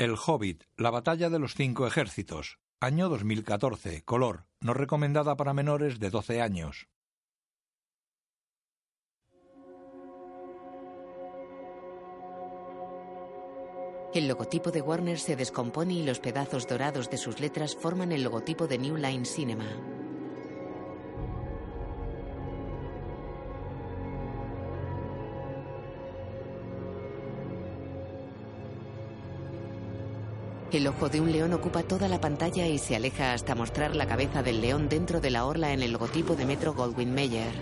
El 0.00 0.14
Hobbit, 0.14 0.62
la 0.76 0.90
batalla 0.90 1.28
de 1.28 1.40
los 1.40 1.54
cinco 1.56 1.84
ejércitos. 1.84 2.60
Año 2.78 3.08
2014. 3.08 4.04
Color. 4.04 4.46
No 4.60 4.72
recomendada 4.72 5.36
para 5.36 5.52
menores 5.52 5.98
de 5.98 6.10
12 6.10 6.40
años. 6.40 6.86
El 14.14 14.28
logotipo 14.28 14.70
de 14.70 14.82
Warner 14.82 15.18
se 15.18 15.34
descompone 15.34 15.94
y 15.94 16.04
los 16.04 16.20
pedazos 16.20 16.68
dorados 16.68 17.10
de 17.10 17.16
sus 17.16 17.40
letras 17.40 17.74
forman 17.74 18.12
el 18.12 18.22
logotipo 18.22 18.68
de 18.68 18.78
New 18.78 18.96
Line 18.96 19.24
Cinema. 19.24 19.66
El 30.78 30.86
ojo 30.86 31.08
de 31.08 31.20
un 31.20 31.32
león 31.32 31.52
ocupa 31.54 31.82
toda 31.82 32.06
la 32.06 32.20
pantalla 32.20 32.68
y 32.68 32.78
se 32.78 32.94
aleja 32.94 33.32
hasta 33.32 33.56
mostrar 33.56 33.96
la 33.96 34.06
cabeza 34.06 34.44
del 34.44 34.60
león 34.60 34.88
dentro 34.88 35.20
de 35.20 35.28
la 35.28 35.44
orla 35.44 35.72
en 35.72 35.82
el 35.82 35.90
logotipo 35.90 36.36
de 36.36 36.46
Metro 36.46 36.72
Goldwyn 36.72 37.12
Mayer. 37.12 37.52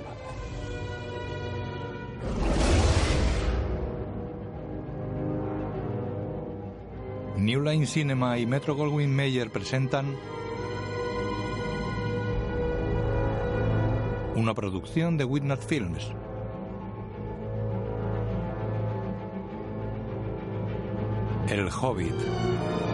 New 7.38 7.62
Line 7.62 7.86
Cinema 7.86 8.38
y 8.38 8.44
Metro 8.44 8.74
Goldwyn 8.74 9.16
Mayer 9.16 9.50
presentan 9.50 10.14
una 14.34 14.52
producción 14.52 15.16
de 15.16 15.24
Witness 15.24 15.64
Films. 15.64 16.12
El 21.48 21.70
Hobbit. 21.70 22.85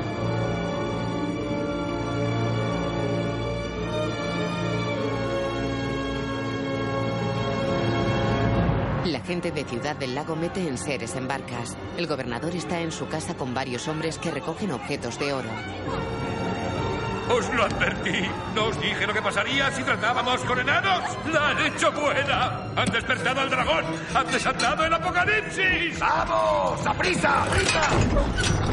De 9.50 9.64
Ciudad 9.64 9.96
del 9.96 10.14
Lago 10.14 10.36
mete 10.36 10.68
en 10.68 10.78
seres 10.78 11.16
en 11.16 11.26
barcas. 11.26 11.76
El 11.98 12.06
gobernador 12.06 12.54
está 12.54 12.80
en 12.80 12.92
su 12.92 13.08
casa 13.08 13.34
con 13.34 13.52
varios 13.52 13.88
hombres 13.88 14.16
que 14.16 14.30
recogen 14.30 14.70
objetos 14.70 15.18
de 15.18 15.32
oro. 15.32 15.48
Os 17.30 17.48
lo 17.54 17.64
advertí. 17.64 18.28
No 18.54 18.64
os 18.66 18.80
dije 18.80 19.06
lo 19.06 19.14
que 19.14 19.22
pasaría 19.22 19.70
si 19.72 19.82
tratábamos 19.82 20.40
con 20.42 20.58
enanos. 20.58 21.02
La 21.32 21.48
han 21.48 21.58
hecho 21.66 21.90
buena. 21.92 22.60
Han 22.76 22.86
despertado 22.90 23.40
al 23.40 23.50
dragón. 23.50 23.84
Han 24.14 24.26
desatado 24.26 24.84
el 24.84 24.92
apocalipsis. 24.92 25.98
¡Vamos! 25.98 26.86
¡A 26.86 26.94
prisa! 26.94 27.44
¡Prisa! 27.50 27.80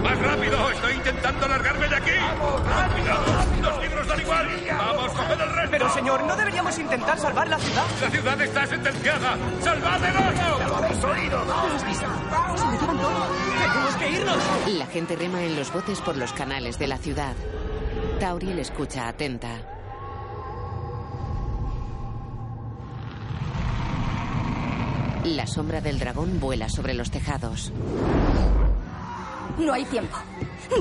Más 0.03 0.19
rápido. 0.19 0.71
Estoy 0.71 0.93
intentando 0.93 1.47
largarme 1.47 1.87
de 1.87 1.95
aquí. 1.95 2.11
¡Vamos! 2.19 2.61
¡Rápido! 2.67 3.69
Los 3.69 3.81
libros 3.81 4.07
dan 4.07 4.21
igual. 4.21 4.49
Vamos, 4.77 5.11
coged 5.11 5.41
el 5.41 5.53
resto. 5.53 5.71
Pero 5.71 5.89
señor, 5.89 6.23
¿no 6.23 6.35
deberíamos 6.35 6.79
intentar 6.79 7.19
salvar 7.19 7.47
la 7.47 7.59
ciudad? 7.59 7.83
La 8.01 8.09
ciudad 8.09 8.41
está 8.41 8.65
sentenciada. 8.67 9.37
¡Salvad 9.61 10.03
el 10.03 10.13
¡Ya 10.13 10.19
lo 10.19 10.65
oro! 10.65 10.77
habéis 10.77 11.03
oído! 11.03 11.45
¡Vamos! 11.45 11.81
¡Se 11.81 12.65
lo 12.65 12.71
llevan 12.81 12.97
todo! 12.97 13.27
¡Tenemos 13.59 13.95
que 13.95 14.09
irnos! 14.09 14.37
La 14.77 14.85
gente 14.87 15.15
rema 15.15 15.41
en 15.43 15.55
los 15.55 15.71
botes 15.71 16.01
por 16.01 16.17
los 16.17 16.33
canales 16.33 16.77
de 16.79 16.87
la 16.87 16.97
ciudad. 16.97 17.35
Tauriel 18.19 18.59
escucha 18.59 19.07
atenta. 19.07 19.61
La 25.23 25.47
sombra 25.47 25.79
del 25.79 25.99
dragón 25.99 26.39
vuela 26.39 26.67
sobre 26.67 26.93
los 26.93 27.11
tejados. 27.11 27.71
No 29.57 29.73
hay 29.73 29.85
tiempo. 29.85 30.17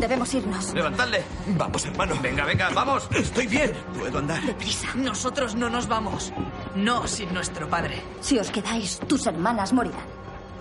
Debemos 0.01 0.35
irnos. 0.35 0.75
¡Levantadle! 0.75 1.23
Vamos, 1.57 1.85
hermano. 1.87 2.17
Venga, 2.21 2.45
venga, 2.45 2.71
vamos. 2.71 3.09
Estoy 3.13 3.47
bien. 3.47 3.73
Puedo 3.97 4.19
andar. 4.19 4.43
Deprisa. 4.43 4.89
Nosotros 4.95 5.55
no 5.55 5.71
nos 5.71 5.87
vamos. 5.87 6.33
No 6.75 7.07
sin 7.07 7.33
nuestro 7.33 7.69
padre. 7.69 8.03
Si 8.21 8.39
os 8.39 8.51
quedáis, 8.51 8.99
tus 9.07 9.27
hermanas 9.27 9.73
morirán. 9.73 10.07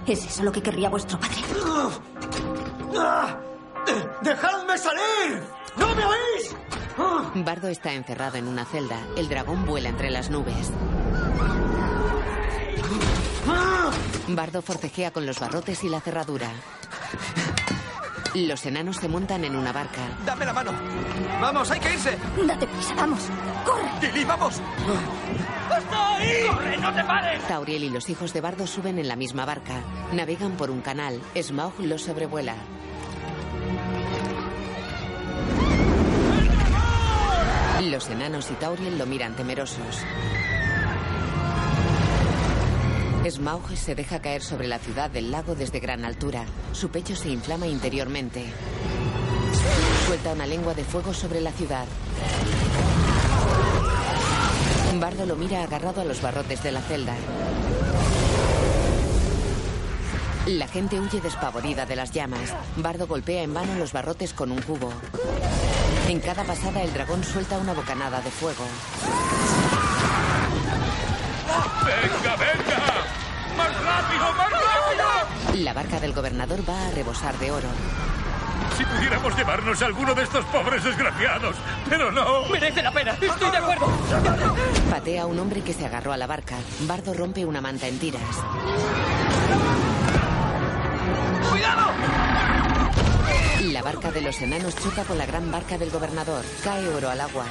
¿Es 0.05 0.25
eso 0.25 0.43
lo 0.43 0.51
que 0.51 0.61
querría 0.61 0.89
vuestro 0.89 1.19
padre? 1.19 1.37
¡Ah! 2.97 3.37
¡Dejadme 4.21 4.77
salir! 4.77 5.56
¡No 5.77 5.95
me 5.95 6.05
oís! 6.05 6.55
¡Ah! 6.97 7.31
Bardo 7.35 7.67
está 7.67 7.93
encerrado 7.93 8.37
en 8.37 8.47
una 8.47 8.65
celda. 8.65 8.97
El 9.15 9.29
dragón 9.29 9.65
vuela 9.65 9.89
entre 9.89 10.09
las 10.09 10.29
nubes. 10.29 10.71
¡Ah! 13.47 13.91
Bardo 14.29 14.61
forcejea 14.61 15.11
con 15.11 15.25
los 15.25 15.39
barrotes 15.39 15.83
y 15.83 15.89
la 15.89 16.01
cerradura. 16.01 16.49
Los 18.33 18.65
enanos 18.65 18.97
se 18.97 19.07
montan 19.07 19.43
en 19.45 19.55
una 19.55 19.71
barca. 19.71 20.01
Dame 20.25 20.45
la 20.45 20.53
mano. 20.53 20.71
Vamos, 21.41 21.71
hay 21.71 21.79
que 21.79 21.93
irse. 21.93 22.17
Date 22.45 22.67
prisa, 22.67 22.93
vamos. 22.95 23.19
¡Corre! 23.65 24.11
Lily, 24.11 24.25
vamos. 24.25 24.61
¡Corre, 26.49 26.77
no 26.77 26.93
te 26.93 27.03
pares! 27.03 27.47
Tauriel 27.47 27.83
y 27.85 27.89
los 27.89 28.09
hijos 28.09 28.33
de 28.33 28.41
Bardo 28.41 28.67
suben 28.67 28.99
en 28.99 29.07
la 29.07 29.15
misma 29.15 29.45
barca. 29.45 29.81
Navegan 30.11 30.51
por 30.51 30.69
un 30.69 30.81
canal. 30.81 31.19
Smaug 31.41 31.73
los 31.79 32.03
sobrevuela. 32.03 32.55
Los 37.91 38.09
enanos 38.09 38.51
y 38.51 38.53
Tauriel 38.55 38.97
lo 38.97 39.05
miran 39.05 39.35
temerosos. 39.35 40.03
Smaug 43.29 43.77
se 43.77 43.95
deja 43.95 44.19
caer 44.19 44.41
sobre 44.41 44.67
la 44.67 44.77
ciudad 44.77 45.09
del 45.09 45.31
lago 45.31 45.55
desde 45.55 45.79
gran 45.79 46.03
altura. 46.03 46.43
Su 46.73 46.89
pecho 46.89 47.15
se 47.15 47.29
inflama 47.29 47.65
interiormente. 47.65 48.43
Suelta 50.05 50.33
una 50.33 50.45
lengua 50.45 50.73
de 50.73 50.83
fuego 50.83 51.13
sobre 51.13 51.39
la 51.39 51.51
ciudad. 51.53 51.85
Bardo 54.99 55.25
lo 55.25 55.37
mira 55.37 55.63
agarrado 55.63 56.01
a 56.01 56.05
los 56.05 56.21
barrotes 56.21 56.61
de 56.63 56.71
la 56.73 56.81
celda. 56.81 57.15
La 60.47 60.67
gente 60.67 60.99
huye 60.99 61.21
despavorida 61.21 61.85
de 61.85 61.95
las 61.95 62.11
llamas. 62.11 62.53
Bardo 62.75 63.07
golpea 63.07 63.43
en 63.43 63.53
vano 63.53 63.75
los 63.75 63.93
barrotes 63.93 64.33
con 64.33 64.51
un 64.51 64.61
cubo. 64.61 64.91
En 66.07 66.21
cada 66.21 66.45
pasada 66.45 66.81
el 66.83 66.93
dragón 66.93 67.21
suelta 67.21 67.57
una 67.57 67.73
bocanada 67.73 68.21
de 68.21 68.31
fuego. 68.31 68.63
¡Venga, 71.85 72.35
venga! 72.37 72.79
¡Más 73.57 73.83
rápido, 73.83 74.33
más 74.33 74.51
rápido! 74.51 75.63
La 75.63 75.73
barca 75.73 75.99
del 75.99 76.13
gobernador 76.13 76.59
va 76.67 76.87
a 76.87 76.91
rebosar 76.91 77.37
de 77.39 77.51
oro. 77.51 77.67
Si 78.77 78.85
pudiéramos 78.85 79.35
llevarnos 79.35 79.81
a 79.81 79.85
alguno 79.85 80.15
de 80.15 80.23
estos 80.23 80.45
pobres 80.45 80.81
desgraciados. 80.83 81.57
Pero 81.89 82.09
no. 82.09 82.47
¡Merece 82.49 82.81
la 82.81 82.91
pena! 82.91 83.11
¡Estoy 83.19 83.51
de 83.51 83.57
acuerdo! 83.57 83.91
Patea 84.89 85.23
a 85.23 85.25
un 85.25 85.39
hombre 85.39 85.61
que 85.61 85.73
se 85.73 85.85
agarró 85.85 86.13
a 86.13 86.17
la 86.17 86.27
barca. 86.27 86.55
Bardo 86.81 87.13
rompe 87.13 87.43
una 87.43 87.59
manta 87.59 87.87
en 87.87 87.99
tiras. 87.99 88.21
¡Cuidado! 91.49 91.91
La 93.63 93.81
barca 93.81 94.11
de 94.11 94.21
los 94.21 94.39
enanos 94.41 94.75
choca 94.75 95.03
con 95.03 95.17
la 95.17 95.25
gran 95.25 95.51
barca 95.51 95.77
del 95.77 95.89
gobernador. 95.89 96.45
Cae 96.63 96.87
oro 96.89 97.09
al 97.09 97.19
agua. 97.19 97.43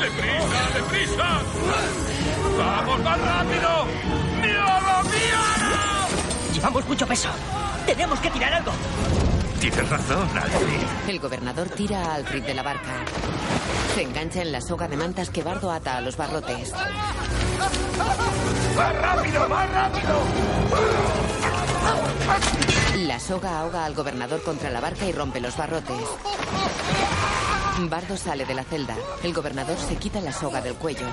¡Deprisa, 0.00 0.70
deprisa! 0.74 1.42
¡Vamos 2.56 3.00
más 3.02 3.20
rápido! 3.20 3.86
¡Míralo, 4.40 5.02
míralo! 5.04 6.08
Llevamos 6.54 6.88
mucho 6.88 7.06
peso. 7.06 7.28
Tenemos 7.84 8.18
que 8.20 8.30
tirar 8.30 8.54
algo. 8.54 8.72
Tienes 9.60 9.88
razón, 9.88 10.28
Alfred. 10.36 11.08
El 11.08 11.20
gobernador 11.20 11.68
tira 11.68 12.06
a 12.06 12.14
Alfred 12.14 12.44
de 12.44 12.54
la 12.54 12.62
barca. 12.62 13.04
Se 13.94 14.02
engancha 14.02 14.40
en 14.40 14.52
la 14.52 14.60
soga 14.60 14.88
de 14.88 14.96
mantas 14.96 15.28
que 15.30 15.42
Bardo 15.42 15.70
ata 15.70 15.98
a 15.98 16.00
los 16.00 16.16
barrotes. 16.16 16.72
¡Más 18.76 18.94
rápido, 18.96 19.48
más 19.48 19.70
rápido! 19.70 20.22
La 23.08 23.18
soga 23.18 23.60
ahoga 23.60 23.86
al 23.86 23.94
gobernador 23.94 24.42
contra 24.42 24.68
la 24.68 24.80
barca 24.80 25.06
y 25.06 25.12
rompe 25.12 25.40
los 25.40 25.56
barrotes. 25.56 25.96
Bardo 27.88 28.18
sale 28.18 28.44
de 28.44 28.52
la 28.52 28.64
celda. 28.64 28.94
El 29.22 29.32
gobernador 29.32 29.78
se 29.78 29.96
quita 29.96 30.20
la 30.20 30.30
soga 30.30 30.60
del 30.60 30.74
cuello. 30.74 31.06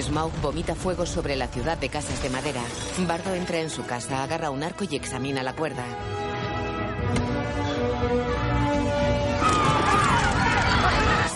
Smaug 0.00 0.32
vomita 0.40 0.74
fuego 0.74 1.04
sobre 1.04 1.36
la 1.36 1.48
ciudad 1.48 1.76
de 1.76 1.90
casas 1.90 2.22
de 2.22 2.30
madera. 2.30 2.62
Bardo 3.06 3.34
entra 3.34 3.58
en 3.58 3.68
su 3.68 3.84
casa, 3.84 4.22
agarra 4.22 4.48
un 4.48 4.62
arco 4.62 4.84
y 4.88 4.96
examina 4.96 5.42
la 5.42 5.52
cuerda. 5.52 5.84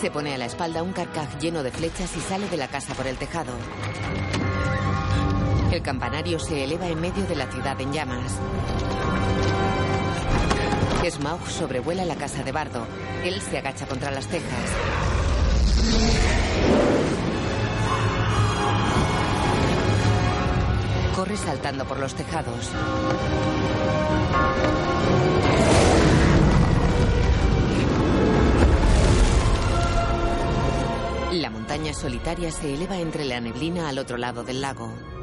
Se 0.01 0.09
pone 0.09 0.33
a 0.33 0.39
la 0.39 0.45
espalda 0.45 0.81
un 0.81 0.91
carcaj 0.91 1.37
lleno 1.37 1.61
de 1.61 1.69
flechas 1.69 2.17
y 2.17 2.19
sale 2.19 2.49
de 2.49 2.57
la 2.57 2.67
casa 2.67 2.95
por 2.95 3.05
el 3.05 3.17
tejado. 3.17 3.53
El 5.75 5.81
campanario 5.81 6.39
se 6.39 6.63
eleva 6.63 6.87
en 6.87 7.01
medio 7.01 7.25
de 7.25 7.35
la 7.35 7.51
ciudad 7.51 7.79
en 7.81 7.91
llamas. 7.91 8.31
Smaug 11.05 11.45
sobrevuela 11.49 12.05
la 12.05 12.15
casa 12.15 12.43
de 12.43 12.53
Bardo. 12.53 12.87
Él 13.25 13.41
se 13.41 13.57
agacha 13.57 13.85
contra 13.85 14.09
las 14.09 14.25
tejas. 14.25 14.69
Corre 21.13 21.35
saltando 21.35 21.83
por 21.83 21.99
los 21.99 22.15
tejados. 22.15 22.71
La 31.33 31.49
montaña 31.49 31.93
solitaria 31.93 32.49
se 32.49 32.73
eleva 32.73 32.97
entre 32.97 33.25
la 33.25 33.41
neblina 33.41 33.89
al 33.89 33.99
otro 33.99 34.15
lado 34.15 34.45
del 34.45 34.61
lago. 34.61 35.14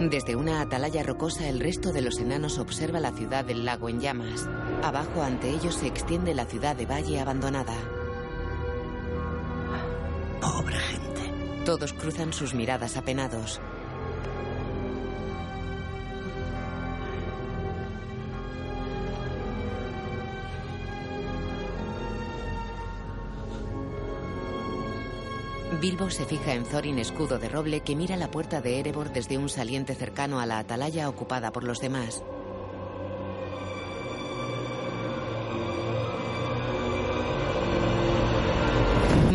Desde 0.00 0.36
una 0.36 0.60
atalaya 0.60 1.02
rocosa 1.02 1.48
el 1.48 1.58
resto 1.58 1.90
de 1.90 2.02
los 2.02 2.18
enanos 2.18 2.58
observa 2.58 3.00
la 3.00 3.12
ciudad 3.12 3.46
del 3.46 3.64
lago 3.64 3.88
en 3.88 3.98
llamas. 3.98 4.46
Abajo 4.82 5.22
ante 5.22 5.48
ellos 5.48 5.74
se 5.76 5.86
extiende 5.86 6.34
la 6.34 6.44
ciudad 6.44 6.76
de 6.76 6.84
Valle 6.84 7.18
abandonada. 7.18 7.74
Pobre 10.38 10.76
gente. 10.76 11.64
Todos 11.64 11.94
cruzan 11.94 12.34
sus 12.34 12.52
miradas 12.52 12.98
apenados. 12.98 13.58
Bilbo 25.80 26.08
se 26.08 26.24
fija 26.24 26.54
en 26.54 26.64
Thorin 26.64 26.98
escudo 26.98 27.38
de 27.38 27.50
roble 27.50 27.80
que 27.80 27.94
mira 27.94 28.16
la 28.16 28.30
puerta 28.30 28.62
de 28.62 28.80
Erebor 28.80 29.12
desde 29.12 29.36
un 29.36 29.50
saliente 29.50 29.94
cercano 29.94 30.40
a 30.40 30.46
la 30.46 30.58
atalaya 30.58 31.08
ocupada 31.08 31.52
por 31.52 31.64
los 31.64 31.80
demás. 31.80 32.22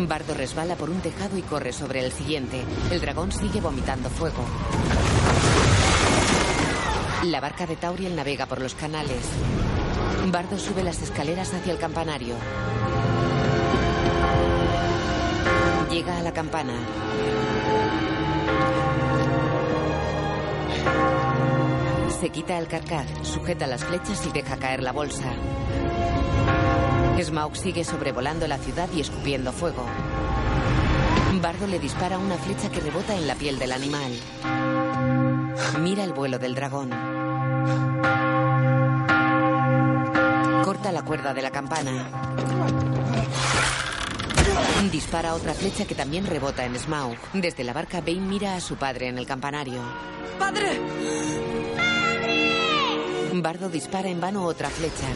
Bardo 0.08 0.34
resbala 0.34 0.74
por 0.74 0.90
un 0.90 1.00
tejado 1.00 1.38
y 1.38 1.42
corre 1.42 1.72
sobre 1.72 2.04
el 2.04 2.10
siguiente. 2.10 2.64
El 2.90 3.00
dragón 3.00 3.30
sigue 3.30 3.60
vomitando 3.60 4.10
fuego. 4.10 4.44
La 7.24 7.40
barca 7.40 7.66
de 7.66 7.76
Tauriel 7.76 8.16
navega 8.16 8.46
por 8.46 8.60
los 8.60 8.74
canales. 8.74 9.24
Bardo 10.26 10.58
sube 10.58 10.82
las 10.82 11.00
escaleras 11.02 11.54
hacia 11.54 11.72
el 11.72 11.78
campanario. 11.78 12.34
Llega 15.92 16.16
a 16.16 16.22
la 16.22 16.32
campana. 16.32 16.72
Se 22.18 22.30
quita 22.30 22.58
el 22.58 22.66
carcaj, 22.66 23.06
sujeta 23.22 23.66
las 23.66 23.84
flechas 23.84 24.26
y 24.26 24.30
deja 24.30 24.56
caer 24.56 24.82
la 24.82 24.92
bolsa. 24.92 25.34
Smaug 27.22 27.54
sigue 27.56 27.84
sobrevolando 27.84 28.48
la 28.48 28.56
ciudad 28.56 28.88
y 28.94 29.02
escupiendo 29.02 29.52
fuego. 29.52 29.84
Bardo 31.42 31.66
le 31.66 31.78
dispara 31.78 32.18
una 32.18 32.36
flecha 32.36 32.70
que 32.70 32.80
rebota 32.80 33.14
en 33.14 33.26
la 33.26 33.34
piel 33.34 33.58
del 33.58 33.72
animal. 33.72 34.12
Mira 35.80 36.04
el 36.04 36.14
vuelo 36.14 36.38
del 36.38 36.54
dragón. 36.54 36.90
Corta 40.64 40.90
la 40.90 41.02
cuerda 41.02 41.34
de 41.34 41.42
la 41.42 41.50
campana. 41.50 42.81
Dispara 44.90 45.34
otra 45.34 45.54
flecha 45.54 45.84
que 45.84 45.94
también 45.94 46.26
rebota 46.26 46.64
en 46.64 46.78
Smaug. 46.78 47.16
Desde 47.32 47.64
la 47.64 47.72
barca, 47.72 48.00
Bane 48.00 48.20
mira 48.20 48.56
a 48.56 48.60
su 48.60 48.76
padre 48.76 49.08
en 49.08 49.18
el 49.18 49.26
campanario. 49.26 49.80
¡Padre! 50.38 50.80
Bardo 53.34 53.68
dispara 53.68 54.08
en 54.08 54.20
vano 54.20 54.44
otra 54.44 54.68
flecha. 54.68 55.06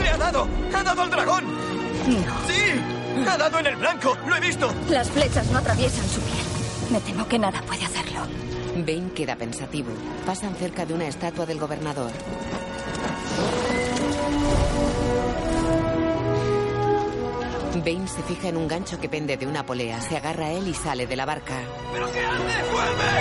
¡Le 0.00 0.08
ha 0.08 0.16
dado! 0.16 0.48
¡Ha 0.74 0.82
dado 0.82 1.02
al 1.02 1.10
dragón! 1.10 1.44
No. 2.06 2.46
¡Sí! 2.46 3.26
¡Ha 3.28 3.36
dado 3.36 3.58
en 3.58 3.66
el 3.66 3.76
blanco! 3.76 4.16
¡Lo 4.26 4.36
he 4.36 4.40
visto! 4.40 4.72
Las 4.88 5.10
flechas 5.10 5.50
no 5.50 5.58
atraviesan 5.58 6.08
su 6.08 6.20
piel. 6.20 6.44
Me 6.90 7.00
temo 7.00 7.26
que 7.26 7.38
nada 7.38 7.62
puede 7.62 7.84
hacerlo. 7.84 8.20
Bane 8.76 9.12
queda 9.14 9.36
pensativo. 9.36 9.90
Pasan 10.24 10.54
cerca 10.54 10.86
de 10.86 10.94
una 10.94 11.06
estatua 11.06 11.46
del 11.46 11.58
gobernador. 11.58 12.12
Bane 17.80 18.06
se 18.06 18.22
fija 18.22 18.48
en 18.48 18.56
un 18.56 18.68
gancho 18.68 19.00
que 19.00 19.08
pende 19.08 19.36
de 19.36 19.46
una 19.46 19.64
polea, 19.64 20.00
se 20.00 20.16
agarra 20.16 20.46
a 20.46 20.52
él 20.52 20.68
y 20.68 20.74
sale 20.74 21.06
de 21.06 21.16
la 21.16 21.24
barca. 21.24 21.54
¿Pero 21.92 22.12
qué 22.12 22.20
hace? 22.20 22.70
¡Vuelve! 22.70 23.12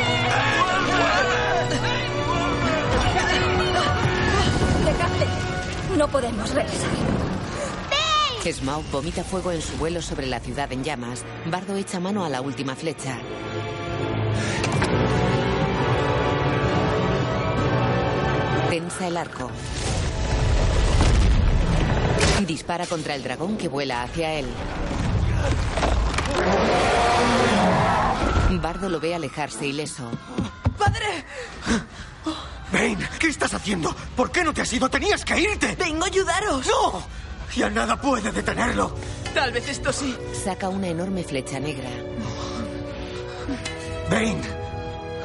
¡Dejadle! 4.85 5.25
No 5.97 6.07
podemos 6.07 6.53
regresar. 6.53 6.89
Smaug 8.51 8.83
vomita 8.91 9.23
fuego 9.23 9.51
en 9.51 9.61
su 9.61 9.77
vuelo 9.77 10.01
sobre 10.01 10.25
la 10.25 10.39
ciudad 10.39 10.71
en 10.71 10.83
llamas. 10.83 11.23
Bardo 11.45 11.75
echa 11.75 11.99
mano 11.99 12.25
a 12.25 12.29
la 12.29 12.41
última 12.41 12.75
flecha. 12.75 13.17
Tensa 18.69 19.07
el 19.07 19.17
arco. 19.17 19.51
Dispara 22.45 22.85
contra 22.85 23.15
el 23.15 23.23
dragón 23.23 23.57
que 23.57 23.67
vuela 23.67 24.03
hacia 24.03 24.33
él. 24.33 24.47
Bardo 28.61 28.89
lo 28.89 28.99
ve 28.99 29.15
alejarse 29.15 29.65
ileso. 29.67 30.09
¡Padre! 30.77 31.25
Bane, 32.71 33.09
¿qué 33.19 33.27
estás 33.27 33.53
haciendo? 33.53 33.93
¿Por 34.15 34.31
qué 34.31 34.43
no 34.43 34.53
te 34.53 34.61
has 34.61 34.71
ido? 34.71 34.89
¡Tenías 34.89 35.25
que 35.25 35.39
irte! 35.39 35.75
¡Vengo 35.75 36.03
a 36.03 36.07
ayudaros! 36.07 36.65
¡No! 36.67 37.03
Ya 37.55 37.69
nada 37.69 37.99
puede 37.99 38.31
detenerlo. 38.31 38.95
Tal 39.33 39.51
vez 39.51 39.67
esto 39.67 39.91
sí. 39.91 40.15
Saca 40.43 40.69
una 40.69 40.87
enorme 40.87 41.23
flecha 41.23 41.59
negra. 41.59 41.89
Bane, 44.09 44.41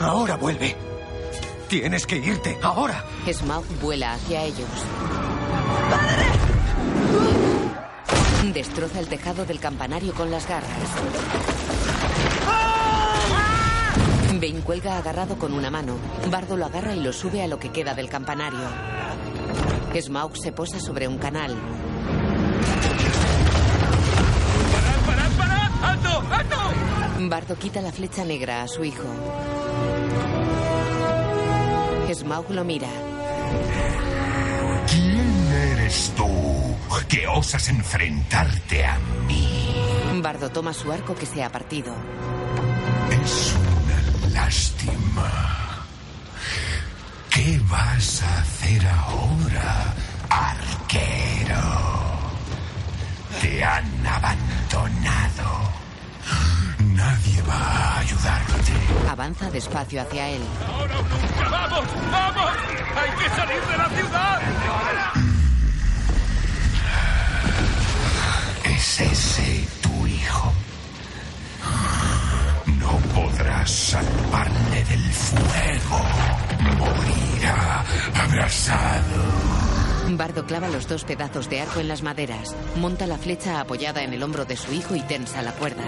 ahora 0.01 0.37
vuelve. 0.37 0.77
Tienes 1.69 2.07
que 2.07 2.17
irte, 2.17 2.59
ahora. 2.63 3.05
Smaug 3.33 3.67
vuela 3.81 4.15
hacia 4.15 4.43
ellos. 4.45 4.69
Destroza 8.53 9.01
el 9.01 9.09
tejado 9.09 9.45
del 9.45 9.61
campanario 9.61 10.15
con 10.15 10.31
las 10.31 10.49
garras. 10.49 10.71
Bane 14.41 14.61
cuelga 14.61 14.99
agarrado 14.99 15.39
con 15.39 15.53
una 15.53 15.71
mano. 15.71 15.97
Bardo 16.31 16.57
lo 16.57 16.67
agarra 16.67 16.95
y 16.95 17.01
lo 17.01 17.13
sube 17.13 17.43
a 17.43 17.49
lo 17.49 17.59
que 17.59 17.71
queda 17.71 17.95
del 17.95 18.09
campanario. 18.09 18.69
Smaug 20.01 20.37
se 20.37 20.53
posa 20.53 20.79
sobre 20.79 21.09
un 21.09 21.19
canal. 21.19 21.57
¡Parad, 24.73 25.01
parad, 25.07 25.31
parad! 25.39 25.71
¡Alto, 25.83 26.23
alto! 26.31 26.57
Bardo 27.29 27.57
quita 27.57 27.81
la 27.81 27.93
flecha 27.93 28.25
negra 28.25 28.63
a 28.63 28.69
su 28.69 28.85
hijo. 28.85 29.05
Smaug 32.13 32.51
lo 32.51 32.65
mira. 32.65 32.89
¿Quién 34.89 35.53
eres 35.73 36.13
tú 36.17 36.77
que 37.09 37.27
osas 37.27 37.69
enfrentarte 37.69 38.85
a 38.85 38.99
mí? 39.27 39.75
Bardo 40.23 40.51
toma 40.51 40.73
su 40.73 40.91
arco 40.91 41.15
que 41.15 41.27
se 41.27 41.43
ha 41.43 41.51
partido. 41.51 41.95
Es 43.11 43.55
una 43.55 44.31
lástima. 44.31 45.87
¿Qué 47.31 47.61
vas 47.69 48.23
a 48.23 48.39
hacer 48.41 48.87
ahora, 48.87 49.95
arquero? 50.31 51.63
Te 53.41 53.63
han 53.63 54.07
abandonado. 54.07 55.73
Nadie 56.97 57.43
va 57.43 57.55
a 57.55 57.99
ayudarte. 57.99 58.73
Avanza 59.11 59.51
despacio 59.51 60.01
hacia 60.01 60.31
él. 60.31 60.41
¡Ahora 60.67 60.99
o 60.99 61.03
nunca! 61.03 61.49
¡Vamos, 61.51 61.85
vamos! 62.11 62.51
¡Hay 62.97 63.11
que 63.11 63.29
salir 63.37 63.63
de 63.71 63.77
la 63.77 63.89
ciudad! 63.91 64.41
¿Es 68.65 69.01
ese 69.01 69.69
tu 69.83 70.07
hijo? 70.07 70.53
No 72.79 72.99
podrás 73.15 73.71
salvarle 73.71 74.85
del 74.85 75.13
fuego. 75.13 76.01
Morirá 76.79 77.85
abrazado. 78.15 79.67
Bardo 80.17 80.47
clava 80.47 80.69
los 80.69 80.89
dos 80.89 81.05
pedazos 81.05 81.51
de 81.51 81.61
arco 81.61 81.81
en 81.81 81.89
las 81.89 82.03
maderas. 82.03 82.57
Monta 82.77 83.07
la 83.07 83.19
flecha 83.19 83.61
apoyada 83.61 84.03
en 84.03 84.15
el 84.15 84.23
hombro 84.23 84.47
de 84.47 84.57
su 84.57 84.73
hijo 84.73 84.95
y 84.97 85.03
tensa 85.03 85.43
la 85.43 85.53
cuerda. 85.53 85.83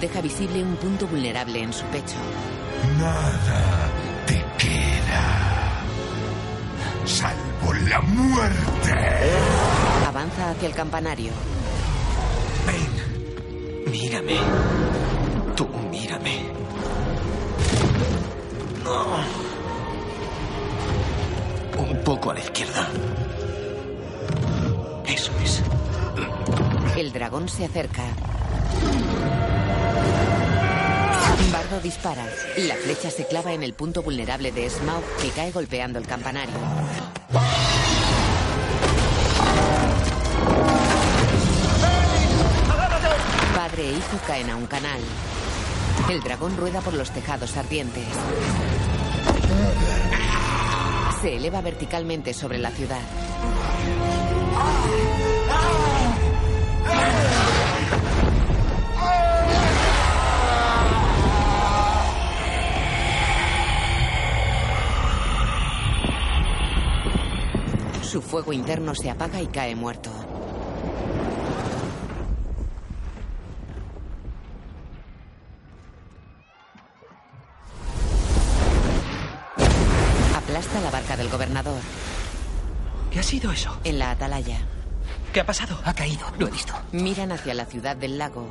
Deja 0.00 0.20
visible 0.20 0.62
un 0.62 0.76
punto 0.76 1.06
vulnerable 1.06 1.62
en 1.62 1.72
su 1.72 1.84
pecho. 1.86 2.16
Nada 2.98 3.90
te 4.26 4.42
queda, 4.58 5.82
salvo 7.04 7.74
la 7.88 8.00
muerte. 8.00 8.94
Avanza 10.06 10.50
hacia 10.50 10.68
el 10.68 10.74
campanario. 10.74 11.32
Bane, 12.66 13.90
mírame. 13.90 14.36
Tú 15.54 15.68
mírame. 15.90 16.46
Un 21.78 22.04
poco 22.04 22.30
a 22.30 22.34
la 22.34 22.40
izquierda. 22.40 22.88
Eso 25.06 25.32
es. 25.44 25.62
El 26.96 27.12
dragón 27.12 27.48
se 27.48 27.66
acerca. 27.66 28.02
Bardo 31.52 31.80
dispara. 31.80 32.24
La 32.58 32.74
flecha 32.76 33.10
se 33.10 33.26
clava 33.26 33.52
en 33.52 33.62
el 33.62 33.74
punto 33.74 34.02
vulnerable 34.02 34.52
de 34.52 34.68
Smaug 34.68 35.04
que 35.20 35.30
cae 35.30 35.50
golpeando 35.50 35.98
el 35.98 36.06
campanario. 36.06 36.54
Padre 43.54 43.88
e 43.88 43.92
hijo 43.92 44.18
caen 44.26 44.50
a 44.50 44.56
un 44.56 44.66
canal. 44.66 45.00
El 46.08 46.20
dragón 46.22 46.56
rueda 46.56 46.80
por 46.80 46.94
los 46.94 47.10
tejados 47.10 47.56
ardientes. 47.56 48.06
Se 51.20 51.36
eleva 51.36 51.60
verticalmente 51.60 52.32
sobre 52.32 52.58
la 52.58 52.70
ciudad. 52.70 53.02
Su 68.10 68.20
fuego 68.20 68.52
interno 68.52 68.92
se 68.92 69.08
apaga 69.08 69.40
y 69.40 69.46
cae 69.46 69.76
muerto. 69.76 70.10
Aplasta 80.36 80.80
la 80.80 80.90
barca 80.90 81.16
del 81.16 81.28
gobernador. 81.28 81.80
¿Qué 83.12 83.20
ha 83.20 83.22
sido 83.22 83.52
eso? 83.52 83.78
En 83.84 84.00
la 84.00 84.10
atalaya. 84.10 84.58
¿Qué 85.32 85.38
ha 85.38 85.46
pasado? 85.46 85.78
Ha 85.84 85.94
caído, 85.94 86.26
lo 86.36 86.48
he 86.48 86.50
visto. 86.50 86.74
Miran 86.90 87.30
hacia 87.30 87.54
la 87.54 87.64
ciudad 87.64 87.94
del 87.94 88.18
lago. 88.18 88.44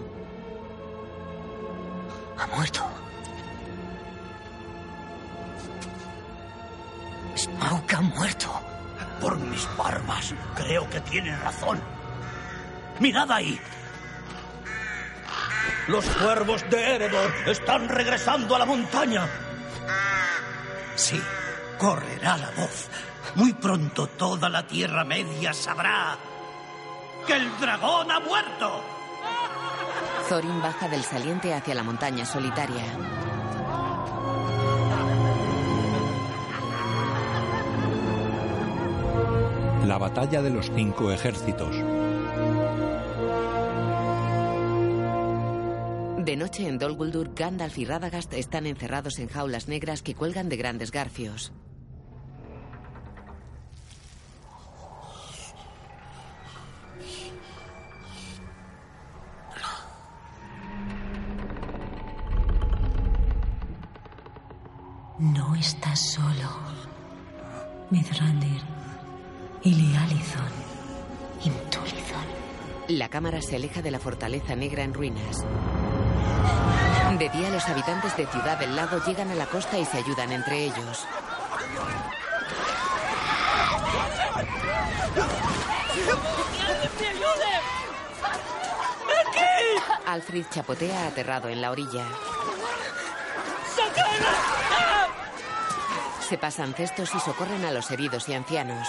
Ha 2.38 2.48
muerto. 2.56 2.80
Smaug 7.36 7.94
ha 7.94 8.02
muerto. 8.02 8.69
Por 9.20 9.38
mis 9.38 9.68
barbas, 9.78 10.34
creo 10.56 10.90
que 10.90 11.02
tiene 11.02 11.36
razón. 11.38 11.82
Mirad 13.00 13.32
ahí. 13.32 13.60
Los 15.88 16.06
cuervos 16.06 16.70
de 16.70 16.96
Erebor 16.96 17.34
están 17.48 17.90
regresando 17.90 18.56
a 18.56 18.60
la 18.60 18.66
montaña. 18.66 19.28
Sí, 20.96 21.20
correrá 21.78 22.38
la 22.38 22.52
voz. 22.52 22.90
Muy 23.36 23.54
pronto 23.54 24.08
toda 24.08 24.50
la 24.50 24.68
Tierra 24.68 25.04
Media 25.04 25.54
sabrá 25.54 26.18
que 27.26 27.34
el 27.34 27.60
dragón 27.60 28.12
ha 28.12 28.20
muerto. 28.20 28.84
Thorin 30.28 30.62
baja 30.62 30.88
del 30.88 31.04
saliente 31.04 31.54
hacia 31.54 31.76
la 31.76 31.84
montaña 31.84 32.26
solitaria. 32.26 32.84
La 39.86 39.98
batalla 39.98 40.42
de 40.42 40.50
los 40.50 40.72
cinco 40.76 41.12
ejércitos. 41.12 41.76
De 46.18 46.36
noche 46.36 46.68
en 46.68 46.78
Dol 46.78 46.94
Guldur, 46.94 47.34
Gandalf 47.34 47.78
y 47.78 47.86
Radagast 47.86 48.34
están 48.34 48.68
encerrados 48.68 49.18
en 49.20 49.30
jaulas 49.30 49.68
negras 49.68 50.04
que 50.04 50.14
cuelgan 50.14 50.48
de 50.48 50.58
grandes 50.58 50.92
garfios. 50.92 51.52
No 65.20 65.54
estás 65.56 66.14
solo. 66.14 66.50
Midrandir, 67.90 68.62
Ilialithon, 69.62 70.52
Intulithon. 71.44 72.26
La 72.88 73.10
cámara 73.10 73.42
se 73.42 73.58
aleja 73.58 73.82
de 73.82 73.92
la 73.92 74.00
fortaleza 74.00 74.56
negra 74.56 74.84
en 74.84 74.94
ruinas. 74.94 75.46
De 77.18 77.30
día 77.30 77.50
los 77.50 77.68
habitantes 77.68 78.16
de 78.16 78.26
Ciudad 78.28 78.58
del 78.58 78.76
Lago 78.76 79.04
llegan 79.06 79.30
a 79.32 79.36
la 79.36 79.48
costa 79.48 79.78
y 79.78 79.84
se 79.84 79.98
ayudan 79.98 80.32
entre 80.32 80.64
ellos. 80.64 81.06
Alfred 90.06 90.46
chapotea 90.50 91.08
aterrado 91.08 91.50
en 91.50 91.62
la 91.62 91.72
orilla. 91.72 92.06
Se 96.30 96.38
pasan 96.38 96.74
cestos 96.76 97.14
y 97.14 97.20
socorren 97.20 97.66
a 97.66 97.72
los 97.72 97.92
heridos 97.92 98.30
y 98.30 98.34
ancianos. 98.36 98.88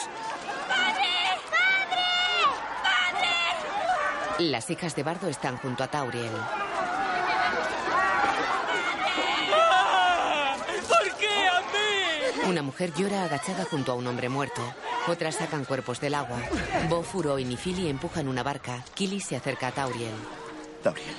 Las 4.41 4.71
hijas 4.71 4.97
de 4.97 5.03
Bardo 5.03 5.29
están 5.29 5.59
junto 5.59 5.85
a 5.85 5.89
Tauriel. 5.89 6.33
¿Por 10.89 11.17
qué 11.19 11.29
a 11.47 11.61
mí? 11.61 12.49
Una 12.49 12.63
mujer 12.63 12.95
llora 12.95 13.25
agachada 13.25 13.67
junto 13.67 13.93
a 13.93 13.97
un 13.97 14.07
hombre 14.07 14.31
muerto. 14.31 14.63
Otras 15.09 15.35
sacan 15.35 15.67
cuerpos 15.67 16.01
del 16.01 16.15
agua. 16.15 16.39
Bo, 16.89 17.03
Furo 17.03 17.39
y 17.39 17.45
Nifili 17.45 17.91
empujan 17.91 18.29
una 18.29 18.43
barca. 18.43 18.83
Kili 18.95 19.21
se 19.21 19.37
acerca 19.37 19.67
a 19.69 19.73
Tauriel. 19.73 20.15
Tauriel. 20.83 21.17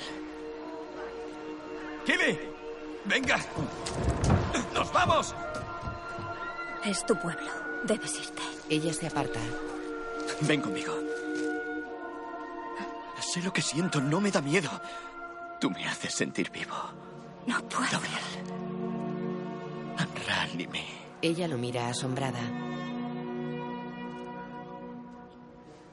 ¡Kili! 2.04 2.40
¡Venga! 3.04 3.38
¡Nos 4.74 4.92
vamos! 4.92 5.32
Es 6.84 7.06
tu 7.06 7.14
pueblo. 7.14 7.50
Debes 7.84 8.18
irte. 8.18 8.42
Ella 8.68 8.92
se 8.92 9.06
aparta. 9.06 9.38
Ven 10.40 10.60
conmigo. 10.60 11.11
Sé 13.32 13.40
lo 13.40 13.50
que 13.50 13.62
siento, 13.62 13.98
no 13.98 14.20
me 14.20 14.30
da 14.30 14.42
miedo. 14.42 14.68
Tú 15.58 15.70
me 15.70 15.86
haces 15.86 16.12
sentir 16.12 16.50
vivo. 16.50 16.76
No 17.46 17.66
puedo. 17.66 17.88
Gabriel. 17.90 18.20
Anránime. 19.96 20.84
Ella 21.22 21.48
lo 21.48 21.56
mira 21.56 21.88
asombrada. 21.88 22.42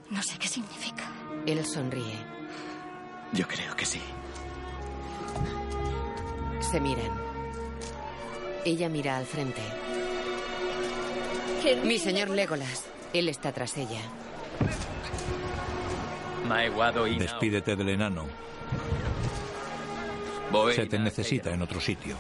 No 0.10 0.22
sé 0.22 0.38
qué 0.38 0.50
significa. 0.50 1.10
Él 1.46 1.66
sonríe. 1.66 2.18
Yo 3.32 3.48
creo 3.48 3.74
que 3.74 3.86
sí. 3.86 4.02
Se 6.60 6.82
miran. 6.82 7.14
Ella 8.66 8.90
mira 8.90 9.16
al 9.16 9.26
frente. 9.26 9.62
Mi 11.86 12.00
señor 12.00 12.32
Legolas. 12.32 12.84
Él 13.14 13.30
está 13.30 13.54
tras 13.54 13.78
ella. 13.78 14.02
Despídete 17.20 17.76
del 17.76 17.90
enano. 17.90 18.26
Se 20.74 20.88
te 20.88 20.98
necesita 20.98 21.54
en 21.54 21.62
otro 21.62 21.80
sitio. 21.80 22.16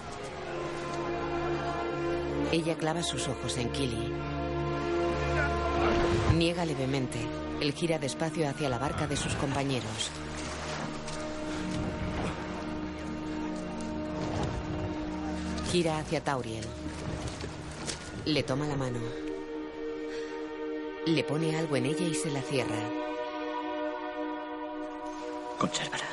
Ella 2.51 2.75
clava 2.75 3.01
sus 3.01 3.27
ojos 3.27 3.57
en 3.57 3.69
Kili. 3.71 4.13
Niega 6.35 6.63
levemente. 6.65 7.19
Él 7.59 7.73
gira 7.73 7.97
despacio 7.97 8.47
hacia 8.47 8.69
la 8.69 8.77
barca 8.77 9.07
de 9.07 9.17
sus 9.17 9.33
compañeros. 9.35 10.11
Gira 15.71 15.99
hacia 15.99 16.23
Tauriel. 16.23 16.65
Le 18.25 18.43
toma 18.43 18.67
la 18.67 18.75
mano. 18.75 18.99
Le 21.05 21.23
pone 21.23 21.57
algo 21.57 21.75
en 21.75 21.87
ella 21.87 22.05
y 22.05 22.13
se 22.13 22.29
la 22.31 22.41
cierra. 22.41 22.98
Consérvala. 25.59 26.05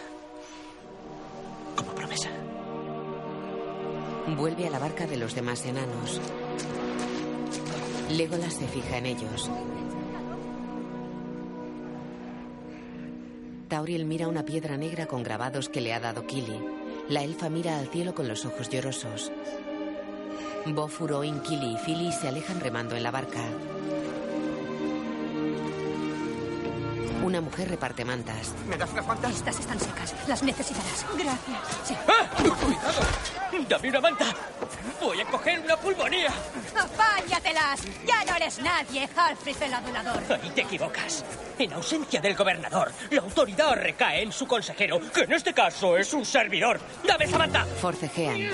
Como 1.76 1.92
promesa. 1.92 2.30
Vuelve 4.36 4.66
a 4.66 4.70
la 4.70 4.80
barca 4.80 5.06
de 5.06 5.16
los 5.16 5.36
demás 5.36 5.64
enanos. 5.64 6.20
Legolas 8.10 8.54
se 8.54 8.66
fija 8.66 8.98
en 8.98 9.06
ellos. 9.06 9.50
Tauriel 13.68 14.04
mira 14.04 14.26
una 14.26 14.44
piedra 14.44 14.76
negra 14.76 15.06
con 15.06 15.22
grabados 15.22 15.68
que 15.68 15.80
le 15.80 15.94
ha 15.94 16.00
dado 16.00 16.26
Kili. 16.26 16.60
La 17.08 17.22
elfa 17.22 17.48
mira 17.48 17.78
al 17.78 17.86
cielo 17.86 18.14
con 18.14 18.26
los 18.26 18.44
ojos 18.44 18.68
llorosos. 18.68 19.30
Bofur, 20.66 21.12
Oin, 21.12 21.40
Kili 21.40 21.74
y 21.74 21.78
Fili 21.78 22.10
se 22.10 22.26
alejan 22.26 22.58
remando 22.58 22.96
en 22.96 23.04
la 23.04 23.12
barca. 23.12 23.42
Una 27.26 27.40
mujer 27.40 27.68
reparte 27.68 28.04
mantas. 28.04 28.54
¿Me 28.68 28.76
das 28.76 28.88
unas 28.92 29.04
mantas? 29.04 29.32
Estas 29.32 29.58
están 29.58 29.80
secas. 29.80 30.14
Las 30.28 30.44
necesitarás. 30.44 31.04
Gracias. 31.18 31.58
Sí. 31.84 31.96
¡Ah! 32.06 32.30
¡Cuidado! 32.36 33.66
¡Dame 33.68 33.88
una 33.88 34.00
manta! 34.00 34.26
¡Voy 35.00 35.20
a 35.20 35.24
coger 35.24 35.58
una 35.58 35.76
pulmonía! 35.76 36.30
¡Apáñatelas! 36.78 37.80
¡Ya 38.06 38.24
no 38.26 38.36
eres 38.36 38.60
nadie, 38.60 39.08
Alfred 39.16 39.60
el 39.60 39.74
adulador! 39.74 40.22
Ahí 40.40 40.50
te 40.50 40.60
equivocas. 40.60 41.24
En 41.58 41.72
ausencia 41.72 42.20
del 42.20 42.36
gobernador, 42.36 42.92
la 43.10 43.22
autoridad 43.22 43.74
recae 43.74 44.22
en 44.22 44.30
su 44.30 44.46
consejero, 44.46 45.00
que 45.12 45.22
en 45.22 45.32
este 45.32 45.52
caso 45.52 45.96
es 45.96 46.12
un 46.12 46.24
servidor. 46.24 46.78
¡Dame 47.02 47.24
esa 47.24 47.38
manta! 47.38 47.66
Forcejean. 47.80 48.52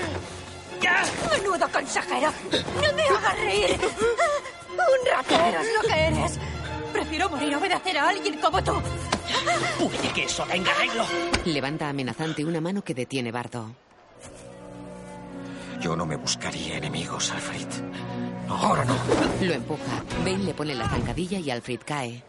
¡Menudo 1.31 1.69
consejero! 1.71 2.33
¡No 2.51 2.93
me 2.93 3.03
hagas 3.03 3.37
reír! 3.37 3.79
¡Un 4.71 5.11
ratero 5.11 5.59
es 5.61 5.73
lo 5.75 5.81
que 5.87 6.07
eres! 6.07 6.39
Prefiero 6.93 7.29
morir 7.29 7.53
a 7.53 7.57
obedecer 7.57 7.97
a 7.97 8.09
alguien 8.09 8.39
como 8.39 8.63
tú. 8.63 8.73
Puede 9.79 10.13
que 10.13 10.23
eso 10.25 10.43
tenga 10.43 10.71
arreglo. 10.71 11.05
Levanta 11.45 11.89
amenazante 11.89 12.45
una 12.45 12.61
mano 12.61 12.83
que 12.83 12.93
detiene 12.93 13.31
Bardo. 13.31 13.75
Yo 15.81 15.95
no 15.95 16.05
me 16.05 16.15
buscaría 16.15 16.77
enemigos, 16.77 17.31
Alfred. 17.31 17.67
Ahora 18.47 18.85
no. 18.85 18.95
Lo 19.41 19.53
empuja. 19.53 20.03
Bane 20.23 20.43
le 20.43 20.53
pone 20.53 20.75
la 20.75 20.87
zancadilla 20.87 21.39
y 21.39 21.49
Alfred 21.49 21.79
cae. 21.85 22.23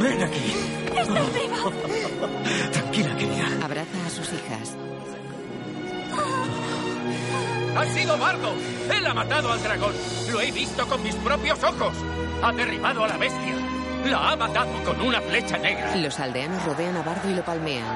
Ven 0.00 0.22
aquí. 0.22 0.54
¡Estoy 0.96 1.26
viva! 1.34 2.70
Tranquila, 2.72 3.16
querida. 3.16 3.64
Abraza 3.64 4.06
a 4.06 4.10
sus 4.10 4.32
hijas. 4.32 4.76
¡Ha 7.76 7.86
sido 7.86 8.18
Bardo! 8.18 8.52
¡Él 8.92 9.06
ha 9.06 9.14
matado 9.14 9.52
al 9.52 9.62
dragón! 9.62 9.92
¡Lo 10.30 10.40
he 10.40 10.50
visto 10.50 10.86
con 10.86 11.02
mis 11.02 11.14
propios 11.16 11.62
ojos! 11.62 11.94
¡Ha 12.42 12.52
derribado 12.52 13.04
a 13.04 13.08
la 13.08 13.16
bestia! 13.16 13.54
¡La 14.04 14.30
ha 14.30 14.36
matado 14.36 14.72
con 14.84 15.00
una 15.00 15.20
flecha 15.20 15.56
negra! 15.58 15.94
Los 15.96 16.18
aldeanos 16.18 16.64
rodean 16.64 16.96
a 16.96 17.02
Bardo 17.02 17.30
y 17.30 17.34
lo 17.34 17.42
palmean. 17.42 17.86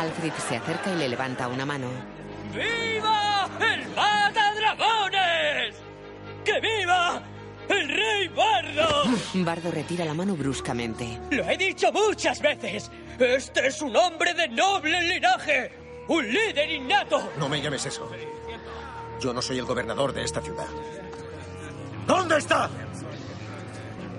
Alfred 0.00 0.32
se 0.48 0.56
acerca 0.56 0.90
y 0.92 0.96
le 0.96 1.08
levanta 1.08 1.48
una 1.48 1.66
mano. 1.66 1.88
¡Viva 2.54 3.48
el 3.60 3.88
mata 3.94 4.54
dragones! 4.54 5.76
¡Que 6.44 6.60
viva 6.60 7.22
el 7.70 7.88
rey 7.88 8.28
Bardo! 8.28 9.04
Bardo 9.34 9.70
retira 9.70 10.04
la 10.04 10.14
mano 10.14 10.34
bruscamente. 10.34 11.18
Lo 11.30 11.48
he 11.48 11.56
dicho 11.56 11.92
muchas 11.92 12.40
veces. 12.40 12.90
Este 13.18 13.66
es 13.66 13.82
un 13.82 13.96
hombre 13.96 14.34
de 14.34 14.48
noble 14.48 15.00
linaje. 15.02 15.72
Un 16.08 16.26
líder 16.26 16.70
innato. 16.70 17.30
No 17.38 17.48
me 17.48 17.60
llames 17.60 17.86
eso. 17.86 18.10
Yo 19.20 19.32
no 19.32 19.42
soy 19.42 19.58
el 19.58 19.64
gobernador 19.64 20.12
de 20.12 20.24
esta 20.24 20.40
ciudad. 20.40 20.66
¿Dónde 22.06 22.38
está? 22.38 22.68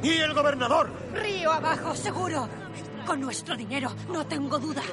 ¿Y 0.04 0.10
el 0.18 0.34
gobernador? 0.34 0.90
Río 1.14 1.52
abajo, 1.52 1.96
seguro. 1.96 2.48
Con 3.06 3.20
nuestro 3.20 3.56
dinero, 3.56 3.92
no 4.10 4.26
tengo 4.26 4.58
duda. 4.60 4.84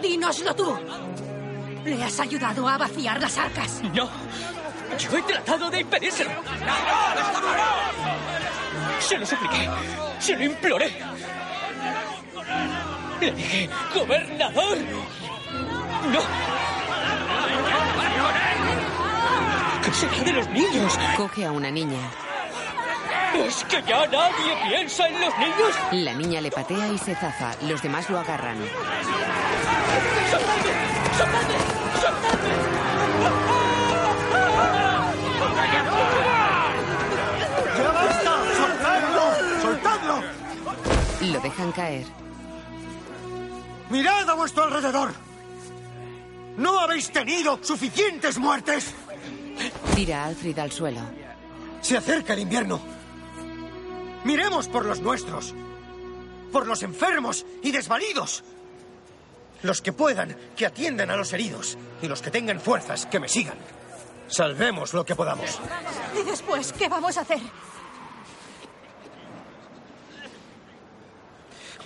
Dínoslo 0.00 0.54
tú. 0.54 0.76
Le 1.84 2.02
has 2.02 2.20
ayudado 2.20 2.68
a 2.68 2.78
vaciar 2.78 3.20
las 3.20 3.38
arcas. 3.38 3.82
No. 3.94 4.08
Yo 4.96 5.16
he 5.16 5.22
tratado 5.22 5.70
de 5.70 5.80
impedírselo. 5.80 6.30
Se 9.00 9.18
lo 9.18 9.26
supliqué. 9.26 9.68
Se 10.18 10.36
lo 10.36 10.44
imploré. 10.44 10.92
Le 13.20 13.32
dije, 13.32 13.68
gobernador. 13.94 14.78
No. 16.12 16.20
¿Qué 19.84 19.92
será 19.92 20.22
de 20.24 20.32
los 20.32 20.48
niños? 20.48 20.98
Coge 21.16 21.44
a 21.46 21.52
una 21.52 21.70
niña. 21.70 21.98
¿Es 23.34 23.64
que 23.64 23.82
ya 23.82 24.06
nadie 24.06 24.56
piensa 24.68 25.06
en 25.06 25.20
los 25.20 25.38
niños? 25.38 25.78
La 25.92 26.14
niña 26.14 26.40
le 26.40 26.50
patea 26.50 26.88
y 26.88 26.98
se 26.98 27.14
zafa. 27.14 27.54
Los 27.62 27.82
demás 27.82 28.08
lo 28.08 28.18
agarran. 28.18 28.58
¡Soltadme! 30.30 30.72
¡Soltadme! 31.16 31.54
¡Ya 33.22 33.47
Lo 41.20 41.40
dejan 41.40 41.72
caer. 41.72 42.06
¡Mirad 43.90 44.28
a 44.28 44.34
vuestro 44.34 44.64
alrededor! 44.64 45.12
¿No 46.56 46.78
habéis 46.78 47.10
tenido 47.10 47.58
suficientes 47.62 48.38
muertes? 48.38 48.94
Tira 49.94 50.24
a 50.24 50.26
Alfred 50.26 50.58
al 50.58 50.72
suelo. 50.72 51.00
Se 51.80 51.96
acerca 51.96 52.34
el 52.34 52.40
invierno. 52.40 52.80
Miremos 54.24 54.68
por 54.68 54.84
los 54.84 55.00
nuestros. 55.00 55.54
Por 56.52 56.66
los 56.66 56.82
enfermos 56.82 57.46
y 57.62 57.70
desvalidos. 57.70 58.44
Los 59.62 59.82
que 59.82 59.92
puedan, 59.92 60.36
que 60.56 60.66
atiendan 60.66 61.10
a 61.10 61.16
los 61.16 61.32
heridos. 61.32 61.78
Y 62.02 62.08
los 62.08 62.22
que 62.22 62.30
tengan 62.30 62.60
fuerzas, 62.60 63.06
que 63.06 63.20
me 63.20 63.28
sigan. 63.28 63.58
Salvemos 64.28 64.94
lo 64.94 65.04
que 65.04 65.16
podamos. 65.16 65.58
¿Y 66.20 66.24
después 66.24 66.72
qué 66.72 66.88
vamos 66.88 67.16
a 67.16 67.22
hacer? 67.22 67.40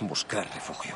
Buscar 0.07 0.45
refugio. 0.53 0.95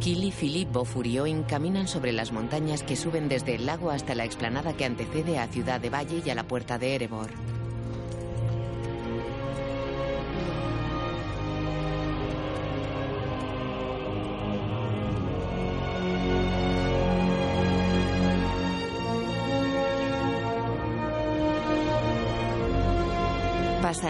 Killy, 0.00 0.32
Philip, 0.32 0.70
Bofurioin 0.72 1.42
caminan 1.42 1.88
sobre 1.88 2.12
las 2.12 2.32
montañas 2.32 2.82
que 2.82 2.96
suben 2.96 3.28
desde 3.28 3.56
el 3.56 3.66
lago 3.66 3.90
hasta 3.90 4.14
la 4.14 4.24
explanada 4.24 4.72
que 4.72 4.86
antecede 4.86 5.38
a 5.38 5.48
Ciudad 5.48 5.80
de 5.80 5.90
Valle 5.90 6.22
y 6.24 6.30
a 6.30 6.34
la 6.34 6.44
puerta 6.44 6.78
de 6.78 6.94
Erebor. 6.94 7.28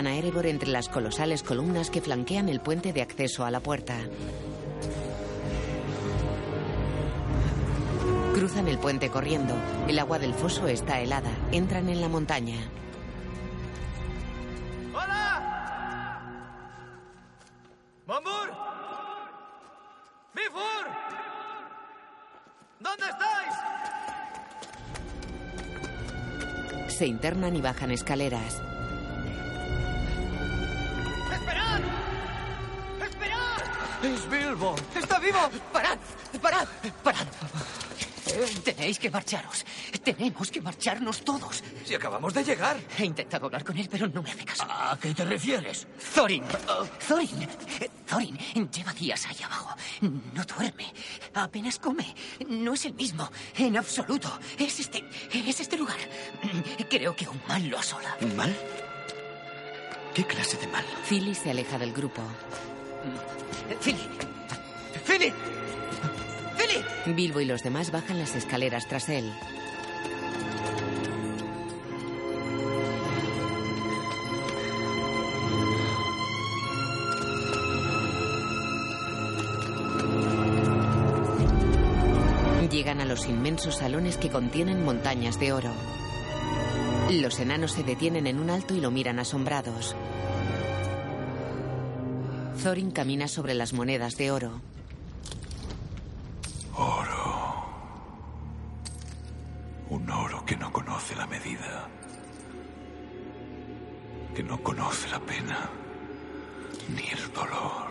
A 0.07 0.15
Erebor 0.15 0.47
entre 0.47 0.69
las 0.69 0.89
colosales 0.89 1.43
columnas 1.43 1.91
que 1.91 2.01
flanquean 2.01 2.49
el 2.49 2.61
puente 2.61 2.93
de 2.93 3.03
acceso 3.03 3.45
a 3.45 3.51
la 3.51 3.59
puerta. 3.59 3.97
Cruzan 8.33 8.69
el 8.69 8.79
puente 8.79 9.11
corriendo. 9.11 9.55
El 9.89 9.99
agua 9.99 10.21
del 10.21 10.35
foso 10.35 10.69
está 10.69 11.01
helada. 11.01 11.31
Entran 11.51 11.89
en 11.89 12.01
la 12.01 12.09
montaña. 12.09 12.57
¡Hola! 14.95 16.23
¡Bombur! 18.07 18.53
¡Bifur! 20.33 20.87
¿Dónde 22.79 23.05
estáis? 23.05 23.55
Se 26.97 27.07
internan 27.07 27.57
y 27.57 27.61
bajan 27.61 27.91
escaleras. 27.91 28.63
¡Es 34.03 34.31
Bilbo! 34.31 34.77
¡Está 34.95 35.19
vivo! 35.19 35.39
¡Parad! 35.73 35.99
¡Parad! 36.41 36.67
¡Parad! 37.03 37.27
Eh, 38.27 38.47
Tenéis 38.63 38.99
que 38.99 39.11
marcharos. 39.11 39.65
Tenemos 40.05 40.51
que 40.51 40.61
marcharnos 40.61 41.25
todos. 41.25 41.63
Si 41.85 41.95
acabamos 41.95 42.35
de 42.35 42.45
llegar. 42.45 42.77
He 42.99 43.05
intentado 43.07 43.47
hablar 43.47 43.65
con 43.65 43.77
él, 43.79 43.89
pero 43.91 44.07
no 44.07 44.23
me 44.23 44.31
hace 44.31 44.45
caso. 44.45 44.65
¿A 44.69 44.99
qué 45.01 45.15
te 45.15 45.25
refieres? 45.25 45.87
Thorin. 46.15 46.45
Thorin. 47.09 47.49
Thorin 48.07 48.39
lleva 48.71 48.93
días 48.93 49.27
ahí 49.27 49.43
abajo. 49.43 49.75
No 50.35 50.45
duerme. 50.45 50.93
Apenas 51.35 51.79
come. 51.79 52.15
No 52.47 52.75
es 52.75 52.85
el 52.85 52.95
mismo. 52.95 53.31
En 53.57 53.77
absoluto. 53.79 54.39
Es 54.59 54.79
este. 54.79 55.09
Es 55.33 55.61
este 55.61 55.79
lugar. 55.79 55.97
Creo 56.91 57.17
que 57.17 57.27
un 57.29 57.41
mal 57.49 57.67
lo 57.67 57.79
asola. 57.79 58.15
¿Un 58.21 58.37
mal? 58.37 58.55
¿Qué 60.15 60.25
clase 60.25 60.59
de 60.59 60.67
mal? 60.67 60.85
Philly 61.09 61.35
se 61.35 61.51
aleja 61.51 61.79
del 61.79 61.93
grupo. 61.95 62.23
Philly. 63.81 63.99
Philly. 65.05 65.33
Philly. 66.57 67.15
Bilbo 67.15 67.41
y 67.41 67.45
los 67.45 67.63
demás 67.63 67.91
bajan 67.91 68.19
las 68.19 68.35
escaleras 68.35 68.87
tras 68.89 69.09
él. 69.09 69.33
Llegan 82.71 83.01
a 83.01 83.05
los 83.05 83.27
inmensos 83.27 83.77
salones 83.77 84.19
que 84.19 84.29
contienen 84.29 84.85
montañas 84.85 85.41
de 85.41 85.53
oro. 85.53 85.73
Los 87.11 87.41
enanos 87.41 87.73
se 87.73 87.83
detienen 87.83 88.27
en 88.27 88.39
un 88.39 88.51
alto 88.51 88.75
y 88.75 88.81
lo 88.81 88.91
miran 88.91 89.19
asombrados. 89.19 89.97
Thorin 92.63 92.91
camina 92.91 93.29
sobre 93.29 93.55
las 93.55 93.73
monedas 93.73 94.17
de 94.17 94.31
oro. 94.31 94.61
Oro. 96.75 97.65
Un 99.91 100.11
oro 100.11 100.45
que 100.45 100.57
no 100.57 100.73
conoce 100.73 101.15
la 101.15 101.27
medida. 101.27 101.89
Que 104.35 104.43
no 104.43 104.63
conoce 104.63 105.09
la 105.09 105.21
pena. 105.21 105.71
Ni 106.89 107.09
el 107.09 107.33
dolor. 107.33 107.89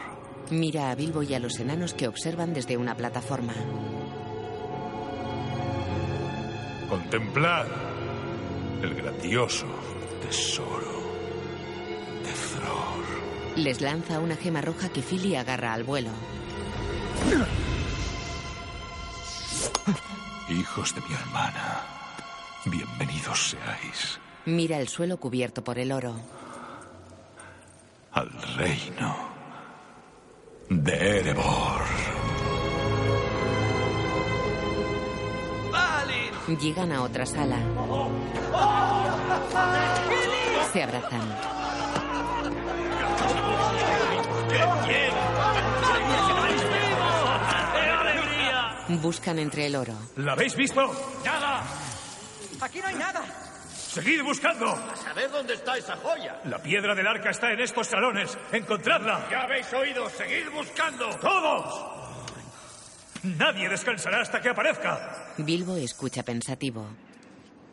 Mira 0.50 0.92
a 0.92 0.96
Bilbo 0.96 1.24
y 1.24 1.34
a 1.34 1.40
los 1.40 1.60
enanos 1.60 1.94
que 1.94 2.08
observan 2.08 2.54
desde 2.54 2.78
una 2.78 2.96
plataforma. 2.96 3.54
Contemplad 6.90 7.68
el 8.82 8.94
grandioso 8.96 9.66
tesoro. 10.22 10.87
Les 13.58 13.82
lanza 13.82 14.20
una 14.20 14.36
gema 14.36 14.62
roja 14.62 14.90
que 14.90 15.02
Philly 15.02 15.36
agarra 15.36 15.74
al 15.74 15.84
vuelo. 15.84 16.12
Hijos 20.50 20.96
de 20.96 21.02
mi 21.02 21.14
hermana, 21.16 21.82
bienvenidos 22.66 23.50
seáis 23.50 24.20
Mira 24.46 24.78
el 24.80 24.88
suelo 24.88 25.18
cubierto 25.18 25.64
por 25.64 25.78
el 25.80 25.92
oro. 25.92 26.16
al 28.14 28.30
reino 28.58 29.16
de 30.70 31.20
Erebor. 31.20 31.82
Llegan 36.62 36.94
a 36.94 37.04
otra 37.04 37.26
sala. 37.26 37.58
Se 40.72 40.82
abrazan. 40.82 41.57
Buscan 49.02 49.40
entre 49.40 49.66
el 49.68 49.76
oro. 49.76 49.94
¿La 50.16 50.34
habéis 50.34 50.56
visto? 50.56 50.82
¡Nada! 51.24 51.64
Aquí 52.62 52.80
no 52.80 52.88
hay 52.88 52.96
nada. 52.96 53.24
¡Seguid 53.74 54.22
buscando! 54.24 54.68
A 54.68 54.96
saber 54.96 55.30
dónde 55.32 55.54
está 55.54 55.78
esa 55.78 55.96
joya. 55.98 56.42
La 56.46 56.62
piedra 56.62 56.94
del 56.96 57.08
arca 57.08 57.30
está 57.30 57.52
en 57.52 57.60
estos 57.62 57.88
salones. 57.88 58.38
¡Encontradla! 58.52 59.28
Ya 59.32 59.44
habéis 59.44 59.72
oído. 59.74 60.10
Seguid 60.10 60.50
buscando. 60.54 61.10
¡Todos! 61.18 61.86
Nadie 63.24 63.70
descansará 63.70 64.22
hasta 64.22 64.42
que 64.42 64.50
aparezca. 64.50 65.34
Bilbo 65.38 65.76
escucha 65.76 66.24
pensativo. 66.24 66.86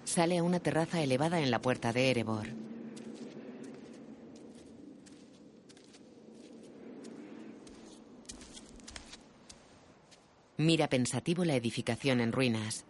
Sale 0.05 0.39
a 0.39 0.43
una 0.43 0.61
terraza 0.61 1.01
elevada 1.01 1.41
en 1.41 1.51
la 1.51 1.61
puerta 1.61 1.93
de 1.93 2.11
Erebor. 2.11 2.47
Mira 10.57 10.89
pensativo 10.89 11.45
la 11.45 11.57
edificación 11.57 12.21
en 12.21 12.33
ruinas. 12.33 12.85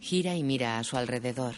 Gira 0.00 0.34
y 0.34 0.42
mira 0.42 0.78
a 0.78 0.84
su 0.84 0.96
alrededor. 0.96 1.56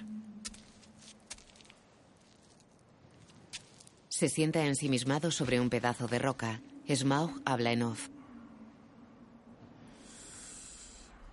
Se 4.09 4.29
sienta 4.29 4.65
ensimismado 4.67 5.31
sobre 5.31 5.61
un 5.61 5.71
pedazo 5.71 6.09
de 6.09 6.19
roca. 6.19 6.61
Smaug 6.89 7.41
habla 7.45 7.73
en 7.73 7.83
off. 7.83 8.09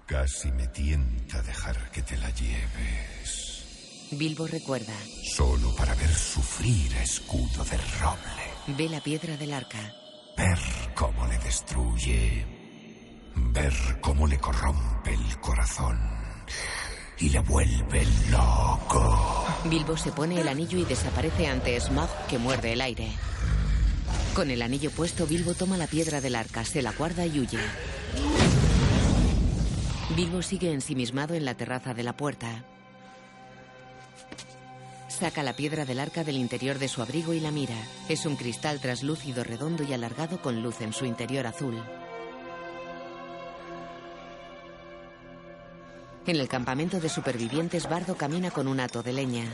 Casi 0.05 0.51
me 0.51 0.67
tienta 0.67 1.41
dejar 1.41 1.91
que 1.91 2.01
te 2.01 2.17
la 2.17 2.29
lleves. 2.31 4.09
Bilbo 4.11 4.47
recuerda. 4.47 4.95
Solo 5.35 5.75
para 5.75 5.93
ver 5.95 6.09
sufrir 6.09 6.93
a 6.95 7.03
escudo 7.03 7.63
de 7.63 7.77
roble. 7.99 8.77
Ve 8.77 8.89
la 8.89 9.01
piedra 9.01 9.37
del 9.37 9.53
arca. 9.53 9.93
Ver 10.35 10.59
cómo 10.95 11.27
le 11.27 11.37
destruye. 11.39 12.58
Ver 13.59 13.73
cómo 13.99 14.25
le 14.25 14.37
corrompe 14.37 15.13
el 15.13 15.37
corazón. 15.41 15.99
Y 17.17 17.27
le 17.27 17.39
vuelve 17.39 18.07
loco. 18.31 19.45
Bilbo 19.65 19.97
se 19.97 20.13
pone 20.13 20.39
el 20.39 20.47
anillo 20.47 20.77
y 20.77 20.85
desaparece 20.85 21.47
ante 21.47 21.77
Smaug 21.77 22.09
que 22.29 22.37
muerde 22.37 22.71
el 22.71 22.79
aire. 22.79 23.11
Con 24.33 24.49
el 24.49 24.61
anillo 24.61 24.91
puesto, 24.91 25.27
Bilbo 25.27 25.55
toma 25.55 25.75
la 25.75 25.87
piedra 25.87 26.21
del 26.21 26.35
arca, 26.35 26.63
se 26.63 26.81
la 26.81 26.93
guarda 26.93 27.25
y 27.25 27.41
huye. 27.41 27.59
Bilbo 30.15 30.41
sigue 30.41 30.71
ensimismado 30.71 31.33
en 31.33 31.43
la 31.43 31.55
terraza 31.55 31.93
de 31.93 32.03
la 32.03 32.15
puerta. 32.15 32.63
Saca 35.09 35.43
la 35.43 35.57
piedra 35.57 35.83
del 35.83 35.99
arca 35.99 36.23
del 36.23 36.37
interior 36.37 36.79
de 36.79 36.87
su 36.87 37.01
abrigo 37.01 37.33
y 37.33 37.41
la 37.41 37.51
mira. 37.51 37.75
Es 38.07 38.25
un 38.25 38.37
cristal 38.37 38.79
traslúcido, 38.79 39.43
redondo 39.43 39.83
y 39.83 39.91
alargado 39.91 40.41
con 40.41 40.63
luz 40.63 40.79
en 40.79 40.93
su 40.93 41.03
interior 41.03 41.45
azul. 41.45 41.83
En 46.29 46.35
el 46.35 46.47
campamento 46.47 46.99
de 46.99 47.09
supervivientes, 47.09 47.89
Bardo 47.89 48.15
camina 48.15 48.51
con 48.51 48.67
un 48.67 48.79
hato 48.79 49.01
de 49.01 49.13
leña. 49.13 49.45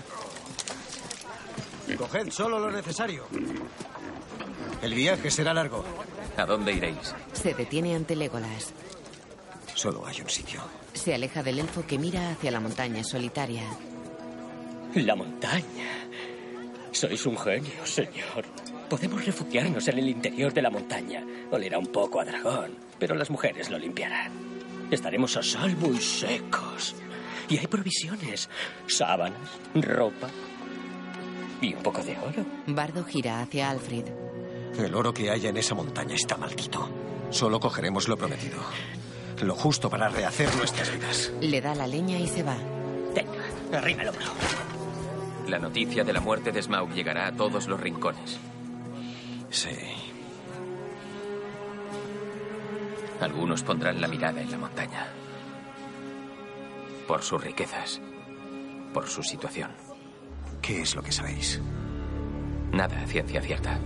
Coged 1.97 2.29
solo 2.31 2.59
lo 2.59 2.69
necesario. 2.69 3.27
El 4.81 4.93
viaje 4.93 5.31
será 5.31 5.53
largo. 5.53 5.85
¿A 6.35 6.45
dónde 6.45 6.73
iréis? 6.73 7.15
Se 7.31 7.53
detiene 7.53 7.95
ante 7.95 8.17
Legolas. 8.17 8.73
Solo 9.73 10.05
hay 10.05 10.19
un 10.19 10.27
sitio. 10.27 10.59
Se 10.91 11.15
aleja 11.15 11.41
del 11.43 11.59
elfo 11.59 11.88
que 11.88 11.97
mira 11.97 12.31
hacia 12.31 12.51
la 12.51 12.59
montaña 12.59 13.05
solitaria. 13.05 13.63
La 14.95 15.15
montaña. 15.15 16.09
Sois 16.91 17.25
un 17.25 17.38
genio, 17.38 17.85
señor. 17.85 18.43
Podemos 18.89 19.25
refugiarnos 19.25 19.88
en 19.88 19.99
el 19.99 20.09
interior 20.09 20.53
de 20.53 20.61
la 20.61 20.69
montaña. 20.69 21.23
Olerá 21.51 21.79
un 21.79 21.88
poco 21.88 22.19
a 22.19 22.25
dragón, 22.25 22.75
pero 22.99 23.15
las 23.15 23.29
mujeres 23.29 23.69
lo 23.69 23.79
limpiarán. 23.79 24.54
Estaremos 24.95 25.36
a 25.36 25.43
salvo 25.43 25.93
y 25.93 25.97
secos. 25.99 26.95
Y 27.49 27.58
hay 27.58 27.67
provisiones, 27.67 28.49
sábanas, 28.88 29.60
ropa 29.75 30.29
y 31.62 31.73
un 31.73 31.84
poco 31.84 32.01
de 32.01 32.17
oro. 32.17 32.45
Bardo 32.67 33.03
gira 33.03 33.41
hacia 33.41 33.69
Alfred. 33.69 34.05
El 34.77 34.95
oro 34.95 35.13
que 35.13 35.29
haya 35.29 35.49
en 35.49 35.58
esa 35.58 35.75
montaña 35.75 36.15
está 36.15 36.38
maldito. 36.38 36.89
Solo 37.29 37.60
cogeremos 37.60 38.08
lo 38.08 38.17
prometido. 38.17 38.60
Lo 39.41 39.53
justo 39.53 39.89
para 39.89 40.08
rehacer 40.08 40.53
nuestras 40.55 40.91
vidas. 40.91 41.34
Le 41.41 41.60
da 41.60 41.75
la 41.75 41.88
leña 41.88 42.17
y 42.17 42.27
se 42.27 42.43
va. 42.43 42.55
Tenga, 43.13 43.77
arriba 43.77 44.03
el 44.03 44.10
hombro. 44.10 44.25
La 45.49 45.60
noticia 45.60 46.05
de 46.05 46.13
la 46.13 46.21
muerte 46.21 46.51
de 46.51 46.62
Smaug 46.62 46.93
llegará 46.93 47.27
a 47.27 47.31
todos 47.34 47.67
los 47.67 47.79
rincones. 47.79 48.39
Sí. 49.49 49.69
Algunos 53.21 53.63
pondrán 53.63 54.01
la 54.01 54.08
mirada 54.08 54.41
en 54.41 54.51
la 54.51 54.58
montaña. 54.58 55.08
Por 57.08 57.23
sus 57.23 57.43
riquezas. 57.43 58.01
Por 58.93 59.08
su 59.08 59.23
situación. 59.23 59.71
¿Qué 60.62 60.82
es 60.82 60.95
lo 60.95 61.04
que 61.04 61.12
sabéis? 61.12 61.62
Nada 62.71 63.01
a 63.01 63.08
ciencia 63.08 63.41
cierta. 63.41 63.80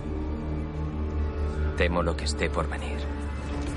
Temo 1.76 2.02
lo 2.02 2.16
que 2.16 2.24
esté 2.24 2.50
por 2.50 2.68
venir. 2.68 2.98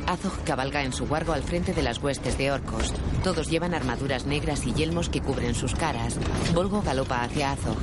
Azog 0.08 0.44
cabalga 0.44 0.84
en 0.84 0.92
su 0.92 1.08
guargo 1.08 1.34
al 1.34 1.44
frente 1.44 1.74
de 1.74 1.82
las 1.82 2.02
huestes 2.02 2.38
de 2.38 2.52
orcos. 2.52 2.94
Todos 3.24 3.50
llevan 3.50 3.74
armaduras 3.74 4.26
negras 4.26 4.66
y 4.66 4.74
yelmos 4.74 5.10
que 5.10 5.22
cubren 5.22 5.56
sus 5.56 5.76
caras. 5.76 6.20
Volgo 6.54 6.82
galopa 6.82 7.24
hacia 7.24 7.52
Azog. 7.52 7.78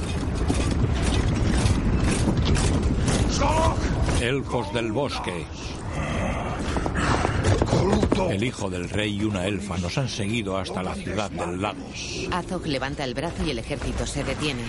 Elfos 4.20 4.72
del 4.74 4.92
bosque. 4.92 5.46
El 8.30 8.44
hijo 8.44 8.70
del 8.70 8.88
rey 8.88 9.16
y 9.16 9.24
una 9.24 9.46
elfa 9.46 9.76
nos 9.78 9.98
han 9.98 10.08
seguido 10.08 10.56
hasta 10.56 10.82
la 10.82 10.94
ciudad 10.94 11.30
del 11.30 11.60
lago. 11.60 11.84
Azog 12.32 12.66
levanta 12.66 13.04
el 13.04 13.14
brazo 13.14 13.44
y 13.44 13.50
el 13.50 13.58
ejército 13.58 14.06
se 14.06 14.24
detiene. 14.24 14.62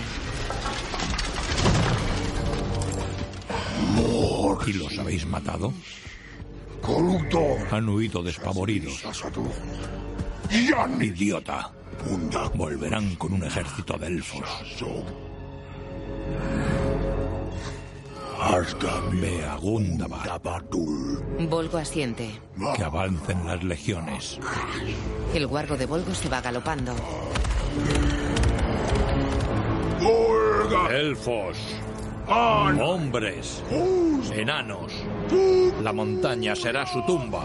¿Y 4.66 4.72
los 4.74 4.96
habéis 4.98 5.26
matado? 5.26 5.72
Han 7.70 7.88
huido 7.88 8.22
despavoridos. 8.22 9.02
Idiota. 11.00 11.72
Volverán 12.54 13.14
con 13.16 13.32
un 13.32 13.44
ejército 13.44 13.96
de 13.98 14.06
elfos. 14.06 14.48
Volgo 21.48 21.78
asiente. 21.78 22.28
Que 22.76 22.82
avancen 22.82 23.46
las 23.46 23.62
legiones. 23.62 24.40
El 25.32 25.46
guargo 25.46 25.76
de 25.76 25.86
Volgo 25.86 26.12
se 26.12 26.28
va 26.28 26.40
galopando. 26.40 26.92
Elfos. 30.90 31.56
Hombres. 32.34 33.62
Enanos. 34.34 34.92
La 35.82 35.92
montaña 35.92 36.56
será 36.56 36.86
su 36.86 37.04
tumba. 37.04 37.44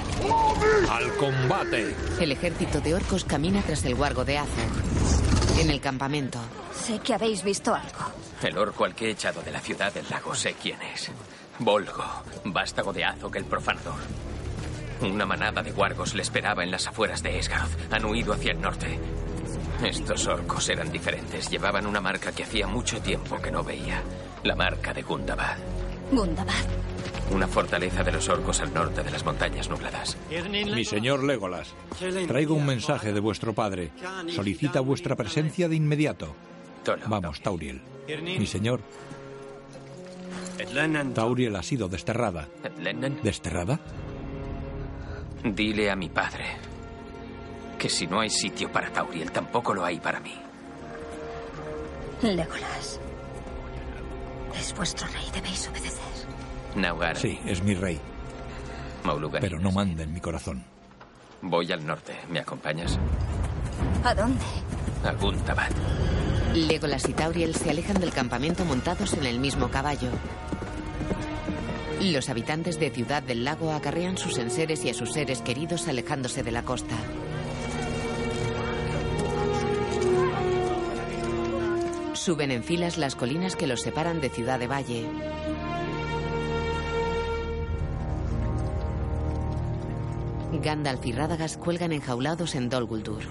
Al 0.90 1.14
combate. 1.18 1.94
El 2.22 2.32
ejército 2.32 2.80
de 2.80 2.96
orcos 2.96 3.26
camina 3.26 3.62
tras 3.64 3.84
el 3.84 3.96
guargo 3.96 4.24
de 4.24 4.38
Azog. 4.38 5.60
En 5.60 5.70
el 5.72 5.82
campamento. 5.82 6.40
Sé 6.72 7.00
que 7.00 7.14
habéis 7.14 7.44
visto 7.44 7.76
algo. 7.76 8.12
El 8.42 8.58
orco 8.58 8.86
al 8.86 8.96
que 8.96 9.08
he 9.08 9.12
echado 9.12 9.42
de 9.42 9.52
la 9.52 9.60
ciudad 9.60 9.94
del 9.94 10.06
lago 10.10 10.34
sé 10.34 10.56
quién 10.62 10.82
es. 10.82 11.12
Volgo, 11.60 12.06
vástago 12.46 12.94
de 12.94 13.04
Azog 13.04 13.36
el 13.36 13.46
profanador. 13.46 14.00
Una 15.02 15.26
manada 15.26 15.62
de 15.62 15.74
wargos 15.74 16.16
le 16.16 16.22
esperaba 16.22 16.64
en 16.64 16.72
las 16.72 16.88
afueras 16.88 17.22
de 17.22 17.38
Esgaroth. 17.38 17.92
Han 17.92 18.06
huido 18.06 18.32
hacia 18.32 18.54
el 18.54 18.62
norte. 18.62 18.98
Estos 19.84 20.26
orcos 20.28 20.70
eran 20.70 20.92
diferentes. 20.92 21.50
Llevaban 21.50 21.86
una 21.86 22.00
marca 22.02 22.32
que 22.32 22.44
hacía 22.44 22.68
mucho 22.68 23.02
tiempo 23.02 23.38
que 23.42 23.52
no 23.52 23.64
veía. 23.64 24.02
La 24.48 24.56
marca 24.56 24.94
de 24.94 25.02
Gundabad. 25.02 25.58
Gundabad. 26.10 26.54
Una 27.32 27.50
fortaleza 27.50 28.02
de 28.02 28.14
los 28.14 28.30
orcos 28.30 28.62
al 28.62 28.74
norte 28.74 29.04
de 29.04 29.12
las 29.12 29.26
montañas 29.26 29.70
nubladas. 29.70 30.18
Mi 30.74 30.86
señor 30.86 31.26
Legolas, 31.26 31.76
traigo 32.30 32.56
un 32.56 32.66
mensaje 32.66 33.12
de 33.12 33.20
vuestro 33.20 33.52
padre. 33.52 33.92
Solicita 34.34 34.80
vuestra 34.80 35.18
presencia 35.18 35.68
de 35.68 35.76
inmediato. 35.76 36.34
Vamos, 37.08 37.42
Tauriel. 37.42 37.82
Mi 38.24 38.48
señor. 38.48 38.80
Tauriel 41.14 41.58
ha 41.58 41.64
sido 41.64 41.90
desterrada. 41.90 42.48
¿Desterrada? 43.22 43.82
Dile 45.44 45.92
a 45.92 45.98
mi 45.98 46.08
padre 46.08 46.46
que 47.78 47.90
si 47.90 48.08
no 48.08 48.22
hay 48.22 48.30
sitio 48.30 48.72
para 48.72 48.94
Tauriel, 48.94 49.30
tampoco 49.30 49.74
lo 49.74 49.84
hay 49.84 50.00
para 50.00 50.22
mí. 50.22 50.34
Legolas. 52.22 52.97
Es 54.60 54.76
vuestro 54.76 55.08
rey, 55.08 55.26
debéis 55.34 55.68
obedecer. 55.68 56.02
Naugar. 56.76 57.18
Sí, 57.18 57.40
es 57.46 57.62
mi 57.64 57.76
rey. 57.76 58.00
Maulugan. 59.04 59.42
Pero 59.42 59.60
no 59.60 59.72
manda 59.72 60.04
en 60.04 60.14
mi 60.14 60.20
corazón. 60.20 60.64
Voy 61.42 61.72
al 61.72 61.86
norte. 61.86 62.16
¿Me 62.30 62.40
acompañas? 62.40 62.98
¿A 64.04 64.14
dónde? 64.14 64.44
A 65.04 65.12
Guntabad. 65.14 65.70
Legolas 66.54 67.08
y 67.08 67.14
Tauriel 67.14 67.56
se 67.56 67.70
alejan 67.70 68.00
del 68.00 68.12
campamento 68.12 68.66
montados 68.66 69.14
en 69.14 69.26
el 69.26 69.40
mismo 69.40 69.70
caballo. 69.70 70.10
Los 72.02 72.30
habitantes 72.30 72.80
de 72.80 72.90
Ciudad 72.90 73.24
del 73.24 73.44
Lago 73.44 73.72
acarrean 73.72 74.18
sus 74.18 74.38
enseres 74.38 74.84
y 74.86 74.90
a 74.90 74.94
sus 74.94 75.14
seres 75.14 75.42
queridos 75.42 75.88
alejándose 75.88 76.44
de 76.44 76.52
la 76.52 76.64
costa. 76.64 76.96
Suben 82.28 82.52
en 82.52 82.62
filas 82.62 82.98
las 82.98 83.16
colinas 83.16 83.56
que 83.56 83.68
los 83.68 83.80
separan 83.80 84.20
de 84.20 84.30
Ciudad 84.30 84.60
de 84.60 84.68
Valle. 84.68 85.08
Gandalf 90.62 91.06
y 91.06 91.14
Radagast 91.14 91.58
cuelgan 91.58 91.94
enjaulados 91.94 92.56
en 92.56 92.68
Dol 92.68 92.84
Guldur. 92.84 93.24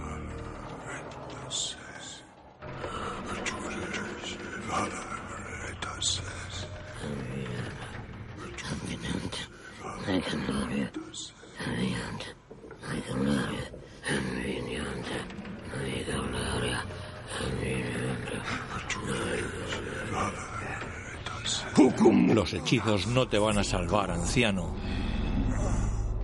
Los 22.35 22.53
hechizos 22.67 23.07
no 23.07 23.29
te 23.29 23.39
van 23.39 23.59
a 23.59 23.63
salvar, 23.63 24.11
anciano. 24.11 24.75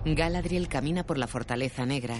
Galadriel 0.03 0.67
camina 0.67 1.05
por 1.05 1.17
la 1.17 1.27
fortaleza 1.27 1.85
negra. 1.85 2.17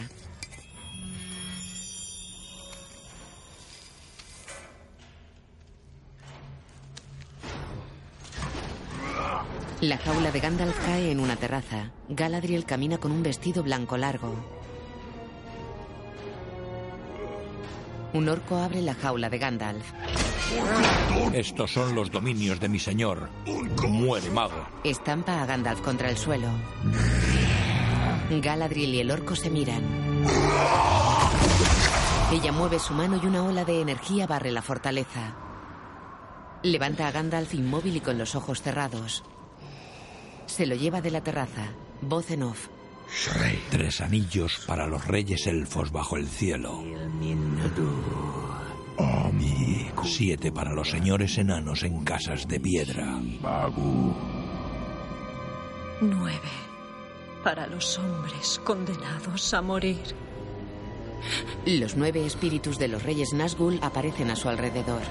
La 9.81 9.97
jaula 9.97 10.31
de 10.31 10.39
Gandalf 10.39 10.77
cae 10.86 11.12
en 11.12 11.19
una 11.19 11.36
terraza. 11.36 11.91
Galadriel 12.07 12.63
camina 12.63 12.99
con 12.99 13.12
un 13.12 13.23
vestido 13.23 13.62
blanco 13.62 13.97
largo. 13.97 14.33
Un 18.13 18.29
orco 18.29 18.55
abre 18.55 18.81
la 18.81 18.93
jaula 18.93 19.29
de 19.29 19.38
Gandalf. 19.38 20.22
Estos 21.34 21.71
son 21.71 21.95
los 21.95 22.12
dominios 22.12 22.60
de 22.60 22.69
mi 22.69 22.79
señor. 22.79 23.29
Muere, 23.88 24.29
mago. 24.29 24.67
Estampa 24.84 25.41
a 25.41 25.45
Gandalf 25.45 25.82
contra 25.82 26.10
el 26.10 26.17
suelo. 26.17 26.47
Galadriel 28.29 28.93
y 28.95 28.99
el 28.99 29.12
orco 29.12 29.36
se 29.36 29.49
miran. 29.49 29.84
Ella 32.32 32.51
mueve 32.51 32.79
su 32.79 32.93
mano 32.93 33.19
y 33.21 33.25
una 33.25 33.43
ola 33.43 33.65
de 33.65 33.82
energía 33.82 34.27
barre 34.27 34.51
la 34.51 34.62
fortaleza. 34.62 35.36
Levanta 36.63 37.08
a 37.08 37.12
Gandalf 37.12 37.53
inmóvil 37.53 37.97
y 37.97 38.01
con 38.01 38.17
los 38.17 38.36
ojos 38.36 38.62
cerrados. 38.62 39.23
Se 40.45 40.65
lo 40.65 40.75
lleva 40.75 41.01
de 41.01 41.12
la 41.12 41.21
terraza. 41.21 41.73
Voz 42.01 42.32
en 42.32 42.43
off. 42.43 42.67
Tres 43.69 44.01
anillos 44.01 44.63
para 44.65 44.88
los 44.88 45.06
reyes 45.08 45.45
elfos 45.47 45.91
bajo 45.91 46.17
el 46.17 46.27
cielo. 46.27 46.84
Siete 50.06 50.51
para 50.51 50.73
los 50.73 50.89
señores 50.89 51.38
enanos 51.38 51.84
en 51.84 52.03
casas 52.03 52.47
de 52.47 52.60
piedra. 52.60 53.19
Nueve 56.01 56.39
para 57.43 57.67
los 57.67 57.97
hombres 57.97 58.62
condenados 58.63 59.53
a 59.53 59.62
morir. 59.62 59.97
Los 61.65 61.95
nueve 61.95 62.25
espíritus 62.25 62.77
de 62.77 62.89
los 62.89 63.03
reyes 63.03 63.34
Nazgûl 63.34 63.79
aparecen 63.82 64.29
a 64.29 64.36
su 64.36 64.49
alrededor. 64.49 65.01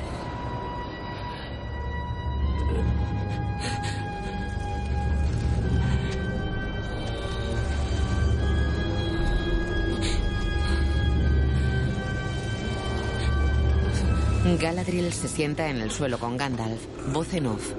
Galadriel 14.58 15.12
se 15.12 15.28
sienta 15.28 15.68
en 15.68 15.80
el 15.80 15.90
suelo 15.90 16.18
con 16.18 16.36
Gandalf, 16.36 16.80
voz 17.12 17.32
en 17.34 17.46
off. 17.46 17.72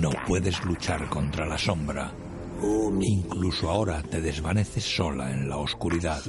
No 0.00 0.10
puedes 0.26 0.64
luchar 0.64 1.08
contra 1.08 1.46
la 1.46 1.58
sombra. 1.58 2.12
Incluso 3.00 3.70
ahora 3.70 4.02
te 4.02 4.20
desvaneces 4.20 4.84
sola 4.84 5.30
en 5.30 5.48
la 5.48 5.56
oscuridad. 5.58 6.22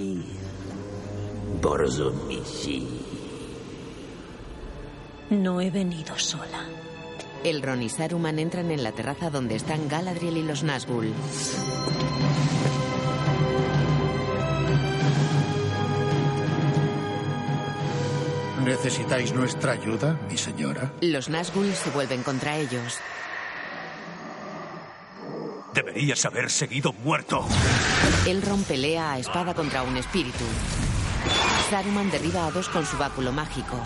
No 5.30 5.62
he 5.62 5.72
venido 5.72 6.18
sola. 6.18 6.66
Elrond 7.44 7.84
y 7.84 7.90
Saruman 7.90 8.40
entran 8.40 8.72
en 8.72 8.84
la 8.84 8.92
terraza 8.92 9.30
donde 9.30 9.56
están 9.56 9.88
Galadriel 9.88 10.38
y 10.38 10.44
los 10.44 10.64
Nazgûl. 10.64 11.14
¿Necesitáis 18.66 19.32
nuestra 19.32 19.74
ayuda, 19.74 20.20
mi 20.28 20.40
señora? 20.40 20.92
Los 21.00 21.30
Nazgûl 21.30 21.72
se 21.76 21.92
vuelven 21.92 22.24
contra 22.24 22.58
ellos. 22.58 22.98
Deberías 25.72 26.26
haber 26.26 26.50
seguido 26.50 26.92
muerto. 26.92 27.46
Elrond 28.26 28.66
pelea 28.66 29.12
a 29.12 29.20
espada 29.20 29.54
contra 29.54 29.84
un 29.84 29.98
espíritu. 29.98 30.44
Saruman 31.70 32.10
derriba 32.10 32.48
a 32.48 32.52
dos 32.52 32.68
con 32.70 32.88
su 32.88 32.98
báculo 32.98 33.32
mágico. 33.32 33.78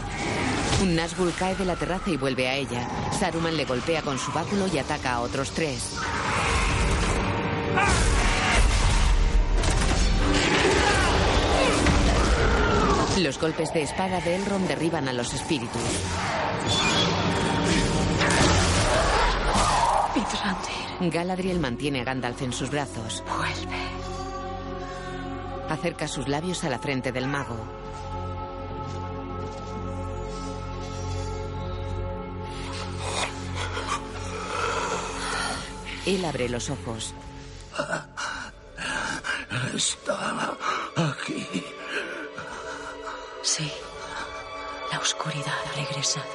Un 0.82 0.96
Nazgûl 0.96 1.34
cae 1.38 1.56
de 1.56 1.66
la 1.66 1.76
terraza 1.76 2.10
y 2.10 2.16
vuelve 2.16 2.48
a 2.48 2.56
ella. 2.56 2.88
Saruman 3.12 3.58
le 3.58 3.66
golpea 3.66 4.02
con 4.02 4.18
su 4.18 4.32
báculo 4.32 4.66
y 4.74 4.78
ataca 4.78 5.16
a 5.16 5.20
otros 5.20 5.52
tres. 5.52 5.98
Los 13.24 13.38
golpes 13.38 13.74
de 13.74 13.82
espada 13.82 14.22
de 14.22 14.36
Elrond 14.36 14.68
derriban 14.68 15.10
a 15.10 15.14
los 15.14 15.34
espíritus. 15.34 15.82
Galadriel 21.02 21.60
mantiene 21.60 22.00
a 22.00 22.04
Gandalf 22.06 22.42
en 22.42 22.54
sus 22.54 22.70
brazos. 22.70 23.24
Vuelve. 23.28 23.78
Acerca 25.70 26.08
sus 26.08 26.30
labios 26.30 26.64
a 26.64 26.70
la 26.70 26.80
frente 26.80 27.12
del 27.12 27.28
mago. 27.28 27.58
Él 36.06 36.24
abre 36.24 36.48
los 36.48 36.70
ojos. 36.70 37.14
Está 39.76 40.58
aquí. 40.96 41.79
Sí. 43.42 43.72
La 44.92 45.00
oscuridad 45.00 45.54
ha 45.66 45.76
regresado. 45.76 46.26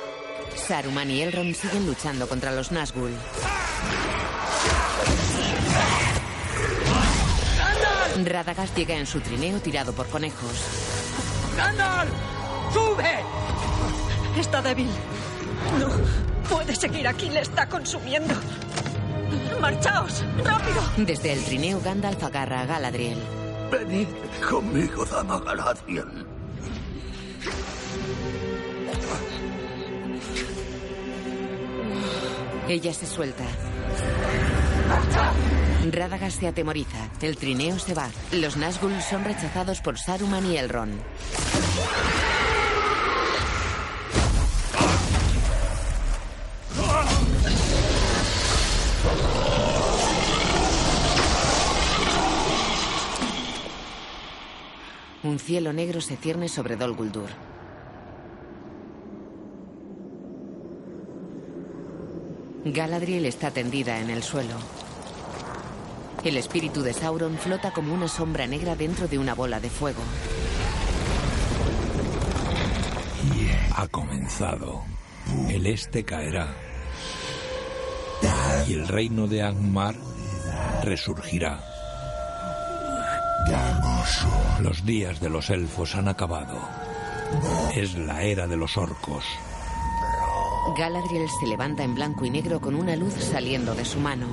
Saruman 0.57 1.11
y 1.11 1.23
Elrond 1.23 1.55
siguen 1.55 1.87
luchando 1.87 2.29
contra 2.29 2.53
los 2.53 2.71
Nazgûl. 2.71 3.13
Radagast 8.25 8.77
llega 8.77 8.95
en 8.95 9.07
su 9.07 9.21
trineo 9.21 9.59
tirado 9.61 9.93
por 9.93 10.07
conejos. 10.09 10.53
¡Gandalf! 11.57 12.11
¡Sube! 12.73 13.21
Está 14.39 14.63
débil. 14.63 14.89
No 15.79 15.89
puede 16.49 16.75
seguir 16.77 17.09
aquí, 17.09 17.29
le 17.29 17.41
está 17.41 17.69
consumiendo. 17.69 18.35
¡Marchaos! 19.61 20.25
¡Rápido! 20.45 20.83
Desde 20.99 21.33
el 21.33 21.45
trineo, 21.45 21.81
Gandalf 21.81 22.23
agarra 22.23 22.61
a 22.63 22.67
Galadriel. 22.67 23.19
Venid 23.71 24.09
conmigo, 24.49 25.05
dama 25.07 25.41
Galadriel. 25.41 26.34
Ella 32.69 32.95
se 32.95 33.07
suelta. 33.07 33.45
Radagast 35.93 36.41
se 36.41 36.49
atemoriza. 36.49 37.11
El 37.21 37.37
trineo 37.37 37.79
se 37.79 37.95
va. 37.95 38.09
Los 38.33 38.57
Nazgûl 38.57 39.01
son 39.01 39.25
rechazados 39.25 39.81
por 39.81 39.99
Saruman 39.99 40.47
y 40.51 40.57
Elrond. 40.57 40.99
Un 55.25 55.39
cielo 55.39 55.73
negro 55.73 56.03
se 56.03 56.19
cierne 56.19 56.51
sobre 56.51 56.77
Dol 56.77 56.95
Guldur. 56.95 57.31
Galadriel 62.67 63.25
está 63.25 63.51
tendida 63.51 64.01
en 64.01 64.11
el 64.11 64.23
suelo. 64.23 64.55
El 66.25 66.37
espíritu 66.37 66.83
de 66.83 66.93
Sauron 66.93 67.39
flota 67.39 67.73
como 67.73 67.95
una 67.95 68.07
sombra 68.07 68.47
negra 68.47 68.77
dentro 68.77 69.09
de 69.09 69.19
una 69.19 69.35
bola 69.35 69.61
de 69.61 69.71
fuego. 69.71 70.03
Ha 73.77 73.89
comenzado. 73.89 74.83
El 75.49 75.67
este 75.67 76.05
caerá. 76.05 76.55
Y 78.69 78.75
el 78.75 78.87
reino 78.89 79.27
de 79.27 79.43
Angmar 79.43 79.95
resurgirá. 80.83 81.61
Los 84.61 84.85
días 84.85 85.21
de 85.21 85.29
los 85.29 85.51
elfos 85.51 85.95
han 85.97 86.09
acabado. 86.09 86.57
Es 87.75 87.95
la 87.95 88.23
era 88.23 88.47
de 88.47 88.57
los 88.57 88.77
orcos. 88.77 89.25
Galadriel 90.79 91.29
se 91.41 91.47
levanta 91.47 91.83
en 91.83 91.95
blanco 91.95 92.25
y 92.25 92.31
negro 92.31 92.61
con 92.61 92.75
una 92.75 92.97
luz 92.97 93.15
saliendo 93.15 93.75
de 93.75 93.85
su 93.85 93.99
mano. 94.01 94.27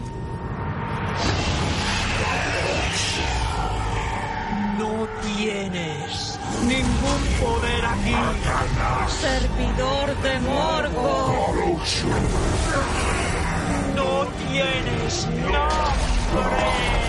No 4.78 5.08
tienes 5.36 6.40
ningún 6.66 7.22
poder 7.40 7.86
aquí. 7.86 8.16
Servidor 9.20 10.22
de 10.22 10.40
Morgoth. 10.40 11.82
No 13.96 14.28
tienes 14.48 15.28
nombre. 15.42 17.02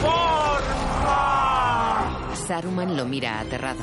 Forma. 0.00 1.34
Saruman 2.46 2.96
lo 2.96 3.04
mira 3.06 3.40
aterrado. 3.40 3.80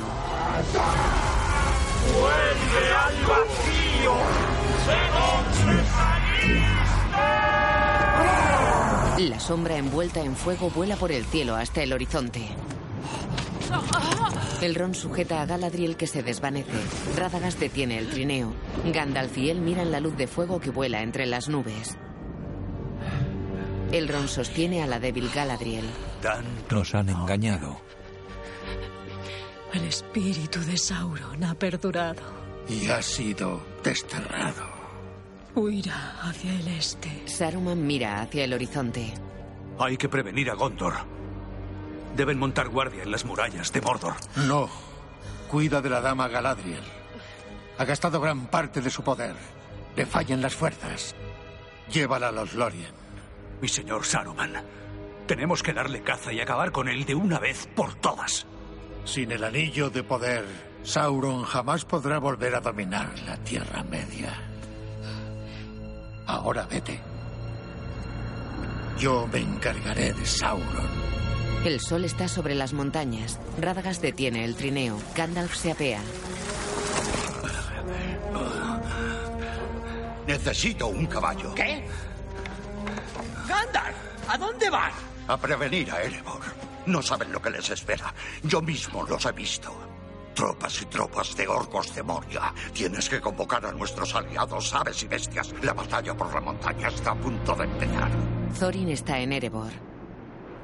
Vuelve 2.13 2.93
al 2.93 3.15
vacío. 3.25 4.13
¿De 4.87 5.01
dónde 5.17 5.83
saliste? 5.85 6.89
La 9.29 9.39
sombra 9.39 9.77
envuelta 9.77 10.21
en 10.21 10.35
fuego 10.35 10.69
vuela 10.69 10.95
por 10.95 11.11
el 11.11 11.25
cielo 11.25 11.55
hasta 11.55 11.83
el 11.83 11.93
horizonte. 11.93 12.49
El 14.61 14.75
Ron 14.75 14.93
sujeta 14.93 15.41
a 15.41 15.45
Galadriel 15.45 15.95
que 15.95 16.07
se 16.07 16.23
desvanece. 16.23 16.71
Radagast 17.17 17.59
detiene 17.59 17.97
el 17.97 18.09
trineo. 18.09 18.53
Gandalf 18.93 19.37
y 19.37 19.49
él 19.49 19.59
miran 19.61 19.91
la 19.91 19.99
luz 19.99 20.15
de 20.17 20.27
fuego 20.27 20.59
que 20.59 20.69
vuela 20.69 21.01
entre 21.01 21.25
las 21.25 21.49
nubes. 21.49 21.97
El 23.91 24.07
Ron 24.07 24.27
sostiene 24.27 24.81
a 24.81 24.87
la 24.87 24.99
débil 24.99 25.29
Galadriel. 25.33 25.85
Nos 26.69 26.95
han 26.95 27.09
engañado. 27.09 27.81
El 29.73 29.83
espíritu 29.85 30.61
de 30.61 30.77
Sauron 30.77 31.43
ha 31.43 31.53
perdurado. 31.55 32.21
Y 32.69 32.89
ha 32.89 33.01
sido 33.01 33.61
desterrado. 33.83 34.63
Huirá 35.55 36.21
hacia 36.21 36.53
el 36.57 36.67
este. 36.69 37.27
Saruman 37.27 37.85
mira 37.85 38.21
hacia 38.21 38.45
el 38.45 38.53
horizonte. 38.53 39.13
Hay 39.77 39.97
que 39.97 40.07
prevenir 40.07 40.49
a 40.49 40.53
Gondor. 40.53 40.93
Deben 42.15 42.39
montar 42.39 42.69
guardia 42.69 43.03
en 43.03 43.11
las 43.11 43.25
murallas 43.25 43.73
de 43.73 43.81
Mordor. 43.81 44.15
No. 44.35 44.69
Cuida 45.49 45.81
de 45.81 45.89
la 45.89 45.99
dama 45.99 46.29
Galadriel. 46.29 46.83
Ha 47.77 47.83
gastado 47.83 48.21
gran 48.21 48.47
parte 48.47 48.79
de 48.79 48.89
su 48.89 49.03
poder. 49.03 49.35
Le 49.95 50.05
fallan 50.05 50.41
las 50.41 50.55
fuerzas. 50.55 51.13
Llévala 51.91 52.29
a 52.29 52.31
los 52.31 52.53
Lorien. 52.53 53.00
Mi 53.61 53.67
señor 53.67 54.05
Saruman, 54.05 54.53
tenemos 55.27 55.61
que 55.61 55.71
darle 55.71 56.01
caza 56.01 56.33
y 56.33 56.39
acabar 56.39 56.71
con 56.71 56.89
él 56.89 57.05
de 57.05 57.13
una 57.13 57.37
vez 57.37 57.69
por 57.75 57.93
todas. 57.95 58.47
Sin 59.05 59.31
el 59.31 59.43
anillo 59.43 59.89
de 59.91 60.03
poder, 60.03 60.45
Sauron 60.83 61.43
jamás 61.43 61.85
podrá 61.85 62.17
volver 62.17 62.55
a 62.55 62.59
dominar 62.59 63.07
la 63.27 63.37
Tierra 63.37 63.83
Media. 63.83 64.33
Ahora 66.25 66.65
vete. 66.65 66.99
Yo 68.97 69.27
me 69.31 69.39
encargaré 69.39 70.13
de 70.13 70.25
Sauron. 70.25 70.89
El 71.63 71.79
sol 71.79 72.03
está 72.05 72.27
sobre 72.27 72.55
las 72.55 72.73
montañas. 72.73 73.39
Radagast 73.59 74.01
detiene 74.01 74.43
el 74.43 74.55
trineo. 74.55 74.97
Gandalf 75.15 75.53
se 75.53 75.71
apea. 75.71 76.01
Necesito 80.25 80.87
un 80.87 81.05
caballo. 81.05 81.53
¿Qué? 81.53 81.85
¡Gandalf! 83.51 83.95
¿A 84.29 84.37
dónde 84.37 84.69
vas? 84.69 84.93
A 85.27 85.35
prevenir 85.37 85.91
a 85.91 86.01
Erebor. 86.01 86.41
No 86.85 87.01
saben 87.01 87.31
lo 87.31 87.41
que 87.41 87.49
les 87.49 87.69
espera. 87.69 88.13
Yo 88.43 88.61
mismo 88.61 89.03
los 89.03 89.25
he 89.25 89.31
visto. 89.33 89.71
Tropas 90.33 90.81
y 90.81 90.85
tropas 90.85 91.35
de 91.35 91.47
orcos 91.47 91.93
de 91.93 92.01
Moria. 92.01 92.53
Tienes 92.73 93.09
que 93.09 93.19
convocar 93.19 93.65
a 93.65 93.73
nuestros 93.73 94.15
aliados, 94.15 94.73
aves 94.73 95.03
y 95.03 95.07
bestias. 95.07 95.53
La 95.61 95.73
batalla 95.73 96.15
por 96.15 96.33
la 96.33 96.39
montaña 96.39 96.87
está 96.87 97.11
a 97.11 97.15
punto 97.15 97.53
de 97.55 97.65
empezar. 97.65 98.09
Thorin 98.57 98.89
está 98.89 99.19
en 99.19 99.33
Erebor. 99.33 99.71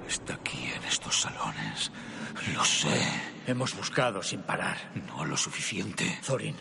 Está 0.07 0.35
aquí 0.35 0.71
en 0.73 0.83
estos 0.85 1.21
salones. 1.21 1.91
Lo 2.55 2.63
sé. 2.63 2.97
Hemos 3.45 3.75
buscado 3.75 4.23
sin 4.23 4.41
parar. 4.43 4.77
No 5.07 5.25
lo 5.25 5.35
suficiente. 5.35 6.19
Thorin, 6.25 6.55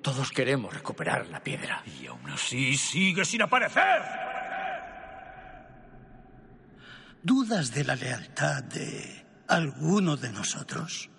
todos 0.00 0.30
queremos 0.30 0.72
recuperar 0.72 1.26
la 1.26 1.42
piedra. 1.42 1.82
Y 2.00 2.06
aún 2.06 2.30
así 2.30 2.76
sigue 2.76 3.24
sin 3.24 3.42
aparecer. 3.42 4.35
¿Dudas 7.26 7.74
de 7.74 7.82
la 7.82 7.96
lealtad 7.96 8.62
de 8.62 9.26
alguno 9.48 10.16
de 10.16 10.30
nosotros? 10.30 11.10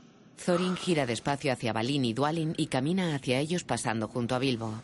Thorin 0.46 0.78
gira 0.78 1.06
despacio 1.06 1.52
hacia 1.52 1.74
Balin 1.74 2.06
y 2.06 2.14
Dwalin 2.14 2.54
y 2.56 2.68
camina 2.68 3.14
hacia 3.14 3.40
ellos 3.40 3.66
pasando 3.66 4.08
junto 4.08 4.34
a 4.34 4.40
Bilbo. 4.40 4.82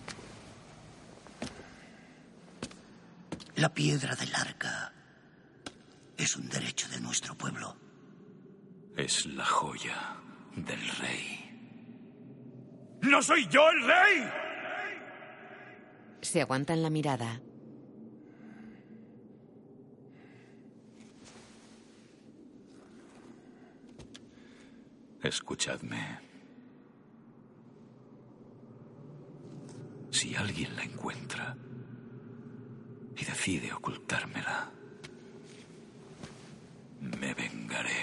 La 3.55 3.73
piedra 3.73 4.17
del 4.17 4.35
arca 4.35 4.91
es 6.17 6.35
un 6.35 6.49
derecho 6.49 6.89
de 6.89 6.99
nuestro 6.99 7.37
pueblo. 7.37 7.77
Es 8.97 9.25
la 9.25 9.45
joya 9.45 10.17
del 10.57 10.89
rey. 10.99 12.99
¡No 13.01 13.21
soy 13.21 13.47
yo 13.47 13.61
el 13.69 13.87
rey! 13.87 14.29
Se 16.21 16.41
aguantan 16.41 16.83
la 16.83 16.89
mirada. 16.89 17.39
Escuchadme. 25.23 26.19
Si 30.11 30.35
alguien 30.35 30.75
la 30.75 30.83
encuentra 30.83 31.55
y 33.15 33.23
decide 33.23 33.71
ocultármela, 33.71 34.69
me 36.99 37.33
vengaré. 37.33 37.95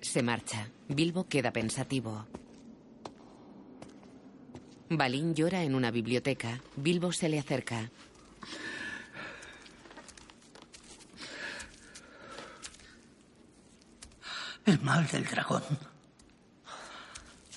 Se 0.00 0.20
marcha. 0.22 0.68
Bilbo 0.88 1.28
queda 1.28 1.52
pensativo. 1.52 2.26
Balin 4.90 5.34
llora 5.34 5.62
en 5.62 5.76
una 5.76 5.92
biblioteca. 5.92 6.60
Bilbo 6.74 7.12
se 7.12 7.28
le 7.28 7.38
acerca. 7.38 7.88
El 14.66 14.80
mal 14.80 15.06
del 15.06 15.24
dragón. 15.24 15.91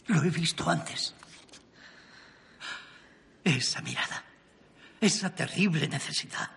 Lo 0.07 0.23
he 0.23 0.29
visto 0.29 0.69
antes. 0.69 1.13
Esa 3.43 3.81
mirada. 3.81 4.23
Esa 5.01 5.33
terrible 5.33 5.87
necesidad. 5.87 6.49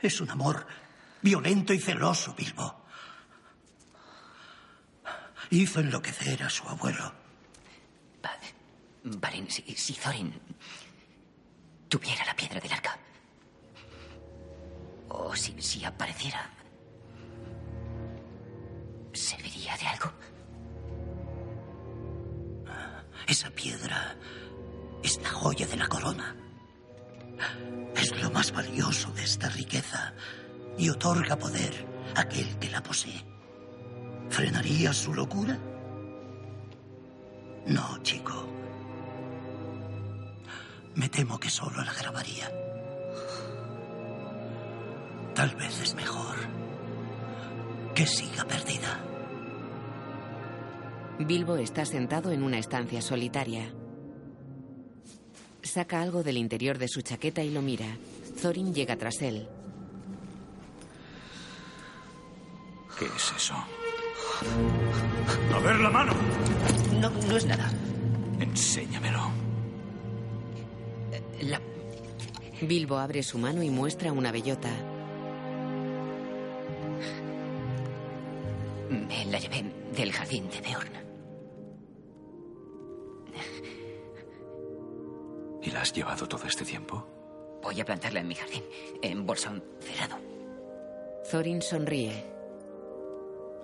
Es 0.00 0.20
un 0.20 0.30
amor 0.30 0.66
violento 1.20 1.72
y 1.72 1.78
celoso, 1.78 2.34
Bilbo. 2.34 2.84
Hizo 5.50 5.80
enloquecer 5.80 6.42
a 6.42 6.50
su 6.50 6.68
abuelo. 6.68 7.14
Valen, 9.04 9.50
si, 9.50 9.62
si 9.74 9.94
Thorin 9.94 10.32
tuviera 11.88 12.24
la 12.24 12.36
piedra 12.36 12.60
del 12.60 12.72
arca, 12.72 12.96
o 15.08 15.34
si, 15.34 15.60
si 15.60 15.84
apareciera, 15.84 16.48
¿serviría 19.12 19.76
de 19.76 19.86
algo? 19.88 20.12
Esa 23.26 23.50
piedra 23.50 24.16
es 25.02 25.20
la 25.22 25.30
joya 25.30 25.66
de 25.66 25.76
la 25.76 25.88
corona. 25.88 26.36
Es 27.96 28.22
lo 28.22 28.30
más 28.30 28.52
valioso 28.52 29.10
de 29.12 29.24
esta 29.24 29.48
riqueza 29.48 30.14
y 30.78 30.88
otorga 30.88 31.36
poder 31.36 31.86
a 32.14 32.20
aquel 32.22 32.58
que 32.58 32.70
la 32.70 32.82
posee. 32.82 33.24
¿Frenaría 34.30 34.92
su 34.92 35.14
locura? 35.14 35.58
No, 37.66 38.02
chico. 38.02 38.48
Me 40.94 41.08
temo 41.08 41.38
que 41.38 41.50
solo 41.50 41.82
la 41.82 41.92
grabaría. 41.92 42.50
Tal 45.34 45.54
vez 45.56 45.80
es 45.80 45.94
mejor 45.94 46.36
que 47.94 48.06
siga 48.06 48.44
perdida. 48.44 49.11
Bilbo 51.18 51.56
está 51.56 51.84
sentado 51.84 52.32
en 52.32 52.42
una 52.42 52.58
estancia 52.58 53.00
solitaria. 53.02 53.72
Saca 55.62 56.02
algo 56.02 56.22
del 56.22 56.36
interior 56.36 56.78
de 56.78 56.88
su 56.88 57.02
chaqueta 57.02 57.42
y 57.42 57.50
lo 57.50 57.62
mira. 57.62 57.86
Thorin 58.40 58.74
llega 58.74 58.96
tras 58.96 59.22
él. 59.22 59.46
¿Qué 62.98 63.04
es 63.06 63.32
eso? 63.36 63.54
A 65.54 65.58
ver 65.60 65.76
la 65.76 65.90
mano. 65.90 66.14
No, 67.00 67.10
no 67.10 67.36
es 67.36 67.46
nada. 67.46 67.70
Enséñamelo. 68.40 69.30
La... 71.42 71.60
Bilbo 72.60 72.98
abre 72.98 73.22
su 73.22 73.38
mano 73.38 73.62
y 73.62 73.70
muestra 73.70 74.12
una 74.12 74.32
bellota. 74.32 74.70
Me 78.90 79.24
la 79.26 79.38
llevé 79.38 79.81
del 79.94 80.12
jardín 80.12 80.48
de 80.48 80.60
Beorn. 80.60 80.92
¿Y 85.62 85.70
la 85.70 85.82
has 85.82 85.92
llevado 85.92 86.26
todo 86.26 86.44
este 86.46 86.64
tiempo? 86.64 87.06
Voy 87.62 87.80
a 87.80 87.84
plantarla 87.84 88.20
en 88.20 88.28
mi 88.28 88.34
jardín, 88.34 88.64
en 89.00 89.24
bolsón 89.24 89.62
cerrado. 89.80 90.16
Thorin 91.30 91.62
sonríe. 91.62 92.24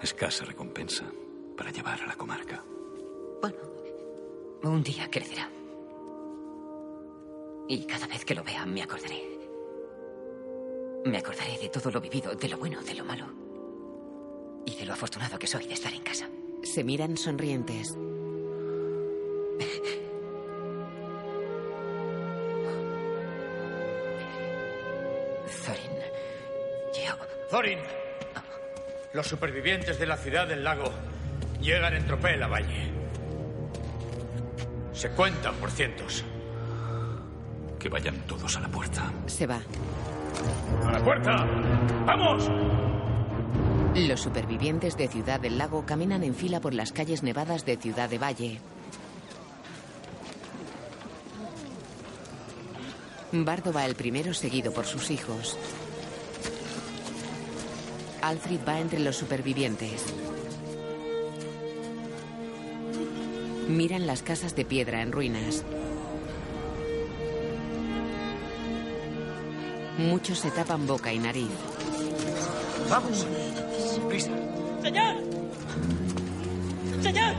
Escasa 0.01 0.45
recompensa 0.45 1.05
para 1.57 1.71
llevar 1.71 2.01
a 2.03 2.07
la 2.07 2.15
comarca. 2.15 2.63
Un 4.63 4.83
día 4.83 5.09
crecerá. 5.11 5.49
Y 7.69 7.85
cada 7.85 8.07
vez 8.07 8.25
que 8.25 8.35
lo 8.35 8.45
vea 8.45 8.65
me 8.67 8.83
acordaré. 8.83 9.39
Me 11.05 11.19
acordaré 11.19 11.59
de 11.59 11.69
todo 11.69 11.91
lo 11.91 12.01
vivido, 12.01 12.35
de 12.35 12.49
lo 12.49 12.59
bueno, 12.59 12.83
de 12.83 12.95
lo 12.95 13.05
malo. 13.05 13.48
Y 14.69 14.75
de 14.75 14.85
lo 14.85 14.93
afortunado 14.93 15.39
que 15.39 15.47
soy 15.47 15.67
de 15.67 15.73
estar 15.73 15.95
en 15.95 16.03
casa. 16.03 16.29
Se 16.63 16.85
miran 16.85 17.17
sonrientes. 17.17 17.97
Thorin. 25.65 25.91
Yo. 26.93 27.17
Thorin. 27.51 27.79
Los 29.15 29.27
supervivientes 29.27 29.99
de 29.99 30.05
la 30.05 30.19
ciudad 30.19 30.47
del 30.47 30.63
lago 30.63 30.93
llegan 31.63 31.95
en 31.95 32.07
tropel 32.07 32.43
a 32.43 32.49
Valle. 32.49 32.93
Se 34.93 35.09
cuentan 35.13 35.55
por 35.55 35.71
cientos. 35.71 36.25
Que 37.79 37.89
vayan 37.89 38.19
todos 38.27 38.55
a 38.59 38.61
la 38.61 38.69
puerta. 38.69 39.11
Se 39.25 39.47
va. 39.47 39.63
¡A 40.85 40.93
la 40.93 41.03
puerta! 41.03 41.47
¡Vamos! 42.05 42.51
Los 43.95 44.21
supervivientes 44.21 44.97
de 44.97 45.09
Ciudad 45.09 45.41
del 45.41 45.59
Lago 45.59 45.85
caminan 45.85 46.23
en 46.23 46.35
fila 46.35 46.61
por 46.61 46.75
las 46.75 46.93
calles 46.93 47.23
nevadas 47.23 47.65
de 47.65 47.77
Ciudad 47.77 48.09
de 48.09 48.19
Valle. 48.19 48.61
Bardo 53.33 53.73
va 53.73 53.85
el 53.85 53.95
primero 53.95 54.33
seguido 54.33 54.73
por 54.73 54.87
sus 54.87 55.11
hijos. 55.11 55.59
Alfred 58.23 58.61
va 58.67 58.81
entre 58.81 59.01
los 59.01 59.17
supervivientes. 59.17 60.05
Miran 63.69 64.07
las 64.07 64.23
casas 64.23 64.57
de 64.57 64.65
piedra 64.65 65.03
en 65.03 65.13
ruinas. 65.13 65.63
Muchos 69.99 70.39
se 70.39 70.51
tapan 70.51 70.87
boca 70.87 71.13
y 71.13 71.19
nariz. 71.19 71.51
¡Vamos! 72.89 73.27
¡Señor! 74.89 75.17
¡Señor! 77.03 77.35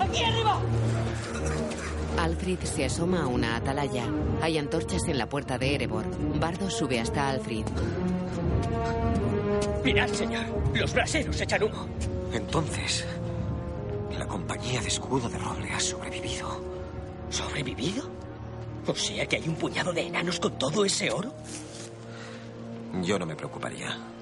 ¡Aquí 0.00 0.24
arriba! 0.24 0.60
Alfred 2.16 2.58
se 2.60 2.86
asoma 2.86 3.24
a 3.24 3.26
una 3.26 3.56
atalaya. 3.56 4.04
Hay 4.40 4.56
antorchas 4.56 5.06
en 5.08 5.18
la 5.18 5.28
puerta 5.28 5.58
de 5.58 5.74
Erebor. 5.74 6.06
Bardo 6.40 6.70
sube 6.70 6.98
hasta 7.00 7.28
Alfred. 7.28 7.66
Mirad, 9.84 10.08
señor. 10.08 10.46
Los 10.72 10.94
braseros 10.94 11.38
echan 11.38 11.64
humo. 11.64 11.86
Entonces, 12.32 13.04
la 14.18 14.26
compañía 14.26 14.80
de 14.80 14.88
escudo 14.88 15.28
de 15.28 15.36
roble 15.36 15.70
ha 15.70 15.80
sobrevivido. 15.80 16.48
¿Sobrevivido? 17.28 18.08
O 18.86 18.94
sea 18.94 19.26
que 19.26 19.36
hay 19.36 19.46
un 19.46 19.56
puñado 19.56 19.92
de 19.92 20.06
enanos 20.06 20.40
con 20.40 20.58
todo 20.58 20.82
ese 20.82 21.10
oro. 21.10 21.34
Yo 23.02 23.18
no 23.18 23.26
me 23.26 23.36
preocuparía. 23.36 24.15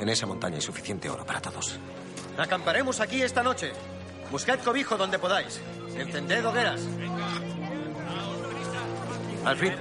En 0.00 0.08
esa 0.08 0.26
montaña 0.26 0.56
hay 0.56 0.62
suficiente 0.62 1.08
oro 1.08 1.24
para 1.24 1.40
todos. 1.40 1.78
Acamparemos 2.36 3.00
aquí 3.00 3.22
esta 3.22 3.42
noche. 3.42 3.72
Buscad 4.30 4.60
cobijo 4.60 4.96
donde 4.96 5.18
podáis. 5.18 5.60
Encended 5.96 6.46
hogueras. 6.46 6.80
Alfred, 9.44 9.74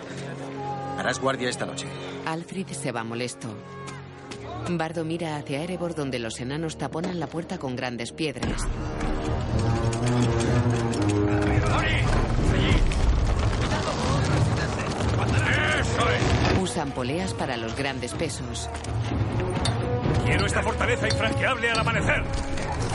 harás 0.97 1.19
guardia 1.19 1.49
esta 1.49 1.65
noche. 1.65 1.87
Alfred 2.25 2.67
se 2.67 2.91
va 2.91 3.03
molesto. 3.03 3.47
Bardo 4.69 5.03
mira 5.03 5.37
hacia 5.37 5.61
Erebor 5.61 5.95
donde 5.95 6.19
los 6.19 6.39
enanos 6.39 6.77
taponan 6.77 7.19
la 7.19 7.27
puerta 7.27 7.57
con 7.57 7.75
grandes 7.75 8.11
piedras. 8.11 8.61
Usan 16.61 16.91
poleas 16.91 17.33
para 17.33 17.57
los 17.57 17.75
grandes 17.75 18.13
pesos. 18.13 18.69
Quiero 20.25 20.45
esta 20.47 20.63
fortaleza 20.63 21.07
infranqueable 21.07 21.69
al 21.69 21.79
amanecer. 21.79 22.23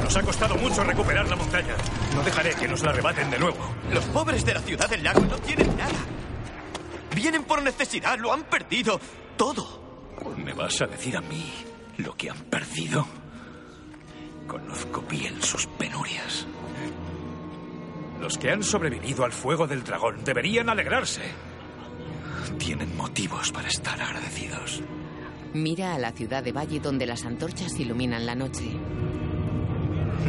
Nos 0.02 0.16
ha 0.16 0.22
costado 0.22 0.56
mucho 0.56 0.82
recuperar 0.82 1.28
la 1.28 1.36
montaña. 1.36 1.76
No 2.14 2.22
dejaré 2.22 2.54
que 2.54 2.66
nos 2.66 2.82
la 2.82 2.90
arrebaten 2.90 3.30
de 3.30 3.38
nuevo. 3.38 3.74
Los 3.92 4.04
pobres 4.06 4.44
de 4.44 4.54
la 4.54 4.60
ciudad 4.60 4.90
del 4.90 5.04
lago 5.04 5.20
no 5.20 5.38
tienen 5.38 5.76
nada. 5.76 5.98
Vienen 7.14 7.44
por 7.44 7.62
necesidad, 7.62 8.18
lo 8.18 8.32
han 8.32 8.42
perdido 8.42 9.00
todo. 9.36 9.80
¿Me 10.36 10.52
vas 10.52 10.82
a 10.82 10.86
decir 10.86 11.16
a 11.16 11.20
mí 11.20 11.52
lo 11.98 12.16
que 12.16 12.30
han 12.30 12.38
perdido? 12.38 13.06
Conozco 14.48 15.02
bien 15.02 15.40
sus 15.40 15.66
penurias. 15.66 16.46
Los 18.20 18.36
que 18.38 18.50
han 18.50 18.64
sobrevivido 18.64 19.24
al 19.24 19.32
fuego 19.32 19.68
del 19.68 19.84
dragón 19.84 20.24
deberían 20.24 20.68
alegrarse. 20.68 21.22
Tienen 22.58 22.96
motivos 22.96 23.52
para 23.52 23.68
estar 23.68 24.00
agradecidos. 24.00 24.82
Mira 25.52 25.94
a 25.94 25.98
la 25.98 26.12
ciudad 26.12 26.44
de 26.44 26.52
Valle 26.52 26.78
donde 26.78 27.06
las 27.06 27.24
antorchas 27.24 27.78
iluminan 27.80 28.24
la 28.24 28.36
noche. 28.36 28.70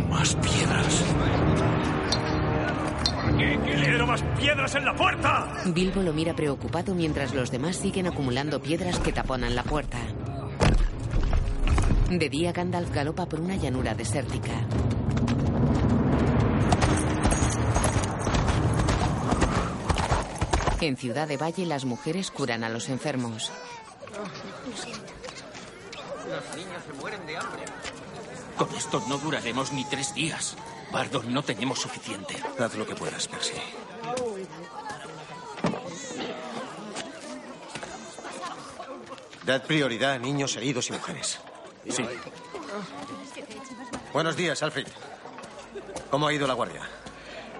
Más 0.10 0.36
piedras. 0.36 1.04
¡Quiero 3.38 4.08
más 4.08 4.24
piedras 4.40 4.76
en 4.76 4.86
la 4.86 4.96
puerta! 4.96 5.54
Bilbo 5.66 6.02
lo 6.02 6.14
mira 6.14 6.36
preocupado 6.36 6.96
mientras 6.96 7.36
los 7.36 7.52
demás 7.52 7.76
siguen 7.76 8.08
acumulando 8.08 8.62
piedras 8.62 9.00
que 9.00 9.12
taponan 9.12 9.56
la 9.56 9.64
puerta. 9.64 10.00
De 12.10 12.30
día 12.30 12.52
Gandalf 12.52 12.92
galopa 12.92 13.28
por 13.28 13.42
una 13.42 13.56
llanura 13.56 13.94
desértica. 13.94 14.52
En 20.82 20.98
Ciudad 20.98 21.28
de 21.28 21.38
Valle 21.38 21.68
las 21.68 21.86
mujeres 21.86 22.32
curan 22.32 22.64
a 22.64 22.70
los 22.70 22.90
enfermos. 22.90 23.52
Los 26.32 26.56
niños 26.56 26.84
se 26.88 26.94
mueren 26.94 27.26
de 27.28 27.38
hambre. 27.38 27.64
Con 28.58 28.74
esto 28.76 29.04
no 29.10 29.18
duraremos 29.18 29.74
ni 29.74 29.84
tres 29.86 30.14
días. 30.14 30.56
Bardo, 30.92 31.24
no 31.24 31.44
tenemos 31.44 31.80
suficiente. 31.80 32.36
Haz 32.58 32.76
lo 32.76 32.86
que 32.86 32.96
puedas, 32.96 33.28
Percy. 33.28 33.54
Dad 39.46 39.64
prioridad 39.64 40.14
a 40.14 40.20
niños, 40.20 40.56
heridos 40.56 40.90
y 40.90 40.94
mujeres. 40.94 41.40
Sí. 41.90 42.04
Buenos 44.14 44.36
días, 44.38 44.62
Alfred. 44.64 44.88
¿Cómo 46.10 46.28
ha 46.28 46.34
ido 46.34 46.48
la 46.48 46.54
guardia? 46.54 46.82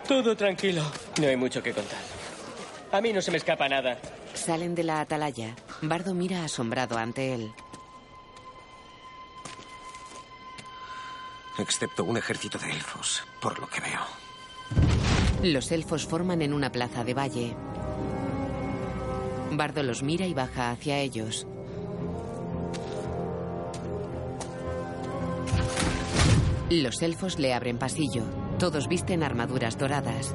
Todo 0.08 0.36
tranquilo. 0.36 0.84
No 1.20 1.28
hay 1.28 1.36
mucho 1.36 1.62
que 1.62 1.74
contar. 1.74 2.00
A 2.92 3.02
mí 3.02 3.12
no 3.12 3.22
se 3.22 3.32
me 3.32 3.38
escapa 3.38 3.68
nada. 3.68 3.98
Salen 4.34 4.76
de 4.76 4.84
la 4.84 5.02
atalaya. 5.02 5.56
Bardo 5.82 6.14
mira 6.14 6.44
asombrado 6.44 6.98
ante 6.98 7.34
él. 7.34 7.52
Excepto 11.62 12.04
un 12.04 12.18
ejército 12.18 12.58
de 12.58 12.72
elfos, 12.72 13.24
por 13.40 13.60
lo 13.60 13.68
que 13.68 13.82
veo. 13.82 14.02
Los 15.44 15.72
elfos 15.72 16.08
forman 16.08 16.42
en 16.42 16.54
una 16.54 16.72
plaza 16.72 17.04
de 17.04 17.14
valle. 17.14 17.56
Bardo 19.52 19.84
los 19.84 20.02
mira 20.02 20.26
y 20.26 20.34
baja 20.34 20.72
hacia 20.72 20.98
ellos. 20.98 21.46
Los 26.72 27.02
elfos 27.04 27.38
le 27.38 27.54
abren 27.54 27.78
pasillo. 27.78 28.24
Todos 28.58 28.88
visten 28.88 29.22
armaduras 29.22 29.78
doradas. 29.78 30.34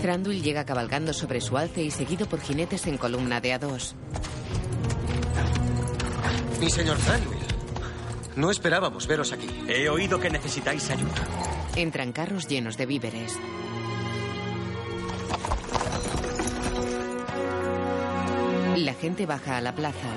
Thranduil 0.00 0.42
llega 0.42 0.64
cabalgando 0.64 1.12
sobre 1.12 1.40
su 1.40 1.56
alce 1.56 1.82
y 1.82 1.90
seguido 1.90 2.26
por 2.26 2.40
jinetes 2.40 2.86
en 2.86 2.96
columna 2.96 3.40
de 3.40 3.52
a 3.52 3.58
dos. 3.58 3.94
Mi 6.58 6.70
señor 6.70 6.98
Thranduil, 6.98 7.38
no 8.36 8.50
esperábamos 8.50 9.06
veros 9.06 9.32
aquí. 9.32 9.48
He 9.68 9.88
oído 9.88 10.20
que 10.20 10.30
necesitáis 10.30 10.90
ayuda. 10.90 11.26
Entran 11.76 12.12
carros 12.12 12.48
llenos 12.48 12.76
de 12.76 12.86
víveres. 12.86 13.38
La 18.76 18.94
gente 18.94 19.26
baja 19.26 19.58
a 19.58 19.60
la 19.60 19.74
plaza. 19.74 20.08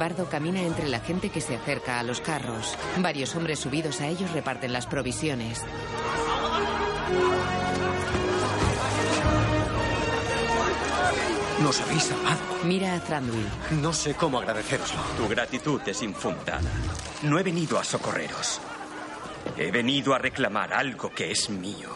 Bardo 0.00 0.30
camina 0.30 0.62
entre 0.62 0.88
la 0.88 1.00
gente 1.00 1.28
que 1.28 1.42
se 1.42 1.56
acerca 1.56 2.00
a 2.00 2.02
los 2.02 2.22
carros. 2.22 2.74
Varios 3.00 3.36
hombres 3.36 3.58
subidos 3.58 4.00
a 4.00 4.08
ellos 4.08 4.32
reparten 4.32 4.72
las 4.72 4.86
provisiones. 4.86 5.62
Nos 11.62 11.80
habéis 11.82 12.04
salvado. 12.04 12.38
Mira 12.64 12.94
a 12.94 13.00
Thranduil. 13.00 13.46
No 13.82 13.92
sé 13.92 14.14
cómo 14.14 14.38
agradeceroslo. 14.38 15.02
Tu 15.18 15.28
gratitud 15.28 15.82
es 15.84 16.02
infundada. 16.02 16.62
No 17.22 17.38
he 17.38 17.42
venido 17.42 17.78
a 17.78 17.84
socorreros. 17.84 18.58
He 19.58 19.70
venido 19.70 20.14
a 20.14 20.18
reclamar 20.18 20.72
algo 20.72 21.10
que 21.10 21.30
es 21.30 21.50
mío. 21.50 21.90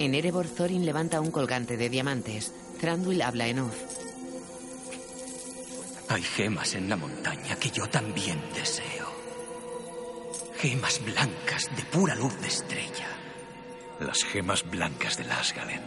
En 0.00 0.16
Erebor, 0.16 0.48
Thorin 0.48 0.84
levanta 0.84 1.20
un 1.20 1.30
colgante 1.30 1.76
de 1.76 1.88
diamantes. 1.88 2.52
Thranduil 2.80 3.22
habla 3.22 3.46
en 3.46 3.60
off. 3.60 3.76
Hay 6.08 6.22
gemas 6.22 6.74
en 6.74 6.88
la 6.88 6.96
montaña 6.96 7.56
que 7.56 7.70
yo 7.70 7.88
también 7.88 8.40
deseo. 8.54 9.08
Gemas 10.58 11.00
blancas 11.04 11.70
de 11.76 11.82
pura 11.84 12.14
luz 12.14 12.38
de 12.40 12.48
estrella. 12.48 13.08
Las 14.00 14.22
gemas 14.24 14.68
blancas 14.68 15.16
de 15.16 15.24
Lasgalen. 15.24 15.82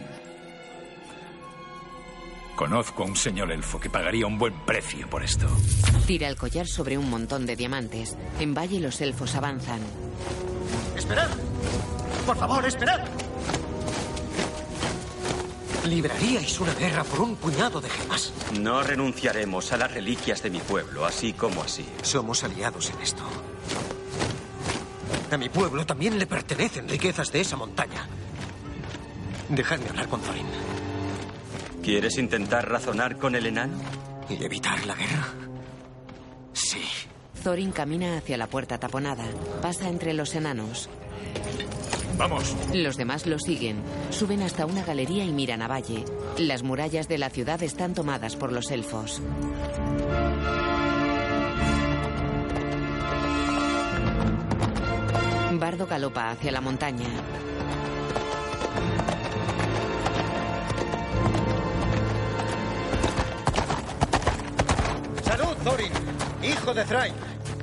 Conozco 2.56 3.04
a 3.04 3.06
un 3.06 3.14
señor 3.14 3.52
elfo 3.52 3.78
que 3.78 3.88
pagaría 3.88 4.26
un 4.26 4.36
buen 4.36 4.54
precio 4.66 5.08
por 5.08 5.22
esto. 5.22 5.46
Tira 6.06 6.26
el 6.28 6.36
collar 6.36 6.66
sobre 6.66 6.98
un 6.98 7.08
montón 7.08 7.46
de 7.46 7.54
diamantes. 7.54 8.16
En 8.40 8.52
valle 8.52 8.80
los 8.80 9.00
elfos 9.00 9.36
avanzan. 9.36 9.80
¡Esperad! 10.96 11.28
¡Por 12.26 12.36
favor, 12.36 12.66
esperad! 12.66 13.00
¿Libraríais 15.88 16.60
una 16.60 16.74
guerra 16.74 17.02
por 17.02 17.20
un 17.20 17.36
puñado 17.36 17.80
de 17.80 17.88
gemas? 17.88 18.32
No 18.60 18.82
renunciaremos 18.82 19.72
a 19.72 19.78
las 19.78 19.90
reliquias 19.90 20.42
de 20.42 20.50
mi 20.50 20.58
pueblo, 20.58 21.06
así 21.06 21.32
como 21.32 21.62
así. 21.62 21.86
Somos 22.02 22.44
aliados 22.44 22.90
en 22.90 23.00
esto. 23.00 23.22
A 25.30 25.36
mi 25.38 25.48
pueblo 25.48 25.86
también 25.86 26.18
le 26.18 26.26
pertenecen 26.26 26.88
riquezas 26.88 27.32
de 27.32 27.40
esa 27.40 27.56
montaña. 27.56 28.06
Dejadme 29.48 29.88
hablar 29.88 30.08
con 30.08 30.20
Thorin. 30.20 30.46
¿Quieres 31.82 32.18
intentar 32.18 32.68
razonar 32.68 33.16
con 33.16 33.34
el 33.34 33.46
enano? 33.46 33.78
¿Y 34.28 34.44
evitar 34.44 34.84
la 34.84 34.94
guerra? 34.94 35.28
Sí. 36.52 36.82
Thorin 37.42 37.72
camina 37.72 38.18
hacia 38.18 38.36
la 38.36 38.46
puerta 38.46 38.78
taponada. 38.78 39.24
Pasa 39.62 39.88
entre 39.88 40.12
los 40.12 40.34
enanos. 40.34 40.90
Vamos. 42.16 42.56
Los 42.72 42.96
demás 42.96 43.26
lo 43.26 43.38
siguen. 43.38 43.82
Suben 44.10 44.42
hasta 44.42 44.66
una 44.66 44.84
galería 44.84 45.24
y 45.24 45.32
miran 45.32 45.62
a 45.62 45.68
Valle. 45.68 46.04
Las 46.38 46.62
murallas 46.62 47.08
de 47.08 47.18
la 47.18 47.30
ciudad 47.30 47.62
están 47.62 47.94
tomadas 47.94 48.36
por 48.36 48.52
los 48.52 48.70
elfos. 48.70 49.22
Bardo 55.58 55.86
galopa 55.86 56.30
hacia 56.30 56.52
la 56.52 56.60
montaña. 56.60 57.08
¡Salud, 65.24 65.56
Thorin! 65.64 65.92
Hijo 66.42 66.74
de 66.74 66.84
Thrain. 66.84 67.14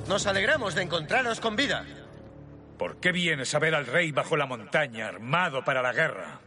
Nos 0.07 0.27
alegramos 0.27 0.75
de 0.75 0.83
encontraros 0.83 1.39
con 1.39 1.55
vida. 1.55 1.85
¿Por 2.77 2.97
qué 2.97 3.11
vienes 3.11 3.53
a 3.55 3.59
ver 3.59 3.73
al 3.73 3.85
rey 3.85 4.11
bajo 4.11 4.35
la 4.35 4.45
montaña, 4.45 5.07
armado 5.07 5.63
para 5.63 5.81
la 5.81 5.93
guerra? 5.93 6.39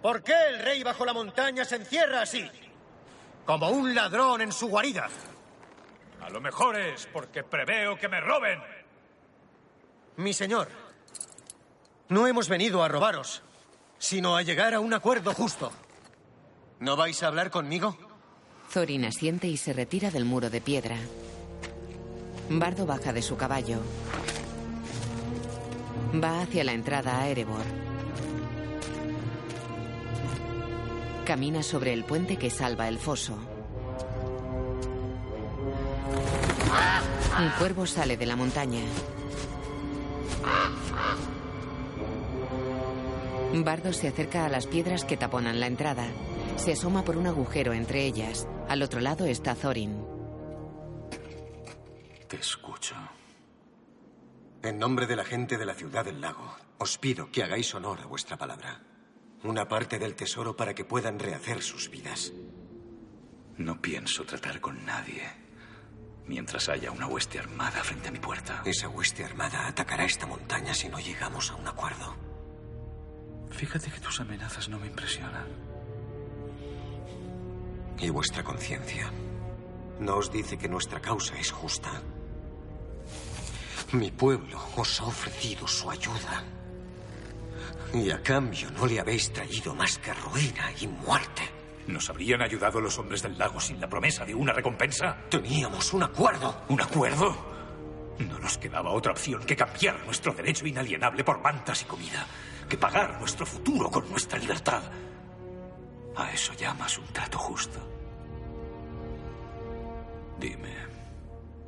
¿Por 0.00 0.22
qué 0.22 0.34
el 0.48 0.60
rey 0.60 0.82
bajo 0.82 1.04
la 1.04 1.12
montaña 1.12 1.64
se 1.64 1.76
encierra 1.76 2.22
así? 2.22 2.48
Como 3.44 3.68
un 3.68 3.94
ladrón 3.94 4.40
en 4.40 4.52
su 4.52 4.68
guarida. 4.68 5.08
A 6.22 6.30
lo 6.30 6.40
mejor 6.40 6.78
es 6.78 7.06
porque 7.12 7.42
preveo 7.42 7.98
que 7.98 8.08
me 8.08 8.20
roben. 8.20 8.60
Mi 10.16 10.32
señor, 10.32 10.68
no 12.08 12.26
hemos 12.26 12.48
venido 12.48 12.82
a 12.82 12.88
robaros, 12.88 13.42
sino 13.98 14.36
a 14.36 14.42
llegar 14.42 14.74
a 14.74 14.80
un 14.80 14.94
acuerdo 14.94 15.34
justo. 15.34 15.72
¿No 16.78 16.96
vais 16.96 17.22
a 17.22 17.26
hablar 17.26 17.50
conmigo? 17.50 17.96
Thorin 18.72 19.04
asiente 19.04 19.46
y 19.48 19.56
se 19.56 19.72
retira 19.72 20.10
del 20.10 20.24
muro 20.24 20.48
de 20.48 20.60
piedra. 20.60 20.96
Bardo 22.48 22.86
baja 22.86 23.12
de 23.12 23.22
su 23.22 23.36
caballo. 23.36 23.80
Va 26.12 26.42
hacia 26.42 26.64
la 26.64 26.72
entrada 26.72 27.20
a 27.20 27.28
Erebor. 27.28 27.62
Camina 31.24 31.62
sobre 31.62 31.92
el 31.92 32.04
puente 32.04 32.36
que 32.36 32.50
salva 32.50 32.88
el 32.88 32.98
foso. 32.98 33.38
Un 37.38 37.48
cuervo 37.58 37.86
sale 37.86 38.16
de 38.16 38.26
la 38.26 38.34
montaña. 38.34 38.82
Bardo 43.54 43.92
se 43.92 44.08
acerca 44.08 44.46
a 44.46 44.48
las 44.48 44.66
piedras 44.66 45.04
que 45.04 45.16
taponan 45.16 45.60
la 45.60 45.68
entrada. 45.68 46.06
Se 46.56 46.72
asoma 46.72 47.04
por 47.04 47.16
un 47.16 47.28
agujero 47.28 47.72
entre 47.72 48.04
ellas. 48.04 48.48
Al 48.68 48.82
otro 48.82 49.00
lado 49.00 49.26
está 49.26 49.54
Thorin. 49.54 50.04
Te 52.26 52.36
escucho. 52.36 52.96
En 54.62 54.78
nombre 54.78 55.06
de 55.06 55.16
la 55.16 55.24
gente 55.24 55.56
de 55.56 55.64
la 55.64 55.74
ciudad 55.74 56.04
del 56.04 56.20
lago, 56.20 56.54
os 56.78 56.98
pido 56.98 57.30
que 57.30 57.42
hagáis 57.42 57.74
honor 57.74 58.00
a 58.00 58.06
vuestra 58.06 58.36
palabra. 58.36 58.82
Una 59.42 59.66
parte 59.68 59.98
del 59.98 60.14
tesoro 60.14 60.54
para 60.54 60.74
que 60.74 60.84
puedan 60.84 61.18
rehacer 61.18 61.62
sus 61.62 61.88
vidas. 61.88 62.32
No 63.56 63.80
pienso 63.80 64.24
tratar 64.24 64.60
con 64.60 64.84
nadie 64.84 65.22
mientras 66.26 66.68
haya 66.68 66.92
una 66.92 67.06
hueste 67.06 67.38
armada 67.40 67.82
frente 67.82 68.08
a 68.08 68.12
mi 68.12 68.20
puerta. 68.20 68.62
Esa 68.64 68.88
hueste 68.88 69.24
armada 69.24 69.66
atacará 69.66 70.04
esta 70.04 70.26
montaña 70.26 70.74
si 70.74 70.88
no 70.88 71.00
llegamos 71.00 71.50
a 71.50 71.56
un 71.56 71.66
acuerdo. 71.66 72.14
Fíjate 73.50 73.90
que 73.90 73.98
tus 73.98 74.20
amenazas 74.20 74.68
no 74.68 74.78
me 74.78 74.86
impresionan. 74.86 75.48
¿Y 77.98 78.10
vuestra 78.10 78.44
conciencia? 78.44 79.10
¿No 79.98 80.16
os 80.16 80.30
dice 80.30 80.56
que 80.56 80.68
nuestra 80.68 81.00
causa 81.00 81.36
es 81.38 81.50
justa? 81.50 81.90
Mi 83.92 84.10
pueblo 84.10 84.58
os 84.76 85.00
ha 85.00 85.04
ofrecido 85.04 85.66
su 85.66 85.90
ayuda. 85.90 86.44
Y 87.92 88.10
a 88.10 88.22
cambio 88.22 88.70
no 88.70 88.86
le 88.86 89.00
habéis 89.00 89.32
traído 89.32 89.74
más 89.74 89.98
que 89.98 90.14
ruina 90.14 90.70
y 90.80 90.86
muerte. 90.86 91.42
¿Nos 91.88 92.08
habrían 92.08 92.40
ayudado 92.40 92.80
los 92.80 92.96
hombres 92.98 93.22
del 93.22 93.36
lago 93.36 93.58
sin 93.58 93.80
la 93.80 93.88
promesa 93.88 94.24
de 94.24 94.34
una 94.34 94.52
recompensa? 94.52 95.16
Teníamos 95.28 95.92
un 95.92 96.04
acuerdo. 96.04 96.62
¿Un 96.68 96.80
acuerdo? 96.80 97.34
No 98.20 98.38
nos 98.38 98.58
quedaba 98.58 98.90
otra 98.90 99.12
opción 99.12 99.42
que 99.44 99.56
cambiar 99.56 100.04
nuestro 100.04 100.32
derecho 100.32 100.66
inalienable 100.66 101.24
por 101.24 101.40
mantas 101.40 101.82
y 101.82 101.86
comida, 101.86 102.26
que 102.68 102.76
pagar 102.76 103.18
nuestro 103.18 103.44
futuro 103.44 103.90
con 103.90 104.08
nuestra 104.08 104.38
libertad. 104.38 104.82
¿A 106.16 106.30
eso 106.30 106.52
llamas 106.54 106.96
un 106.98 107.06
trato 107.06 107.38
justo? 107.38 107.78
Dime, 110.38 110.76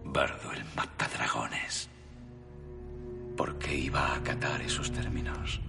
Bardo 0.04 0.52
el 0.52 0.64
matadragones, 0.76 1.88
¿por 3.36 3.58
qué 3.58 3.74
iba 3.74 4.00
a 4.00 4.16
acatar 4.16 4.60
esos 4.62 4.90
términos? 4.92 5.60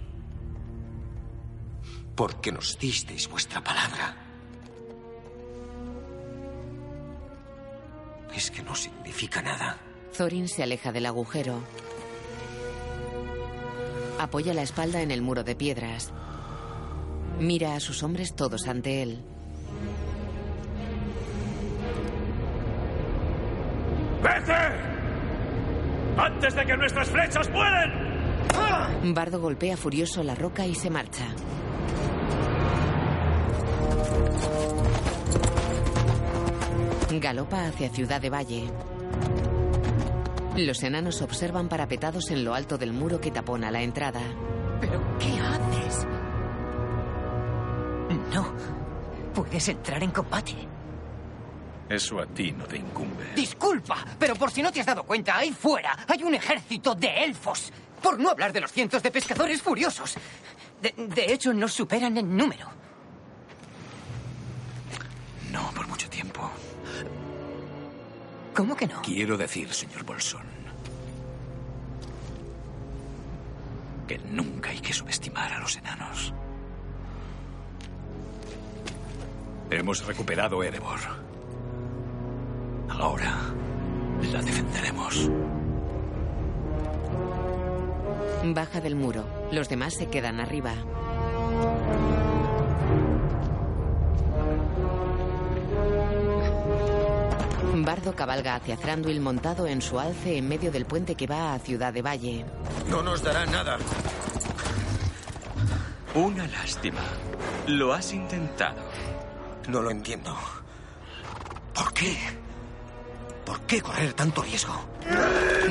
Porque 2.14 2.52
nos 2.52 2.78
disteis 2.78 3.28
vuestra 3.28 3.62
palabra. 3.62 4.16
Es 8.34 8.50
que 8.50 8.62
no 8.62 8.74
significa 8.74 9.42
nada. 9.42 9.78
Thorin 10.16 10.48
se 10.48 10.62
aleja 10.62 10.92
del 10.92 11.06
agujero. 11.06 11.60
Apoya 14.18 14.54
la 14.54 14.62
espalda 14.62 15.02
en 15.02 15.10
el 15.10 15.22
muro 15.22 15.42
de 15.42 15.56
piedras. 15.56 16.12
Mira 17.38 17.74
a 17.74 17.80
sus 17.80 18.02
hombres 18.02 18.34
todos 18.34 18.68
ante 18.68 19.02
él. 19.02 19.24
¡Vete! 24.22 24.93
¡Antes 26.16 26.54
de 26.54 26.64
que 26.64 26.76
nuestras 26.76 27.08
flechas 27.10 27.50
vuelen! 27.52 29.14
Bardo 29.14 29.40
golpea 29.40 29.76
furioso 29.76 30.22
la 30.22 30.34
roca 30.34 30.66
y 30.66 30.74
se 30.74 30.90
marcha. 30.90 31.26
Galopa 37.20 37.66
hacia 37.66 37.90
Ciudad 37.90 38.20
de 38.20 38.30
Valle. 38.30 38.64
Los 40.56 40.82
enanos 40.82 41.20
observan 41.22 41.68
parapetados 41.68 42.30
en 42.30 42.44
lo 42.44 42.54
alto 42.54 42.78
del 42.78 42.92
muro 42.92 43.20
que 43.20 43.30
tapona 43.30 43.70
la 43.70 43.82
entrada. 43.82 44.20
¿Pero 44.80 45.00
qué 45.18 45.38
haces? 45.40 46.06
No. 48.32 48.52
Puedes 49.34 49.68
entrar 49.68 50.02
en 50.02 50.10
combate. 50.10 50.54
Eso 51.88 52.18
a 52.18 52.26
ti 52.26 52.52
no 52.52 52.64
te 52.64 52.76
incumbe. 52.76 53.34
Disculpa, 53.34 54.04
pero 54.18 54.34
por 54.34 54.50
si 54.50 54.62
no 54.62 54.72
te 54.72 54.80
has 54.80 54.86
dado 54.86 55.02
cuenta, 55.02 55.36
ahí 55.36 55.52
fuera 55.52 56.04
hay 56.08 56.22
un 56.22 56.34
ejército 56.34 56.94
de 56.94 57.24
elfos. 57.24 57.72
Por 58.02 58.18
no 58.18 58.30
hablar 58.30 58.52
de 58.52 58.60
los 58.60 58.72
cientos 58.72 59.02
de 59.02 59.10
pescadores 59.10 59.62
furiosos. 59.62 60.14
De, 60.80 60.94
de 60.96 61.32
hecho, 61.32 61.52
nos 61.52 61.72
superan 61.72 62.16
en 62.16 62.36
número. 62.36 62.68
No 65.50 65.70
por 65.72 65.86
mucho 65.88 66.08
tiempo. 66.08 66.50
¿Cómo 68.54 68.76
que 68.76 68.86
no? 68.86 69.02
Quiero 69.02 69.36
decir, 69.36 69.72
señor 69.72 70.04
Bolsón, 70.04 70.46
que 74.06 74.18
nunca 74.18 74.70
hay 74.70 74.80
que 74.80 74.92
subestimar 74.92 75.52
a 75.52 75.58
los 75.60 75.76
enanos. 75.76 76.32
Hemos 79.70 80.04
recuperado 80.06 80.62
Erebor. 80.62 81.00
Ahora 82.88 83.34
la 84.32 84.42
defenderemos. 84.42 85.30
Baja 88.44 88.80
del 88.80 88.94
muro. 88.94 89.24
Los 89.52 89.68
demás 89.68 89.94
se 89.94 90.06
quedan 90.06 90.40
arriba. 90.40 90.74
Bardo 97.84 98.14
cabalga 98.14 98.54
hacia 98.54 98.76
Thranduil 98.76 99.20
montado 99.20 99.66
en 99.66 99.82
su 99.82 99.98
alce 99.98 100.38
en 100.38 100.48
medio 100.48 100.72
del 100.72 100.86
puente 100.86 101.14
que 101.14 101.26
va 101.26 101.54
a 101.54 101.58
Ciudad 101.58 101.92
de 101.92 102.02
Valle. 102.02 102.44
No 102.88 103.02
nos 103.02 103.22
dará 103.22 103.44
nada. 103.46 103.78
Una 106.14 106.46
lástima. 106.46 107.00
Lo 107.66 107.92
has 107.92 108.12
intentado. 108.12 108.80
No 109.68 109.82
lo 109.82 109.90
entiendo. 109.90 110.34
¿Por 111.74 111.92
qué? 111.92 112.16
¿Por 113.44 113.60
qué 113.62 113.80
correr 113.80 114.12
tanto 114.14 114.42
riesgo? 114.42 114.74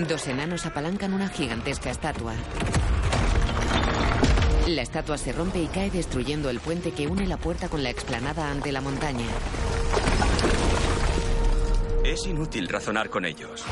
Dos 0.07 0.27
enanos 0.27 0.65
apalancan 0.65 1.13
una 1.13 1.27
gigantesca 1.29 1.89
estatua. 1.89 2.33
La 4.67 4.81
estatua 4.81 5.17
se 5.17 5.33
rompe 5.33 5.59
y 5.59 5.67
cae 5.67 5.89
destruyendo 5.91 6.49
el 6.49 6.59
puente 6.59 6.91
que 6.91 7.07
une 7.07 7.27
la 7.27 7.37
puerta 7.37 7.67
con 7.69 7.83
la 7.83 7.89
explanada 7.89 8.49
ante 8.49 8.71
la 8.71 8.81
montaña. 8.81 9.25
Es 12.03 12.25
inútil 12.25 12.67
razonar 12.69 13.09
con 13.09 13.25
ellos. 13.25 13.63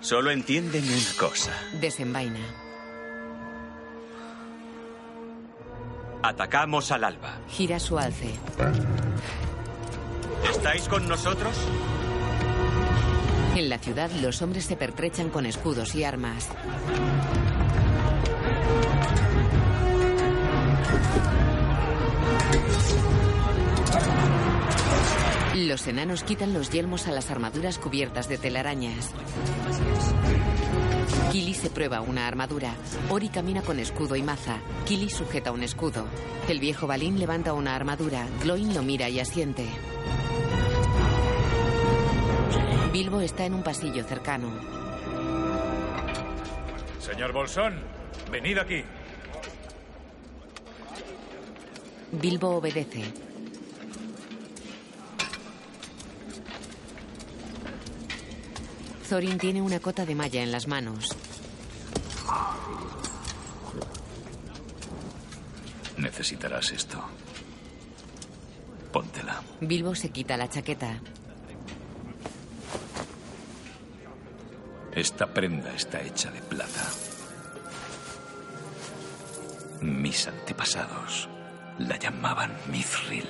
Solo 0.00 0.30
entienden 0.30 0.84
una 0.84 1.18
cosa. 1.18 1.52
Desenvaina. 1.80 2.40
Atacamos 6.22 6.90
al 6.90 7.04
alba. 7.04 7.38
Gira 7.48 7.78
su 7.78 7.98
alce. 7.98 8.34
¿Estáis 10.50 10.88
con 10.88 11.06
nosotros? 11.06 11.54
En 13.56 13.68
la 13.68 13.78
ciudad 13.78 14.10
los 14.20 14.42
hombres 14.42 14.64
se 14.64 14.74
pertrechan 14.74 15.30
con 15.30 15.46
escudos 15.46 15.94
y 15.94 16.02
armas. 16.02 16.48
Los 25.54 25.86
enanos 25.86 26.24
quitan 26.24 26.52
los 26.52 26.70
yelmos 26.70 27.06
a 27.06 27.12
las 27.12 27.30
armaduras 27.30 27.78
cubiertas 27.78 28.28
de 28.28 28.38
telarañas. 28.38 29.12
Kili 31.30 31.54
se 31.54 31.70
prueba 31.70 32.00
una 32.00 32.26
armadura. 32.26 32.74
Ori 33.08 33.28
camina 33.28 33.62
con 33.62 33.78
escudo 33.78 34.16
y 34.16 34.22
maza. 34.22 34.58
Kili 34.84 35.08
sujeta 35.10 35.52
un 35.52 35.62
escudo. 35.62 36.06
El 36.48 36.58
viejo 36.58 36.88
Balín 36.88 37.20
levanta 37.20 37.52
una 37.52 37.76
armadura. 37.76 38.26
Gloin 38.42 38.74
lo 38.74 38.82
mira 38.82 39.08
y 39.08 39.20
asiente. 39.20 39.68
Bilbo 42.94 43.20
está 43.20 43.44
en 43.44 43.54
un 43.54 43.64
pasillo 43.64 44.04
cercano. 44.04 44.52
Señor 47.00 47.32
Bolsón, 47.32 47.74
venid 48.30 48.56
aquí. 48.56 48.84
Bilbo 52.12 52.50
obedece. 52.50 53.02
Thorin 59.08 59.38
tiene 59.38 59.60
una 59.60 59.80
cota 59.80 60.06
de 60.06 60.14
malla 60.14 60.44
en 60.44 60.52
las 60.52 60.68
manos. 60.68 61.08
Necesitarás 65.98 66.70
esto. 66.70 67.04
Póntela. 68.92 69.42
Bilbo 69.60 69.96
se 69.96 70.10
quita 70.10 70.36
la 70.36 70.48
chaqueta. 70.48 71.00
Esta 74.94 75.26
prenda 75.26 75.74
está 75.74 76.00
hecha 76.02 76.30
de 76.30 76.40
plata. 76.40 76.88
Mis 79.80 80.28
antepasados 80.28 81.28
la 81.78 81.98
llamaban 81.98 82.56
Mithril. 82.70 83.28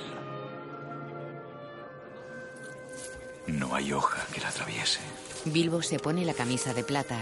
No 3.47 3.73
hay 3.73 3.93
hoja 3.93 4.27
que 4.31 4.41
la 4.41 4.49
atraviese. 4.49 4.99
Bilbo 5.45 5.81
se 5.81 5.97
pone 5.97 6.23
la 6.23 6.35
camisa 6.35 6.71
de 6.75 6.83
plata. 6.83 7.17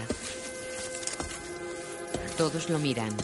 Todos 2.36 2.68
lo 2.68 2.78
miran. 2.78 3.16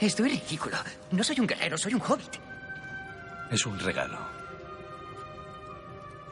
Esto 0.00 0.24
es 0.24 0.32
ridículo. 0.32 0.76
No 1.12 1.22
soy 1.22 1.38
un 1.38 1.46
guerrero, 1.46 1.78
soy 1.78 1.94
un 1.94 2.02
hobbit. 2.02 2.40
Es 3.52 3.64
un 3.66 3.78
regalo. 3.78 4.43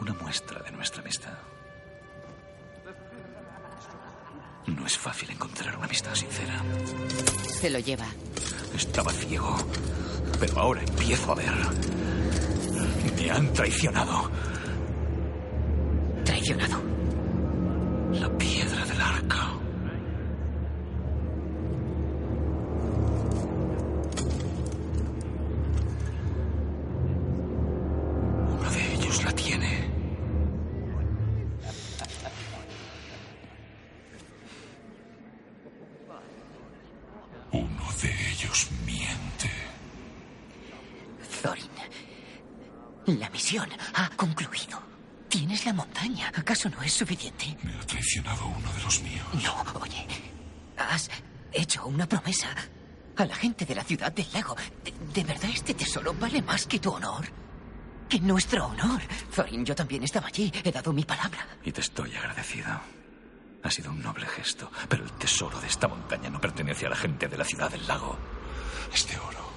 Una 0.02 0.14
muestra 0.14 0.60
de 0.64 0.72
nuestra 0.72 1.00
amistad. 1.00 1.38
No 4.66 4.84
es 4.84 4.98
fácil 4.98 5.30
encontrar 5.30 5.76
una 5.76 5.86
amistad 5.86 6.12
sincera. 6.12 6.60
Se 7.46 7.70
lo 7.70 7.78
lleva. 7.78 8.06
Estaba 8.74 9.12
ciego, 9.12 9.56
pero 10.40 10.58
ahora 10.58 10.82
empiezo 10.82 11.30
a 11.30 11.34
ver. 11.36 11.52
Me 13.16 13.30
han 13.30 13.52
traicionado. 13.52 14.28
¿Traicionado? 16.24 16.82
La 18.14 18.28
piedra 18.36 18.61
¿Acaso 46.34 46.68
no 46.70 46.82
es 46.82 46.92
suficiente? 46.92 47.56
Me 47.62 47.74
ha 47.74 47.80
traicionado 47.80 48.46
uno 48.46 48.72
de 48.72 48.82
los 48.82 49.02
míos. 49.02 49.26
No, 49.42 49.64
oye. 49.80 50.06
Has 50.78 51.10
hecho 51.52 51.86
una 51.86 52.06
promesa 52.08 52.48
a 53.16 53.24
la 53.24 53.34
gente 53.34 53.66
de 53.66 53.74
la 53.74 53.84
ciudad 53.84 54.10
del 54.12 54.26
lago. 54.32 54.56
¿De, 54.82 54.92
de 55.12 55.24
verdad 55.24 55.50
este 55.52 55.74
tesoro 55.74 56.14
vale 56.14 56.40
más 56.42 56.66
que 56.66 56.78
tu 56.78 56.90
honor? 56.90 57.26
Que 58.08 58.18
nuestro 58.20 58.66
honor. 58.66 59.00
Thorin, 59.34 59.64
yo 59.64 59.74
también 59.74 60.02
estaba 60.04 60.28
allí. 60.28 60.50
He 60.64 60.72
dado 60.72 60.92
mi 60.92 61.04
palabra. 61.04 61.46
Y 61.64 61.72
te 61.72 61.80
estoy 61.82 62.14
agradecido. 62.16 62.80
Ha 63.62 63.70
sido 63.70 63.92
un 63.92 64.02
noble 64.02 64.26
gesto, 64.26 64.70
pero 64.88 65.04
el 65.04 65.12
tesoro 65.12 65.60
de 65.60 65.68
esta 65.68 65.86
montaña 65.86 66.28
no 66.30 66.40
pertenece 66.40 66.86
a 66.86 66.90
la 66.90 66.96
gente 66.96 67.28
de 67.28 67.36
la 67.38 67.44
ciudad 67.44 67.70
del 67.70 67.86
lago. 67.86 68.18
Este 68.92 69.16
oro 69.18 69.52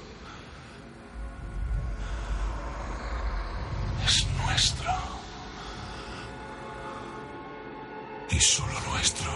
es 4.06 4.28
nuestro. 4.46 5.15
Y 8.32 8.40
solo 8.40 8.74
nuestro. 8.92 9.32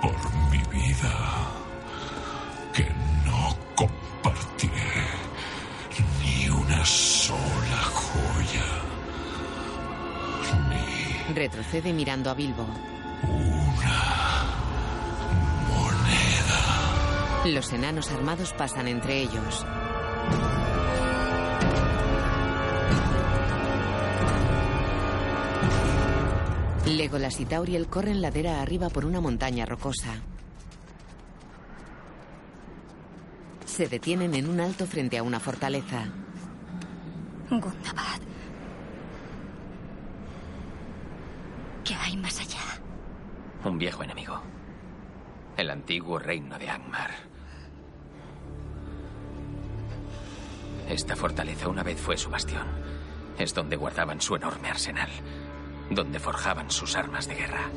Por 0.00 0.34
mi 0.50 0.58
vida, 0.70 1.14
que 2.72 2.88
no 3.24 3.56
compartiré 3.76 5.06
ni 6.20 6.48
una 6.48 6.84
sola 6.84 7.82
joya. 7.94 8.82
Retrocede 11.34 11.92
mirando 11.92 12.30
a 12.30 12.34
Bilbo. 12.34 12.66
Una 13.22 14.02
moneda. 15.68 17.44
Los 17.46 17.72
enanos 17.72 18.10
armados 18.10 18.52
pasan 18.52 18.88
entre 18.88 19.20
ellos. 19.20 19.64
Legolas 26.86 27.40
y 27.40 27.46
Tauriel 27.46 27.86
corren 27.86 28.20
ladera 28.20 28.60
arriba 28.60 28.88
por 28.88 29.04
una 29.04 29.20
montaña 29.20 29.64
rocosa. 29.64 30.14
Se 33.64 33.88
detienen 33.88 34.34
en 34.34 34.48
un 34.48 34.60
alto 34.60 34.86
frente 34.86 35.16
a 35.16 35.22
una 35.22 35.38
fortaleza. 35.38 36.04
Gundabad. 37.48 38.20
¿Qué 41.84 41.94
hay 41.94 42.16
más 42.16 42.40
allá? 42.40 42.60
Un 43.64 43.78
viejo 43.78 44.02
enemigo. 44.02 44.40
El 45.56 45.70
antiguo 45.70 46.18
reino 46.18 46.58
de 46.58 46.68
Angmar. 46.68 47.10
Esta 50.88 51.14
fortaleza 51.14 51.68
una 51.68 51.82
vez 51.82 52.00
fue 52.00 52.16
su 52.16 52.28
bastión. 52.28 52.66
Es 53.38 53.54
donde 53.54 53.76
guardaban 53.76 54.20
su 54.20 54.34
enorme 54.34 54.68
arsenal. 54.68 55.10
Donde 55.94 56.18
forjaban 56.18 56.70
sus 56.70 56.96
armas 56.96 57.28
de 57.28 57.34
guerra. 57.34 57.70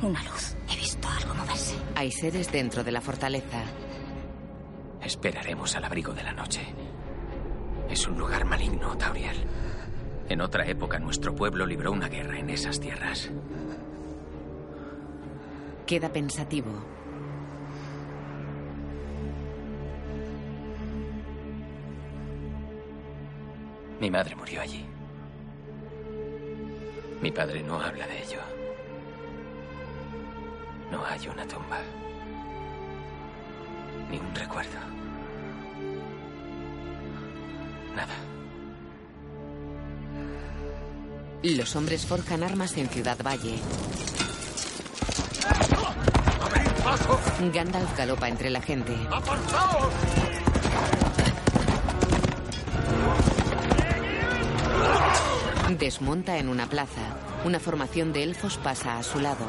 Una 0.00 0.22
luz. 0.24 0.56
He 0.66 0.76
visto 0.76 1.06
algo 1.08 1.34
moverse. 1.34 1.76
Hay 1.94 2.10
seres 2.10 2.50
dentro 2.50 2.82
de 2.82 2.90
la 2.90 3.02
fortaleza. 3.02 3.62
Esperaremos 5.02 5.76
al 5.76 5.84
abrigo 5.84 6.14
de 6.14 6.22
la 6.22 6.32
noche. 6.32 6.62
Es 7.90 8.06
un 8.06 8.16
lugar 8.18 8.46
maligno, 8.46 8.96
Tauriel. 8.96 9.44
En 10.30 10.40
otra 10.40 10.66
época 10.66 10.98
nuestro 10.98 11.34
pueblo 11.34 11.66
libró 11.66 11.92
una 11.92 12.08
guerra 12.08 12.38
en 12.38 12.48
esas 12.48 12.80
tierras. 12.80 13.30
Queda 15.86 16.08
pensativo. 16.10 16.70
Mi 24.00 24.10
madre 24.10 24.34
murió 24.34 24.62
allí. 24.62 24.86
Mi 27.20 27.30
padre 27.30 27.62
no 27.62 27.80
habla 27.80 28.06
de 28.06 28.22
ello. 28.22 28.40
No 30.90 31.04
hay 31.04 31.28
una 31.28 31.46
tumba. 31.46 31.78
Ni 34.10 34.18
un 34.18 34.34
recuerdo. 34.34 34.78
Nada. 37.94 38.14
Los 41.42 41.76
hombres 41.76 42.06
forjan 42.06 42.42
armas 42.42 42.76
en 42.76 42.88
Ciudad 42.88 43.18
Valle. 43.22 43.58
Gandalf 47.52 47.96
galopa 47.96 48.28
entre 48.28 48.50
la 48.50 48.60
gente. 48.60 48.96
¡Apartaos! 49.10 49.92
Desmonta 55.78 56.36
en 56.38 56.48
una 56.48 56.66
plaza. 56.66 57.00
Una 57.44 57.60
formación 57.60 58.12
de 58.12 58.24
elfos 58.24 58.58
pasa 58.58 58.98
a 58.98 59.02
su 59.02 59.20
lado. 59.20 59.46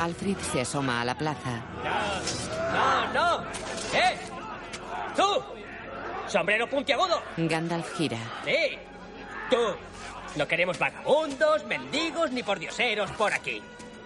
Alfred 0.00 0.36
se 0.38 0.60
asoma 0.60 1.00
a 1.00 1.04
la 1.04 1.16
plaza. 1.16 1.60
¡No, 2.72 3.12
no! 3.12 3.42
¡Eh! 3.92 4.16
¡Tú! 5.16 5.42
¡Sombrero 6.28 6.68
puntiagudo! 6.68 7.20
Gandalf 7.36 7.96
gira. 7.96 8.18
¡Sí! 8.44 8.78
¡Tú! 9.50 9.76
No 10.36 10.46
queremos 10.46 10.78
vagabundos, 10.78 11.64
mendigos 11.66 12.30
ni 12.30 12.42
pordioseros 12.42 13.10
por 13.12 13.32
aquí. 13.32 13.60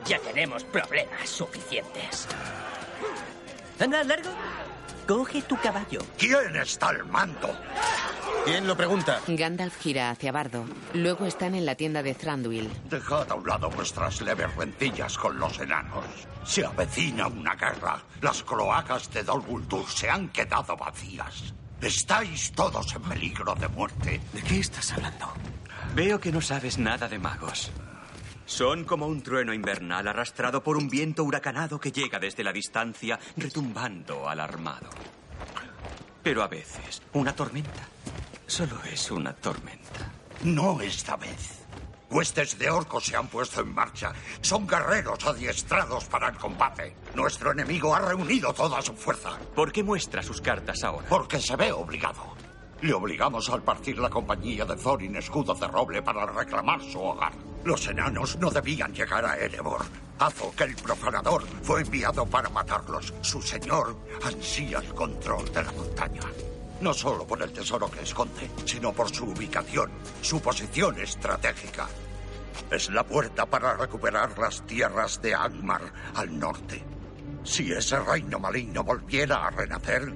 Ya 0.07 0.19
tenemos 0.19 0.65
problemas 0.65 1.29
suficientes. 1.29 2.27
Anda, 3.79 4.03
largo. 4.05 4.31
Coge 5.07 5.43
tu 5.43 5.57
caballo. 5.59 6.01
¿Quién 6.19 6.57
está 6.57 6.89
al 6.89 7.05
mando? 7.05 7.49
¿Quién 8.45 8.67
lo 8.67 8.77
pregunta? 8.77 9.21
Gandalf 9.27 9.77
gira 9.81 10.11
hacia 10.11 10.33
Bardo. 10.33 10.65
Luego 10.95 11.27
están 11.27 11.55
en 11.55 11.67
la 11.67 11.75
tienda 11.75 12.03
de 12.03 12.15
Thranduil. 12.15 12.71
Dejad 12.89 13.31
a 13.31 13.35
un 13.35 13.47
lado 13.47 13.71
vuestras 13.71 14.21
leves 14.21 14.55
rencillas 14.57 15.17
con 15.19 15.39
los 15.39 15.59
enanos. 15.59 16.05
Se 16.45 16.65
avecina 16.65 17.29
una 17.29 17.55
guerra. 17.55 18.01
Las 18.21 18.43
cloacas 18.43 19.11
de 19.13 19.23
Dol 19.23 19.43
Guldur 19.43 19.89
se 19.89 20.09
han 20.09 20.29
quedado 20.31 20.77
vacías. 20.77 21.55
Estáis 21.81 22.53
todos 22.53 22.95
en 22.95 23.03
peligro 23.03 23.55
de 23.55 23.69
muerte. 23.69 24.21
¿De 24.33 24.43
qué 24.43 24.61
estás 24.61 24.93
hablando? 24.93 25.33
Veo 25.95 26.19
que 26.19 26.33
no 26.33 26.41
sabes 26.41 26.79
nada 26.79 27.09
de 27.09 27.19
magos. 27.19 27.71
Son 28.47 28.85
como 28.85 29.07
un 29.07 29.23
trueno 29.23 29.53
invernal 29.53 30.09
arrastrado 30.09 30.63
por 30.63 30.77
un 30.77 30.89
viento 30.89 31.25
huracanado 31.25 31.79
que 31.79 31.93
llega 31.93 32.19
desde 32.19 32.45
la 32.45 32.53
distancia 32.53 33.19
retumbando 33.37 34.29
alarmado. 34.29 34.89
Pero 36.23 36.43
a 36.43 36.49
veces, 36.49 37.03
una 37.13 37.35
tormenta 37.35 37.89
solo 38.47 38.81
es 38.91 39.11
una 39.11 39.35
tormenta. 39.35 40.13
No 40.45 40.81
esta 40.81 41.17
vez. 41.17 41.63
Huestes 42.09 42.59
de 42.59 42.71
orcos 42.71 43.05
se 43.05 43.17
han 43.17 43.27
puesto 43.27 43.61
en 43.61 43.75
marcha. 43.75 44.13
Son 44.41 44.67
guerreros 44.67 45.25
adiestrados 45.27 46.05
para 46.05 46.29
el 46.29 46.37
combate. 46.37 46.95
Nuestro 47.15 47.51
enemigo 47.51 47.95
ha 47.95 48.01
reunido 48.01 48.55
toda 48.55 48.81
su 48.81 48.95
fuerza. 48.95 49.37
¿Por 49.55 49.73
qué 49.73 49.83
muestra 49.83 50.23
sus 50.23 50.41
cartas 50.41 50.85
ahora? 50.85 51.09
Porque 51.09 51.41
se 51.41 51.57
ve 51.57 51.73
obligado. 51.73 52.37
Le 52.83 52.93
obligamos 52.93 53.49
al 53.49 53.63
partir 53.63 53.99
la 53.99 54.11
compañía 54.11 54.65
de 54.67 54.77
Thorin 54.77 55.17
Escudo 55.17 55.55
de 55.55 55.67
Roble 55.67 56.03
para 56.03 56.27
reclamar 56.27 56.81
su 56.83 57.01
hogar. 57.01 57.33
Los 57.65 57.87
enanos 57.89 58.37
no 58.39 58.51
debían 58.51 58.93
llegar 58.93 59.25
a 59.25 59.37
Erebor. 59.37 59.85
Azog, 60.19 60.55
el 60.61 60.77
profanador, 60.77 61.43
fue 61.63 61.81
enviado 61.81 62.27
para 62.27 62.51
matarlos. 62.51 63.15
Su 63.23 63.41
señor 63.41 63.97
ansía 64.23 64.79
el 64.79 64.95
control 64.95 65.51
de 65.53 65.63
la 65.63 65.73
montaña. 65.73 66.23
No 66.81 66.93
solo 66.93 67.27
por 67.27 67.43
el 67.43 67.53
tesoro 67.53 67.91
que 67.91 68.03
esconde, 68.03 68.51
sino 68.67 68.93
por 68.93 69.09
su 69.09 69.25
ubicación, 69.25 69.91
su 70.21 70.41
posición 70.43 71.01
estratégica. 71.01 71.89
Es 72.71 72.91
la 72.91 73.05
puerta 73.05 73.47
para 73.47 73.75
recuperar 73.75 74.39
las 74.39 74.67
tierras 74.67 75.21
de 75.23 75.35
Angmar 75.35 75.83
al 76.15 76.39
norte. 76.39 76.85
Si 77.43 77.73
ese 77.73 77.99
reino 78.01 78.39
maligno 78.39 78.85
volviera 78.85 79.47
a 79.47 79.51
renacer, 79.51 80.13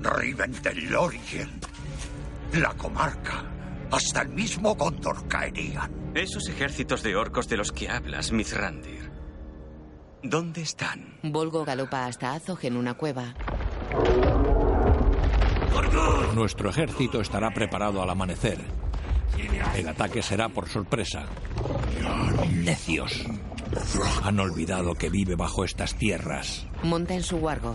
Rivendell 0.00 0.90
Lorien, 0.90 1.60
la 2.54 2.72
comarca, 2.74 3.44
hasta 3.90 4.22
el 4.22 4.28
mismo 4.28 4.74
Gondor 4.74 5.26
caerían. 5.28 5.90
Esos 6.14 6.48
ejércitos 6.48 7.02
de 7.02 7.16
orcos 7.16 7.48
de 7.48 7.56
los 7.56 7.72
que 7.72 7.88
hablas, 7.88 8.32
Mithrandir. 8.32 9.10
¿Dónde 10.22 10.62
están? 10.62 11.18
Volgo 11.22 11.64
galopa 11.64 12.06
hasta 12.06 12.32
Azog 12.32 12.58
en 12.62 12.76
una 12.76 12.94
cueva. 12.94 13.34
Nuestro 16.34 16.68
ejército 16.68 17.20
estará 17.20 17.50
preparado 17.50 18.02
al 18.02 18.10
amanecer. 18.10 18.58
El 19.74 19.88
ataque 19.88 20.22
será 20.22 20.48
por 20.48 20.68
sorpresa. 20.68 21.24
Necios. 22.52 23.24
Han 24.22 24.40
olvidado 24.40 24.94
que 24.94 25.08
vive 25.08 25.34
bajo 25.34 25.64
estas 25.64 25.94
tierras. 25.94 26.66
Monta 26.82 27.14
en 27.14 27.22
su 27.22 27.36
wargo. 27.36 27.74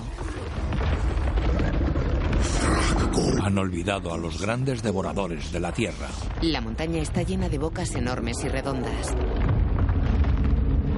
Han 3.43 3.57
olvidado 3.57 4.13
a 4.13 4.17
los 4.17 4.41
grandes 4.41 4.83
devoradores 4.83 5.51
de 5.51 5.59
la 5.59 5.71
tierra. 5.71 6.07
La 6.41 6.61
montaña 6.61 7.01
está 7.01 7.23
llena 7.23 7.49
de 7.49 7.57
bocas 7.57 7.95
enormes 7.95 8.43
y 8.43 8.49
redondas. 8.49 9.15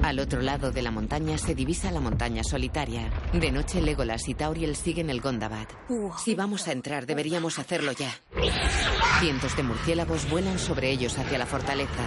Al 0.04 0.18
otro 0.20 0.42
lado 0.42 0.70
de 0.70 0.82
la 0.82 0.90
montaña 0.90 1.38
se 1.38 1.54
divisa 1.54 1.90
la 1.90 1.98
montaña 1.98 2.44
solitaria. 2.44 3.10
De 3.32 3.50
noche 3.50 3.80
Legolas 3.80 4.28
y 4.28 4.34
Tauriel 4.34 4.76
siguen 4.76 5.08
el 5.08 5.22
Gondabad. 5.22 5.66
Si 6.22 6.34
vamos 6.34 6.68
a 6.68 6.72
entrar, 6.72 7.06
deberíamos 7.06 7.58
hacerlo 7.58 7.92
ya. 7.92 8.14
Cientos 9.20 9.56
de 9.56 9.62
murciélagos 9.62 10.28
vuelan 10.28 10.58
sobre 10.58 10.90
ellos 10.90 11.18
hacia 11.18 11.38
la 11.38 11.46
fortaleza. 11.46 12.04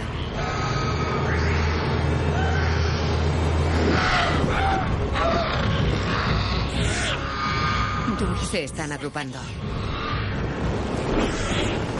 Se 8.49 8.63
están 8.63 8.91
agrupando. 8.93 9.37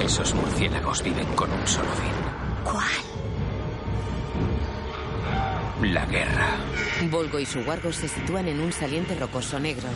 Esos 0.01 0.33
murciélagos 0.33 1.03
viven 1.03 1.27
con 1.35 1.51
un 1.51 1.67
solo 1.67 1.89
fin. 1.89 2.13
¿Cuál? 2.63 2.87
La 5.91 6.05
guerra. 6.05 6.55
Volgo 7.11 7.39
y 7.39 7.45
su 7.45 7.59
wargo 7.59 7.91
se 7.91 8.07
sitúan 8.07 8.47
en 8.47 8.61
un 8.61 8.71
saliente 8.71 9.15
rocoso 9.15 9.59
negro. 9.59 9.89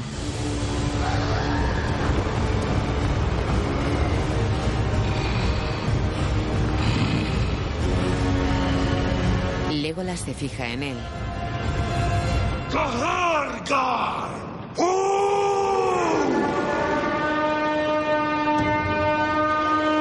Legolas 9.72 10.20
se 10.20 10.34
fija 10.34 10.68
en 10.68 10.84
él. 10.84 10.98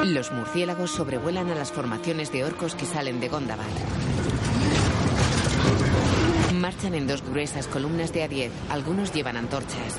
Los 0.04 0.32
murciélagos 0.32 0.90
sobrevuelan 0.90 1.50
a 1.50 1.54
las 1.54 1.72
formaciones 1.72 2.32
de 2.32 2.44
orcos 2.44 2.74
que 2.74 2.86
salen 2.86 3.20
de 3.20 3.28
Gondabar. 3.28 3.66
Marchan 6.54 6.94
en 6.94 7.06
dos 7.06 7.22
gruesas 7.22 7.66
columnas 7.66 8.12
de 8.12 8.22
a 8.22 8.28
10. 8.28 8.52
Algunos 8.70 9.12
llevan 9.12 9.36
antorchas. 9.36 9.98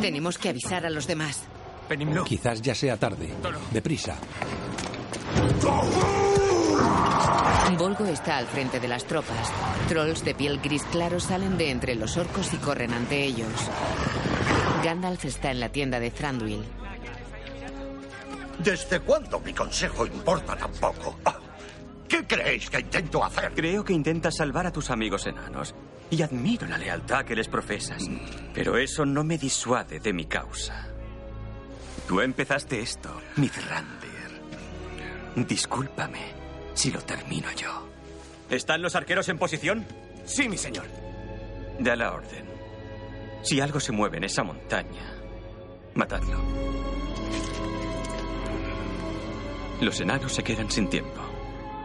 Tenemos 0.00 0.38
que 0.38 0.48
avisar 0.48 0.86
a 0.86 0.90
los 0.90 1.06
demás. 1.06 1.42
Quizás 2.24 2.62
ya 2.62 2.74
sea 2.74 2.96
tarde. 2.96 3.32
Deprisa. 3.70 4.16
Volgo 7.80 8.04
está 8.04 8.36
al 8.36 8.46
frente 8.46 8.78
de 8.78 8.88
las 8.88 9.06
tropas. 9.06 9.50
Trolls 9.88 10.22
de 10.22 10.34
piel 10.34 10.60
gris 10.60 10.82
claro 10.92 11.18
salen 11.18 11.56
de 11.56 11.70
entre 11.70 11.94
los 11.94 12.18
orcos 12.18 12.52
y 12.52 12.58
corren 12.58 12.92
ante 12.92 13.24
ellos. 13.24 13.48
Gandalf 14.84 15.24
está 15.24 15.50
en 15.50 15.60
la 15.60 15.70
tienda 15.70 15.98
de 15.98 16.10
Thranduil. 16.10 16.62
¿Desde 18.58 19.00
cuándo 19.00 19.40
mi 19.40 19.54
consejo 19.54 20.04
importa 20.04 20.56
tan 20.56 20.70
poco? 20.72 21.18
Ah, 21.24 21.38
¿Qué 22.06 22.26
creéis 22.26 22.68
que 22.68 22.80
intento 22.80 23.24
hacer? 23.24 23.52
Creo 23.54 23.82
que 23.82 23.94
intentas 23.94 24.36
salvar 24.36 24.66
a 24.66 24.72
tus 24.72 24.90
amigos 24.90 25.26
enanos. 25.26 25.74
Y 26.10 26.20
admiro 26.20 26.66
la 26.66 26.76
lealtad 26.76 27.24
que 27.24 27.34
les 27.34 27.48
profesas. 27.48 28.02
Pero 28.52 28.76
eso 28.76 29.06
no 29.06 29.24
me 29.24 29.38
disuade 29.38 30.00
de 30.00 30.12
mi 30.12 30.26
causa. 30.26 30.86
Tú 32.06 32.20
empezaste 32.20 32.80
esto, 32.80 33.10
Mithrandir. 33.36 34.10
Discúlpame 35.36 36.39
si 36.80 36.90
lo 36.90 37.02
termino 37.02 37.52
yo. 37.52 37.86
¿Están 38.48 38.80
los 38.80 38.96
arqueros 38.96 39.28
en 39.28 39.36
posición? 39.36 39.86
Sí, 40.24 40.48
mi 40.48 40.56
señor. 40.56 40.86
Da 41.78 41.94
la 41.94 42.10
orden. 42.14 42.46
Si 43.42 43.60
algo 43.60 43.78
se 43.80 43.92
mueve 43.92 44.16
en 44.16 44.24
esa 44.24 44.42
montaña, 44.44 45.12
matadlo. 45.94 46.38
Los 49.82 50.00
enanos 50.00 50.32
se 50.32 50.42
quedan 50.42 50.70
sin 50.70 50.88
tiempo. 50.88 51.20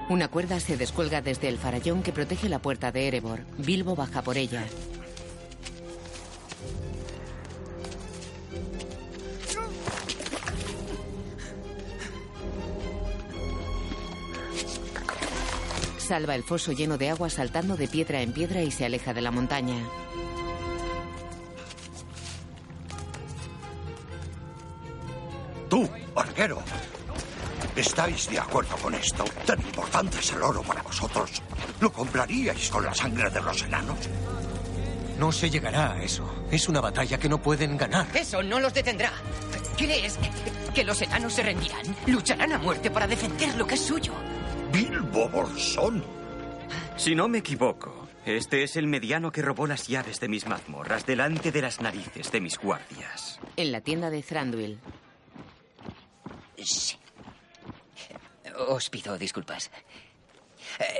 Una 0.07 0.29
cuerda 0.29 0.61
se 0.61 0.77
descuelga 0.77 1.21
desde 1.21 1.49
el 1.49 1.57
farallón 1.57 2.01
que 2.01 2.13
protege 2.13 2.47
la 2.47 2.59
puerta 2.59 2.93
de 2.93 3.09
Erebor. 3.09 3.41
Bilbo 3.57 3.97
baja 3.97 4.21
por 4.21 4.37
ella. 4.37 4.63
Salva 16.05 16.35
el 16.35 16.43
foso 16.43 16.71
lleno 16.71 16.99
de 16.99 17.09
agua 17.09 17.31
saltando 17.31 17.75
de 17.75 17.87
piedra 17.87 18.21
en 18.21 18.31
piedra 18.31 18.61
y 18.61 18.69
se 18.69 18.85
aleja 18.85 19.11
de 19.11 19.21
la 19.21 19.31
montaña. 19.31 19.75
Tú, 25.67 25.89
arquero. 26.15 26.61
¿Estáis 27.75 28.29
de 28.29 28.37
acuerdo 28.37 28.75
con 28.77 28.93
esto? 28.93 29.25
¿Tan 29.47 29.59
importante 29.59 30.19
es 30.19 30.31
el 30.31 30.43
oro 30.43 30.61
para 30.61 30.83
vosotros? 30.83 31.41
¿Lo 31.81 31.91
compraríais 31.91 32.69
con 32.69 32.85
la 32.85 32.93
sangre 32.93 33.31
de 33.31 33.41
los 33.41 33.63
enanos? 33.63 33.97
No 35.17 35.31
se 35.31 35.49
llegará 35.49 35.93
a 35.93 36.03
eso. 36.03 36.45
Es 36.51 36.69
una 36.69 36.81
batalla 36.81 37.17
que 37.17 37.29
no 37.29 37.41
pueden 37.41 37.77
ganar. 37.77 38.05
Eso 38.13 38.43
no 38.43 38.59
los 38.59 38.75
detendrá. 38.75 39.11
¿Crees 39.75 40.19
que 40.75 40.83
los 40.83 41.01
enanos 41.01 41.33
se 41.33 41.41
rendirán? 41.41 41.95
Lucharán 42.05 42.53
a 42.53 42.59
muerte 42.59 42.91
para 42.91 43.07
defender 43.07 43.55
lo 43.55 43.65
que 43.65 43.73
es 43.73 43.81
suyo. 43.81 44.13
Bilbo 44.75 45.29
Bolsón. 45.29 46.03
Si 46.97 47.15
no 47.15 47.29
me 47.29 47.37
equivoco, 47.37 48.09
este 48.25 48.61
es 48.63 48.75
el 48.75 48.87
mediano 48.87 49.31
que 49.31 49.41
robó 49.41 49.67
las 49.67 49.87
llaves 49.87 50.19
de 50.19 50.27
mis 50.27 50.45
mazmorras 50.47 51.05
delante 51.05 51.53
de 51.53 51.61
las 51.61 51.79
narices 51.79 52.29
de 52.29 52.41
mis 52.41 52.57
guardias. 52.57 53.39
En 53.55 53.71
la 53.71 53.79
tienda 53.79 54.09
de 54.09 54.21
Thranduil. 54.21 54.79
Sí. 56.61 56.97
Os 58.67 58.89
pido 58.89 59.17
disculpas. 59.17 59.71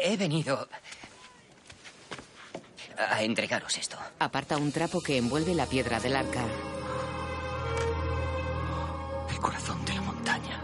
He 0.02 0.16
venido 0.16 0.70
a 2.98 3.24
entregaros 3.24 3.78
esto. 3.78 3.98
Aparta 4.20 4.56
un 4.56 4.72
trapo 4.72 5.02
que 5.02 5.18
envuelve 5.18 5.54
la 5.54 5.66
piedra 5.66 6.00
del 6.00 6.16
arca. 6.16 6.46
El 9.30 9.38
corazón 9.40 9.84
de 9.84 9.94
la 9.96 10.02
montaña. 10.02 10.62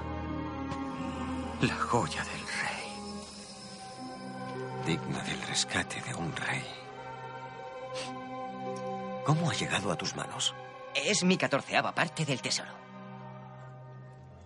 La 1.60 1.76
joya 1.76 2.24
del. 2.24 2.41
Digna 4.86 5.22
del 5.24 5.42
rescate 5.44 6.02
de 6.02 6.16
un 6.16 6.36
rey. 6.36 6.64
¿Cómo 9.26 9.50
ha 9.50 9.54
llegado 9.54 9.92
a 9.92 9.96
tus 9.96 10.16
manos? 10.16 10.56
Es 10.96 11.24
mi 11.24 11.38
catorceava 11.38 11.94
parte 11.94 12.26
del 12.26 12.42
tesoro. 12.42 12.72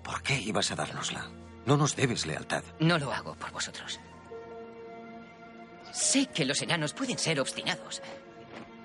¿Por 0.04 0.22
qué 0.22 0.40
ibas 0.40 0.72
a 0.72 0.76
dárnosla? 0.76 1.30
No 1.66 1.78
nos 1.78 1.96
debes 1.96 2.26
lealtad. 2.26 2.64
No 2.80 3.00
lo 3.00 3.12
hago 3.12 3.36
por 3.36 3.52
vosotros. 3.52 4.00
Sé 5.92 6.28
que 6.28 6.46
los 6.46 6.62
enanos 6.62 6.94
pueden 6.94 7.18
ser 7.18 7.40
obstinados 7.40 8.02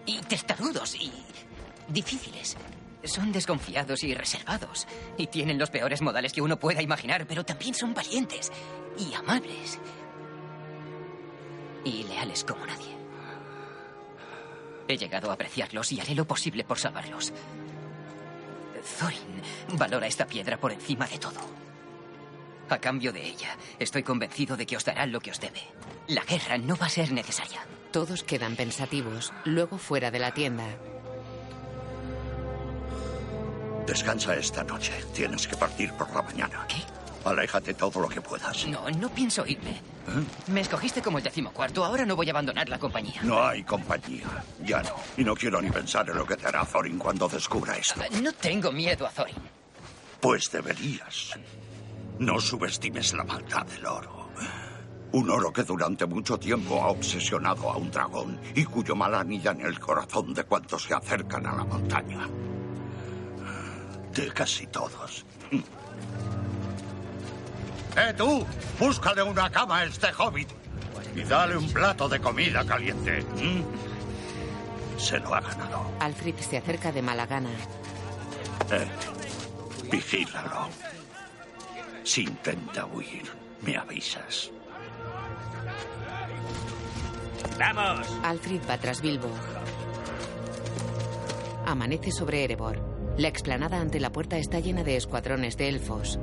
y 0.07 0.20
testarudos 0.20 0.94
y 0.94 1.12
difíciles. 1.88 2.57
Son 3.03 3.32
desconfiados 3.32 4.05
y 4.05 4.14
reservados 4.14 4.86
y 5.18 5.26
tienen 5.26 5.59
los 5.59 5.70
peores 5.70 6.01
modales 6.01 6.32
que 6.32 6.42
uno 6.42 6.59
pueda 6.59 6.80
imaginar, 6.80 7.26
pero 7.26 7.44
también 7.44 7.74
son 7.74 7.92
valientes 7.92 8.53
y 8.98 9.12
amables 9.14 9.80
y 11.85 12.05
leales 12.05 12.45
como 12.45 12.66
nadie. 12.66 12.97
He 14.89 14.97
llegado 14.97 15.31
a 15.31 15.35
apreciarlos 15.35 15.93
y 15.93 16.01
haré 16.01 16.14
lo 16.14 16.26
posible 16.26 16.64
por 16.64 16.78
salvarlos. 16.78 17.33
Thorin 18.99 19.78
valora 19.78 20.07
esta 20.07 20.26
piedra 20.26 20.59
por 20.59 20.72
encima 20.72 21.07
de 21.07 21.18
todo. 21.18 21.41
A 22.68 22.78
cambio 22.78 23.12
de 23.12 23.26
ella, 23.26 23.57
estoy 23.78 24.03
convencido 24.03 24.57
de 24.57 24.66
que 24.66 24.76
os 24.76 24.85
dará 24.85 25.07
lo 25.07 25.20
que 25.20 25.31
os 25.31 25.41
debe. 25.41 25.61
La 26.09 26.24
guerra 26.24 26.57
no 26.59 26.76
va 26.76 26.87
a 26.87 26.91
ser 26.91 27.12
necesaria. 27.12 27.61
Todos 27.93 28.22
quedan 28.22 28.57
pensativos, 28.57 29.33
luego 29.45 29.78
fuera 29.78 30.11
de 30.11 30.18
la 30.20 30.33
tienda. 30.33 30.66
Descansa 33.87 34.37
esta 34.37 34.62
noche. 34.62 34.93
Tienes 35.12 35.49
que 35.49 35.57
partir 35.57 35.93
por 35.95 36.14
la 36.14 36.22
mañana. 36.22 36.66
¿Qué? 36.68 36.99
Aléjate 37.24 37.74
todo 37.74 38.00
lo 38.00 38.08
que 38.08 38.20
puedas. 38.20 38.66
No, 38.66 38.88
no 38.90 39.08
pienso 39.10 39.46
irme. 39.46 39.80
Me 40.48 40.62
escogiste 40.62 41.02
como 41.02 41.18
el 41.18 41.24
decimocuarto, 41.24 41.84
ahora 41.84 42.04
no 42.04 42.16
voy 42.16 42.28
a 42.28 42.32
abandonar 42.32 42.68
la 42.68 42.78
compañía. 42.78 43.20
No 43.22 43.42
hay 43.46 43.62
compañía. 43.62 44.26
Ya 44.64 44.82
no. 44.82 44.94
Y 45.16 45.24
no 45.24 45.34
quiero 45.34 45.60
ni 45.60 45.70
pensar 45.70 46.08
en 46.08 46.16
lo 46.16 46.26
que 46.26 46.36
te 46.36 46.46
hará 46.46 46.64
Thorin 46.64 46.98
cuando 46.98 47.28
descubra 47.28 47.76
esto. 47.76 48.00
No 48.22 48.32
tengo 48.32 48.72
miedo 48.72 49.06
a 49.06 49.10
Thorin. 49.10 49.36
Pues 50.20 50.50
deberías. 50.50 51.38
No 52.18 52.40
subestimes 52.40 53.12
la 53.14 53.24
maldad 53.24 53.66
del 53.66 53.86
oro. 53.86 54.30
Un 55.12 55.28
oro 55.28 55.52
que 55.52 55.64
durante 55.64 56.06
mucho 56.06 56.38
tiempo 56.38 56.82
ha 56.82 56.88
obsesionado 56.88 57.70
a 57.70 57.76
un 57.76 57.90
dragón 57.90 58.38
y 58.54 58.64
cuyo 58.64 58.94
mal 58.94 59.14
anilla 59.14 59.50
en 59.50 59.62
el 59.62 59.78
corazón 59.80 60.32
de 60.32 60.44
cuantos 60.44 60.84
se 60.84 60.94
acercan 60.94 61.46
a 61.46 61.56
la 61.56 61.64
montaña. 61.64 62.28
De 64.14 64.32
casi 64.32 64.66
todos. 64.68 65.24
¡Eh, 67.97 68.14
tú! 68.16 68.47
Búscale 68.78 69.22
una 69.22 69.51
cama 69.51 69.78
a 69.78 69.84
este 69.84 70.09
hobbit 70.16 70.49
y 71.14 71.22
dale 71.22 71.57
un 71.57 71.68
plato 71.70 72.09
de 72.09 72.20
comida 72.20 72.64
caliente. 72.64 73.22
¿Mm? 73.36 74.99
Se 74.99 75.18
lo 75.18 75.34
ha 75.34 75.41
ganado. 75.41 75.91
Alfred 75.99 76.36
se 76.36 76.59
acerca 76.59 76.93
de 76.93 77.03
mala 77.03 77.26
gana. 77.26 77.51
Eh, 78.70 78.86
vigílalo. 79.91 80.68
Si 82.05 82.22
intenta 82.22 82.86
huir, 82.86 83.24
me 83.62 83.76
avisas. 83.76 84.51
¡Vamos! 87.59 88.07
Alfred 88.22 88.61
va 88.68 88.78
tras 88.78 89.01
Bilbo. 89.01 89.28
Amanece 91.66 92.11
sobre 92.11 92.45
Erebor. 92.45 92.80
La 93.16 93.28
explanada 93.28 93.80
ante 93.80 94.01
la 94.01 94.11
puerta 94.11 94.38
está 94.38 94.61
llena 94.61 94.82
de 94.82 94.97
escuadrones 94.97 95.57
de 95.57 95.68
elfos. 95.68 96.18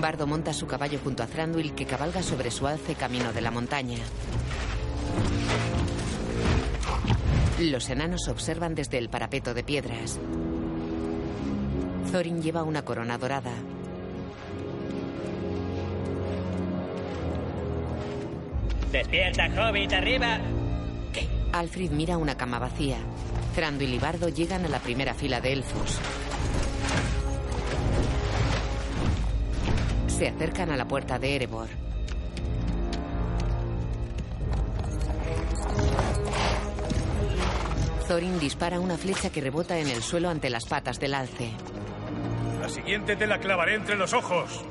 Bardo 0.00 0.26
monta 0.26 0.52
su 0.52 0.66
caballo 0.66 0.98
junto 1.02 1.22
a 1.22 1.26
Thranduil 1.26 1.74
que 1.74 1.86
cabalga 1.86 2.22
sobre 2.22 2.50
su 2.50 2.66
alce 2.66 2.94
camino 2.94 3.32
de 3.32 3.40
la 3.40 3.50
montaña. 3.50 3.98
Los 7.60 7.90
enanos 7.90 8.28
observan 8.28 8.74
desde 8.74 8.98
el 8.98 9.08
parapeto 9.08 9.54
de 9.54 9.62
piedras. 9.62 10.18
Thorin 12.10 12.42
lleva 12.42 12.62
una 12.62 12.84
corona 12.84 13.18
dorada. 13.18 13.52
¡Despierta, 18.90 19.48
hobbit, 19.56 19.92
arriba! 19.92 20.38
Alfred 21.52 21.90
mira 21.90 22.16
una 22.16 22.36
cama 22.36 22.58
vacía. 22.58 22.96
Thranduil 23.54 23.94
y 23.94 23.98
Bardo 23.98 24.28
llegan 24.28 24.64
a 24.64 24.68
la 24.68 24.78
primera 24.78 25.12
fila 25.14 25.40
de 25.40 25.52
elfos. 25.52 26.00
Se 30.22 30.28
acercan 30.28 30.70
a 30.70 30.76
la 30.76 30.86
puerta 30.86 31.18
de 31.18 31.34
Erebor. 31.34 31.66
Thorin 38.06 38.38
dispara 38.38 38.78
una 38.78 38.96
flecha 38.96 39.30
que 39.30 39.40
rebota 39.40 39.80
en 39.80 39.88
el 39.88 40.00
suelo 40.00 40.28
ante 40.28 40.48
las 40.48 40.66
patas 40.66 41.00
del 41.00 41.14
alce. 41.14 41.50
La 42.60 42.68
siguiente 42.68 43.16
te 43.16 43.26
la 43.26 43.40
clavaré 43.40 43.74
entre 43.74 43.96
los 43.96 44.12
ojos. 44.12 44.64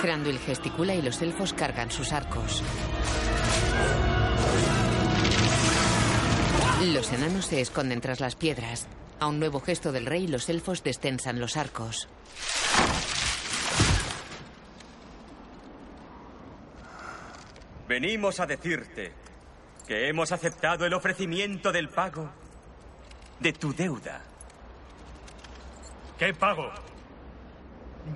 Thranduil 0.00 0.38
gesticula 0.38 0.94
y 0.94 1.02
los 1.02 1.20
elfos 1.20 1.52
cargan 1.52 1.90
sus 1.90 2.14
arcos. 2.14 2.62
Los 6.94 7.12
enanos 7.12 7.44
se 7.44 7.60
esconden 7.60 8.00
tras 8.00 8.20
las 8.20 8.36
piedras. 8.36 8.88
A 9.22 9.28
un 9.28 9.38
nuevo 9.38 9.60
gesto 9.60 9.92
del 9.92 10.04
rey, 10.04 10.26
los 10.26 10.48
elfos 10.48 10.82
destensan 10.82 11.38
los 11.38 11.56
arcos. 11.56 12.08
Venimos 17.86 18.40
a 18.40 18.46
decirte 18.46 19.12
que 19.86 20.08
hemos 20.08 20.32
aceptado 20.32 20.86
el 20.86 20.92
ofrecimiento 20.92 21.70
del 21.70 21.88
pago 21.88 22.32
de 23.38 23.52
tu 23.52 23.72
deuda. 23.72 24.22
¿Qué 26.18 26.34
pago? 26.34 26.72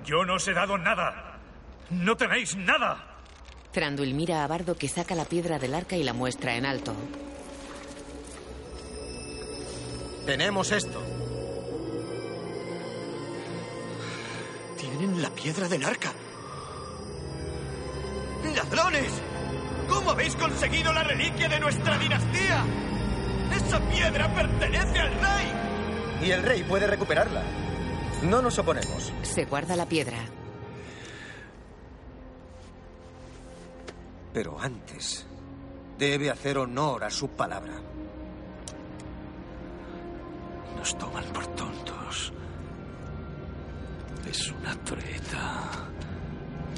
Yo 0.03 0.25
no 0.25 0.33
os 0.33 0.45
he 0.49 0.53
dado 0.53 0.77
nada. 0.77 1.39
No 1.89 2.17
tenéis 2.17 2.57
nada. 2.57 3.23
Thranduil 3.71 4.13
mira 4.13 4.43
a 4.43 4.47
Bardo 4.47 4.75
que 4.75 4.89
saca 4.89 5.15
la 5.15 5.23
piedra 5.23 5.57
del 5.57 5.73
arca 5.73 5.95
y 5.95 6.03
la 6.03 6.11
muestra 6.11 6.55
en 6.57 6.65
alto. 6.65 6.93
Tenemos 10.27 10.73
esto. 10.73 11.01
Tienen 14.77 15.21
la 15.21 15.29
piedra 15.29 15.69
del 15.69 15.85
arca. 15.85 16.11
¡Ladrones! 18.53 19.13
¿Cómo 19.87 20.11
habéis 20.11 20.35
conseguido 20.35 20.91
la 20.91 21.05
reliquia 21.05 21.47
de 21.47 21.61
nuestra 21.61 21.97
dinastía? 21.97 22.65
¡Esa 23.55 23.79
piedra 23.89 24.35
pertenece 24.35 24.99
al 24.99 25.13
rey! 25.13 26.27
Y 26.27 26.31
el 26.31 26.43
rey 26.43 26.63
puede 26.63 26.87
recuperarla. 26.87 27.43
No 28.23 28.41
nos 28.41 28.59
oponemos. 28.59 29.13
Se 29.21 29.45
guarda 29.45 29.77
la 29.77 29.85
piedra. 29.85 30.17
Pero 34.33 34.59
antes, 34.59 35.25
debe 35.97 36.29
hacer 36.29 36.57
honor 36.57 37.05
a 37.05 37.09
su 37.09 37.29
palabra. 37.29 37.81
Nos 40.77 40.97
toman 40.97 41.23
por 41.25 41.47
tontos. 41.47 42.33
Es 44.29 44.51
una 44.51 44.75
treta. 44.83 45.63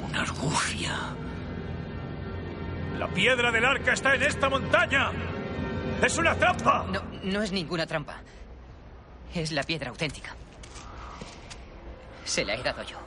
Una 0.08 0.22
argucia. 0.22 0.96
La 2.98 3.08
piedra 3.08 3.50
del 3.50 3.64
arca 3.64 3.92
está 3.92 4.14
en 4.14 4.22
esta 4.22 4.48
montaña. 4.48 5.10
¡Es 6.02 6.16
una 6.18 6.34
trampa! 6.34 6.86
No, 6.90 7.02
no 7.22 7.42
es 7.42 7.52
ninguna 7.52 7.86
trampa. 7.86 8.20
Es 9.34 9.52
la 9.52 9.62
piedra 9.62 9.90
auténtica. 9.90 10.34
Se 12.24 12.44
la 12.44 12.54
he 12.54 12.62
dado 12.62 12.82
yo. 12.82 12.98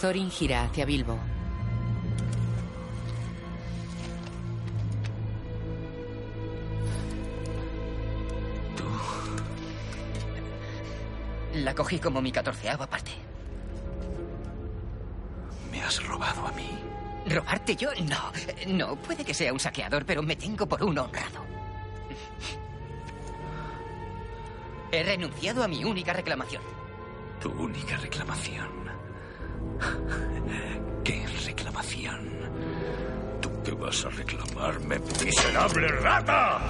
Thorin 0.00 0.30
gira 0.30 0.64
hacia 0.64 0.84
Bilbo. 0.84 1.18
La 11.56 11.74
cogí 11.74 11.98
como 11.98 12.20
mi 12.20 12.30
catorceava 12.30 12.86
parte. 12.86 13.12
Me 15.70 15.82
has 15.82 16.04
robado 16.06 16.46
a 16.46 16.52
mí. 16.52 16.68
¿Robarte 17.28 17.74
yo? 17.74 17.90
No. 18.04 18.32
No, 18.66 18.96
puede 18.96 19.24
que 19.24 19.32
sea 19.34 19.52
un 19.52 19.58
saqueador, 19.60 20.04
pero 20.04 20.22
me 20.22 20.36
tengo 20.36 20.66
por 20.66 20.82
un 20.82 20.98
honrado. 20.98 21.44
He 24.92 25.02
renunciado 25.02 25.62
a 25.64 25.68
mi 25.68 25.84
única 25.84 26.12
reclamación. 26.12 26.62
Tu 27.40 27.50
única 27.50 27.96
reclamación. 27.96 28.68
¿Qué 31.04 31.26
reclamación? 31.46 32.30
¿Tú 33.40 33.50
qué 33.64 33.72
vas 33.72 34.04
a 34.04 34.10
reclamarme, 34.10 34.98
miserable 35.24 35.88
rata? 35.88 36.60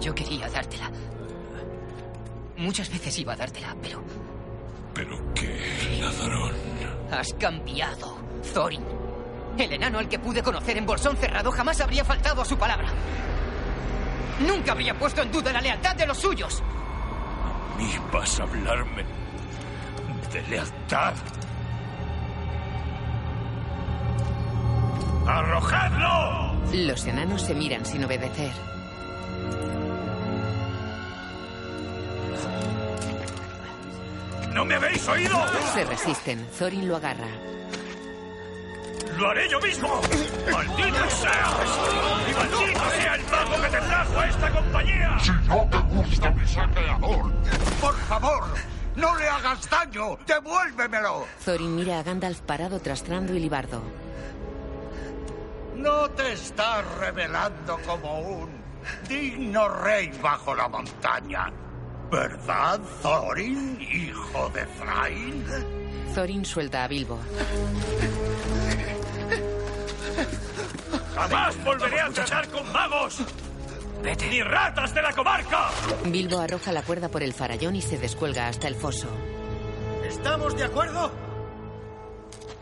Yo 0.00 0.14
quería 0.14 0.48
dártela. 0.48 0.90
Muchas 2.56 2.90
veces 2.90 3.18
iba 3.18 3.32
a 3.32 3.36
dártela, 3.36 3.74
pero 3.82 4.02
¿Pero 4.94 5.18
qué, 5.34 5.58
ladrón? 6.00 6.52
has 7.10 7.32
cambiado, 7.34 8.16
Thorin. 8.52 8.84
El 9.58 9.72
enano 9.72 9.98
al 9.98 10.08
que 10.08 10.18
pude 10.18 10.42
conocer 10.42 10.76
en 10.76 10.86
Bolsón 10.86 11.16
Cerrado 11.16 11.50
jamás 11.50 11.80
habría 11.80 12.04
faltado 12.04 12.42
a 12.42 12.44
su 12.44 12.56
palabra. 12.56 12.88
Nunca 14.40 14.72
habría 14.72 14.98
puesto 14.98 15.22
en 15.22 15.30
duda 15.30 15.52
la 15.52 15.60
lealtad 15.60 15.94
de 15.96 16.06
los 16.06 16.18
suyos. 16.18 16.62
¿A 17.74 17.76
mí 17.78 17.90
vas 18.12 18.38
a 18.40 18.44
hablarme 18.44 19.04
de 20.32 20.42
lealtad? 20.48 21.14
¡Arrojadlo! 25.26 26.54
Los 26.72 27.06
enanos 27.06 27.42
se 27.42 27.54
miran 27.54 27.84
sin 27.86 28.04
obedecer. 28.04 28.52
¿No 34.52 34.64
me 34.64 34.74
habéis 34.74 35.06
oído? 35.08 35.36
Se 35.74 35.84
resisten. 35.84 36.46
Thorin 36.58 36.88
lo 36.88 36.96
agarra. 36.96 37.28
¡Lo 39.18 39.28
haré 39.30 39.48
yo 39.48 39.60
mismo! 39.60 40.00
¡Maldito 40.50 41.10
seas! 41.10 41.78
¡Y 42.28 42.34
maldito 42.34 42.90
sea 42.90 43.14
el 43.14 43.22
mago 43.24 43.62
que 43.62 43.68
te 43.68 43.80
trajo 43.80 44.18
a 44.18 44.28
esta 44.28 44.50
compañía! 44.50 45.18
Si 45.20 45.30
no 45.46 45.68
te 45.70 45.78
gusta 45.78 46.30
mi 46.30 46.46
saqueador, 46.46 47.32
por 47.80 47.94
favor, 48.08 48.44
no 48.96 49.16
le 49.16 49.28
hagas 49.28 49.70
daño. 49.70 50.18
Devuélvemelo. 50.26 51.26
Thorin 51.44 51.76
mira 51.76 52.00
a 52.00 52.02
Gandalf 52.02 52.40
parado 52.40 52.80
tras 52.80 53.04
Thranduil 53.04 53.44
y 53.44 53.48
Bardo. 53.48 53.82
No 55.76 56.10
te 56.10 56.32
estás 56.32 56.84
revelando 56.98 57.78
como 57.86 58.18
un 58.20 58.50
digno 59.08 59.68
rey 59.68 60.10
bajo 60.22 60.54
la 60.54 60.68
montaña. 60.68 61.52
¿Verdad, 62.14 62.80
Thorin, 63.02 63.76
hijo 63.80 64.48
de 64.50 64.64
Thrain? 64.78 65.44
Thorin 66.14 66.44
suelta 66.44 66.84
a 66.84 66.86
Bilbo. 66.86 67.18
¡Jamás 71.16 71.64
volveré 71.64 72.00
a 72.00 72.10
tratar 72.10 72.48
con 72.50 72.72
magos! 72.72 73.18
Vete. 74.00 74.30
¡Ni 74.30 74.44
ratas 74.44 74.94
de 74.94 75.02
la 75.02 75.12
comarca! 75.12 75.70
Bilbo 76.04 76.38
arroja 76.38 76.70
la 76.70 76.82
cuerda 76.82 77.08
por 77.08 77.24
el 77.24 77.32
farallón 77.32 77.74
y 77.74 77.82
se 77.82 77.98
descuelga 77.98 78.46
hasta 78.46 78.68
el 78.68 78.76
foso. 78.76 79.08
¿Estamos 80.06 80.56
de 80.56 80.62
acuerdo? 80.62 81.10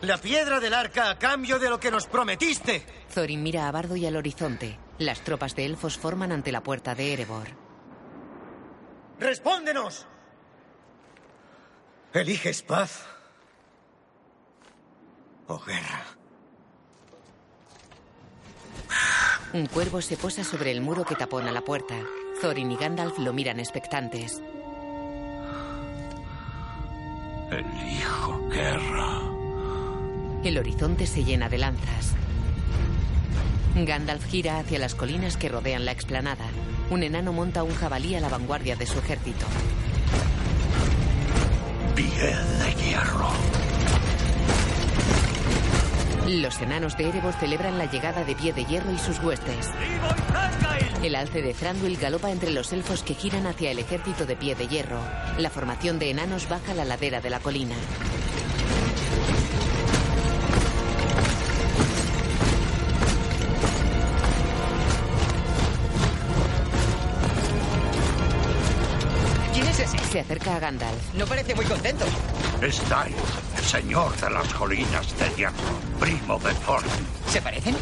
La 0.01 0.17
piedra 0.17 0.59
del 0.61 0.73
arca 0.73 1.11
a 1.11 1.19
cambio 1.19 1.59
de 1.59 1.69
lo 1.69 1.79
que 1.79 1.91
nos 1.91 2.07
prometiste. 2.07 2.83
Thorin 3.13 3.43
mira 3.43 3.67
a 3.67 3.71
Bardo 3.71 3.95
y 3.95 4.07
al 4.07 4.15
horizonte. 4.15 4.79
Las 4.97 5.21
tropas 5.21 5.55
de 5.55 5.65
elfos 5.65 5.95
forman 5.95 6.31
ante 6.31 6.51
la 6.51 6.63
puerta 6.63 6.95
de 6.95 7.13
Erebor. 7.13 7.72
¡Respóndenos! 9.23 10.05
¿Eliges 12.13 12.61
paz 12.61 13.05
o 15.47 15.57
guerra? 15.59 16.03
Un 19.53 19.67
cuervo 19.67 20.01
se 20.01 20.17
posa 20.17 20.43
sobre 20.43 20.71
el 20.71 20.81
muro 20.81 21.05
que 21.05 21.15
tapona 21.15 21.53
la 21.53 21.61
puerta. 21.61 21.95
Thorin 22.41 22.73
y 22.73 22.75
Gandalf 22.75 23.17
lo 23.17 23.31
miran 23.31 23.61
expectantes. 23.61 24.41
Elijo 27.49 28.49
guerra. 28.49 29.21
El 30.43 30.57
horizonte 30.57 31.07
se 31.07 31.23
llena 31.23 31.47
de 31.47 31.59
lanzas. 31.59 32.13
Gandalf 33.73 34.25
gira 34.25 34.59
hacia 34.59 34.79
las 34.79 34.95
colinas 34.95 35.37
que 35.37 35.47
rodean 35.47 35.85
la 35.85 35.93
explanada. 35.93 36.45
Un 36.89 37.03
enano 37.03 37.33
monta 37.33 37.63
un 37.63 37.73
jabalí 37.73 38.15
a 38.15 38.19
la 38.19 38.29
vanguardia 38.29 38.75
de 38.75 38.85
su 38.85 38.99
ejército. 38.99 39.45
Pie 41.95 42.07
de 42.07 42.83
hierro. 42.83 43.29
Los 46.27 46.61
enanos 46.61 46.95
de 46.97 47.09
Erebor 47.09 47.33
celebran 47.33 47.77
la 47.77 47.85
llegada 47.85 48.23
de 48.23 48.33
Pie 48.33 48.53
de 48.53 48.63
Hierro 48.63 48.91
y 48.91 48.97
sus 48.97 49.19
huestes. 49.19 49.69
El 51.03 51.15
alce 51.15 51.41
de 51.41 51.53
Thranduil 51.53 51.97
galopa 51.97 52.31
entre 52.31 52.51
los 52.51 52.71
elfos 52.71 53.03
que 53.03 53.13
giran 53.13 53.45
hacia 53.45 53.71
el 53.71 53.79
ejército 53.79 54.25
de 54.25 54.37
Pie 54.37 54.55
de 54.55 54.67
Hierro. 54.67 55.01
La 55.37 55.49
formación 55.49 55.99
de 55.99 56.11
enanos 56.11 56.47
baja 56.47 56.73
la 56.73 56.85
ladera 56.85 57.19
de 57.19 57.29
la 57.29 57.41
colina. 57.41 57.75
Se 70.13 70.19
acerca 70.19 70.57
a 70.57 70.59
Gandalf. 70.59 71.15
No 71.15 71.25
parece 71.25 71.55
muy 71.55 71.65
contento. 71.65 72.05
Es 72.61 72.87
Dain, 72.87 73.15
el 73.57 73.63
señor 73.63 74.15
de 74.17 74.29
las 74.29 74.53
colinas 74.53 75.17
de 75.17 75.27
hierro, 75.35 75.53
primo 75.99 76.37
de 76.37 76.53
Thorin. 76.53 76.91
¿Se 77.29 77.41
parecen? 77.41 77.75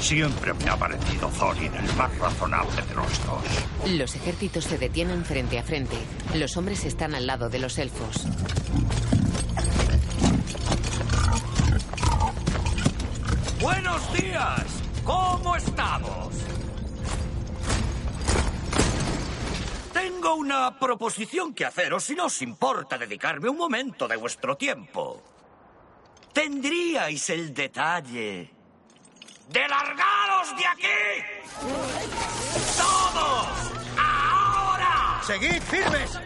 Siempre 0.00 0.54
me 0.54 0.70
ha 0.70 0.76
parecido 0.78 1.28
Thorin 1.28 1.74
el 1.74 1.96
más 1.96 2.16
razonable 2.16 2.80
de 2.88 2.94
los 2.94 3.26
dos. 3.26 3.90
Los 3.90 4.14
ejércitos 4.14 4.64
se 4.64 4.78
detienen 4.78 5.22
frente 5.26 5.58
a 5.58 5.62
frente. 5.62 5.98
Los 6.32 6.56
hombres 6.56 6.82
están 6.86 7.14
al 7.14 7.26
lado 7.26 7.50
de 7.50 7.58
los 7.58 7.76
elfos. 7.76 8.24
Buenos 13.60 14.12
días. 14.14 14.64
¿Cómo 15.04 15.53
Tengo 20.24 20.36
una 20.36 20.78
proposición 20.78 21.52
que 21.52 21.66
haceros 21.66 22.04
si 22.04 22.14
no 22.14 22.24
os 22.24 22.40
importa 22.40 22.96
dedicarme 22.96 23.50
un 23.50 23.58
momento 23.58 24.08
de 24.08 24.16
vuestro 24.16 24.56
tiempo. 24.56 25.22
¿Tendríais 26.32 27.28
el 27.28 27.52
detalle 27.52 28.50
de 29.50 29.68
largaros 29.68 30.56
de 30.56 30.66
aquí? 30.66 31.66
¡Todos! 32.74 33.48
¡Ahora! 33.98 35.20
¡Seguid 35.26 35.60
firmes! 35.60 36.18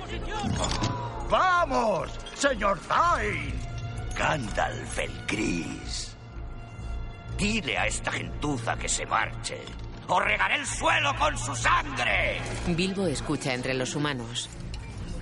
¡Vamos, 1.28 2.08
señor 2.36 2.78
Dain! 2.86 3.60
Gandalf 4.14 4.98
el 5.00 5.26
Gris. 5.26 6.16
Dile 7.36 7.76
a 7.76 7.88
esta 7.88 8.12
gentuza 8.12 8.78
que 8.78 8.88
se 8.88 9.04
marche. 9.06 9.60
¡O 10.08 10.20
regaré 10.20 10.56
el 10.56 10.66
suelo 10.66 11.14
con 11.16 11.36
su 11.36 11.54
sangre! 11.54 12.40
Bilbo 12.66 13.06
escucha 13.06 13.52
entre 13.52 13.74
los 13.74 13.94
humanos. 13.94 14.48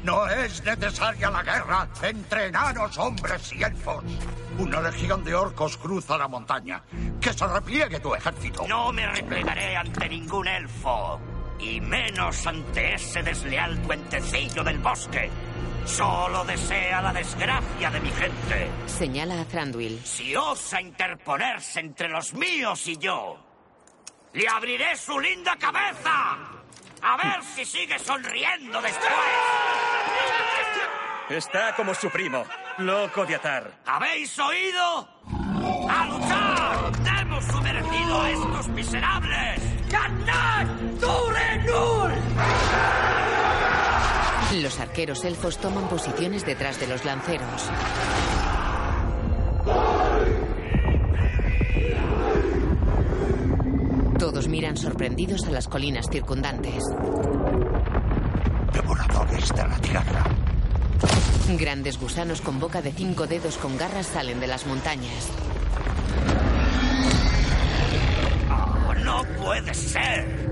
No 0.05 0.28
es 0.28 0.64
necesaria 0.64 1.28
la 1.30 1.43
guerra 1.43 1.89
entre 2.03 2.47
enanos, 2.47 2.97
hombres 2.97 3.53
y 3.53 3.64
elfos. 3.64 4.05
Una 4.59 4.80
legión 4.80 5.24
de 5.24 5.34
orcos 5.34 5.76
cruza 5.76 6.16
la 6.16 6.28
montaña. 6.28 6.80
Que 7.20 7.32
se 7.32 7.45
repliegue 7.45 7.99
tu 7.99 8.14
ejército. 8.14 8.64
No 8.68 8.93
me 8.93 9.05
replegaré 9.09 9.76
ante 9.76 10.09
ningún 10.09 10.47
elfo. 10.47 11.20
Y 11.59 11.80
menos 11.80 12.47
ante 12.47 12.95
ese 12.95 13.22
desleal 13.24 13.82
duentecillo 13.82 14.62
del 14.62 14.78
bosque. 14.78 15.28
Solo 15.84 16.45
desea 16.45 17.03
la 17.03 17.12
desgracia 17.12 17.91
de 17.91 18.01
mi 18.01 18.11
gente. 18.11 18.70
Señala 18.87 19.41
a 19.41 19.45
Thranduil. 19.45 20.01
Si 20.05 20.37
osa 20.37 20.80
interponerse 20.80 21.80
entre 21.80 22.09
los 22.09 22.34
míos 22.34 22.87
y 22.87 22.97
yo, 22.99 23.39
le 24.37 24.47
abriré 24.49 24.95
su 24.97 25.18
linda 25.18 25.57
cabeza. 25.57 26.37
A 27.03 27.16
ver 27.16 27.43
si 27.43 27.64
sigue 27.64 27.99
sonriendo 27.99 28.80
después. 28.82 29.11
Está 31.30 31.74
como 31.74 31.95
su 31.95 32.11
primo, 32.11 32.45
loco 32.78 33.24
de 33.24 33.34
atar. 33.34 33.80
¿Habéis 33.87 34.39
oído? 34.39 35.09
¡A 35.89 36.07
luchar! 36.07 37.20
¡Hemos 37.20 37.45
sumergido 37.47 38.22
a 38.22 38.30
estos 38.30 38.68
miserables! 38.68 39.62
¡Ganad! 39.89 40.66
¡Durenul! 41.01 42.12
Los 44.62 44.80
arqueros 44.80 45.24
elfos 45.24 45.59
toman 45.59 45.89
posiciones 45.89 46.45
detrás 46.45 46.78
de 46.78 46.87
los 46.87 47.05
lanceros. 47.05 47.70
Todos 54.19 54.49
miran 54.49 54.79
sorprendidos 54.79 55.45
a 55.45 55.51
las 55.51 55.69
colinas 55.69 56.07
circundantes. 56.11 56.83
Devoradores 58.73 59.49
de 59.51 59.69
la 59.69 59.79
tierra. 59.79 60.25
Grandes 61.59 62.01
gusanos 62.01 62.41
con 62.41 62.59
boca 62.59 62.81
de 62.81 62.93
cinco 62.93 63.27
dedos 63.27 63.59
con 63.59 63.77
garras 63.77 64.07
salen 64.07 64.41
de 64.41 64.47
las 64.47 64.67
montañas. 64.67 65.29
¡Oh, 68.51 68.95
no 68.95 69.23
puede 69.39 69.75
ser! 69.75 70.47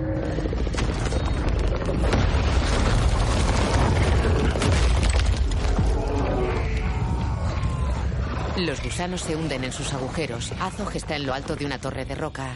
Los 8.56 8.80
gusanos 8.82 9.22
se 9.22 9.34
hunden 9.34 9.64
en 9.64 9.72
sus 9.72 9.92
agujeros. 9.92 10.52
Azog 10.60 10.94
está 10.94 11.16
en 11.16 11.26
lo 11.26 11.34
alto 11.34 11.56
de 11.56 11.66
una 11.66 11.78
torre 11.78 12.04
de 12.04 12.14
roca. 12.14 12.54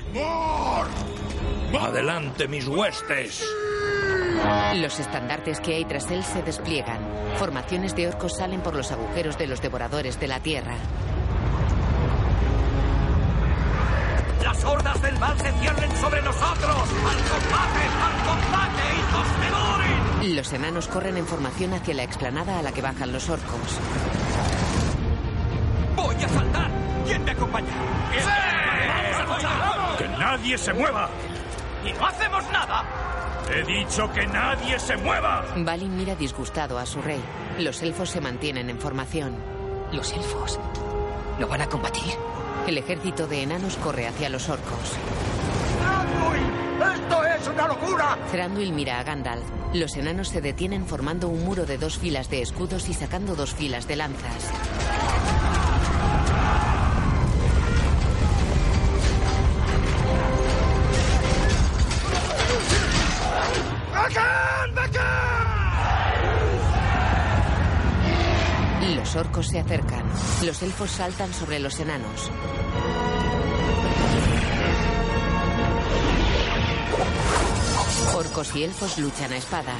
¡Adelante, 1.78 2.46
mis 2.46 2.68
huestes! 2.68 3.44
Los 4.76 5.00
estandartes 5.00 5.60
que 5.60 5.74
hay 5.74 5.84
tras 5.84 6.08
él 6.12 6.22
se 6.22 6.42
despliegan. 6.42 7.00
Formaciones 7.36 7.96
de 7.96 8.08
orcos 8.08 8.36
salen 8.36 8.60
por 8.60 8.76
los 8.76 8.92
agujeros 8.92 9.36
de 9.38 9.48
los 9.48 9.60
devoradores 9.60 10.20
de 10.20 10.28
la 10.28 10.40
tierra. 10.40 10.76
¡Las 14.42 14.64
hordas 14.64 15.02
del 15.02 15.18
mal 15.18 15.36
se 15.36 15.52
cierren 15.52 15.96
sobre 15.96 16.22
nosotros! 16.22 16.76
¡Al 16.76 17.18
combate! 17.26 17.82
¡Al 18.04 18.16
combate, 18.24 18.82
hijos 18.98 19.26
de 19.40 19.48
Durin! 19.50 20.36
Los 20.36 20.52
enanos 20.52 20.86
corren 20.86 21.16
en 21.16 21.26
formación 21.26 21.74
hacia 21.74 21.94
la 21.94 22.04
explanada 22.04 22.60
a 22.60 22.62
la 22.62 22.70
que 22.70 22.82
bajan 22.82 23.12
los 23.12 23.28
orcos. 23.28 23.78
¡Voy 25.98 26.14
a 26.14 26.28
saltar! 26.28 26.70
¿Quién 27.06 27.24
me 27.24 27.32
acompaña? 27.32 27.72
¡Que 29.98 30.08
nadie 30.08 30.56
se 30.56 30.72
mueva! 30.72 31.10
¡Y 31.84 31.92
no 31.92 32.06
hacemos 32.06 32.44
nada! 32.52 32.84
¡He 33.52 33.64
dicho 33.64 34.10
que 34.12 34.26
nadie 34.26 34.78
se 34.78 34.96
mueva! 34.96 35.44
Balin 35.56 35.96
mira 35.96 36.14
disgustado 36.14 36.78
a 36.78 36.86
su 36.86 37.02
rey. 37.02 37.20
Los 37.58 37.82
elfos 37.82 38.10
se 38.10 38.20
mantienen 38.20 38.70
en 38.70 38.78
formación. 38.78 39.36
¿Los 39.90 40.12
elfos 40.12 40.60
no 41.40 41.48
van 41.48 41.62
a 41.62 41.68
combatir? 41.68 42.14
El 42.66 42.78
ejército 42.78 43.26
de 43.26 43.42
enanos 43.42 43.76
corre 43.76 44.06
hacia 44.06 44.28
los 44.28 44.48
orcos. 44.48 44.92
¡Esto 46.94 47.24
es 47.24 47.48
una 47.48 47.68
locura! 47.68 48.18
Thranduil 48.30 48.72
mira 48.72 49.00
a 49.00 49.02
Gandalf. 49.02 49.44
Los 49.72 49.96
enanos 49.96 50.28
se 50.28 50.40
detienen 50.40 50.86
formando 50.86 51.28
un 51.28 51.44
muro 51.44 51.66
de 51.66 51.78
dos 51.78 51.98
filas 51.98 52.30
de 52.30 52.42
escudos 52.42 52.88
y 52.88 52.94
sacando 52.94 53.34
dos 53.34 53.54
filas 53.54 53.88
de 53.88 53.96
lanzas. 53.96 54.52
Los 68.96 69.16
orcos 69.16 69.48
se 69.48 69.58
acercan. 69.58 70.02
Los 70.44 70.62
elfos 70.62 70.90
saltan 70.90 71.32
sobre 71.34 71.58
los 71.58 71.78
enanos. 71.80 72.30
Orcos 78.14 78.56
y 78.56 78.64
elfos 78.64 78.98
luchan 78.98 79.32
a 79.32 79.36
espada. 79.36 79.74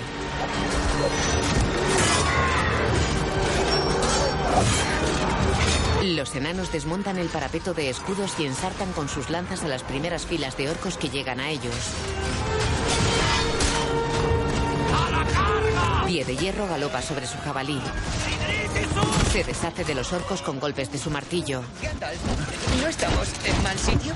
Los 6.03 6.35
enanos 6.37 6.71
desmontan 6.71 7.19
el 7.19 7.29
parapeto 7.29 7.75
de 7.75 7.91
escudos 7.91 8.39
y 8.39 8.47
ensartan 8.47 8.93
con 8.93 9.09
sus 9.09 9.31
lanzas 9.31 9.65
a 9.65 9.69
las 9.69 9.83
primeras 9.83 10.27
filas 10.27 10.57
de 10.57 10.71
orcos 10.71 10.97
que 10.99 11.09
llegan 11.09 11.41
a 11.41 11.51
ellos. 11.51 11.75
Pie 16.09 16.25
de 16.25 16.37
hierro 16.39 16.67
galopa 16.67 17.03
sobre 17.03 17.27
su 17.27 17.37
jabalí. 17.37 17.79
Se 19.31 19.45
deshace 19.45 19.85
de 19.85 19.95
los 19.95 20.11
orcos 20.15 20.41
con 20.41 20.59
golpes 20.59 20.91
de 20.91 20.97
su 20.97 21.11
martillo. 21.11 21.63
Gandalf, 21.83 22.19
¿no 22.81 22.89
estamos 22.89 23.29
en 23.45 23.63
mal 23.63 23.79
sitio? 23.79 24.15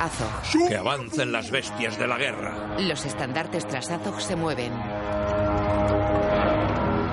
Azog. 0.00 0.68
Que 0.68 0.76
avancen 0.76 1.30
las 1.30 1.52
bestias 1.52 1.96
de 2.00 2.08
la 2.08 2.18
guerra. 2.18 2.80
Los 2.80 3.04
estandartes 3.04 3.68
tras 3.68 3.88
Azog 3.92 4.20
se 4.20 4.34
mueven. 4.34 4.72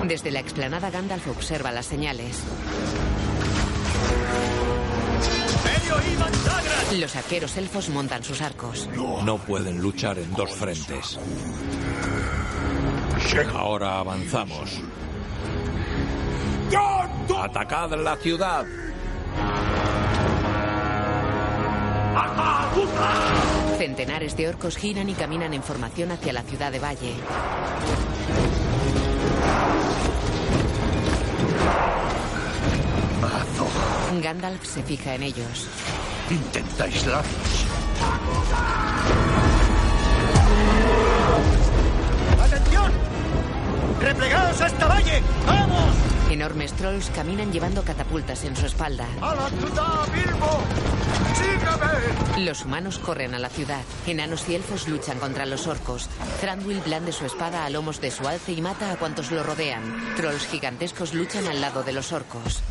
Desde 0.08 0.32
la 0.32 0.40
explanada 0.40 0.90
Gandalf 0.90 1.28
observa 1.28 1.70
las 1.70 1.86
señales. 1.86 2.42
Los 6.98 7.14
arqueros 7.14 7.56
elfos 7.56 7.88
montan 7.90 8.24
sus 8.24 8.42
arcos. 8.42 8.88
No 9.24 9.38
pueden 9.38 9.78
luchar 9.80 10.18
en 10.18 10.32
dos 10.34 10.50
frentes. 10.56 11.18
Ahora 13.54 13.98
avanzamos. 13.98 14.80
¡Atacad 17.38 17.92
la 18.02 18.16
ciudad! 18.16 18.64
Centenares 23.78 24.36
de 24.36 24.48
orcos 24.48 24.76
giran 24.76 25.08
y 25.08 25.14
caminan 25.14 25.52
en 25.54 25.62
formación 25.62 26.12
hacia 26.12 26.32
la 26.32 26.42
ciudad 26.42 26.72
de 26.72 26.78
Valle. 26.78 27.14
Gandalf 34.22 34.64
se 34.64 34.82
fija 34.82 35.14
en 35.14 35.22
ellos. 35.24 35.68
Intenta 36.30 36.84
aislarlos. 36.84 37.66
¡Replegaos 44.06 44.60
a 44.60 44.66
esta 44.68 44.86
valle! 44.86 45.20
¡Vamos! 45.44 45.96
Enormes 46.30 46.72
trolls 46.74 47.10
caminan 47.10 47.52
llevando 47.52 47.82
catapultas 47.82 48.44
en 48.44 48.54
su 48.54 48.66
espalda. 48.66 49.04
¡A 49.20 49.34
la 49.34 49.48
ciudad, 49.48 50.06
Bilbo! 50.14 50.60
¡Sígueme! 51.34 52.44
Los 52.44 52.64
humanos 52.64 53.00
corren 53.00 53.34
a 53.34 53.40
la 53.40 53.48
ciudad. 53.48 53.82
Enanos 54.06 54.48
y 54.48 54.54
elfos 54.54 54.86
luchan 54.86 55.18
contra 55.18 55.44
los 55.44 55.66
orcos. 55.66 56.08
Thranduil 56.40 56.80
blande 56.82 57.10
su 57.10 57.26
espada 57.26 57.64
a 57.64 57.70
lomos 57.70 58.00
de 58.00 58.12
su 58.12 58.28
alce 58.28 58.52
y 58.52 58.62
mata 58.62 58.92
a 58.92 58.96
cuantos 58.96 59.32
lo 59.32 59.42
rodean. 59.42 59.82
Trolls 60.14 60.46
gigantescos 60.46 61.12
luchan 61.12 61.48
al 61.48 61.60
lado 61.60 61.82
de 61.82 61.92
los 61.92 62.12
orcos. 62.12 62.62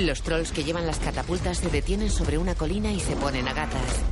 Los 0.00 0.22
trolls 0.22 0.50
que 0.50 0.64
llevan 0.64 0.88
las 0.88 0.98
catapultas 0.98 1.58
se 1.58 1.70
detienen 1.70 2.10
sobre 2.10 2.38
una 2.38 2.56
colina 2.56 2.90
y 2.90 2.98
se 2.98 3.14
ponen 3.14 3.46
a 3.46 3.52
gatas. 3.52 4.02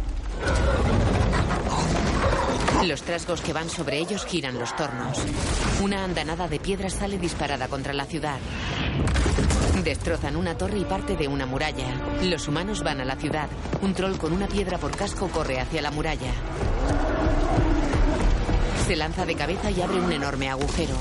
Los 2.84 3.02
trasgos 3.02 3.40
que 3.40 3.52
van 3.52 3.68
sobre 3.68 3.98
ellos 3.98 4.24
giran 4.26 4.58
los 4.58 4.74
tornos. 4.76 5.18
Una 5.82 6.04
andanada 6.04 6.46
de 6.48 6.60
piedras 6.60 6.94
sale 6.94 7.18
disparada 7.18 7.68
contra 7.68 7.92
la 7.92 8.04
ciudad. 8.04 8.38
Destrozan 9.82 10.36
una 10.36 10.56
torre 10.56 10.78
y 10.78 10.84
parte 10.84 11.16
de 11.16 11.28
una 11.28 11.46
muralla. 11.46 11.86
Los 12.22 12.48
humanos 12.48 12.82
van 12.82 13.00
a 13.00 13.04
la 13.04 13.16
ciudad. 13.16 13.48
Un 13.82 13.94
troll 13.94 14.16
con 14.16 14.32
una 14.32 14.46
piedra 14.46 14.78
por 14.78 14.96
casco 14.96 15.28
corre 15.28 15.60
hacia 15.60 15.82
la 15.82 15.90
muralla. 15.90 16.32
Se 18.86 18.96
lanza 18.96 19.26
de 19.26 19.34
cabeza 19.34 19.70
y 19.70 19.80
abre 19.80 20.00
un 20.00 20.12
enorme 20.12 20.48
agujero. 20.48 20.94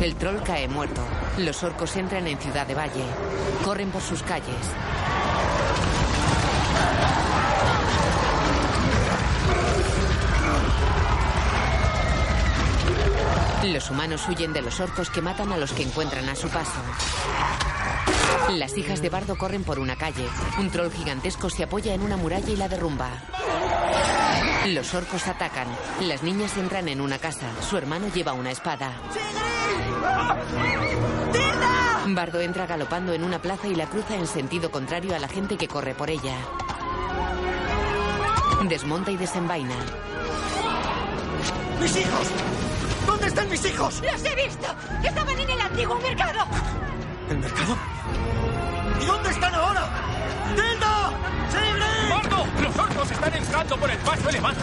El 0.00 0.14
troll 0.16 0.42
cae 0.42 0.68
muerto. 0.68 1.02
Los 1.38 1.62
orcos 1.62 1.96
entran 1.96 2.26
en 2.26 2.38
Ciudad 2.38 2.66
de 2.66 2.74
Valle. 2.74 3.04
Corren 3.64 3.90
por 3.90 4.02
sus 4.02 4.22
calles. 4.22 4.46
Los 13.72 13.90
humanos 13.90 14.26
huyen 14.28 14.52
de 14.52 14.62
los 14.62 14.78
orcos 14.78 15.10
que 15.10 15.20
matan 15.20 15.52
a 15.52 15.56
los 15.56 15.72
que 15.72 15.82
encuentran 15.82 16.28
a 16.28 16.36
su 16.36 16.48
paso. 16.48 16.80
Las 18.50 18.76
hijas 18.78 19.02
de 19.02 19.08
Bardo 19.08 19.36
corren 19.36 19.64
por 19.64 19.80
una 19.80 19.96
calle. 19.96 20.28
Un 20.58 20.70
troll 20.70 20.90
gigantesco 20.90 21.50
se 21.50 21.64
apoya 21.64 21.92
en 21.92 22.02
una 22.02 22.16
muralla 22.16 22.48
y 22.48 22.56
la 22.56 22.68
derrumba. 22.68 23.10
Los 24.66 24.94
orcos 24.94 25.26
atacan. 25.26 25.66
Las 26.02 26.22
niñas 26.22 26.56
entran 26.56 26.86
en 26.88 27.00
una 27.00 27.18
casa. 27.18 27.46
Su 27.60 27.76
hermano 27.76 28.06
lleva 28.14 28.34
una 28.34 28.52
espada. 28.52 28.92
Bardo 32.06 32.40
entra 32.40 32.66
galopando 32.66 33.12
en 33.14 33.24
una 33.24 33.42
plaza 33.42 33.66
y 33.66 33.74
la 33.74 33.86
cruza 33.86 34.14
en 34.14 34.28
sentido 34.28 34.70
contrario 34.70 35.16
a 35.16 35.18
la 35.18 35.28
gente 35.28 35.56
que 35.56 35.66
corre 35.66 35.94
por 35.94 36.08
ella. 36.08 36.36
Desmonta 38.68 39.10
y 39.10 39.16
desenvaina. 39.16 39.74
¡Mis 41.80 41.96
hijos! 41.96 42.55
¿Dónde 43.06 43.26
están 43.28 43.48
mis 43.48 43.64
hijos? 43.64 44.02
¡Los 44.02 44.24
he 44.24 44.34
visto! 44.34 44.66
¡Estaban 45.02 45.38
en 45.38 45.50
el 45.50 45.60
antiguo 45.60 45.98
mercado! 46.00 46.44
¿El 47.30 47.38
mercado? 47.38 47.76
¿Y 49.00 49.04
dónde 49.06 49.30
están 49.30 49.54
ahora? 49.54 49.88
¡Tilda! 50.54 51.10
¡Sigrid! 51.50 52.10
¡Bardo! 52.10 52.46
¡Los 52.62 52.76
orcos 52.76 53.10
están 53.10 53.34
entrando 53.34 53.76
por 53.76 53.90
el 53.90 53.98
paso 53.98 54.28
elevado! 54.28 54.56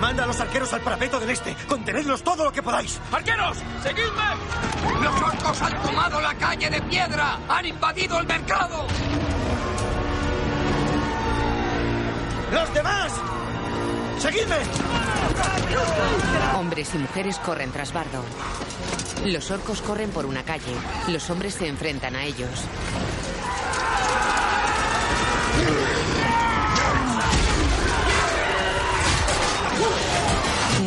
Manda 0.00 0.24
a 0.24 0.26
los 0.26 0.40
arqueros 0.40 0.72
al 0.72 0.80
parapeto 0.80 1.20
del 1.20 1.30
este. 1.30 1.54
Contenedlos 1.68 2.22
todo 2.22 2.44
lo 2.44 2.52
que 2.52 2.62
podáis. 2.62 2.98
¡Arqueros! 3.12 3.58
¡Seguidme! 3.82 5.02
¡Los 5.02 5.22
orcos 5.22 5.62
han 5.62 5.82
tomado 5.82 6.20
la 6.20 6.34
calle 6.34 6.70
de 6.70 6.80
piedra! 6.82 7.38
¡Han 7.48 7.66
invadido 7.66 8.18
el 8.18 8.26
mercado! 8.26 8.86
¡Los 12.52 12.74
demás! 12.74 13.12
¡Seguidme! 14.20 14.56
Hombres 16.58 16.94
y 16.94 16.98
mujeres 16.98 17.38
corren 17.38 17.72
tras 17.72 17.92
Bardo. 17.92 18.22
Los 19.24 19.50
orcos 19.50 19.80
corren 19.80 20.10
por 20.10 20.26
una 20.26 20.42
calle. 20.42 20.74
Los 21.08 21.30
hombres 21.30 21.54
se 21.54 21.66
enfrentan 21.66 22.14
a 22.16 22.24
ellos. 22.24 22.50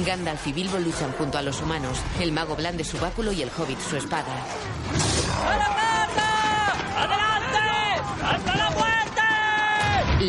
Gandalf 0.05 0.45
y 0.47 0.53
Bilbo 0.53 0.77
luchan 0.77 1.11
junto 1.13 1.37
a 1.37 1.41
los 1.41 1.61
humanos. 1.61 1.97
El 2.19 2.33
mago 2.33 2.55
blande 2.55 2.83
su 2.83 2.99
báculo 2.99 3.31
y 3.31 3.41
el 3.41 3.49
hobbit 3.57 3.79
su 3.79 3.97
espada. 3.97 4.45
¡Adelante! 6.95 7.61
¡Hasta 8.23 8.62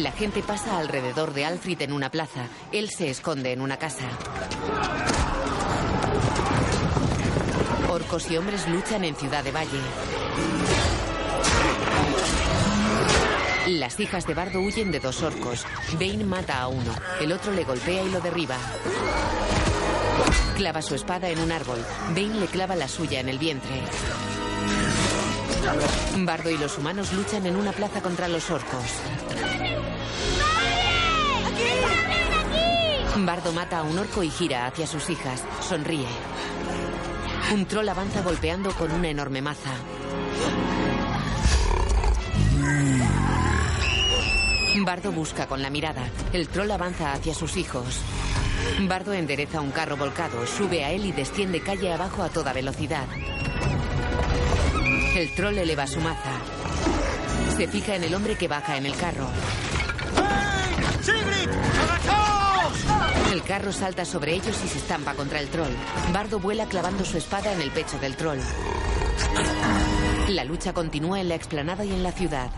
la 0.02 0.12
gente 0.12 0.42
pasa 0.42 0.78
alrededor 0.78 1.34
de 1.34 1.44
Alfred 1.44 1.80
en 1.82 1.92
una 1.92 2.10
plaza. 2.10 2.48
Él 2.72 2.90
se 2.90 3.10
esconde 3.10 3.52
en 3.52 3.60
una 3.60 3.76
casa. 3.76 4.04
Orcos 7.88 8.30
y 8.30 8.36
hombres 8.36 8.66
luchan 8.68 9.04
en 9.04 9.14
Ciudad 9.14 9.44
de 9.44 9.52
Valle. 9.52 9.80
Las 13.68 13.98
hijas 14.00 14.26
de 14.26 14.34
Bardo 14.34 14.60
huyen 14.60 14.90
de 14.90 15.00
dos 15.00 15.22
orcos. 15.22 15.64
Bane 15.92 16.24
mata 16.24 16.60
a 16.60 16.68
uno. 16.68 16.92
El 17.20 17.32
otro 17.32 17.52
le 17.52 17.64
golpea 17.64 18.02
y 18.02 18.10
lo 18.10 18.20
derriba. 18.20 18.56
Clava 20.56 20.82
su 20.82 20.94
espada 20.94 21.28
en 21.28 21.38
un 21.38 21.52
árbol. 21.52 21.78
Bane 22.08 22.40
le 22.40 22.46
clava 22.46 22.74
la 22.74 22.88
suya 22.88 23.20
en 23.20 23.28
el 23.28 23.38
vientre. 23.38 23.80
Bardo 26.18 26.50
y 26.50 26.58
los 26.58 26.76
humanos 26.78 27.12
luchan 27.12 27.46
en 27.46 27.56
una 27.56 27.72
plaza 27.72 28.02
contra 28.02 28.28
los 28.28 28.50
orcos. 28.50 29.00
Bardo 33.16 33.52
mata 33.52 33.78
a 33.78 33.82
un 33.82 33.98
orco 33.98 34.22
y 34.22 34.30
gira 34.30 34.66
hacia 34.66 34.86
sus 34.86 35.08
hijas. 35.10 35.42
Sonríe. 35.60 36.06
Un 37.52 37.66
troll 37.66 37.88
avanza 37.88 38.22
golpeando 38.22 38.70
con 38.72 38.90
una 38.90 39.08
enorme 39.08 39.40
maza. 39.40 39.70
Bardo 44.84 45.12
busca 45.12 45.46
con 45.46 45.62
la 45.62 45.70
mirada. 45.70 46.02
El 46.32 46.48
troll 46.48 46.70
avanza 46.70 47.12
hacia 47.12 47.34
sus 47.34 47.56
hijos. 47.56 48.00
Bardo 48.80 49.12
endereza 49.12 49.60
un 49.60 49.70
carro 49.70 49.96
volcado, 49.96 50.46
sube 50.46 50.84
a 50.84 50.90
él 50.90 51.06
y 51.06 51.12
desciende 51.12 51.60
calle 51.60 51.92
abajo 51.92 52.22
a 52.22 52.28
toda 52.28 52.52
velocidad. 52.52 53.06
El 55.14 55.34
troll 55.34 55.58
eleva 55.58 55.86
su 55.86 56.00
maza. 56.00 56.32
Se 57.56 57.68
fija 57.68 57.94
en 57.94 58.04
el 58.04 58.14
hombre 58.14 58.36
que 58.36 58.48
baja 58.48 58.76
en 58.76 58.86
el 58.86 58.96
carro. 58.96 59.28
Carro 63.46 63.72
salta 63.72 64.04
sobre 64.04 64.34
ellos 64.34 64.58
y 64.64 64.68
se 64.68 64.78
estampa 64.78 65.14
contra 65.14 65.38
el 65.38 65.48
troll. 65.48 65.72
Bardo 66.12 66.40
vuela 66.40 66.66
clavando 66.66 67.04
su 67.04 67.18
espada 67.18 67.52
en 67.52 67.60
el 67.60 67.70
pecho 67.70 67.98
del 67.98 68.16
troll. 68.16 68.38
La 70.28 70.44
lucha 70.44 70.72
continúa 70.72 71.20
en 71.20 71.28
la 71.28 71.34
explanada 71.34 71.84
y 71.84 71.92
en 71.92 72.02
la 72.02 72.12
ciudad. 72.12 72.50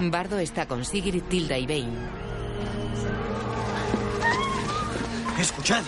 Bardo 0.00 0.38
está 0.38 0.66
con 0.66 0.84
Sigrid, 0.84 1.22
Tilda 1.22 1.56
y 1.56 1.66
Bane. 1.66 2.24
Escuchad. 5.38 5.82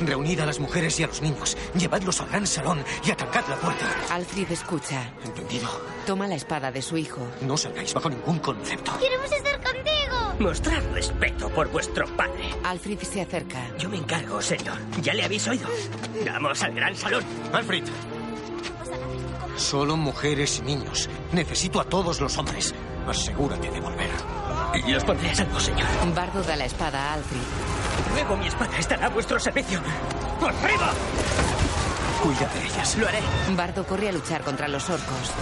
Reunid 0.00 0.40
a 0.40 0.46
las 0.46 0.60
mujeres 0.60 0.98
y 1.00 1.04
a 1.04 1.06
los 1.08 1.20
niños. 1.22 1.56
Llevadlos 1.74 2.20
al 2.20 2.28
gran 2.28 2.46
salón 2.46 2.84
y 3.04 3.10
atacad 3.10 3.46
la 3.48 3.56
puerta. 3.56 3.86
Alfred 4.10 4.50
escucha. 4.50 5.12
¿Entendido? 5.24 5.68
Toma 6.06 6.26
la 6.26 6.36
espada 6.36 6.70
de 6.70 6.82
su 6.82 6.96
hijo. 6.96 7.26
No 7.42 7.56
salgáis 7.56 7.92
bajo 7.94 8.08
ningún 8.10 8.38
concepto. 8.38 8.92
¡Queremos 8.98 9.30
estar 9.32 9.60
contigo! 9.62 10.34
Mostrad 10.38 10.82
respeto 10.94 11.48
por 11.50 11.68
vuestro 11.70 12.06
padre. 12.16 12.50
Alfred 12.64 12.98
se 13.00 13.22
acerca. 13.22 13.76
Yo 13.78 13.88
me 13.88 13.96
encargo, 13.98 14.40
señor. 14.40 14.78
¿Ya 15.02 15.14
le 15.14 15.24
habéis 15.24 15.46
oído? 15.48 15.68
Vamos 16.26 16.62
al 16.62 16.74
gran 16.74 16.94
salón. 16.96 17.24
Alfred. 17.52 17.84
Solo 19.56 19.96
mujeres 19.96 20.60
y 20.60 20.62
niños. 20.62 21.10
Necesito 21.32 21.80
a 21.80 21.84
todos 21.84 22.20
los 22.20 22.38
hombres. 22.38 22.74
Asegúrate 23.08 23.70
de 23.70 23.80
volver. 23.80 24.10
Los 24.86 25.02
pondré 25.04 25.30
a 25.30 25.34
salvo, 25.34 25.58
señor. 25.58 25.86
Bardo 26.14 26.42
da 26.42 26.54
la 26.54 26.66
espada 26.66 27.10
a 27.10 27.14
Alfred. 27.14 27.40
Luego 28.12 28.36
mi 28.36 28.48
espada 28.48 28.78
estará 28.78 29.06
a 29.06 29.08
vuestro 29.10 29.38
servicio. 29.38 29.80
¡Arriba! 30.40 30.92
Cuida 32.22 32.48
de 32.48 32.64
ellas. 32.66 32.96
Lo 32.96 33.08
haré. 33.08 33.20
Bardo 33.50 33.84
corre 33.86 34.08
a 34.08 34.12
luchar 34.12 34.42
contra 34.42 34.68
los 34.68 34.88
orcos. 34.90 35.32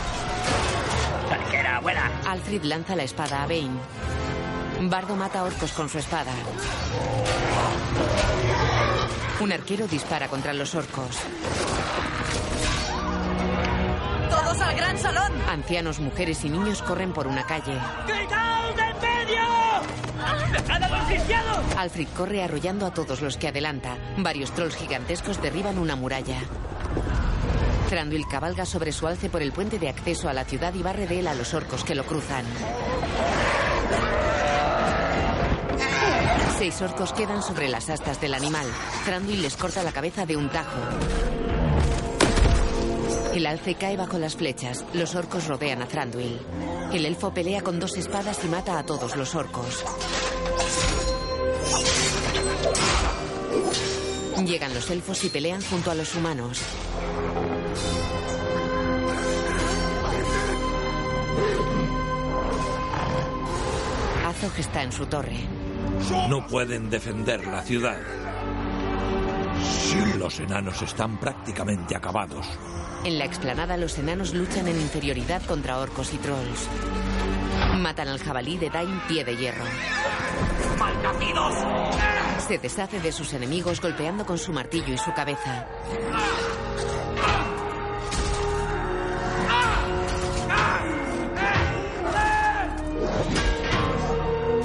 Arquera, 1.31 1.77
abuela. 1.77 2.11
Alfred 2.27 2.63
lanza 2.65 2.95
la 2.97 3.03
espada 3.05 3.43
a 3.43 3.47
Bane. 3.47 3.81
Bardo 4.83 5.17
mata 5.17 5.41
a 5.41 5.45
orcos 5.45 5.73
con 5.73 5.89
su 5.89 5.99
espada. 5.99 6.33
Un 9.41 9.53
arquero 9.53 9.87
dispara 9.87 10.29
contra 10.29 10.53
los 10.53 10.75
orcos. 10.75 11.19
¡Todos 14.31 14.61
al 14.61 14.77
gran 14.77 14.99
salón! 14.99 15.33
Ancianos, 15.49 15.99
mujeres 16.01 16.45
y 16.45 16.51
niños 16.51 16.83
corren 16.83 17.13
por 17.13 17.27
una 17.27 17.45
calle. 17.45 17.79
¡Quitaos 18.07 18.77
de 18.77 18.83
en 18.83 19.01
medio! 19.01 20.06
¡Dejad 20.53 20.83
a! 20.83 21.81
Alfred 21.81 22.09
corre 22.17 22.43
arrollando 22.43 22.87
a 22.87 22.95
todos 22.95 23.21
los 23.21 23.37
que 23.37 23.49
adelanta. 23.49 23.97
Varios 24.19 24.53
trolls 24.53 24.77
gigantescos 24.77 25.41
derriban 25.41 25.79
una 25.79 25.97
muralla. 25.97 26.39
Thranduil 27.89 28.27
cabalga 28.29 28.67
sobre 28.67 28.93
su 28.93 29.07
alce 29.07 29.29
por 29.31 29.43
el 29.43 29.53
puente 29.53 29.79
de 29.79 29.89
acceso 29.89 30.29
a 30.29 30.33
la 30.33 30.45
ciudad 30.45 30.75
y 30.75 30.83
barre 30.83 31.07
de 31.07 31.21
él 31.21 31.29
a 31.29 31.35
los 31.35 31.55
orcos 31.55 31.85
que 31.85 31.95
lo 31.95 32.05
cruzan. 32.05 32.45
Seis 36.59 36.81
orcos 36.81 37.13
quedan 37.13 37.43
sobre 37.43 37.69
las 37.69 37.91
astas 37.91 38.21
del 38.21 38.35
animal. 38.35 38.67
Thranduil 39.05 39.43
les 39.43 39.57
corta 39.57 39.83
la 39.83 39.93
cabeza 39.93 40.25
de 40.25 40.37
un 40.37 40.49
tajo. 40.49 40.81
El 43.37 43.45
alce 43.45 43.75
cae 43.75 43.99
bajo 43.99 44.19
las 44.19 44.35
flechas. 44.35 44.83
Los 44.95 45.15
orcos 45.15 45.47
rodean 45.47 45.83
a 45.83 45.87
Thranduil. 45.87 46.41
El 46.91 47.05
elfo 47.05 47.35
pelea 47.35 47.61
con 47.61 47.79
dos 47.79 47.95
espadas 47.99 48.43
y 48.43 48.49
mata 48.49 48.79
a 48.79 48.87
todos 48.87 49.15
los 49.15 49.35
orcos. 49.35 49.85
Llegan 54.43 54.73
los 54.73 54.89
elfos 54.89 55.23
y 55.25 55.29
pelean 55.29 55.61
junto 55.61 55.91
a 55.91 55.95
los 55.95 56.15
humanos. 56.15 56.63
Azog 64.25 64.59
está 64.59 64.83
en 64.83 64.93
su 64.93 65.05
torre. 65.05 65.37
No 66.31 66.47
pueden 66.47 66.89
defender 66.89 67.47
la 67.47 67.61
ciudad. 67.61 68.01
Los 70.19 70.41
enanos 70.41 70.83
están 70.83 71.17
prácticamente 71.19 71.95
acabados. 71.95 72.47
En 73.05 73.19
la 73.19 73.25
explanada 73.25 73.77
los 73.77 73.97
enanos 73.99 74.35
luchan 74.35 74.67
en 74.67 74.81
inferioridad 74.81 75.43
contra 75.43 75.79
orcos 75.79 76.13
y 76.13 76.19
trolls. 76.19 76.69
Matan 77.77 78.09
al 78.09 78.19
jabalí 78.19 78.59
de 78.59 78.69
Dain 78.69 79.01
pie 79.07 79.25
de 79.25 79.37
hierro. 79.37 79.65
¡Malnacidos! 80.79 81.55
Se 82.49 82.59
deshace 82.59 83.01
de 83.01 83.13
sus 83.13 83.33
enemigos 83.33 83.81
golpeando 83.81 84.27
con 84.27 84.39
su 84.39 84.53
martillo 84.53 84.93
y 84.93 84.99
su 84.99 85.13
cabeza. 85.15 85.67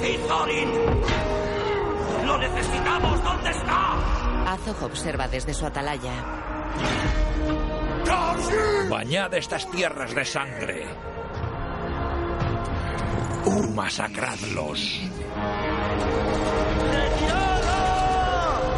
¡Y 0.02 0.28
Thorin! 0.28 0.68
¡Lo 2.26 2.38
necesitamos! 2.38 3.22
¿Dónde 3.22 3.50
está? 3.50 4.21
Azog 4.52 4.82
observa 4.82 5.28
desde 5.28 5.54
su 5.54 5.64
atalaya. 5.64 6.12
Bañad 8.90 9.32
estas 9.32 9.70
tierras 9.70 10.14
de 10.14 10.24
sangre. 10.26 10.86
Masacradlos. 13.74 15.00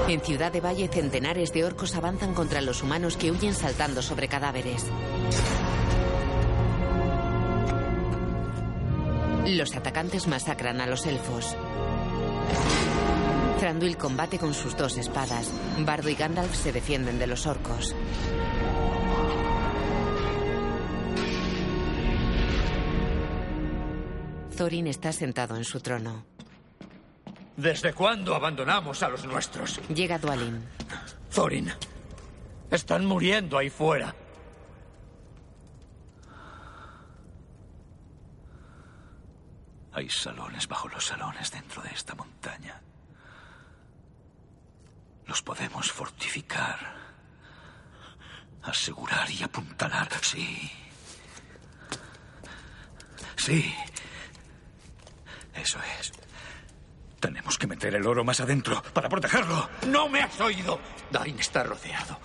En 0.07 0.21
Ciudad 0.21 0.53
de 0.53 0.61
Valle, 0.61 0.87
centenares 0.87 1.53
de 1.53 1.65
orcos 1.65 1.97
avanzan 1.97 2.35
contra 2.35 2.61
los 2.61 2.85
humanos 2.85 3.17
que 3.17 3.33
huyen 3.33 3.55
saltando 3.55 4.01
sobre 4.01 4.29
cadáveres. 4.29 4.87
Los 9.47 9.75
atacantes 9.75 10.29
masacran 10.29 10.81
a 10.81 10.87
los 10.87 11.05
elfos. 11.07 11.57
Thranduil 13.65 13.97
combate 13.97 14.39
con 14.39 14.53
sus 14.53 14.77
dos 14.77 14.99
espadas. 14.99 15.51
Bardo 15.87 16.11
y 16.11 16.15
Gandalf 16.15 16.55
se 16.55 16.71
defienden 16.71 17.19
de 17.19 17.27
los 17.27 17.47
orcos. 17.47 17.97
Thorin 24.55 24.87
está 24.87 25.15
sentado 25.15 25.57
en 25.57 25.65
su 25.65 25.81
trono. 25.81 26.27
¿Desde 27.57 27.95
cuándo 27.95 28.35
abandonamos 28.35 29.03
a 29.03 29.09
los 29.09 29.25
nuestros? 29.25 29.81
Llega 29.89 30.19
Dwalin. 30.19 30.63
Thorin, 31.35 31.73
están 32.71 33.07
muriendo 33.07 33.57
ahí 33.57 33.71
fuera. 33.71 34.15
Hay 39.95 40.11
salones 40.11 40.69
bajo 40.69 40.87
los 40.89 41.07
salones 41.07 41.51
dentro 41.51 41.81
de 41.81 41.89
esta 41.93 42.15
montaña. 42.15 42.84
Los 45.27 45.43
podemos 45.43 45.91
fortificar, 45.91 46.95
asegurar 48.63 49.31
y 49.31 49.43
apuntalar. 49.43 50.09
Sí. 50.23 50.71
Sí. 53.37 53.75
Eso 55.55 55.79
es. 56.01 56.13
Tenemos 57.21 57.57
que 57.57 57.67
meter 57.67 57.95
el 57.95 58.07
oro 58.07 58.23
más 58.23 58.41
adentro 58.41 58.83
para 58.93 59.09
protegerlo. 59.09 59.69
¡No 59.87 60.09
me 60.09 60.21
has 60.23 60.39
oído! 60.41 60.79
Dain 61.11 61.39
está 61.39 61.63
rodeado. 61.63 62.19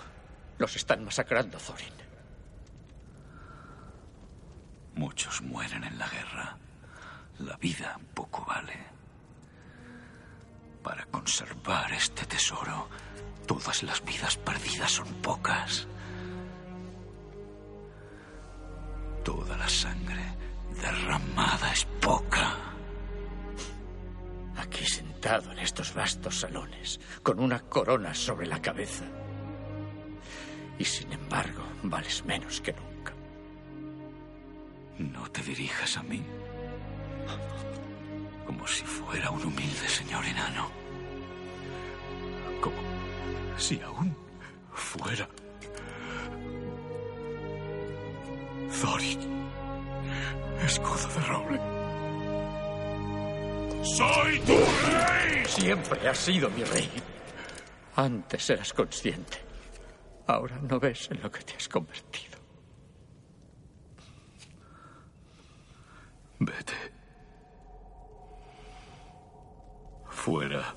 Los 0.58 0.76
están 0.76 1.04
masacrando, 1.04 1.56
Thorin. 1.56 1.94
Muchos 4.94 5.40
mueren 5.40 5.84
en 5.84 5.98
la 5.98 6.06
guerra. 6.06 6.58
La 7.38 7.56
vida 7.56 7.98
poco 8.12 8.44
vale. 8.44 8.89
Para 10.82 11.04
conservar 11.06 11.92
este 11.92 12.24
tesoro, 12.24 12.88
todas 13.46 13.82
las 13.82 14.02
vidas 14.04 14.36
perdidas 14.36 14.90
son 14.90 15.08
pocas. 15.22 15.86
Toda 19.22 19.56
la 19.56 19.68
sangre 19.68 20.24
derramada 20.80 21.72
es 21.72 21.84
poca. 22.00 22.56
Aquí 24.56 24.86
sentado 24.86 25.52
en 25.52 25.58
estos 25.58 25.92
vastos 25.94 26.40
salones, 26.40 26.98
con 27.22 27.40
una 27.40 27.60
corona 27.60 28.14
sobre 28.14 28.46
la 28.46 28.62
cabeza. 28.62 29.04
Y 30.78 30.84
sin 30.84 31.12
embargo, 31.12 31.62
vales 31.82 32.24
menos 32.24 32.60
que 32.62 32.72
nunca. 32.72 33.12
No 34.98 35.30
te 35.30 35.42
dirijas 35.42 35.98
a 35.98 36.02
mí 36.02 36.24
como 38.60 38.68
si 38.68 38.84
fuera 38.84 39.30
un 39.30 39.42
humilde 39.42 39.88
señor 39.88 40.22
enano. 40.22 40.70
Como 42.60 42.76
si 43.56 43.80
aún 43.80 44.14
fuera 44.74 45.26
Thorin, 48.78 49.20
escudo 50.62 51.08
de 51.08 51.20
roble. 51.26 51.60
¡Soy 53.82 54.40
tu 54.40 54.52
rey! 54.52 55.44
Siempre 55.46 56.06
has 56.06 56.18
sido 56.18 56.50
mi 56.50 56.62
rey. 56.64 56.90
Antes 57.96 58.50
eras 58.50 58.74
consciente. 58.74 59.38
Ahora 60.26 60.58
no 60.60 60.78
ves 60.78 61.08
en 61.10 61.22
lo 61.22 61.30
que 61.30 61.42
te 61.42 61.54
has 61.56 61.66
convertido. 61.66 62.38
Vete. 66.40 66.79
Fuera. 70.20 70.74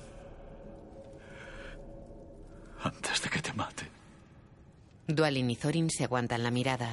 Antes 2.82 3.20
de 3.22 3.28
que 3.28 3.42
te 3.42 3.52
mate. 3.52 3.86
Dwalin 5.06 5.50
y 5.50 5.56
Thorin 5.56 5.90
se 5.90 6.04
aguantan 6.04 6.42
la 6.42 6.50
mirada. 6.50 6.90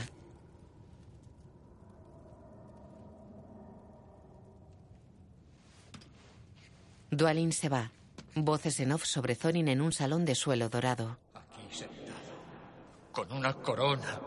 Dwalin 7.09 7.53
se 7.53 7.69
va. 7.69 7.89
Voces 8.35 8.81
en 8.81 8.91
off 8.91 9.05
sobre 9.05 9.37
Thorin 9.37 9.69
en 9.69 9.79
un 9.79 9.93
salón 9.93 10.25
de 10.25 10.35
suelo 10.35 10.67
dorado. 10.67 11.17
Aquí 11.33 11.73
sentado, 11.73 12.33
con 13.13 13.31
una 13.31 13.53
corona 13.53 14.19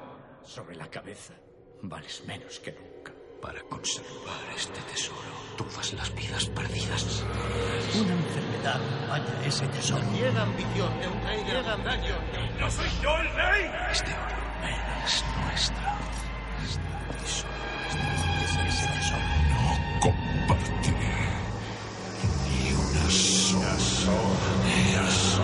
sobre 0.43 0.77
la 0.77 0.89
cabeza, 0.89 1.35
vales 1.83 2.25
menos 2.27 2.59
que 2.59 2.73
nunca. 2.73 3.14
Para 3.45 3.61
conservar 3.65 4.41
este 4.57 4.81
tesoro, 4.91 5.19
todas 5.59 5.93
las 5.93 6.15
vidas 6.15 6.47
perdidas. 6.47 7.23
Una 7.95 8.15
enfermedad 8.15 8.81
baña 9.07 9.45
ese 9.45 9.67
tesoro. 9.67 10.03
Ciega 10.15 10.43
ambición 10.45 10.99
de 10.99 11.09
un 11.09 11.23
rey 11.27 11.45
de 11.45 11.63
daño. 11.63 12.17
¡No 12.59 12.71
soy 12.71 12.89
yo 13.03 13.15
el 13.19 13.35
rey! 13.35 13.71
Este 13.93 14.13
oro 14.15 14.37
es 15.05 15.25
nuestro. 15.45 15.77
Este 16.65 16.81
tesoro 17.21 17.53
es 18.45 18.53
ese 18.75 18.87
tesoro. 18.97 19.25
No 19.53 20.01
compartiré 20.01 21.15
ni 22.49 22.73
una 22.73 23.11
sola. 23.11 23.77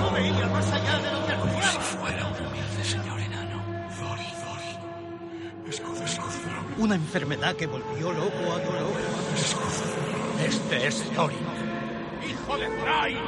No 0.01 0.11
veía 0.13 0.47
más 0.47 0.73
allá 0.73 0.99
de 1.01 1.13
lo 1.13 1.27
que 1.27 1.35
Una 6.81 6.95
enfermedad 6.95 7.55
que 7.57 7.67
volvió 7.67 8.11
loco 8.11 8.53
a 8.55 8.59
Dolor. 8.59 8.95
Este 10.43 10.87
es 10.87 11.11
Thorin. 11.11 11.39
¡Hijo 12.27 12.57
de 12.57 12.69
Thrain! 12.69 13.19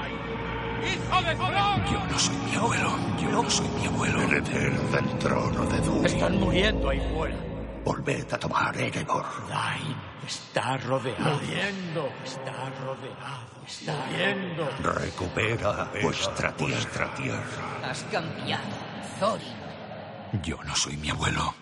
¡Hijo 0.81 1.23
de 1.23 1.35
Thrain! 1.35 1.85
Yo 1.93 2.07
no 2.11 2.19
soy 2.19 2.37
mi 2.37 2.55
abuelo. 2.55 2.99
Yo 3.21 3.31
no 3.31 3.51
soy 3.51 3.69
mi 3.69 3.87
abuelo. 3.89 4.23
Heredero 4.23 4.83
del 4.89 5.19
trono 5.19 5.67
de 5.67 5.79
Durin. 5.81 6.07
Están 6.07 6.41
muriendo 6.41 6.89
ahí 6.89 7.03
fuera. 7.15 7.37
Volved 7.85 8.33
a 8.33 8.39
tomar 8.39 8.75
Erebor. 8.75 9.27
Dain 9.51 9.97
está 10.27 10.79
rodeado. 10.79 11.35
Muriendo. 11.35 12.09
Está 12.25 12.71
rodeado. 12.81 13.67
Está 13.67 13.97
muriendo. 14.07 14.71
Recupera 14.83 15.91
vuestra 16.03 16.57
tierra. 16.57 17.11
Has 17.85 18.03
cambiado, 18.05 18.63
Thorin. 19.21 20.43
Yo 20.43 20.57
no 20.65 20.75
soy 20.75 20.97
mi 20.97 21.11
abuelo. 21.11 21.62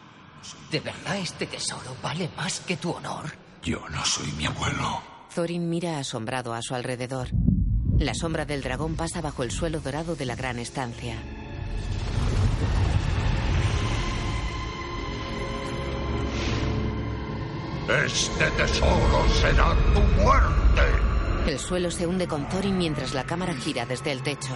¿De 0.71 0.81
verdad 0.81 1.19
este 1.19 1.47
tesoro 1.47 1.97
vale 2.03 2.31
más 2.37 2.61
que 2.61 2.77
tu 2.77 2.91
honor? 2.93 3.33
Yo 3.63 3.87
no 3.91 4.05
soy 4.05 4.31
mi 4.33 4.47
abuelo. 4.47 5.03
Thorin 5.35 5.69
mira 5.69 5.99
asombrado 5.99 6.55
a 6.55 6.63
su 6.63 6.75
alrededor. 6.75 7.29
La 7.99 8.15
sombra 8.15 8.45
del 8.47 8.63
dragón 8.63 8.97
pasa 8.97 9.21
bajo 9.21 9.43
el 9.43 9.51
suelo 9.51 9.81
dorado 9.81 10.17
de 10.17 10.25
la 10.27 10.35
gran 10.35 10.59
estancia. 10.59 11.17
Este 18.07 18.51
tesoro 18.53 19.29
será 19.41 19.75
tu 19.93 20.01
muerte. 20.23 20.83
El 21.47 21.59
suelo 21.59 21.91
se 21.91 22.07
hunde 22.07 22.29
con 22.29 22.49
Thorin 22.49 22.79
mientras 22.79 23.15
la 23.15 23.25
cámara 23.25 23.55
gira 23.55 23.85
desde 23.85 24.13
el 24.13 24.23
techo. 24.23 24.55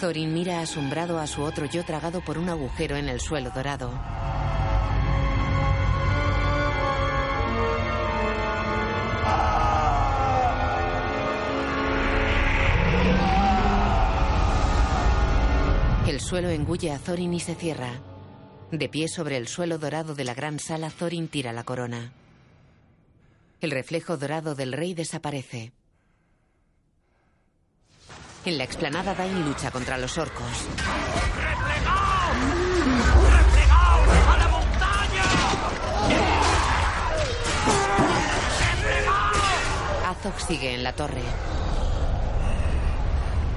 Thorin 0.00 0.32
mira 0.32 0.60
asombrado 0.60 1.18
a 1.18 1.26
su 1.26 1.42
otro 1.42 1.66
yo 1.66 1.84
tragado 1.84 2.20
por 2.20 2.38
un 2.38 2.48
agujero 2.48 2.96
en 2.96 3.08
el 3.08 3.20
suelo 3.20 3.50
dorado. 3.50 3.90
El 16.06 16.20
suelo 16.20 16.48
engulle 16.50 16.92
a 16.92 16.98
Thorin 16.98 17.34
y 17.34 17.40
se 17.40 17.56
cierra. 17.56 17.90
De 18.70 18.88
pie 18.88 19.08
sobre 19.08 19.36
el 19.36 19.48
suelo 19.48 19.78
dorado 19.78 20.14
de 20.14 20.24
la 20.24 20.34
gran 20.34 20.60
sala, 20.60 20.90
Thorin 20.90 21.26
tira 21.26 21.52
la 21.52 21.64
corona. 21.64 22.12
El 23.60 23.72
reflejo 23.72 24.16
dorado 24.16 24.54
del 24.54 24.72
rey 24.72 24.94
desaparece. 24.94 25.72
En 28.48 28.56
la 28.56 28.64
explanada, 28.64 29.14
Dain 29.14 29.44
lucha 29.44 29.70
contra 29.70 29.98
los 29.98 30.16
orcos. 30.16 30.46
¡A 34.26 34.36
la 34.38 34.48
montaña! 34.48 35.22
Azog 40.08 40.40
sigue 40.40 40.74
en 40.74 40.82
la 40.82 40.94
torre. 40.94 41.20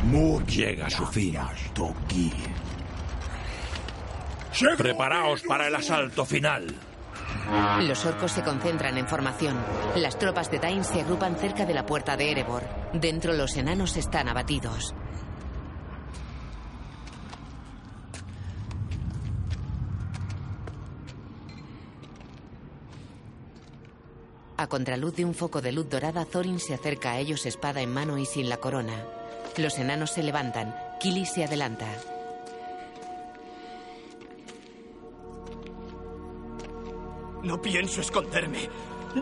Moore 0.04 0.46
llega 0.46 0.88
a 0.88 0.90
su 0.90 1.06
fin. 1.06 1.38
Preparaos 4.78 5.42
para 5.44 5.68
el 5.68 5.76
asalto 5.76 6.26
final. 6.26 6.68
Los 7.82 8.06
orcos 8.06 8.32
se 8.32 8.44
concentran 8.44 8.98
en 8.98 9.08
formación. 9.08 9.58
Las 9.96 10.18
tropas 10.18 10.50
de 10.52 10.60
Dain 10.60 10.84
se 10.84 11.02
agrupan 11.02 11.36
cerca 11.36 11.66
de 11.66 11.74
la 11.74 11.86
puerta 11.86 12.16
de 12.16 12.32
Erebor. 12.32 12.64
Dentro 12.94 13.34
los 13.34 13.58
enanos 13.58 13.98
están 13.98 14.30
abatidos. 14.30 14.94
A 24.58 24.68
contraluz 24.68 25.16
de 25.16 25.26
un 25.26 25.34
foco 25.34 25.60
de 25.60 25.72
luz 25.72 25.90
dorada, 25.90 26.24
Thorin 26.24 26.60
se 26.60 26.76
acerca 26.76 27.14
a 27.14 27.18
ellos 27.18 27.48
espada 27.48 27.82
en 27.82 27.92
mano 27.92 28.20
y 28.20 28.28
sin 28.28 28.48
la 28.48 28.58
corona. 28.58 28.94
Los 29.58 29.80
enanos 29.80 30.12
se 30.12 30.22
levantan. 30.22 30.76
Kili 31.00 31.26
se 31.26 31.44
adelanta. 31.44 31.88
No 37.44 37.62
pienso 37.62 38.02
esconderme. 38.02 38.70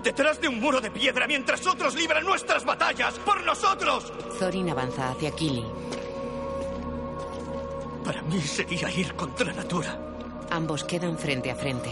Detrás 0.04 0.40
de 0.40 0.48
un 0.48 0.60
muro 0.60 0.82
de 0.82 0.92
piedra 0.92 1.26
mientras 1.26 1.66
otros 1.66 1.96
libran 1.96 2.24
nuestras 2.24 2.64
batallas. 2.66 3.18
¡Por 3.20 3.44
nosotros! 3.44 4.12
Thorin 4.38 4.70
avanza 4.70 5.10
hacia 5.10 5.32
Kili. 5.32 5.66
Para 8.04 8.22
mí 8.24 8.40
sería 8.42 8.92
ir 8.92 9.16
contra 9.16 9.52
natura. 9.54 9.98
Ambos 10.52 10.84
quedan 10.84 11.18
frente 11.18 11.52
a 11.52 11.56
frente. 11.56 11.92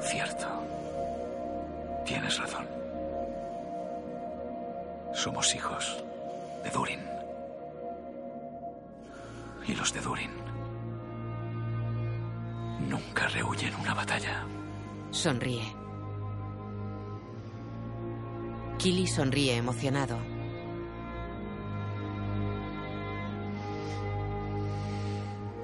Cierto. 0.00 0.46
Tienes 2.06 2.38
razón. 2.38 2.66
Somos 5.14 5.54
hijos 5.54 6.02
de 6.62 6.70
Durin. 6.70 7.00
Y 9.66 9.74
los 9.74 9.92
de 9.92 10.00
Durin 10.00 10.47
nunca 12.88 13.28
rehuyen 13.28 13.74
una 13.76 13.94
batalla. 13.94 14.46
Sonríe. 15.10 15.74
Kili 18.78 19.06
sonríe 19.06 19.56
emocionado. 19.56 20.18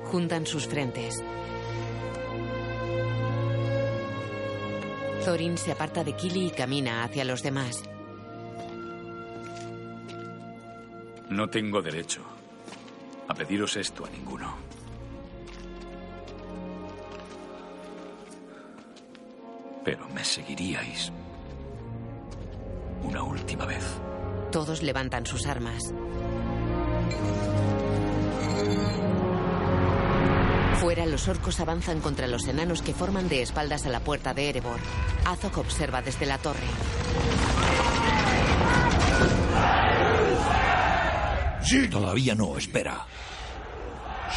Juntan 0.05 0.47
sus 0.47 0.67
frentes. 0.67 1.23
Thorin 5.25 5.57
se 5.57 5.73
aparta 5.73 6.05
de 6.05 6.15
Kili 6.15 6.49
y 6.49 6.51
camina 6.51 7.03
hacia 7.03 7.25
los 7.25 7.43
demás. 7.43 7.83
No 11.31 11.49
tengo 11.49 11.81
derecho 11.81 12.21
a 13.27 13.35
pediros 13.35 13.77
esto 13.77 14.05
a 14.05 14.11
ninguno. 14.11 14.74
Pero 19.85 20.09
me 20.09 20.25
seguiríais 20.25 21.13
una 23.03 23.23
última 23.23 23.67
vez. 23.67 23.85
Todos 24.51 24.83
levantan 24.83 25.27
sus 25.27 25.47
armas. 25.47 25.93
Fuera, 30.81 31.07
los 31.07 31.29
orcos 31.29 31.61
avanzan 31.61 32.01
contra 32.01 32.27
los 32.27 32.47
enanos 32.47 32.83
que 32.83 32.95
forman 32.95 33.29
de 33.29 33.43
espaldas 33.43 33.87
a 33.87 33.91
la 33.91 34.01
puerta 34.01 34.35
de 34.35 34.49
Erebor. 34.49 34.81
Azog 35.25 35.59
observa 35.59 36.03
desde 36.03 36.27
la 36.27 36.39
torre. 36.39 36.67
Todavía 41.91 42.35
no, 42.35 42.57
espera. 42.57 43.07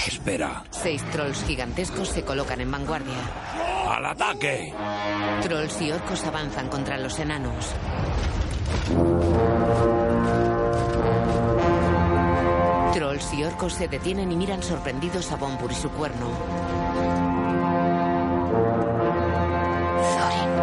Espera. 0.07 0.63
Seis 0.71 1.03
trolls 1.11 1.43
gigantescos 1.43 2.09
se 2.09 2.23
colocan 2.23 2.61
en 2.61 2.71
vanguardia. 2.71 3.76
¡Al 3.87 4.05
ataque! 4.05 4.73
Trolls 5.41 5.81
y 5.81 5.91
orcos 5.91 6.25
avanzan 6.25 6.67
contra 6.67 6.97
los 6.97 7.17
enanos. 7.19 7.73
Trolls 12.93 13.33
y 13.33 13.43
orcos 13.45 13.73
se 13.73 13.87
detienen 13.87 14.29
y 14.31 14.35
miran 14.35 14.61
sorprendidos 14.61 15.31
a 15.31 15.37
Bombur 15.37 15.71
y 15.71 15.75
su 15.75 15.89
cuerno. 15.91 16.27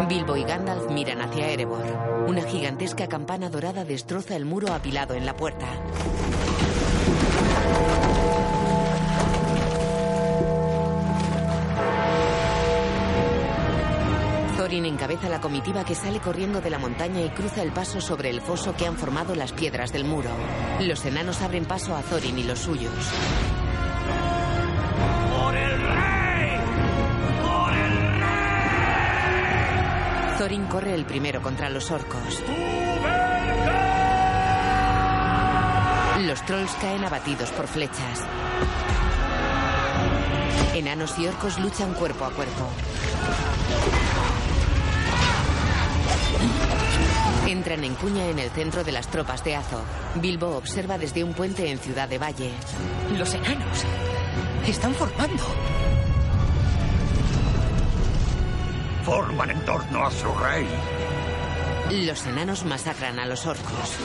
Bilbo 0.07 0.37
y 0.37 0.43
Gandalf 0.43 0.91
miran 0.91 1.21
hacia 1.21 1.47
Erebor. 1.47 1.83
Una 2.27 2.43
gigantesca 2.43 3.07
campana 3.07 3.49
dorada 3.49 3.85
destroza 3.85 4.35
el 4.35 4.45
muro 4.45 4.71
apilado 4.71 5.15
en 5.15 5.25
la 5.25 5.35
puerta. 5.35 5.65
Encabeza 14.95 15.27
la 15.27 15.41
comitiva 15.41 15.83
que 15.83 15.93
sale 15.93 16.21
corriendo 16.21 16.61
de 16.61 16.69
la 16.69 16.79
montaña 16.79 17.19
y 17.19 17.27
cruza 17.29 17.61
el 17.61 17.73
paso 17.73 17.99
sobre 17.99 18.29
el 18.29 18.39
foso 18.39 18.73
que 18.77 18.87
han 18.87 18.95
formado 18.95 19.35
las 19.35 19.51
piedras 19.51 19.91
del 19.91 20.05
muro. 20.05 20.29
Los 20.79 21.03
enanos 21.03 21.41
abren 21.41 21.65
paso 21.65 21.93
a 21.97 22.01
Thorin 22.01 22.39
y 22.39 22.43
los 22.43 22.59
suyos. 22.59 22.93
¡Por 25.37 25.53
el 25.53 25.81
rey! 25.81 26.59
¡Por 27.43 27.73
el 30.31 30.37
Thorin 30.37 30.65
corre 30.67 30.95
el 30.95 31.05
primero 31.05 31.41
contra 31.41 31.69
los 31.69 31.91
orcos. 31.91 32.41
Los 36.21 36.41
trolls 36.45 36.71
caen 36.79 37.03
abatidos 37.03 37.51
por 37.51 37.67
flechas. 37.67 38.21
Enanos 40.73 41.19
y 41.19 41.27
orcos 41.27 41.59
luchan 41.59 41.93
cuerpo 41.95 42.23
a 42.23 42.31
cuerpo. 42.31 42.69
Entran 47.65 47.83
en 47.83 47.93
empuña 47.93 48.27
en 48.27 48.37
el 48.37 48.51
centro 48.51 48.83
de 48.83 48.91
las 48.91 49.07
tropas 49.07 49.43
de 49.43 49.55
Azog. 49.55 49.81
Bilbo 50.21 50.55
observa 50.55 50.99
desde 50.99 51.23
un 51.23 51.33
puente 51.33 51.71
en 51.71 51.79
Ciudad 51.79 52.07
de 52.07 52.19
Valle. 52.19 52.51
Los 53.17 53.33
enanos 53.33 53.83
están 54.67 54.93
formando. 54.93 55.43
Forman 59.03 59.49
en 59.49 59.65
torno 59.65 60.05
a 60.05 60.11
su 60.11 60.31
rey. 60.35 60.67
Los 62.05 62.27
enanos 62.27 62.63
masacran 62.65 63.17
a 63.17 63.25
los 63.25 63.47
orcos. 63.47 63.97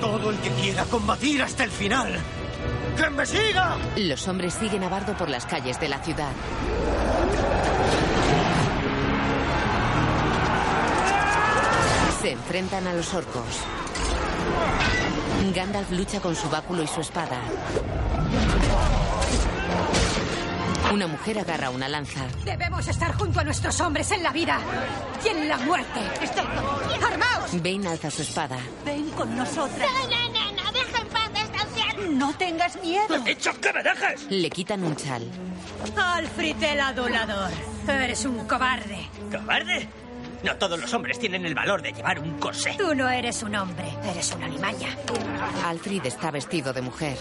Todo 0.00 0.30
el 0.30 0.38
que 0.38 0.50
quiera 0.50 0.82
combatir 0.86 1.44
hasta 1.44 1.62
el 1.62 1.70
final. 1.70 2.18
¡Que 2.96 3.08
me 3.08 3.24
siga! 3.24 3.76
Los 3.98 4.26
hombres 4.26 4.52
siguen 4.54 4.82
a 4.82 4.88
Bardo 4.88 5.16
por 5.16 5.28
las 5.28 5.46
calles 5.46 5.78
de 5.78 5.88
la 5.90 6.00
ciudad. 6.00 6.32
Se 12.20 12.32
enfrentan 12.32 12.86
a 12.86 12.92
los 12.92 13.14
orcos. 13.14 13.44
Gandalf 15.54 15.90
lucha 15.90 16.20
con 16.20 16.36
su 16.36 16.50
báculo 16.50 16.82
y 16.82 16.86
su 16.86 17.00
espada. 17.00 17.40
Una 20.92 21.06
mujer 21.06 21.38
agarra 21.38 21.70
una 21.70 21.88
lanza. 21.88 22.26
Debemos 22.44 22.86
estar 22.88 23.14
junto 23.14 23.40
a 23.40 23.44
nuestros 23.44 23.80
hombres 23.80 24.10
en 24.10 24.22
la 24.22 24.32
vida 24.32 24.58
y 25.24 25.28
en 25.28 25.48
la 25.48 25.56
muerte. 25.58 26.00
¡Armaos! 27.02 27.62
Bane 27.62 27.88
alza 27.88 28.10
su 28.10 28.22
espada. 28.22 28.58
Ven 28.84 29.08
con 29.10 29.34
nosotras. 29.34 29.88
Soy 29.88 30.10
la 30.10 30.26
enana. 30.26 30.72
Deja 30.72 31.00
en 31.00 31.08
paz 31.08 31.30
a 31.34 31.42
esta 31.42 31.62
anciana. 31.62 32.02
No 32.10 32.32
tengas 32.34 32.82
miedo. 32.82 33.14
¡He 33.14 33.34
dicho 33.34 33.58
que 33.60 33.72
me 33.72 33.82
dejes! 33.82 34.26
Le 34.28 34.50
quitan 34.50 34.84
un 34.84 34.94
chal. 34.96 35.22
Alfred 35.96 36.62
el 36.62 36.80
adulador. 36.80 37.50
Eres 37.88 38.24
un 38.24 38.46
cobarde. 38.46 39.08
¿Cobarde? 39.30 39.88
No 40.42 40.56
todos 40.56 40.80
los 40.80 40.92
hombres 40.94 41.18
tienen 41.18 41.44
el 41.44 41.54
valor 41.54 41.82
de 41.82 41.92
llevar 41.92 42.18
un 42.18 42.38
corsé. 42.38 42.74
Tú 42.78 42.94
no 42.94 43.08
eres 43.08 43.42
un 43.42 43.54
hombre, 43.56 43.86
eres 44.10 44.32
una 44.32 44.48
limaña. 44.48 44.88
Alfred 45.66 46.04
está 46.06 46.30
vestido 46.30 46.72
de 46.72 46.82
mujer. 46.82 47.16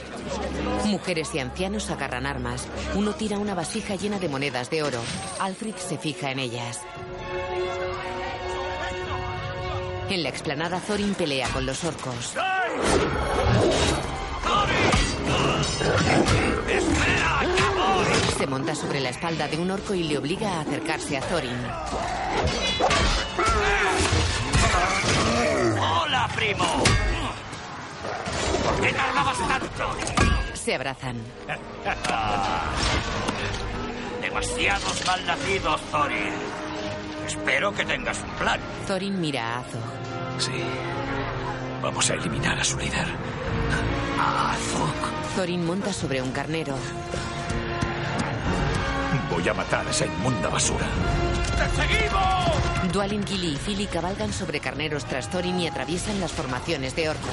Mujeres 0.85 1.33
y 1.35 1.39
ancianos 1.39 1.89
agarran 1.89 2.25
armas. 2.25 2.67
Uno 2.95 3.13
tira 3.13 3.37
una 3.37 3.55
vasija 3.55 3.95
llena 3.95 4.19
de 4.19 4.29
monedas 4.29 4.69
de 4.69 4.83
oro. 4.83 5.01
Alfred 5.39 5.75
se 5.75 5.97
fija 5.97 6.31
en 6.31 6.39
ellas. 6.39 6.81
En 10.09 10.23
la 10.23 10.29
explanada, 10.29 10.79
Thorin 10.79 11.13
pelea 11.13 11.47
con 11.49 11.65
los 11.65 11.83
orcos. 11.83 12.35
Se 18.39 18.47
monta 18.47 18.73
sobre 18.73 19.01
la 19.01 19.09
espalda 19.09 19.49
de 19.49 19.57
un 19.57 19.69
orco 19.69 19.93
y 19.93 20.03
le 20.03 20.17
obliga 20.17 20.53
a 20.53 20.61
acercarse 20.61 21.17
a 21.17 21.19
Thorin. 21.19 21.57
¡Hola, 25.77 26.29
primo! 26.33 26.65
¿Por 28.63 28.79
qué 28.79 28.93
tardabas 28.93 29.37
tanto? 29.39 29.89
Se 30.53 30.73
abrazan. 30.73 31.17
Demasiados 34.21 35.05
malnacidos, 35.05 35.81
Thorin. 35.91 36.33
Espero 37.27 37.73
que 37.73 37.83
tengas 37.83 38.23
un 38.23 38.29
plan. 38.35 38.61
Thorin 38.87 39.19
mira 39.19 39.57
a 39.57 39.59
Azog. 39.59 39.81
Sí. 40.37 40.63
Vamos 41.81 42.09
a 42.09 42.13
eliminar 42.13 42.57
a 42.57 42.63
su 42.63 42.77
líder. 42.77 43.07
A 44.17 44.53
Azog. 44.53 45.35
Thorin 45.35 45.65
monta 45.65 45.91
sobre 45.91 46.21
un 46.21 46.31
carnero. 46.31 46.77
Voy 49.39 49.47
a 49.47 49.53
matar 49.53 49.87
a 49.87 49.89
esa 49.89 50.05
inmunda 50.05 50.49
basura. 50.49 50.85
¡Te 51.55 51.81
seguimos! 51.81 52.91
Dwalin, 52.91 53.25
Gilly 53.25 53.53
y 53.53 53.55
Philly 53.55 53.87
cabalgan 53.87 54.33
sobre 54.33 54.59
carneros 54.59 55.05
tras 55.05 55.29
Thorin 55.29 55.57
y 55.61 55.67
atraviesan 55.69 56.19
las 56.19 56.33
formaciones 56.33 56.93
de 56.97 57.07
orcos. 57.07 57.31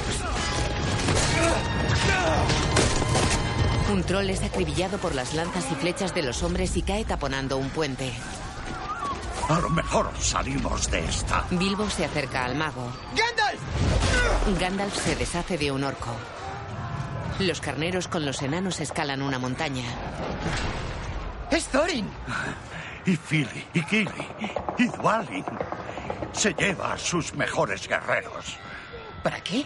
Un 3.92 4.04
troll 4.04 4.30
es 4.30 4.40
acribillado 4.44 4.98
por 4.98 5.16
las 5.16 5.34
lanzas 5.34 5.66
y 5.72 5.74
flechas 5.74 6.14
de 6.14 6.22
los 6.22 6.44
hombres 6.44 6.76
y 6.76 6.82
cae 6.82 7.04
taponando 7.04 7.56
un 7.56 7.70
puente. 7.70 8.12
A 9.48 9.58
lo 9.58 9.68
mejor 9.70 10.12
salimos 10.20 10.88
de 10.88 11.04
esta. 11.06 11.44
Bilbo 11.50 11.90
se 11.90 12.04
acerca 12.04 12.44
al 12.44 12.54
mago. 12.54 12.88
¡Gandalf! 13.16 14.60
Gandalf 14.60 14.94
se 14.94 15.16
deshace 15.16 15.58
de 15.58 15.72
un 15.72 15.82
orco. 15.82 16.14
Los 17.40 17.60
carneros 17.60 18.06
con 18.06 18.24
los 18.24 18.42
enanos 18.42 18.78
escalan 18.78 19.22
una 19.22 19.40
montaña. 19.40 19.82
¡Es 21.56 21.68
Thorin! 21.68 22.06
Y 23.06 23.16
Fili, 23.16 23.64
y 23.72 23.82
Kili, 23.84 24.10
y 24.76 24.88
Dwalin. 24.88 25.44
Se 26.32 26.52
lleva 26.52 26.92
a 26.92 26.98
sus 26.98 27.32
mejores 27.32 27.88
guerreros 27.88 28.58
¿Para 29.22 29.40
qué? 29.40 29.64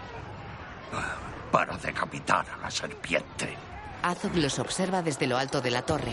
para 1.51 1.77
decapitar 1.79 2.47
a 2.49 2.59
la 2.59 2.71
serpiente. 2.71 3.57
Azog 4.05 4.37
los 4.37 4.61
observa 4.61 5.03
desde 5.03 5.27
lo 5.27 5.37
alto 5.37 5.61
de 5.61 5.73
la 5.73 5.83
torre. 5.83 6.13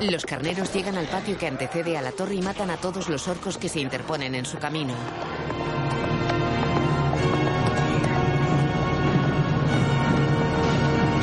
Los 0.00 0.26
carneros 0.26 0.74
llegan 0.74 0.98
al 0.98 1.06
patio 1.06 1.38
que 1.38 1.46
antecede 1.46 1.96
a 1.96 2.02
la 2.02 2.10
torre 2.10 2.34
y 2.34 2.42
matan 2.42 2.70
a 2.70 2.76
todos 2.76 3.08
los 3.08 3.28
orcos 3.28 3.56
que 3.56 3.68
se 3.68 3.78
interponen 3.78 4.34
en 4.34 4.44
su 4.44 4.58
camino. 4.58 4.94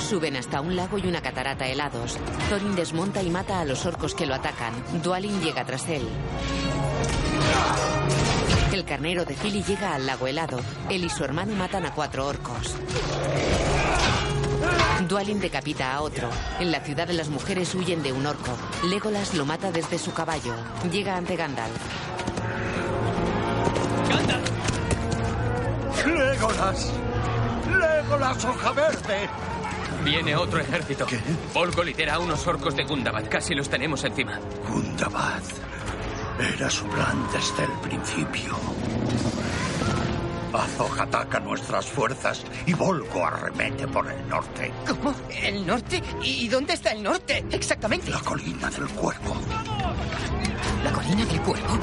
Suben 0.10 0.38
hasta 0.38 0.60
un 0.60 0.76
lago 0.76 0.98
y 0.98 1.06
una 1.06 1.22
catarata 1.22 1.68
helados. 1.68 2.18
Thorin 2.50 2.76
desmonta 2.76 3.22
y 3.22 3.30
mata 3.30 3.60
a 3.60 3.66
los 3.66 3.86
orcos 3.86 4.16
que 4.16 4.26
lo 4.26 4.34
atacan. 4.34 4.74
Dwalin 5.04 5.40
llega 5.40 5.64
tras 5.66 5.88
él. 5.88 6.02
El 8.74 8.86
carnero 8.86 9.24
de 9.24 9.36
Philly 9.36 9.62
llega 9.62 9.94
al 9.94 10.08
lago 10.08 10.26
helado. 10.26 10.62
Él 10.90 11.04
y 11.04 11.10
su 11.10 11.24
hermano 11.24 11.54
matan 11.54 11.86
a 11.86 11.94
cuatro 11.94 12.26
orcos. 12.26 12.76
Dwalin 15.08 15.40
decapita 15.40 15.94
a 15.94 16.02
otro. 16.02 16.28
En 16.60 16.72
la 16.72 16.80
ciudad 16.80 17.06
de 17.06 17.14
las 17.14 17.30
mujeres 17.30 17.76
huyen 17.76 18.02
de 18.02 18.12
un 18.12 18.26
orco. 18.26 18.58
Legolas 18.90 19.36
lo 19.36 19.46
mata 19.46 19.72
desde 19.72 20.00
su 20.00 20.12
caballo. 20.12 20.56
Llega 20.92 21.18
ante 21.18 21.36
Gandalf. 21.36 21.78
¡Legolas! 26.04 26.92
¡Legolas, 27.68 28.46
hoja 28.46 28.72
verde! 28.72 29.30
Viene 30.04 30.36
otro 30.36 30.60
ejército. 30.60 31.06
Volgo 31.54 31.84
lidera 31.84 32.16
a 32.16 32.20
unos 32.20 32.46
orcos 32.48 32.76
de 32.76 32.84
Gundabad. 32.84 33.24
Casi 33.30 33.54
los 33.54 33.70
tenemos 33.70 34.04
encima. 34.04 34.40
Gundabad. 34.68 35.42
Era 36.56 36.70
su 36.70 36.86
plan 36.86 37.28
desde 37.34 37.64
el 37.64 37.72
principio. 37.82 38.56
Azog 40.54 41.00
ataca 41.00 41.40
nuestras 41.40 41.86
fuerzas 41.86 42.44
y 42.66 42.74
Volgo 42.74 43.26
arremete 43.26 43.88
por 43.88 44.10
el 44.12 44.28
norte. 44.28 44.72
¿Cómo? 44.88 45.14
¿El 45.30 45.66
norte? 45.66 46.02
¿Y 46.24 46.48
dónde 46.48 46.74
está 46.74 46.92
el 46.92 47.04
norte? 47.04 47.46
Exactamente. 47.52 48.10
La 48.10 48.20
colina 48.20 48.70
del 48.70 48.88
cuervo. 48.90 49.36
¿La 50.84 50.92
colina 50.92 51.26
del 51.26 51.42
cuervo? 51.42 51.78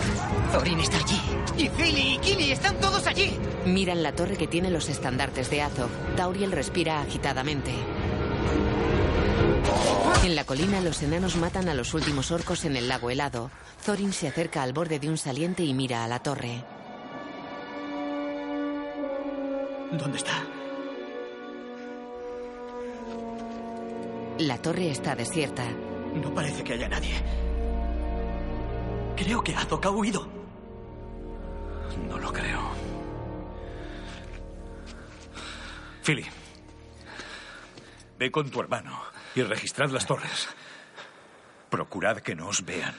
Thorin 0.53 0.81
está 0.81 0.97
allí. 0.97 1.21
Y 1.59 1.69
Philly 1.69 2.15
y 2.15 2.19
Kili 2.19 2.53
están 2.53 2.77
todos 2.81 3.07
allí. 3.07 3.39
Miran 3.67 4.03
la 4.03 4.13
torre 4.13 4.37
que 4.37 4.47
tiene 4.47 4.71
los 4.71 4.89
estandartes 4.89 5.51
de 5.51 5.63
Azog. 5.63 5.91
Tauriel 6.17 6.53
respira 6.53 7.01
agitadamente. 7.01 7.73
En 10.25 10.35
la 10.35 10.45
colina 10.45 10.81
los 10.81 11.03
enanos 11.03 11.37
matan 11.37 11.69
a 11.69 11.75
los 11.75 11.95
últimos 11.95 12.31
orcos 12.31 12.65
en 12.65 12.77
el 12.77 12.89
lago 12.89 13.11
helado. 13.11 13.51
Thorin 13.85 14.13
se 14.13 14.27
acerca 14.27 14.63
al 14.63 14.73
borde 14.73 14.99
de 14.99 15.09
un 15.09 15.19
saliente 15.19 15.63
y 15.63 15.73
mira 15.73 16.05
a 16.05 16.09
la 16.09 16.19
torre. 16.19 16.65
¿Dónde 19.93 20.19
está? 20.19 20.45
La 24.39 24.59
torre 24.59 24.91
está 24.91 25.15
desierta. 25.15 25.65
No 26.23 26.35
parece 26.35 26.65
que 26.65 26.73
haya 26.73 26.89
nadie. 26.89 27.15
Creo 29.17 29.43
que 29.43 29.55
Azog 29.55 29.87
ha 29.87 29.91
huido. 29.91 30.29
No 32.09 32.19
lo 32.19 32.33
creo. 32.33 32.61
Philly, 36.03 36.27
ve 38.19 38.31
con 38.31 38.51
tu 38.51 38.61
hermano 38.61 39.01
y 39.35 39.43
registrad 39.43 39.91
las 39.91 40.07
torres. 40.07 40.49
Procurad 41.71 42.19
que 42.19 42.35
no 42.35 42.49
os 42.49 42.65
vean. 42.65 42.95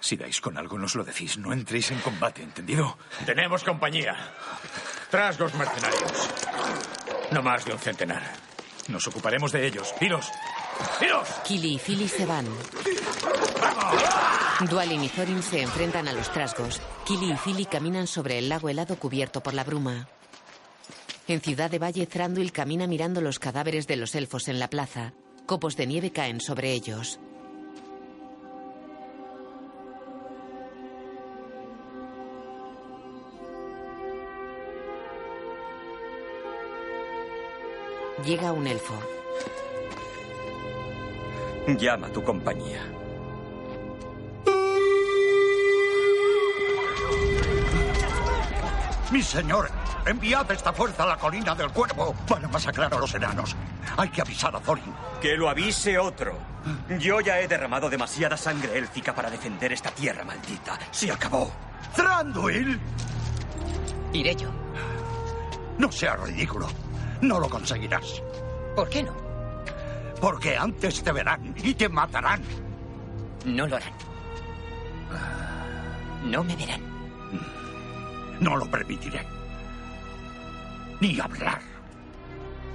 Si 0.00 0.16
dais 0.16 0.40
con 0.40 0.58
algo, 0.58 0.78
nos 0.78 0.96
lo 0.96 1.04
decís. 1.04 1.38
No 1.38 1.52
entréis 1.52 1.90
en 1.92 2.00
combate, 2.00 2.42
¿entendido? 2.42 2.98
Tenemos 3.24 3.62
compañía. 3.62 4.16
Trasgos 5.10 5.54
mercenarios. 5.54 6.28
No 7.30 7.42
más 7.42 7.64
de 7.64 7.72
un 7.72 7.78
centenar. 7.78 8.22
Nos 8.88 9.06
ocuparemos 9.06 9.52
de 9.52 9.64
ellos. 9.66 9.94
¡Iros! 10.00 10.28
¡Iros! 11.00 11.28
Kili 11.44 11.74
y 11.74 11.78
Philly 11.78 12.08
se 12.08 12.26
van. 12.26 12.46
Dwalin 14.68 15.04
y 15.04 15.08
Thorin 15.08 15.42
se 15.42 15.62
enfrentan 15.62 16.08
a 16.08 16.12
los 16.12 16.32
trasgos. 16.32 16.82
Kili 17.06 17.30
y 17.30 17.36
Philly 17.36 17.66
caminan 17.66 18.08
sobre 18.08 18.38
el 18.38 18.48
lago 18.48 18.68
helado 18.68 18.96
cubierto 18.96 19.40
por 19.40 19.54
la 19.54 19.62
bruma. 19.62 20.08
En 21.32 21.40
Ciudad 21.40 21.70
de 21.70 21.78
Valle, 21.78 22.06
Thranduil 22.06 22.52
camina 22.52 22.86
mirando 22.86 23.22
los 23.22 23.38
cadáveres 23.38 23.86
de 23.86 23.96
los 23.96 24.14
elfos 24.14 24.48
en 24.48 24.58
la 24.58 24.68
plaza. 24.68 25.14
Copos 25.46 25.78
de 25.78 25.86
nieve 25.86 26.10
caen 26.10 26.42
sobre 26.42 26.72
ellos. 26.72 27.18
Llega 38.26 38.52
un 38.52 38.66
elfo. 38.66 38.92
Llama 41.78 42.08
a 42.08 42.12
tu 42.12 42.22
compañía. 42.22 43.01
Mi 49.12 49.20
señor, 49.20 49.70
enviad 50.06 50.50
esta 50.50 50.72
fuerza 50.72 51.02
a 51.02 51.06
la 51.06 51.18
colina 51.18 51.54
del 51.54 51.70
cuervo. 51.70 52.14
Van 52.26 52.46
a 52.46 52.48
masacrar 52.48 52.94
a 52.94 52.98
los 52.98 53.14
enanos. 53.14 53.54
Hay 53.98 54.08
que 54.08 54.22
avisar 54.22 54.56
a 54.56 54.60
Thorin. 54.60 54.90
Que 55.20 55.36
lo 55.36 55.50
avise 55.50 55.98
otro. 55.98 56.38
Yo 56.98 57.20
ya 57.20 57.38
he 57.38 57.46
derramado 57.46 57.90
demasiada 57.90 58.38
sangre 58.38 58.78
élfica 58.78 59.14
para 59.14 59.28
defender 59.28 59.70
esta 59.70 59.90
tierra 59.90 60.24
maldita. 60.24 60.78
Se 60.90 61.12
acabó. 61.12 61.52
¡Thranduil! 61.94 62.80
Iré 64.14 64.34
yo. 64.34 64.48
No 65.76 65.92
seas 65.92 66.18
ridículo. 66.18 66.66
No 67.20 67.38
lo 67.38 67.50
conseguirás. 67.50 68.22
¿Por 68.74 68.88
qué 68.88 69.02
no? 69.02 69.12
Porque 70.22 70.56
antes 70.56 71.02
te 71.02 71.12
verán 71.12 71.54
y 71.62 71.74
te 71.74 71.86
matarán. 71.86 72.42
No 73.44 73.66
lo 73.66 73.76
harán. 73.76 73.92
No 76.24 76.42
me 76.42 76.56
verán. 76.56 76.92
No 78.42 78.56
lo 78.56 78.68
permitiré. 78.68 79.20
Ni 81.00 81.20
hablar. 81.20 81.60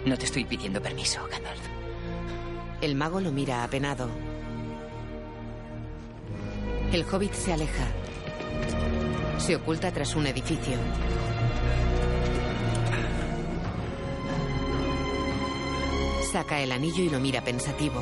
No 0.06 0.18
te 0.18 0.24
estoy 0.24 0.46
pidiendo 0.46 0.82
permiso, 0.82 1.20
Gandalf. 1.30 1.60
El 2.80 2.96
mago 2.96 3.20
lo 3.20 3.34
mira 3.34 3.66
apenado. 3.66 4.10
El 6.94 7.04
hobbit 7.04 7.34
se 7.34 7.52
aleja. 7.52 7.86
Se 9.40 9.58
oculta 9.58 9.92
tras 9.92 10.16
un 10.16 10.28
edificio. 10.28 10.78
Saca 16.32 16.62
el 16.62 16.72
anillo 16.72 17.04
y 17.04 17.10
lo 17.10 17.20
mira 17.20 17.42
pensativo. 17.42 18.02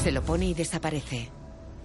Se 0.00 0.12
lo 0.12 0.22
pone 0.22 0.46
y 0.46 0.54
desaparece. 0.54 1.32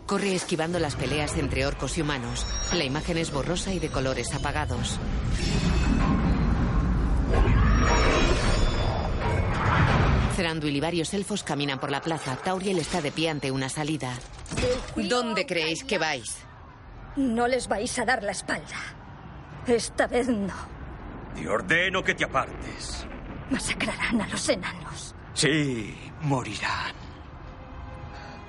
Corre 0.09 0.33
esquivando 0.33 0.79
las 0.79 0.95
peleas 0.95 1.37
entre 1.37 1.67
orcos 1.67 1.99
y 1.99 2.01
humanos. 2.01 2.43
La 2.73 2.83
imagen 2.83 3.19
es 3.19 3.31
borrosa 3.31 3.71
y 3.71 3.77
de 3.77 3.89
colores 3.89 4.33
apagados. 4.33 4.99
Thranduil 10.35 10.75
y 10.75 10.79
varios 10.79 11.13
elfos 11.13 11.43
caminan 11.43 11.79
por 11.79 11.91
la 11.91 12.01
plaza. 12.01 12.35
Tauriel 12.37 12.79
está 12.79 13.03
de 13.03 13.11
pie 13.11 13.29
ante 13.29 13.51
una 13.51 13.69
salida. 13.69 14.11
¿Dónde 14.95 15.45
creéis 15.45 15.83
que 15.83 15.99
vais? 15.99 16.37
No 17.15 17.47
les 17.47 17.67
vais 17.67 17.99
a 17.99 18.05
dar 18.05 18.23
la 18.23 18.31
espalda. 18.31 18.77
Esta 19.67 20.07
vez 20.07 20.27
no. 20.27 20.55
Te 21.35 21.47
ordeno 21.47 22.03
que 22.03 22.15
te 22.15 22.23
apartes. 22.23 23.05
Masacrarán 23.51 24.21
a 24.21 24.27
los 24.27 24.49
enanos. 24.49 25.13
Sí, 25.35 25.95
morirán. 26.21 26.95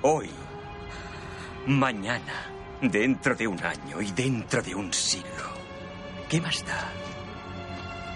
Hoy, 0.01 0.31
mañana, 1.67 2.51
dentro 2.81 3.35
de 3.35 3.47
un 3.47 3.61
año 3.63 4.01
y 4.01 4.11
dentro 4.11 4.61
de 4.61 4.75
un 4.75 4.91
siglo. 4.93 5.51
¿Qué 6.29 6.41
más 6.41 6.65
da? 6.65 6.89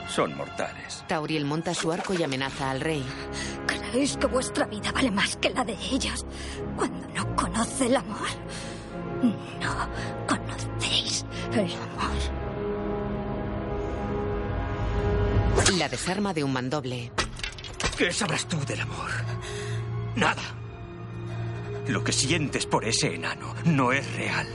Son 0.10 0.36
mortales. 0.36 1.04
Tauriel 1.08 1.46
monta 1.46 1.74
su 1.74 1.92
arco 1.92 2.14
y 2.14 2.24
amenaza 2.24 2.72
al 2.72 2.82
rey. 2.82 3.06
¿Creéis 3.68 4.18
que 4.18 4.28
vuestra 4.28 4.66
vida 4.66 4.92
vale 4.92 5.12
más 5.12 5.36
que 5.38 5.50
la 5.50 5.64
de 5.64 5.74
ellos 5.74 6.26
cuando 6.76 7.08
no 7.10 7.36
conoce 7.36 7.88
el 7.88 7.96
amor? 7.96 8.28
No 9.62 9.90
conocéis 10.28 11.26
el 11.54 11.74
amor. 11.74 12.16
La 15.78 15.90
desarma 15.90 16.34
de 16.34 16.44
un 16.44 16.54
mandoble. 16.54 17.12
¿Qué 17.98 18.12
sabrás 18.12 18.46
tú 18.48 18.58
del 18.66 18.82
amor? 18.82 19.10
Nada. 20.16 20.44
Lo 21.88 22.04
que 22.04 22.12
sientes 22.12 22.66
por 22.66 22.86
ese 22.86 23.14
enano 23.16 23.54
no 23.66 23.92
es 23.92 24.12
real. 24.16 24.48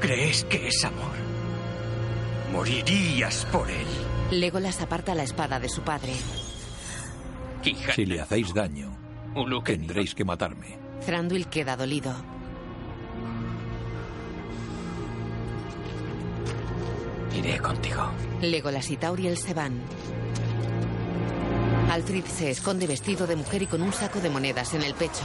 ¿Crees 0.00 0.44
que 0.44 0.68
es 0.68 0.84
amor? 0.84 1.12
Morirías 2.52 3.46
por 3.52 3.70
él. 3.70 3.86
Legolas 4.30 4.80
aparta 4.80 5.14
la 5.14 5.22
espada 5.22 5.60
de 5.60 5.68
su 5.68 5.82
padre. 5.82 6.12
Si 7.94 8.04
le 8.04 8.20
hacéis 8.20 8.52
daño, 8.52 8.96
tendréis 9.64 10.14
que 10.14 10.24
matarme. 10.24 10.78
Thranduil 11.04 11.48
queda 11.48 11.76
dolido. 11.76 12.14
Iré 17.36 17.58
contigo. 17.58 18.10
Legolas 18.40 18.90
y 18.90 18.96
Tauriel 18.96 19.36
se 19.36 19.54
van. 19.54 19.80
Alfred 21.90 22.24
se 22.24 22.50
esconde 22.50 22.86
vestido 22.86 23.26
de 23.26 23.36
mujer 23.36 23.62
y 23.62 23.66
con 23.66 23.82
un 23.82 23.92
saco 23.92 24.20
de 24.20 24.30
monedas 24.30 24.74
en 24.74 24.82
el 24.82 24.94
pecho. 24.94 25.22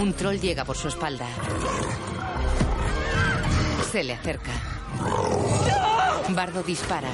Un 0.00 0.12
troll 0.12 0.38
llega 0.38 0.64
por 0.64 0.76
su 0.76 0.88
espalda. 0.88 1.26
Se 3.90 4.04
le 4.04 4.14
acerca. 4.14 4.52
Bardo 6.28 6.62
dispara. 6.62 7.10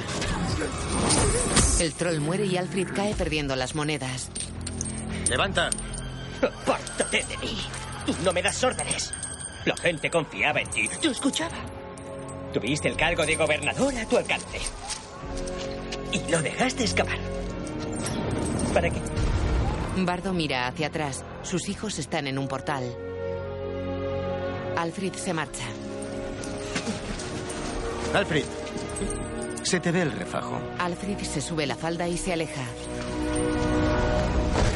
El 1.79 1.93
troll 1.93 2.19
muere 2.19 2.45
y 2.45 2.57
Alfred 2.57 2.87
cae 2.93 3.15
perdiendo 3.15 3.55
las 3.55 3.75
monedas. 3.75 4.29
Levanta. 5.29 5.69
Apártate 6.41 7.23
de 7.23 7.37
mí. 7.37 7.57
No 8.23 8.33
me 8.33 8.41
das 8.41 8.63
órdenes. 8.63 9.13
La 9.65 9.75
gente 9.77 10.09
confiaba 10.11 10.59
en 10.59 10.69
ti. 10.69 10.89
Yo 11.01 11.11
escuchaba. 11.11 11.55
Tuviste 12.53 12.89
el 12.89 12.97
cargo 12.97 13.25
de 13.25 13.35
gobernador 13.35 13.93
a 13.97 14.05
tu 14.05 14.17
alcance. 14.17 14.59
Y 16.13 16.31
lo 16.31 16.41
dejaste 16.41 16.83
escapar. 16.83 17.17
¿Para 18.73 18.89
qué? 18.89 19.01
Bardo 19.97 20.33
mira 20.33 20.67
hacia 20.67 20.87
atrás. 20.87 21.23
Sus 21.41 21.69
hijos 21.69 21.99
están 21.99 22.27
en 22.27 22.37
un 22.37 22.47
portal. 22.47 22.83
Alfred 24.77 25.13
se 25.13 25.33
marcha. 25.33 25.65
Alfred, 28.13 28.43
se 29.63 29.79
te 29.79 29.91
ve 29.91 30.03
el 30.03 30.11
refajo. 30.11 30.59
Alfred 30.77 31.17
se 31.19 31.41
sube 31.41 31.65
la 31.65 31.75
falda 31.75 32.07
y 32.07 32.17
se 32.17 32.33
aleja. 32.33 32.63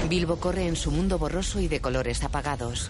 Bilbo 0.10 0.38
corre 0.38 0.68
en 0.68 0.76
su 0.76 0.92
mundo 0.92 1.20
borroso 1.20 1.60
y 1.60 1.68
de 1.68 1.82
colores 1.82 2.24
apagados. 2.24 2.90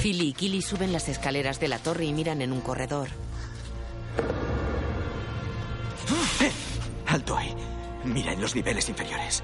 Philly 0.00 0.28
y 0.28 0.32
Killy 0.32 0.62
suben 0.62 0.92
las 0.92 1.08
escaleras 1.08 1.60
de 1.60 1.68
la 1.68 1.78
torre 1.78 2.06
y 2.06 2.12
miran 2.12 2.42
en 2.42 2.52
un 2.52 2.60
corredor. 2.60 3.08
¡Eh! 6.40 6.71
Alto 7.12 7.36
ahí. 7.36 7.54
Mira 8.04 8.32
en 8.32 8.40
los 8.40 8.54
niveles 8.54 8.88
inferiores. 8.88 9.42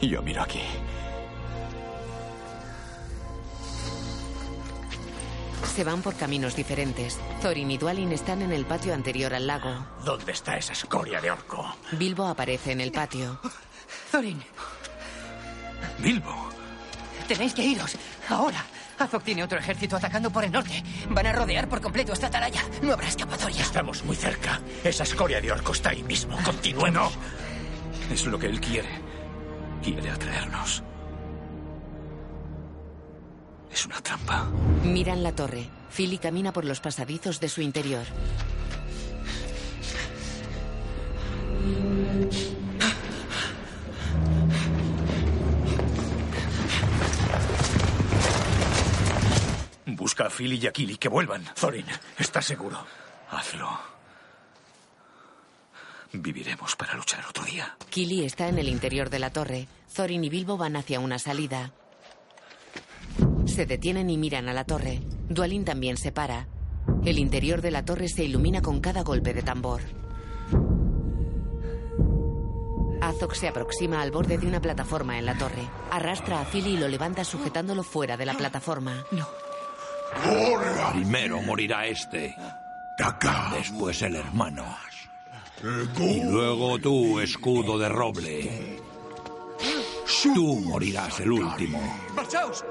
Yo 0.00 0.20
miro 0.20 0.42
aquí. 0.42 0.62
Se 5.76 5.84
van 5.84 6.02
por 6.02 6.16
caminos 6.16 6.56
diferentes. 6.56 7.20
Thorin 7.40 7.70
y 7.70 7.78
Dwalin 7.78 8.10
están 8.10 8.42
en 8.42 8.52
el 8.52 8.64
patio 8.66 8.94
anterior 8.94 9.32
al 9.32 9.46
lago. 9.46 9.86
¿Dónde 10.04 10.32
está 10.32 10.56
esa 10.56 10.72
escoria 10.72 11.20
de 11.20 11.30
orco? 11.30 11.72
Bilbo 11.92 12.26
aparece 12.26 12.72
en 12.72 12.80
el 12.80 12.90
patio. 12.90 13.38
Thorin, 14.10 14.42
Bilbo. 16.00 16.50
tenéis 17.28 17.54
que 17.54 17.62
iros. 17.64 17.96
Ahora. 18.28 18.64
Azog 18.98 19.22
tiene 19.22 19.42
otro 19.42 19.58
ejército 19.58 19.96
atacando 19.96 20.30
por 20.30 20.44
el 20.44 20.52
norte. 20.52 20.82
Van 21.10 21.26
a 21.26 21.32
rodear 21.32 21.68
por 21.68 21.80
completo 21.80 22.12
esta 22.12 22.28
atalaya. 22.28 22.62
No 22.82 22.92
habrá 22.92 23.08
escapatoria. 23.08 23.62
Estamos 23.62 24.04
muy 24.04 24.16
cerca. 24.16 24.60
Esa 24.82 25.02
escoria 25.02 25.40
de 25.40 25.52
orco 25.52 25.72
está 25.72 25.90
ahí 25.90 26.02
mismo. 26.02 26.36
Continuemos. 26.44 27.12
Es 28.10 28.26
lo 28.26 28.38
que 28.38 28.46
él 28.46 28.60
quiere. 28.60 28.88
Quiere 29.82 30.10
atraernos. 30.10 30.82
Es 33.72 33.86
una 33.86 34.00
trampa. 34.00 34.46
Miran 34.84 35.22
la 35.22 35.32
torre. 35.32 35.68
Philly 35.90 36.18
camina 36.18 36.52
por 36.52 36.64
los 36.64 36.80
pasadizos 36.80 37.40
de 37.40 37.48
su 37.48 37.60
interior. 37.60 38.04
Busca 50.04 50.26
a 50.26 50.28
Philly 50.28 50.60
y 50.62 50.66
a 50.66 50.70
Killy 50.70 50.98
que 50.98 51.08
vuelvan. 51.08 51.42
Thorin, 51.58 51.86
¿estás 52.18 52.44
seguro? 52.44 52.76
Hazlo. 53.30 53.70
Viviremos 56.12 56.76
para 56.76 56.92
luchar 56.92 57.24
otro 57.26 57.42
día. 57.44 57.74
Killy 57.88 58.22
está 58.22 58.48
en 58.48 58.58
el 58.58 58.68
interior 58.68 59.08
de 59.08 59.18
la 59.18 59.30
torre. 59.30 59.66
Thorin 59.96 60.22
y 60.22 60.28
Bilbo 60.28 60.58
van 60.58 60.76
hacia 60.76 61.00
una 61.00 61.18
salida. 61.18 61.72
Se 63.46 63.64
detienen 63.64 64.10
y 64.10 64.18
miran 64.18 64.46
a 64.50 64.52
la 64.52 64.64
torre. 64.64 65.00
Dwalin 65.30 65.64
también 65.64 65.96
se 65.96 66.12
para. 66.12 66.48
El 67.06 67.18
interior 67.18 67.62
de 67.62 67.70
la 67.70 67.86
torre 67.86 68.08
se 68.08 68.24
ilumina 68.24 68.60
con 68.60 68.82
cada 68.82 69.04
golpe 69.04 69.32
de 69.32 69.42
tambor. 69.42 69.80
Azog 73.00 73.34
se 73.34 73.48
aproxima 73.48 74.02
al 74.02 74.10
borde 74.10 74.36
de 74.36 74.46
una 74.46 74.60
plataforma 74.60 75.18
en 75.18 75.24
la 75.24 75.38
torre. 75.38 75.66
Arrastra 75.90 76.42
a 76.42 76.44
Philly 76.44 76.74
y 76.74 76.76
lo 76.76 76.88
levanta 76.88 77.24
sujetándolo 77.24 77.82
fuera 77.82 78.18
de 78.18 78.26
la 78.26 78.34
plataforma. 78.34 79.06
Primero 80.92 81.40
morirá 81.42 81.86
este. 81.86 82.36
Después 83.52 84.02
el 84.02 84.16
hermano. 84.16 84.64
Y 85.98 86.22
luego 86.24 86.78
tú, 86.78 87.20
escudo 87.20 87.78
de 87.78 87.88
roble. 87.88 88.80
Tú 90.34 90.60
morirás 90.60 91.20
el 91.20 91.32
último. 91.32 91.80
¡Marchaos! 92.14 92.64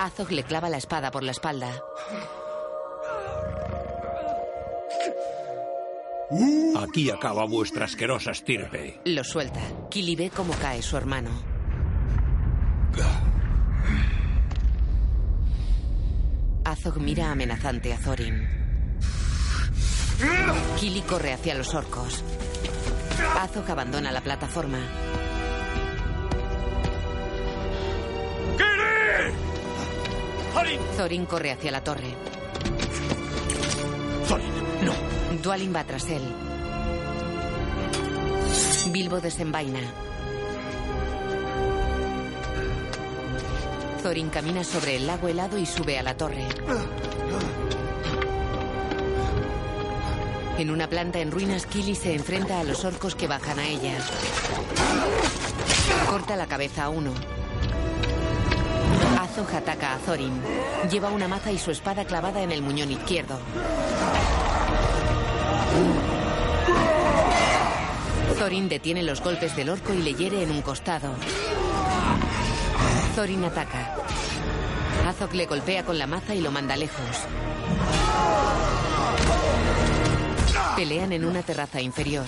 Azog 0.00 0.30
le 0.30 0.42
clava 0.44 0.68
la 0.68 0.78
espada 0.78 1.10
por 1.10 1.22
la 1.22 1.32
espalda. 1.32 1.82
Aquí 6.76 7.10
acaba 7.10 7.44
vuestra 7.46 7.86
asquerosa 7.86 8.30
estirpe. 8.30 9.00
Lo 9.04 9.24
suelta. 9.24 9.60
Kili 9.90 10.14
ve 10.14 10.30
cómo 10.30 10.54
cae 10.54 10.82
su 10.82 10.96
hermano. 10.96 11.57
Azog 16.64 16.96
mira 16.98 17.30
amenazante 17.30 17.92
a 17.92 17.98
Thorin. 17.98 18.46
Kili 20.78 21.02
corre 21.02 21.32
hacia 21.32 21.54
los 21.54 21.74
orcos. 21.74 22.22
Azog 23.40 23.70
abandona 23.70 24.12
la 24.12 24.20
plataforma. 24.20 24.78
Thorin 30.98 31.26
corre 31.26 31.52
hacia 31.52 31.70
la 31.70 31.80
torre. 31.84 32.12
Thorin, 34.26 34.52
no. 34.82 34.92
Dwalin 35.40 35.72
va 35.72 35.84
tras 35.84 36.08
él. 36.10 36.22
Bilbo 38.90 39.20
desenvaina. 39.20 40.07
Thorin 44.02 44.30
camina 44.30 44.64
sobre 44.64 44.96
el 44.96 45.06
lago 45.06 45.28
helado 45.28 45.58
y 45.58 45.66
sube 45.66 45.98
a 45.98 46.02
la 46.02 46.16
torre. 46.16 46.46
En 50.58 50.70
una 50.70 50.88
planta 50.88 51.20
en 51.20 51.30
ruinas, 51.30 51.66
Kili 51.66 51.94
se 51.94 52.14
enfrenta 52.14 52.60
a 52.60 52.64
los 52.64 52.84
orcos 52.84 53.14
que 53.14 53.28
bajan 53.28 53.58
a 53.58 53.68
ella. 53.68 53.96
Corta 56.08 56.36
la 56.36 56.46
cabeza 56.46 56.84
a 56.84 56.88
uno. 56.88 57.12
Azog 59.20 59.54
ataca 59.54 59.94
a 59.94 59.98
Thorin. 59.98 60.40
Lleva 60.90 61.10
una 61.10 61.28
maza 61.28 61.52
y 61.52 61.58
su 61.58 61.70
espada 61.70 62.04
clavada 62.04 62.42
en 62.42 62.52
el 62.52 62.62
muñón 62.62 62.90
izquierdo. 62.90 63.38
Thorin 68.38 68.68
detiene 68.68 69.02
los 69.02 69.20
golpes 69.20 69.54
del 69.56 69.70
orco 69.70 69.92
y 69.92 70.02
le 70.02 70.14
hiere 70.14 70.42
en 70.42 70.50
un 70.50 70.62
costado. 70.62 71.14
Thorin 73.18 73.42
ataca. 73.42 73.96
Azog 75.08 75.34
le 75.34 75.46
golpea 75.46 75.84
con 75.84 75.98
la 75.98 76.06
maza 76.06 76.36
y 76.36 76.40
lo 76.40 76.52
manda 76.52 76.76
lejos. 76.76 77.26
Pelean 80.76 81.10
en 81.10 81.24
una 81.24 81.42
terraza 81.42 81.80
inferior. 81.80 82.26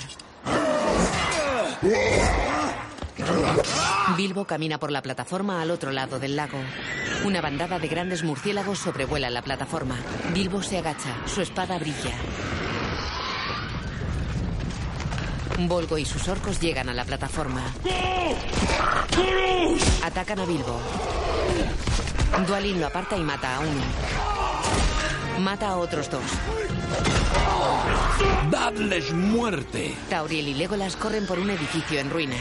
Bilbo 4.16 4.44
camina 4.46 4.78
por 4.78 4.90
la 4.90 5.00
plataforma 5.00 5.62
al 5.62 5.70
otro 5.70 5.92
lado 5.92 6.18
del 6.18 6.34
lago. 6.34 6.58
Una 7.24 7.40
bandada 7.40 7.78
de 7.78 7.86
grandes 7.86 8.24
murciélagos 8.24 8.80
sobrevuela 8.80 9.30
la 9.30 9.42
plataforma. 9.42 9.94
Bilbo 10.34 10.60
se 10.60 10.78
agacha, 10.78 11.14
su 11.24 11.40
espada 11.40 11.78
brilla. 11.78 12.16
Volgo 15.68 15.98
y 15.98 16.04
sus 16.04 16.26
orcos 16.28 16.60
llegan 16.60 16.88
a 16.88 16.94
la 16.94 17.04
plataforma. 17.04 17.62
Atacan 20.02 20.40
a 20.40 20.44
Bilbo. 20.44 20.80
Dualin 22.46 22.80
lo 22.80 22.86
aparta 22.86 23.16
y 23.16 23.20
mata 23.20 23.56
a 23.56 23.60
uno. 23.60 23.80
Mata 25.40 25.68
a 25.68 25.76
otros 25.76 26.10
dos. 26.10 26.22
¡Dadles 28.50 29.12
muerte! 29.12 29.94
Tauriel 30.08 30.48
y 30.48 30.54
Legolas 30.54 30.96
corren 30.96 31.26
por 31.26 31.38
un 31.38 31.50
edificio 31.50 32.00
en 32.00 32.10
ruinas. 32.10 32.40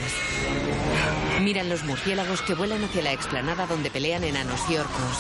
Miran 1.42 1.70
los 1.70 1.84
murciélagos 1.84 2.42
que 2.42 2.56
vuelan 2.56 2.84
hacia 2.84 3.04
la 3.04 3.14
explanada 3.14 3.68
donde 3.68 3.92
pelean 3.92 4.24
enanos 4.24 4.60
y 4.70 4.78
orcos. 4.78 5.18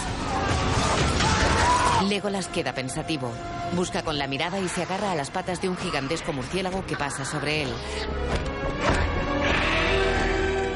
Legolas 2.07 2.47
queda 2.47 2.73
pensativo. 2.73 3.31
Busca 3.76 4.03
con 4.03 4.17
la 4.17 4.27
mirada 4.27 4.59
y 4.59 4.67
se 4.69 4.84
agarra 4.84 5.11
a 5.11 5.15
las 5.15 5.30
patas 5.30 5.61
de 5.61 5.69
un 5.69 5.77
gigantesco 5.77 6.31
murciélago 6.31 6.85
que 6.85 6.95
pasa 6.95 7.26
sobre 7.26 7.63
él. 7.63 7.69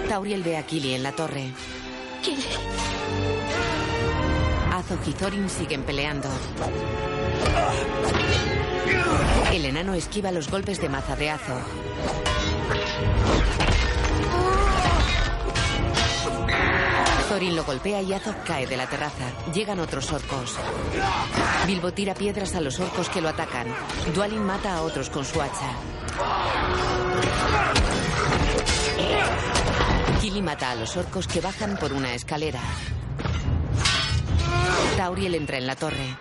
Tauriel 0.09 0.43
ve 0.43 0.57
a 0.57 0.63
Kili 0.63 0.93
en 0.93 1.03
la 1.03 1.11
torre. 1.13 1.51
Kili. 2.21 2.43
Azog 4.71 4.99
y 5.07 5.11
Thorin 5.13 5.49
siguen 5.49 5.83
peleando. 5.83 6.29
El 9.51 9.65
enano 9.65 9.93
esquiva 9.93 10.31
los 10.31 10.49
golpes 10.49 10.81
de 10.81 10.89
maza 10.89 11.15
de 11.15 11.29
Azog. 11.29 11.63
Thorin 17.33 17.55
lo 17.55 17.63
golpea 17.63 17.99
y 17.99 18.13
Azog 18.13 18.43
cae 18.43 18.67
de 18.67 18.77
la 18.77 18.85
terraza. 18.85 19.31
Llegan 19.51 19.79
otros 19.79 20.11
orcos. 20.11 20.55
Bilbo 21.65 21.91
tira 21.91 22.13
piedras 22.13 22.53
a 22.53 22.61
los 22.61 22.79
orcos 22.79 23.09
que 23.09 23.21
lo 23.21 23.29
atacan. 23.29 23.65
Dwalin 24.13 24.43
mata 24.43 24.75
a 24.75 24.83
otros 24.83 25.09
con 25.09 25.25
su 25.25 25.41
hacha. 25.41 25.71
Kili 30.21 30.43
mata 30.43 30.69
a 30.69 30.75
los 30.75 30.95
orcos 30.95 31.25
que 31.25 31.41
bajan 31.41 31.75
por 31.77 31.91
una 31.91 32.13
escalera. 32.13 32.59
Tauriel 34.95 35.33
entra 35.33 35.57
en 35.57 35.65
la 35.65 35.75
torre. 35.75 36.15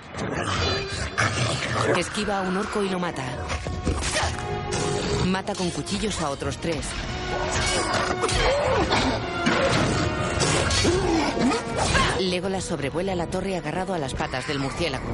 Esquiva 1.95 2.39
a 2.39 2.41
un 2.41 2.57
orco 2.57 2.83
y 2.83 2.89
lo 2.89 2.99
mata. 2.99 3.25
Mata 5.27 5.55
con 5.55 5.69
cuchillos 5.73 6.23
a 6.23 6.31
otros 6.31 6.57
tres. 6.57 6.87
Legolas 12.21 12.65
sobrevuela 12.65 13.15
la 13.15 13.27
torre 13.27 13.57
agarrado 13.57 13.95
a 13.95 13.99
las 13.99 14.15
patas 14.15 14.47
del 14.47 14.59
murciélago. 14.59 15.05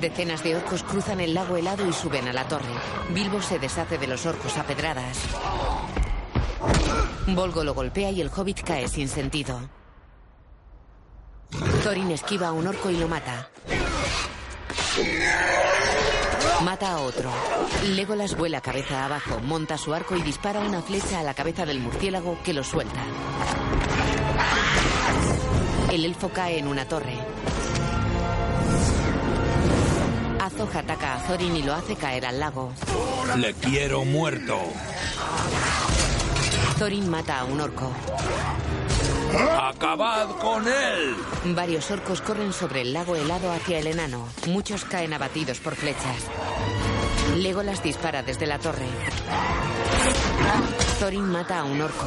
Decenas 0.00 0.42
de 0.42 0.56
orcos 0.56 0.82
cruzan 0.82 1.20
el 1.20 1.34
lago 1.34 1.56
helado 1.56 1.88
y 1.88 1.92
suben 1.92 2.26
a 2.26 2.32
la 2.32 2.48
torre. 2.48 2.74
Bilbo 3.10 3.40
se 3.40 3.58
deshace 3.58 3.98
de 3.98 4.06
los 4.06 4.26
orcos 4.26 4.56
a 4.56 4.64
pedradas. 4.64 5.18
Volgo 7.28 7.62
lo 7.62 7.74
golpea 7.74 8.10
y 8.10 8.20
el 8.20 8.30
hobbit 8.34 8.62
cae 8.62 8.88
sin 8.88 9.08
sentido. 9.08 9.60
Thorin 11.84 12.10
esquiva 12.10 12.48
a 12.48 12.52
un 12.52 12.66
orco 12.66 12.90
y 12.90 12.96
lo 12.96 13.08
mata. 13.08 13.48
Mata 16.64 16.92
a 16.92 17.00
otro. 17.00 17.30
Legolas 17.94 18.36
vuela 18.36 18.60
cabeza 18.60 19.04
abajo, 19.04 19.40
monta 19.40 19.76
su 19.76 19.92
arco 19.92 20.16
y 20.16 20.22
dispara 20.22 20.60
una 20.60 20.80
flecha 20.80 21.18
a 21.18 21.22
la 21.22 21.34
cabeza 21.34 21.66
del 21.66 21.80
murciélago 21.80 22.38
que 22.44 22.52
lo 22.52 22.62
suelta. 22.62 23.00
El 25.90 26.04
elfo 26.04 26.28
cae 26.28 26.58
en 26.58 26.68
una 26.68 26.86
torre. 26.86 27.18
Azog 30.40 30.76
ataca 30.76 31.16
a 31.16 31.26
Thorin 31.26 31.56
y 31.56 31.62
lo 31.62 31.74
hace 31.74 31.96
caer 31.96 32.26
al 32.26 32.38
lago. 32.38 32.72
Le 33.36 33.54
quiero 33.54 34.04
muerto. 34.04 34.58
Thorin 36.78 37.08
mata 37.08 37.40
a 37.40 37.44
un 37.44 37.60
orco. 37.60 37.92
¡Acabad 39.38 40.30
con 40.36 40.66
él! 40.66 41.16
Varios 41.54 41.90
orcos 41.90 42.20
corren 42.20 42.52
sobre 42.52 42.82
el 42.82 42.92
lago 42.92 43.16
helado 43.16 43.50
hacia 43.52 43.78
el 43.78 43.86
enano. 43.86 44.28
Muchos 44.46 44.84
caen 44.84 45.12
abatidos 45.12 45.58
por 45.58 45.74
flechas. 45.74 46.26
Legolas 47.36 47.82
dispara 47.82 48.22
desde 48.22 48.46
la 48.46 48.58
torre. 48.58 48.86
Thorin 50.98 51.24
mata 51.24 51.60
a 51.60 51.64
un 51.64 51.80
orco. 51.80 52.06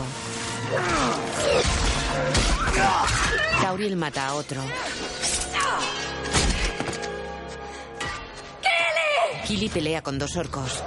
Tauriel 3.62 3.96
mata 3.96 4.28
a 4.28 4.34
otro. 4.36 4.62
Kili 9.48 9.70
pelea 9.70 10.02
con 10.02 10.18
dos 10.20 10.36
orcos. 10.36 10.84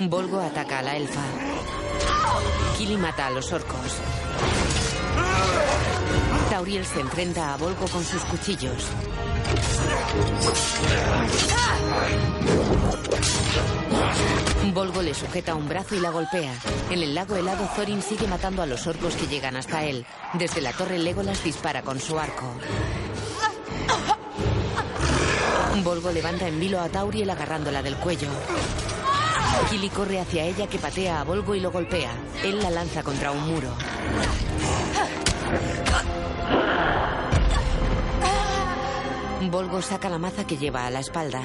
Volgo 0.00 0.40
ataca 0.40 0.80
a 0.80 0.82
la 0.82 0.96
elfa. 0.96 1.22
Kili 2.76 2.96
mata 2.96 3.26
a 3.26 3.30
los 3.30 3.52
orcos. 3.52 3.92
Tauriel 6.50 6.84
se 6.84 7.00
enfrenta 7.00 7.54
a 7.54 7.56
Volgo 7.56 7.86
con 7.86 8.04
sus 8.04 8.22
cuchillos. 8.22 8.88
Volgo 14.72 15.02
le 15.02 15.14
sujeta 15.14 15.54
un 15.54 15.68
brazo 15.68 15.94
y 15.94 16.00
la 16.00 16.10
golpea. 16.10 16.52
En 16.90 17.02
el 17.02 17.14
lago 17.14 17.36
helado, 17.36 17.68
Thorin 17.74 18.02
sigue 18.02 18.26
matando 18.26 18.62
a 18.62 18.66
los 18.66 18.86
orcos 18.86 19.14
que 19.14 19.26
llegan 19.26 19.56
hasta 19.56 19.84
él. 19.84 20.04
Desde 20.34 20.60
la 20.60 20.72
torre, 20.72 20.98
Legolas 20.98 21.42
dispara 21.42 21.82
con 21.82 21.98
su 22.00 22.18
arco. 22.18 22.52
Volgo 25.82 26.10
levanta 26.10 26.48
en 26.48 26.58
vilo 26.58 26.80
a 26.80 26.88
Tauriel 26.88 27.30
agarrándola 27.30 27.82
del 27.82 27.96
cuello. 27.96 28.28
Kili 29.70 29.88
corre 29.90 30.20
hacia 30.20 30.44
ella 30.44 30.66
que 30.66 30.78
patea 30.78 31.20
a 31.20 31.24
Volgo 31.24 31.54
y 31.54 31.60
lo 31.60 31.70
golpea. 31.70 32.12
Él 32.44 32.62
la 32.62 32.70
lanza 32.70 33.02
contra 33.02 33.30
un 33.30 33.46
muro. 33.46 33.68
Volgo 39.50 39.80
saca 39.82 40.08
la 40.08 40.18
maza 40.18 40.46
que 40.46 40.56
lleva 40.56 40.86
a 40.86 40.90
la 40.90 41.00
espalda. 41.00 41.42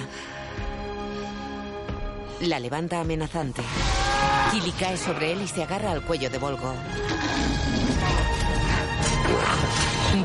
La 2.42 2.60
levanta 2.60 3.00
amenazante. 3.00 3.62
Kili 4.52 4.72
cae 4.72 4.98
sobre 4.98 5.32
él 5.32 5.42
y 5.44 5.48
se 5.48 5.64
agarra 5.64 5.92
al 5.92 6.04
cuello 6.04 6.30
de 6.30 6.38
Volgo. 6.38 6.74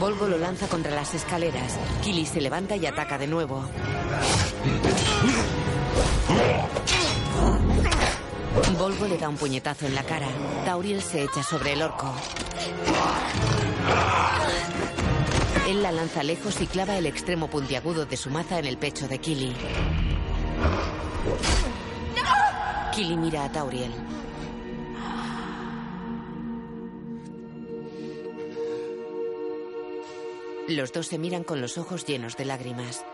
Volgo 0.00 0.26
lo 0.26 0.36
lanza 0.36 0.66
contra 0.66 0.94
las 0.94 1.14
escaleras. 1.14 1.78
Kili 2.02 2.26
se 2.26 2.40
levanta 2.40 2.76
y 2.76 2.86
ataca 2.86 3.18
de 3.18 3.26
nuevo. 3.26 3.64
Volgo 8.78 9.06
le 9.06 9.18
da 9.18 9.28
un 9.28 9.36
puñetazo 9.36 9.86
en 9.86 9.94
la 9.94 10.02
cara. 10.02 10.28
Tauriel 10.64 11.02
se 11.02 11.22
echa 11.22 11.42
sobre 11.42 11.72
el 11.72 11.82
orco. 11.82 12.12
Él 15.68 15.82
la 15.82 15.92
lanza 15.92 16.22
lejos 16.22 16.60
y 16.60 16.66
clava 16.66 16.96
el 16.96 17.06
extremo 17.06 17.48
puntiagudo 17.48 18.06
de 18.06 18.16
su 18.16 18.30
maza 18.30 18.58
en 18.58 18.66
el 18.66 18.78
pecho 18.78 19.08
de 19.08 19.18
Kili. 19.18 19.54
Kili 22.94 23.16
mira 23.16 23.44
a 23.44 23.52
Tauriel. 23.52 23.92
Los 30.68 30.92
dos 30.92 31.06
se 31.06 31.18
miran 31.18 31.44
con 31.44 31.60
los 31.60 31.78
ojos 31.78 32.04
llenos 32.06 32.36
de 32.36 32.44
lágrimas. 32.44 33.04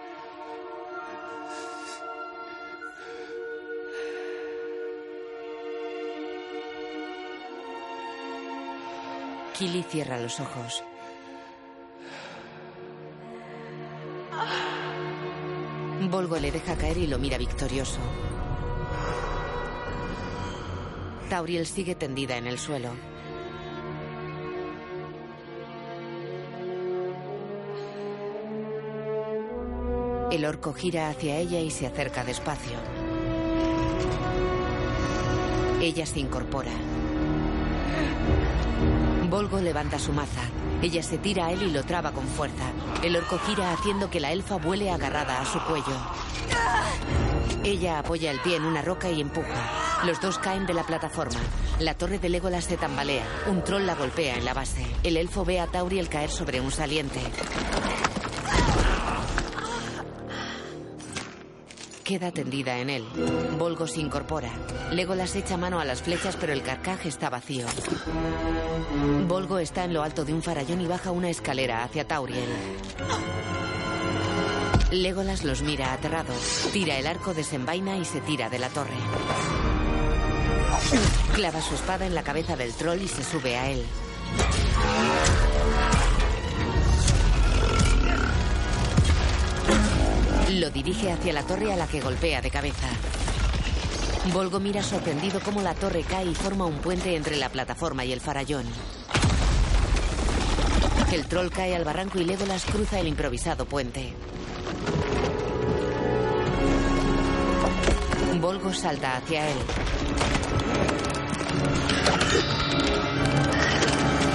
Kili 9.54 9.82
cierra 9.82 10.18
los 10.18 10.40
ojos. 10.40 10.82
Volgo 16.10 16.38
le 16.38 16.50
deja 16.50 16.76
caer 16.76 16.98
y 16.98 17.06
lo 17.06 17.18
mira 17.18 17.38
victorioso. 17.38 18.00
Tauriel 21.28 21.66
sigue 21.66 21.94
tendida 21.94 22.36
en 22.36 22.46
el 22.46 22.58
suelo. 22.58 22.90
El 30.30 30.44
orco 30.46 30.72
gira 30.72 31.08
hacia 31.10 31.36
ella 31.36 31.60
y 31.60 31.70
se 31.70 31.86
acerca 31.86 32.24
despacio. 32.24 32.78
Ella 35.80 36.06
se 36.06 36.20
incorpora. 36.20 36.91
Volgo 39.32 39.62
levanta 39.62 39.98
su 39.98 40.12
maza. 40.12 40.42
Ella 40.82 41.02
se 41.02 41.16
tira 41.16 41.46
a 41.46 41.52
él 41.52 41.62
y 41.62 41.70
lo 41.70 41.84
traba 41.84 42.12
con 42.12 42.28
fuerza. 42.28 42.70
El 43.02 43.16
orco 43.16 43.38
gira 43.38 43.72
haciendo 43.72 44.10
que 44.10 44.20
la 44.20 44.30
elfa 44.30 44.56
vuele 44.56 44.90
agarrada 44.90 45.40
a 45.40 45.46
su 45.46 45.58
cuello. 45.60 45.96
Ella 47.64 47.98
apoya 47.98 48.30
el 48.30 48.40
pie 48.40 48.56
en 48.56 48.66
una 48.66 48.82
roca 48.82 49.10
y 49.10 49.22
empuja. 49.22 50.04
Los 50.04 50.20
dos 50.20 50.38
caen 50.38 50.66
de 50.66 50.74
la 50.74 50.84
plataforma. 50.84 51.40
La 51.80 51.94
torre 51.94 52.18
de 52.18 52.28
Legolas 52.28 52.66
se 52.66 52.76
tambalea. 52.76 53.24
Un 53.46 53.64
troll 53.64 53.86
la 53.86 53.94
golpea 53.94 54.36
en 54.36 54.44
la 54.44 54.52
base. 54.52 54.84
El 55.02 55.16
elfo 55.16 55.46
ve 55.46 55.60
a 55.60 55.66
Tauriel 55.66 56.10
caer 56.10 56.28
sobre 56.30 56.60
un 56.60 56.70
saliente. 56.70 57.20
Queda 62.12 62.30
tendida 62.30 62.76
en 62.76 62.90
él. 62.90 63.06
Volgo 63.58 63.86
se 63.86 63.98
incorpora. 64.00 64.50
Legolas 64.90 65.34
echa 65.34 65.56
mano 65.56 65.80
a 65.80 65.86
las 65.86 66.02
flechas, 66.02 66.36
pero 66.38 66.52
el 66.52 66.62
carcaj 66.62 67.06
está 67.06 67.30
vacío. 67.30 67.64
Volgo 69.26 69.58
está 69.58 69.84
en 69.84 69.94
lo 69.94 70.02
alto 70.02 70.26
de 70.26 70.34
un 70.34 70.42
farallón 70.42 70.82
y 70.82 70.86
baja 70.86 71.10
una 71.10 71.30
escalera 71.30 71.82
hacia 71.82 72.06
Tauriel. 72.06 72.50
Legolas 74.90 75.42
los 75.42 75.62
mira 75.62 75.94
aterrado. 75.94 76.34
Tira 76.74 76.98
el 76.98 77.06
arco, 77.06 77.32
desenvaina 77.32 77.96
y 77.96 78.04
se 78.04 78.20
tira 78.20 78.50
de 78.50 78.58
la 78.58 78.68
torre. 78.68 78.98
Clava 81.34 81.62
su 81.62 81.74
espada 81.74 82.04
en 82.04 82.14
la 82.14 82.22
cabeza 82.22 82.56
del 82.56 82.74
troll 82.74 83.00
y 83.00 83.08
se 83.08 83.24
sube 83.24 83.56
a 83.56 83.70
él. 83.70 83.86
Lo 90.52 90.68
dirige 90.70 91.10
hacia 91.10 91.32
la 91.32 91.42
torre 91.44 91.72
a 91.72 91.76
la 91.76 91.86
que 91.86 92.00
golpea 92.00 92.42
de 92.42 92.50
cabeza. 92.50 92.88
Volgo 94.34 94.60
mira 94.60 94.82
sorprendido 94.82 95.40
cómo 95.40 95.62
la 95.62 95.74
torre 95.74 96.02
cae 96.02 96.26
y 96.26 96.34
forma 96.34 96.66
un 96.66 96.76
puente 96.76 97.16
entre 97.16 97.36
la 97.36 97.48
plataforma 97.48 98.04
y 98.04 98.12
el 98.12 98.20
farallón. 98.20 98.66
El 101.10 101.26
troll 101.26 101.48
cae 101.48 101.74
al 101.74 101.84
barranco 101.84 102.18
y 102.18 102.24
Legolas 102.24 102.66
cruza 102.66 103.00
el 103.00 103.08
improvisado 103.08 103.64
puente. 103.64 104.12
Volgo 108.38 108.74
salta 108.74 109.16
hacia 109.16 109.48
él. 109.48 109.58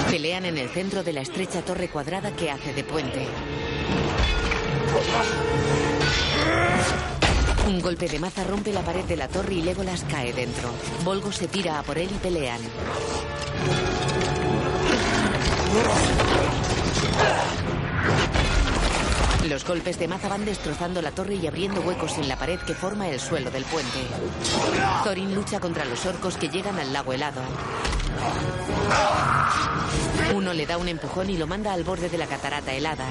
Pelean 0.10 0.46
en 0.46 0.58
el 0.58 0.70
centro 0.70 1.04
de 1.04 1.14
la 1.14 1.22
estrecha 1.22 1.62
torre 1.62 1.90
cuadrada 1.90 2.36
que 2.36 2.50
hace 2.50 2.74
de 2.74 2.84
puente. 2.84 3.28
Un 7.68 7.82
golpe 7.82 8.08
de 8.08 8.20
maza 8.20 8.44
rompe 8.44 8.72
la 8.72 8.82
pared 8.82 9.04
de 9.06 9.18
la 9.18 9.28
torre 9.28 9.56
y 9.56 9.62
Legolas 9.62 10.04
cae 10.10 10.32
dentro. 10.34 10.70
Volgo 11.04 11.32
se 11.32 11.48
tira 11.48 11.80
a 11.80 11.84
por 11.84 11.98
él 11.98 12.10
y 12.10 12.18
pelean. 12.18 12.62
Los 19.50 19.66
golpes 19.66 19.98
de 19.98 20.08
maza 20.08 20.28
van 20.28 20.44
destrozando 20.44 21.02
la 21.02 21.12
torre 21.12 21.36
y 21.36 21.48
abriendo 21.48 21.82
huecos 21.82 22.18
en 22.18 22.28
la 22.28 22.36
pared 22.38 22.60
que 22.60 22.74
forma 22.74 23.08
el 23.08 23.20
suelo 23.20 23.50
del 23.50 23.64
puente. 23.64 24.00
Thorin 25.04 25.34
lucha 25.34 25.60
contra 25.60 25.86
los 25.86 26.06
orcos 26.06 26.36
que 26.36 26.50
llegan 26.50 26.78
al 26.80 26.92
lago 26.92 27.14
helado. 27.14 27.42
Uno 30.36 30.54
le 30.54 30.66
da 30.66 30.78
un 30.78 30.88
empujón 30.88 31.30
y 31.30 31.38
lo 31.38 31.48
manda 31.48 31.74
al 31.74 31.84
borde 31.84 32.10
de 32.10 32.18
la 32.18 32.28
catarata 32.28 32.74
helada. 32.74 33.08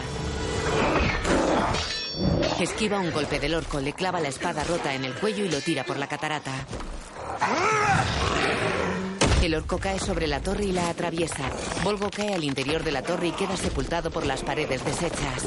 Esquiva 2.61 2.99
un 2.99 3.13
golpe 3.13 3.39
del 3.39 3.55
orco, 3.55 3.81
le 3.81 3.93
clava 3.93 4.21
la 4.21 4.29
espada 4.29 4.65
rota 4.65 4.95
en 4.95 5.05
el 5.05 5.15
cuello 5.15 5.45
y 5.45 5.51
lo 5.51 5.61
tira 5.61 5.85
por 5.85 5.99
la 5.99 6.07
catarata. 6.07 6.53
El 9.43 9.55
orco 9.55 9.79
cae 9.79 9.99
sobre 9.99 10.27
la 10.27 10.41
torre 10.41 10.65
y 10.65 10.73
la 10.73 10.89
atraviesa. 10.89 11.51
Volgo 11.85 12.11
cae 12.11 12.35
al 12.35 12.45
interior 12.45 12.83
de 12.83 12.93
la 12.93 13.03
torre 13.03 13.29
y 13.29 13.33
queda 13.33 13.57
sepultado 13.57 14.11
por 14.11 14.27
las 14.27 14.43
paredes 14.43 14.85
deshechas. 14.85 15.47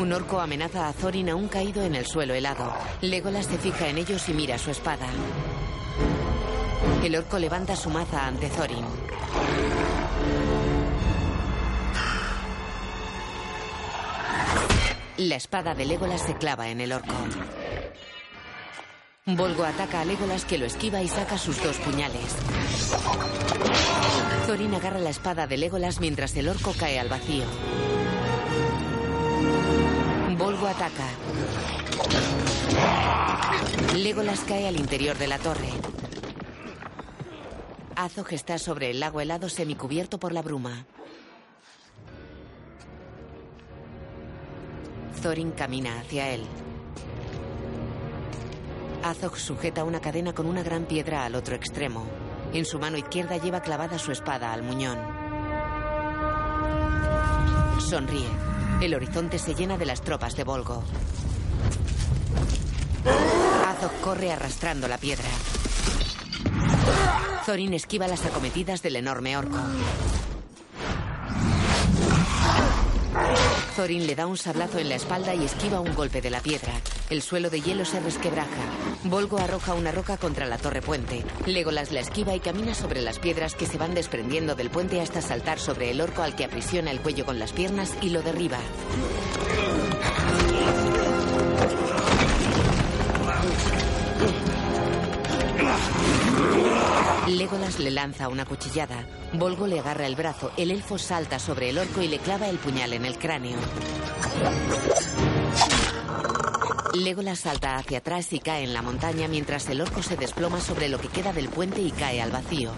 Un 0.00 0.12
orco 0.12 0.40
amenaza 0.40 0.88
a 0.88 0.92
Thorin 0.92 1.30
aún 1.30 1.48
caído 1.48 1.84
en 1.84 1.94
el 1.94 2.06
suelo 2.06 2.34
helado. 2.34 2.74
Legolas 3.00 3.46
se 3.46 3.56
fija 3.56 3.88
en 3.88 3.98
ellos 3.98 4.28
y 4.28 4.34
mira 4.34 4.58
su 4.58 4.70
espada. 4.70 5.06
El 7.04 7.16
orco 7.16 7.38
levanta 7.38 7.76
su 7.76 7.88
maza 7.88 8.26
ante 8.26 8.48
Thorin. 8.48 8.84
La 15.18 15.36
espada 15.36 15.74
de 15.74 15.84
Legolas 15.84 16.22
se 16.22 16.34
clava 16.34 16.70
en 16.70 16.80
el 16.80 16.92
orco. 16.92 17.14
Volgo 19.26 19.64
ataca 19.64 20.00
a 20.00 20.04
Legolas 20.04 20.44
que 20.44 20.58
lo 20.58 20.64
esquiva 20.64 21.02
y 21.02 21.08
saca 21.08 21.36
sus 21.36 21.62
dos 21.62 21.76
puñales. 21.78 22.34
Thorin 24.46 24.74
agarra 24.74 24.98
la 24.98 25.10
espada 25.10 25.46
de 25.46 25.58
Legolas 25.58 26.00
mientras 26.00 26.34
el 26.36 26.48
orco 26.48 26.74
cae 26.78 26.98
al 26.98 27.08
vacío. 27.08 27.44
Volgo 30.38 30.66
ataca. 30.66 31.08
Legolas 33.94 34.40
cae 34.40 34.66
al 34.66 34.76
interior 34.76 35.18
de 35.18 35.26
la 35.26 35.38
torre. 35.38 35.68
Azog 37.96 38.32
está 38.32 38.58
sobre 38.58 38.90
el 38.90 39.00
lago 39.00 39.20
helado 39.20 39.50
semicubierto 39.50 40.18
por 40.18 40.32
la 40.32 40.42
bruma. 40.42 40.86
Thorin 45.22 45.52
camina 45.52 46.00
hacia 46.00 46.30
él. 46.30 46.44
Azog 49.04 49.38
sujeta 49.38 49.84
una 49.84 50.00
cadena 50.00 50.32
con 50.32 50.46
una 50.46 50.64
gran 50.64 50.84
piedra 50.84 51.24
al 51.24 51.36
otro 51.36 51.54
extremo. 51.54 52.04
En 52.52 52.64
su 52.64 52.80
mano 52.80 52.96
izquierda 52.96 53.36
lleva 53.36 53.62
clavada 53.62 53.98
su 54.00 54.10
espada 54.10 54.52
al 54.52 54.64
muñón. 54.64 54.98
Sonríe. 57.80 58.28
El 58.80 58.94
horizonte 58.94 59.38
se 59.38 59.54
llena 59.54 59.78
de 59.78 59.86
las 59.86 60.02
tropas 60.02 60.34
de 60.34 60.42
Volgo. 60.42 60.82
Azog 63.68 64.00
corre 64.00 64.32
arrastrando 64.32 64.88
la 64.88 64.98
piedra. 64.98 65.28
Thorin 67.46 67.74
esquiva 67.74 68.08
las 68.08 68.26
acometidas 68.26 68.82
del 68.82 68.96
enorme 68.96 69.36
orco. 69.36 69.58
Thorin 73.76 74.06
le 74.06 74.14
da 74.14 74.26
un 74.26 74.36
sablazo 74.36 74.78
en 74.78 74.88
la 74.88 74.96
espalda 74.96 75.34
y 75.34 75.44
esquiva 75.44 75.80
un 75.80 75.94
golpe 75.94 76.20
de 76.20 76.30
la 76.30 76.40
piedra. 76.40 76.72
El 77.10 77.22
suelo 77.22 77.48
de 77.50 77.60
hielo 77.60 77.84
se 77.84 78.00
resquebraja. 78.00 78.48
Volgo 79.04 79.38
arroja 79.38 79.74
una 79.74 79.92
roca 79.92 80.16
contra 80.16 80.46
la 80.46 80.58
torre 80.58 80.82
puente. 80.82 81.24
Legolas 81.46 81.90
la 81.90 82.00
esquiva 82.00 82.34
y 82.34 82.40
camina 82.40 82.74
sobre 82.74 83.00
las 83.00 83.18
piedras 83.18 83.54
que 83.54 83.66
se 83.66 83.78
van 83.78 83.94
desprendiendo 83.94 84.54
del 84.54 84.70
puente 84.70 85.00
hasta 85.00 85.22
saltar 85.22 85.58
sobre 85.58 85.90
el 85.90 86.00
orco 86.00 86.22
al 86.22 86.36
que 86.36 86.44
aprisiona 86.44 86.90
el 86.90 87.00
cuello 87.00 87.24
con 87.24 87.38
las 87.38 87.52
piernas 87.52 87.94
y 88.02 88.10
lo 88.10 88.22
derriba. 88.22 88.58
Legolas 97.28 97.78
le 97.78 97.90
lanza 97.90 98.28
una 98.28 98.44
cuchillada. 98.44 99.06
Volgo 99.32 99.66
le 99.66 99.78
agarra 99.78 100.06
el 100.06 100.16
brazo. 100.16 100.52
El 100.56 100.70
elfo 100.70 100.98
salta 100.98 101.38
sobre 101.38 101.70
el 101.70 101.78
orco 101.78 102.02
y 102.02 102.08
le 102.08 102.18
clava 102.18 102.48
el 102.48 102.58
puñal 102.58 102.92
en 102.92 103.04
el 103.04 103.18
cráneo. 103.18 103.58
Legolas 106.94 107.40
salta 107.40 107.76
hacia 107.76 107.98
atrás 107.98 108.32
y 108.32 108.38
cae 108.40 108.64
en 108.64 108.74
la 108.74 108.82
montaña 108.82 109.28
mientras 109.28 109.68
el 109.68 109.80
orco 109.80 110.02
se 110.02 110.16
desploma 110.16 110.60
sobre 110.60 110.88
lo 110.88 110.98
que 110.98 111.08
queda 111.08 111.32
del 111.32 111.48
puente 111.48 111.80
y 111.80 111.90
cae 111.90 112.20
al 112.20 112.30
vacío. 112.30 112.72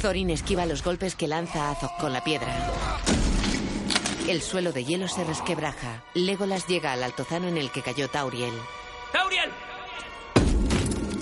Thorin 0.00 0.30
esquiva 0.30 0.66
los 0.66 0.82
golpes 0.82 1.14
que 1.14 1.28
lanza 1.28 1.70
Azog 1.70 1.96
con 1.98 2.12
la 2.12 2.24
piedra. 2.24 2.52
El 4.28 4.40
suelo 4.40 4.72
de 4.72 4.84
hielo 4.84 5.06
se 5.08 5.24
resquebraja. 5.24 6.02
Legolas 6.14 6.66
llega 6.66 6.92
al 6.92 7.02
altozano 7.02 7.48
en 7.48 7.58
el 7.58 7.70
que 7.70 7.82
cayó 7.82 8.08
Tauriel. 8.08 8.54
¡Tauriel! 9.12 9.50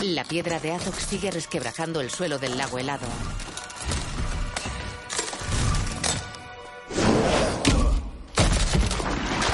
La 0.02 0.24
piedra 0.24 0.59
de 0.59 0.72
Azog 0.72 0.94
sigue 0.94 1.31
resquebrajando 1.31 2.01
el 2.01 2.10
suelo 2.10 2.39
del 2.39 2.56
lago 2.56 2.78
helado. 2.78 3.06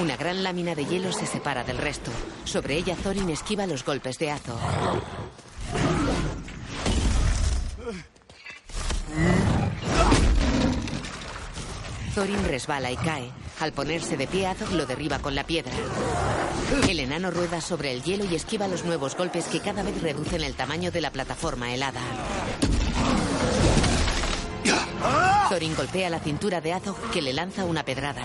Una 0.01 0.17
gran 0.17 0.45
lámina 0.45 0.77
de 0.77 0.85
hielo 0.85 1.11
se 1.13 1.27
separa 1.27 1.65
del 1.65 1.79
resto. 1.79 2.13
Sobre 2.45 2.77
ella 2.77 2.95
Thorin 2.95 3.29
esquiva 3.31 3.67
los 3.67 3.85
golpes 3.85 4.21
de 4.21 4.31
Azog. 4.31 4.61
Thorin 12.15 12.45
resbala 12.45 12.93
y 12.93 12.97
cae. 12.97 13.46
Al 13.61 13.73
ponerse 13.73 14.17
de 14.17 14.27
pie, 14.27 14.47
Azog 14.47 14.73
lo 14.73 14.85
derriba 14.85 15.19
con 15.19 15.35
la 15.35 15.45
piedra. 15.45 15.73
El 16.89 17.01
enano 17.01 17.31
rueda 17.31 17.61
sobre 17.61 17.93
el 17.93 18.03
hielo 18.03 18.25
y 18.25 18.35
esquiva 18.35 18.69
los 18.69 18.85
nuevos 18.85 19.17
golpes 19.17 19.47
que 19.47 19.61
cada 19.61 19.83
vez 19.83 20.01
reducen 20.03 20.43
el 20.43 20.55
tamaño 20.55 20.91
de 20.91 21.01
la 21.01 21.11
plataforma 21.11 21.73
helada. 21.73 22.01
Thorin 25.49 25.75
golpea 25.75 26.11
la 26.11 26.19
cintura 26.19 26.61
de 26.61 26.75
Azog 26.75 26.97
que 27.13 27.23
le 27.23 27.33
lanza 27.33 27.65
una 27.65 27.85
pedrada. 27.85 28.23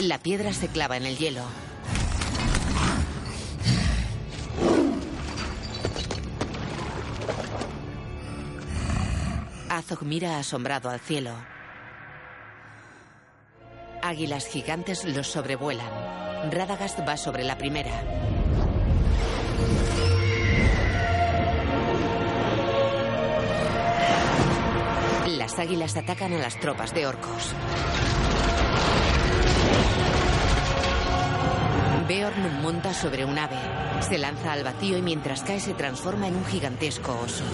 La 0.00 0.18
piedra 0.18 0.52
se 0.52 0.68
clava 0.68 0.96
en 0.96 1.06
el 1.06 1.16
hielo. 1.16 1.42
Azog 9.68 10.02
mira 10.02 10.38
asombrado 10.38 10.90
al 10.90 11.00
cielo. 11.00 11.53
Águilas 14.06 14.46
gigantes 14.48 15.06
los 15.06 15.28
sobrevuelan. 15.28 15.88
Radagast 16.50 16.98
va 17.08 17.16
sobre 17.16 17.42
la 17.42 17.56
primera. 17.56 17.90
Las 25.26 25.58
águilas 25.58 25.96
atacan 25.96 26.34
a 26.34 26.38
las 26.38 26.60
tropas 26.60 26.92
de 26.92 27.06
orcos. 27.06 27.54
Beorn 32.06 32.60
monta 32.60 32.92
sobre 32.92 33.24
un 33.24 33.38
ave. 33.38 33.56
Se 34.02 34.18
lanza 34.18 34.52
al 34.52 34.64
vacío 34.64 34.98
y 34.98 35.02
mientras 35.02 35.42
cae 35.44 35.60
se 35.60 35.72
transforma 35.72 36.28
en 36.28 36.36
un 36.36 36.44
gigantesco 36.44 37.18
oso. 37.18 37.44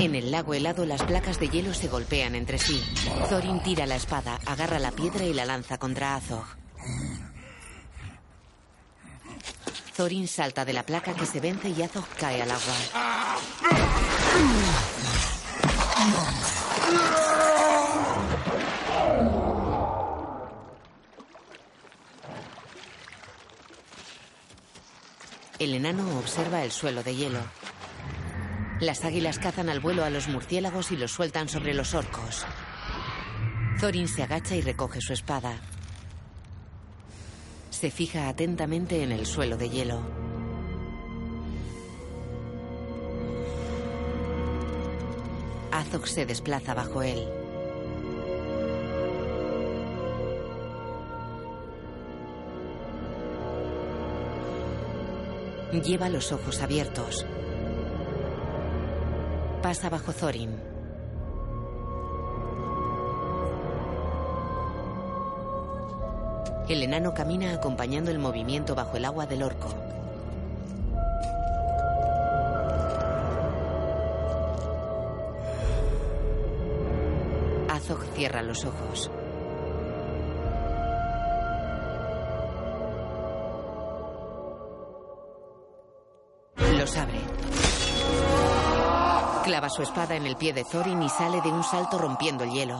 En 0.00 0.14
el 0.14 0.30
lago 0.30 0.54
helado 0.54 0.86
las 0.86 1.02
placas 1.02 1.40
de 1.40 1.48
hielo 1.48 1.74
se 1.74 1.88
golpean 1.88 2.36
entre 2.36 2.58
sí. 2.58 2.80
Thorin 3.28 3.60
tira 3.64 3.84
la 3.84 3.96
espada, 3.96 4.38
agarra 4.46 4.78
la 4.78 4.92
piedra 4.92 5.24
y 5.24 5.34
la 5.34 5.44
lanza 5.44 5.76
contra 5.76 6.14
Azog. 6.14 6.46
Thorin 9.96 10.28
salta 10.28 10.64
de 10.64 10.72
la 10.72 10.84
placa 10.84 11.14
que 11.14 11.26
se 11.26 11.40
vence 11.40 11.70
y 11.70 11.82
Azog 11.82 12.06
cae 12.16 12.42
al 12.42 12.50
agua. 12.52 12.74
El 25.58 25.74
enano 25.74 26.18
observa 26.20 26.62
el 26.62 26.70
suelo 26.70 27.02
de 27.02 27.16
hielo. 27.16 27.40
Las 28.80 29.04
águilas 29.04 29.40
cazan 29.40 29.68
al 29.68 29.80
vuelo 29.80 30.04
a 30.04 30.10
los 30.10 30.28
murciélagos 30.28 30.92
y 30.92 30.96
los 30.96 31.10
sueltan 31.10 31.48
sobre 31.48 31.74
los 31.74 31.94
orcos. 31.94 32.46
Thorin 33.80 34.06
se 34.06 34.22
agacha 34.22 34.54
y 34.54 34.60
recoge 34.60 35.00
su 35.00 35.12
espada. 35.12 35.58
Se 37.70 37.90
fija 37.90 38.28
atentamente 38.28 39.02
en 39.02 39.10
el 39.10 39.26
suelo 39.26 39.56
de 39.56 39.68
hielo. 39.68 40.00
Azog 45.72 46.06
se 46.06 46.24
desplaza 46.24 46.74
bajo 46.74 47.02
él. 47.02 47.26
Lleva 55.84 56.08
los 56.08 56.32
ojos 56.32 56.60
abiertos. 56.62 57.26
Pasa 59.62 59.90
bajo 59.90 60.12
Thorin. 60.12 60.50
El 66.68 66.82
enano 66.82 67.12
camina 67.12 67.54
acompañando 67.54 68.10
el 68.10 68.18
movimiento 68.18 68.74
bajo 68.74 68.96
el 68.96 69.04
agua 69.04 69.26
del 69.26 69.42
orco. 69.42 69.68
Azog 77.68 78.04
cierra 78.14 78.42
los 78.42 78.64
ojos. 78.64 79.10
Los 86.76 86.96
abre. 86.96 87.47
Clava 89.58 89.70
su 89.70 89.82
espada 89.82 90.14
en 90.14 90.24
el 90.24 90.36
pie 90.36 90.52
de 90.52 90.62
Thorin 90.62 91.02
y 91.02 91.08
sale 91.08 91.40
de 91.40 91.48
un 91.48 91.64
salto 91.64 91.98
rompiendo 91.98 92.44
el 92.44 92.52
hielo. 92.52 92.78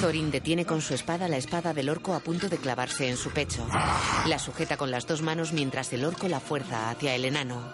Thorin 0.00 0.30
detiene 0.30 0.64
con 0.64 0.80
su 0.80 0.94
espada 0.94 1.26
la 1.26 1.38
espada 1.38 1.74
del 1.74 1.88
orco 1.88 2.14
a 2.14 2.20
punto 2.20 2.48
de 2.48 2.58
clavarse 2.58 3.08
en 3.08 3.16
su 3.16 3.32
pecho. 3.32 3.66
La 4.26 4.38
sujeta 4.38 4.76
con 4.76 4.92
las 4.92 5.08
dos 5.08 5.22
manos 5.22 5.52
mientras 5.52 5.92
el 5.92 6.04
orco 6.04 6.28
la 6.28 6.38
fuerza 6.38 6.90
hacia 6.90 7.16
el 7.16 7.24
enano. 7.24 7.72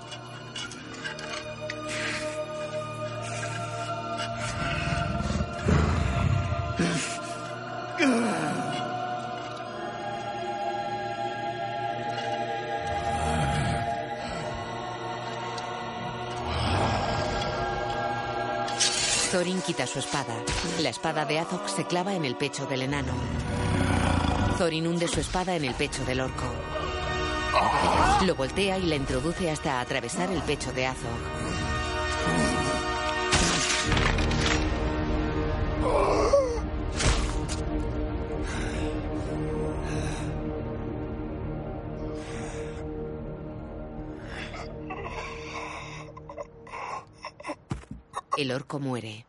Su 19.86 20.00
espada. 20.00 20.34
La 20.80 20.88
espada 20.88 21.24
de 21.24 21.38
Azog 21.38 21.68
se 21.68 21.86
clava 21.86 22.12
en 22.14 22.24
el 22.24 22.34
pecho 22.36 22.66
del 22.66 22.82
enano. 22.82 23.12
Thorin 24.58 24.88
hunde 24.88 25.06
su 25.06 25.20
espada 25.20 25.54
en 25.54 25.64
el 25.64 25.74
pecho 25.74 26.04
del 26.04 26.20
orco. 26.20 26.44
Lo 28.26 28.34
voltea 28.34 28.76
y 28.76 28.82
la 28.82 28.96
introduce 28.96 29.48
hasta 29.48 29.80
atravesar 29.80 30.30
el 30.32 30.42
pecho 30.42 30.72
de 30.72 30.86
Azog. 30.88 31.08
El 48.36 48.50
orco 48.52 48.80
muere. 48.80 49.24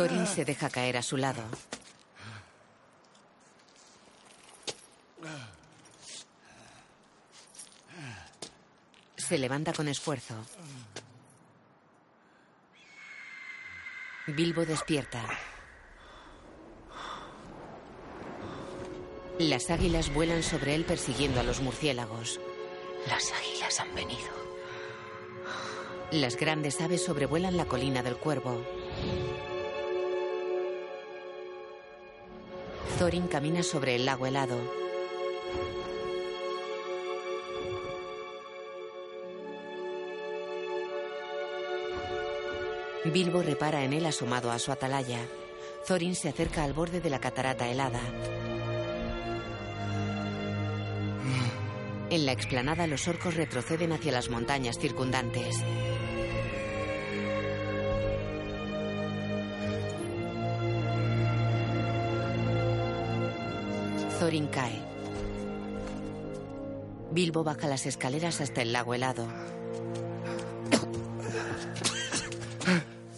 Thorin 0.00 0.26
se 0.26 0.46
deja 0.46 0.70
caer 0.70 0.96
a 0.96 1.02
su 1.02 1.18
lado. 1.18 1.42
Se 9.18 9.36
levanta 9.36 9.74
con 9.74 9.88
esfuerzo. 9.88 10.34
Bilbo 14.28 14.64
despierta. 14.64 15.22
Las 19.38 19.68
águilas 19.68 20.14
vuelan 20.14 20.42
sobre 20.42 20.76
él 20.76 20.86
persiguiendo 20.86 21.40
a 21.40 21.42
los 21.42 21.60
murciélagos. 21.60 22.40
Las 23.06 23.30
águilas 23.32 23.78
han 23.80 23.94
venido. 23.94 24.30
Las 26.10 26.36
grandes 26.36 26.80
aves 26.80 27.04
sobrevuelan 27.04 27.58
la 27.58 27.66
colina 27.66 28.02
del 28.02 28.16
cuervo. 28.16 28.64
Thorin 33.00 33.28
camina 33.28 33.62
sobre 33.62 33.94
el 33.94 34.04
lago 34.04 34.26
helado. 34.26 34.58
Bilbo 43.06 43.40
repara 43.40 43.84
en 43.84 43.94
él 43.94 44.04
asomado 44.04 44.50
a 44.50 44.58
su 44.58 44.70
atalaya. 44.70 45.20
Thorin 45.88 46.14
se 46.14 46.28
acerca 46.28 46.62
al 46.62 46.74
borde 46.74 47.00
de 47.00 47.08
la 47.08 47.20
catarata 47.20 47.70
helada. 47.70 48.02
En 52.10 52.26
la 52.26 52.32
explanada 52.32 52.86
los 52.86 53.08
orcos 53.08 53.34
retroceden 53.34 53.92
hacia 53.92 54.12
las 54.12 54.28
montañas 54.28 54.78
circundantes. 54.78 55.56
Thorin 64.30 64.46
cae. 64.46 64.80
Bilbo 67.10 67.42
baja 67.42 67.66
las 67.66 67.84
escaleras 67.84 68.40
hasta 68.40 68.62
el 68.62 68.72
lago 68.72 68.94
helado. 68.94 69.26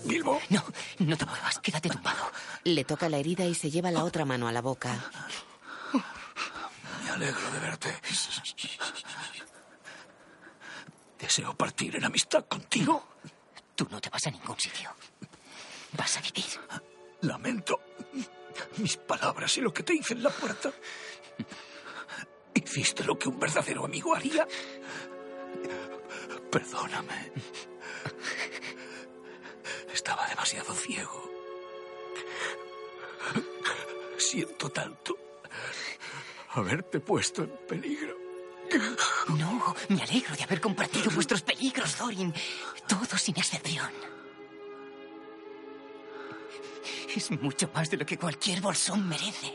Bilbo. 0.04 0.40
No, 0.48 0.64
no 1.00 1.16
te 1.18 1.26
muevas, 1.26 1.58
quédate 1.58 1.90
tumbado. 1.90 2.24
Le 2.64 2.84
toca 2.84 3.10
la 3.10 3.18
herida 3.18 3.44
y 3.44 3.54
se 3.54 3.70
lleva 3.70 3.90
la 3.90 4.04
otra 4.04 4.24
mano 4.24 4.48
a 4.48 4.52
la 4.52 4.62
boca. 4.62 5.04
Me 7.04 7.10
alegro 7.10 7.50
de 7.50 7.60
verte. 7.60 7.94
Deseo 11.18 11.54
partir 11.54 11.96
en 11.96 12.06
amistad 12.06 12.46
contigo. 12.46 13.04
Tú 13.74 13.86
no 13.90 14.00
te 14.00 14.08
vas 14.08 14.26
a 14.28 14.30
ningún 14.30 14.58
sitio. 14.58 14.88
Vas 15.92 16.16
a 16.16 16.20
vivir. 16.22 16.58
Lamento 17.20 17.78
mis 18.76 18.96
palabras 18.96 19.56
y 19.58 19.60
lo 19.60 19.72
que 19.72 19.82
te 19.82 19.94
hice 19.94 20.14
en 20.14 20.22
la 20.22 20.30
puerta. 20.30 20.72
Hiciste 22.54 23.04
lo 23.04 23.18
que 23.18 23.28
un 23.28 23.38
verdadero 23.38 23.84
amigo 23.84 24.14
haría. 24.14 24.46
Perdóname. 26.50 27.32
Estaba 29.92 30.26
demasiado 30.28 30.74
ciego. 30.74 31.30
Siento 34.18 34.70
tanto 34.70 35.16
haberte 36.54 37.00
puesto 37.00 37.42
en 37.42 37.50
peligro. 37.68 38.16
No, 39.28 39.74
me 39.88 40.02
alegro 40.02 40.34
de 40.36 40.44
haber 40.44 40.60
compartido 40.60 41.10
vuestros 41.10 41.42
peligros, 41.42 41.94
Thorin. 41.94 42.32
Todos 42.86 43.20
sin 43.20 43.36
excepción. 43.38 43.90
Es 47.14 47.30
mucho 47.30 47.68
más 47.74 47.90
de 47.90 47.98
lo 47.98 48.06
que 48.06 48.16
cualquier 48.16 48.62
bolsón 48.62 49.06
merece. 49.06 49.52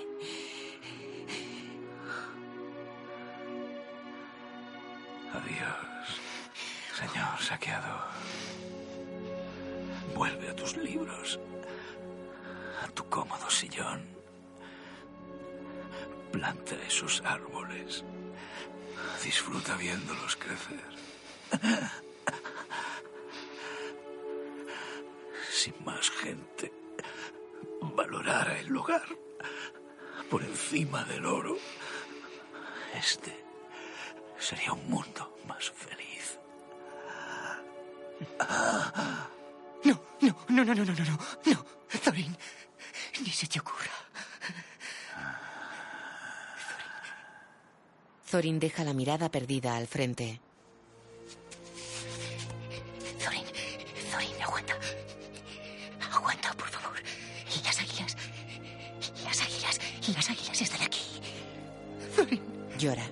Adiós, 5.34 6.22
señor 6.96 7.42
saqueador. 7.42 8.06
Vuelve 10.14 10.50
a 10.50 10.56
tus 10.56 10.78
libros, 10.78 11.40
a 12.84 12.88
tu 12.90 13.10
cómodo 13.10 13.50
sillón. 13.50 14.06
Planta 16.32 16.76
esos 16.88 17.24
árboles. 17.26 18.04
Disfruta 19.24 19.76
viéndolos 19.78 20.36
crecer. 20.36 20.86
Si 25.52 25.74
más 25.84 26.10
gente 26.12 26.72
valorara 27.82 28.60
el 28.60 28.68
lugar 28.68 29.06
por 30.30 30.44
encima 30.44 31.04
del 31.06 31.26
oro, 31.26 31.58
este 32.96 33.46
sería 34.38 34.74
un 34.74 34.90
mundo 34.90 35.38
más 35.48 35.72
feliz. 35.72 36.40
No, 39.84 40.02
no, 40.22 40.36
no, 40.50 40.66
no, 40.66 40.76
no, 40.76 40.86
no, 40.86 40.94
no, 40.94 41.06
no. 41.06 41.20
No, 41.46 41.66
Thorin, 42.04 42.36
ni 43.24 43.30
se 43.32 43.48
te 43.48 43.60
ocurra. 43.60 43.92
Thorin 48.30 48.60
deja 48.60 48.84
la 48.84 48.94
mirada 48.94 49.30
perdida 49.30 49.78
al 49.78 49.88
frente. 49.88 50.42
Las 60.18 60.31
águilas 60.31 60.60
están 60.60 60.81
aquí. 60.81 60.99
Thorin, 62.15 62.41
Llora. 62.80 63.03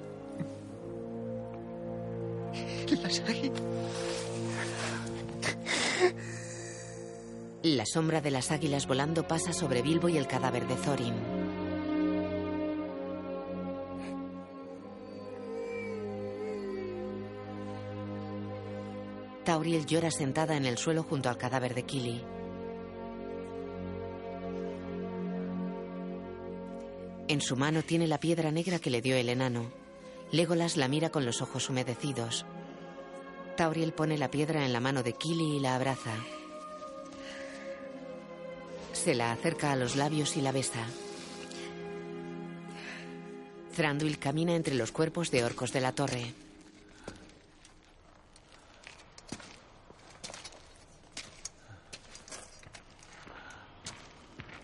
las 3.03 3.19
águilas. 3.19 3.61
La 7.61 7.86
sombra 7.86 8.22
de 8.22 8.32
las 8.32 8.49
águilas 8.49 8.88
volando 8.88 9.27
pasa 9.27 9.53
sobre 9.53 9.84
Bilbo 9.84 10.10
y 10.10 10.18
el 10.18 10.26
cadáver 10.26 10.68
de 10.68 10.76
Thorin. 10.77 11.14
Tauriel 19.44 19.86
llora 19.86 20.10
sentada 20.10 20.57
en 20.57 20.65
el 20.65 20.80
suelo 20.80 21.03
junto 21.03 21.30
al 21.30 21.38
cadáver 21.38 21.76
de 21.76 21.84
Kili. 21.84 22.35
En 27.28 27.42
su 27.42 27.56
mano 27.56 27.82
tiene 27.82 28.08
la 28.08 28.20
piedra 28.20 28.52
negra 28.52 28.78
que 28.78 28.92
le 28.92 29.02
dio 29.02 29.16
el 29.16 29.30
enano. 29.30 29.72
Legolas 30.32 30.78
la 30.78 30.88
mira 30.88 31.10
con 31.10 31.26
los 31.26 31.42
ojos 31.42 31.70
humedecidos. 31.70 32.46
Tauriel 33.58 33.94
pone 33.94 34.18
la 34.18 34.30
piedra 34.30 34.64
en 34.64 34.74
la 34.74 34.80
mano 34.80 35.02
de 35.02 35.14
Kili 35.14 35.58
y 35.58 35.60
la 35.60 35.76
abraza. 35.76 36.14
Se 38.94 39.16
la 39.16 39.32
acerca 39.32 39.72
a 39.72 39.76
los 39.76 39.96
labios 39.96 40.38
y 40.38 40.42
la 40.42 40.52
besa. 40.52 40.86
Thranduil 43.76 44.20
camina 44.20 44.56
entre 44.56 44.76
los 44.76 44.92
cuerpos 44.92 45.32
de 45.32 45.44
orcos 45.44 45.74
de 45.74 45.82
la 45.82 45.94
torre. 45.94 46.34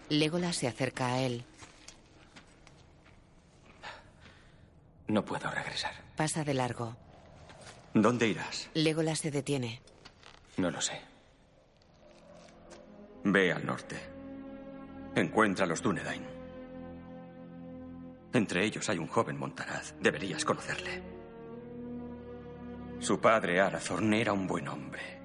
Legolas 0.09 0.57
se 0.57 0.67
acerca 0.67 1.13
a 1.13 1.21
él. 1.21 1.43
No 5.11 5.25
puedo 5.25 5.51
regresar. 5.51 5.91
Pasa 6.15 6.45
de 6.45 6.53
largo. 6.53 6.95
¿Dónde 7.93 8.29
irás? 8.29 8.69
Legolas 8.73 9.19
se 9.19 9.29
detiene. 9.29 9.81
No 10.55 10.71
lo 10.71 10.79
sé. 10.79 11.01
Ve 13.25 13.51
al 13.51 13.65
norte. 13.65 13.99
Encuentra 15.13 15.65
a 15.65 15.67
los 15.67 15.81
Dúnedain. 15.81 16.25
Entre 18.31 18.63
ellos 18.63 18.87
hay 18.87 18.99
un 18.99 19.07
joven 19.07 19.37
montaraz. 19.37 19.93
Deberías 19.99 20.45
conocerle. 20.45 21.03
Su 22.99 23.19
padre, 23.19 23.59
Arathorn, 23.59 24.13
era 24.13 24.31
un 24.31 24.47
buen 24.47 24.69
hombre. 24.69 25.19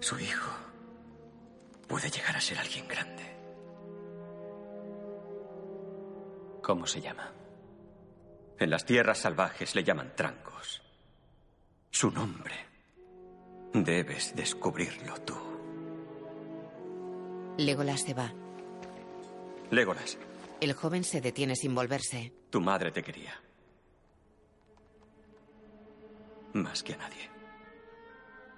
Su 0.00 0.18
hijo 0.18 0.50
puede 1.86 2.10
llegar 2.10 2.36
a 2.36 2.40
ser 2.40 2.58
alguien 2.58 2.88
grande. 2.88 3.22
¿Cómo 6.60 6.84
se 6.84 7.00
llama? 7.00 7.37
En 8.58 8.70
las 8.70 8.84
tierras 8.84 9.18
salvajes 9.18 9.74
le 9.74 9.84
llaman 9.84 10.12
trancos. 10.16 10.82
Su 11.90 12.10
nombre. 12.10 12.54
Debes 13.72 14.34
descubrirlo 14.34 15.14
tú. 15.22 15.34
Legolas 17.58 18.02
se 18.02 18.14
va. 18.14 18.32
Legolas, 19.70 20.18
El 20.60 20.72
joven 20.72 21.04
se 21.04 21.20
detiene 21.20 21.54
sin 21.54 21.74
volverse. 21.74 22.32
tu 22.50 22.60
madre 22.60 22.90
te 22.90 23.02
quería. 23.02 23.34
Más 26.54 26.82
que 26.82 26.94
a 26.94 26.96
nadie. 26.96 27.30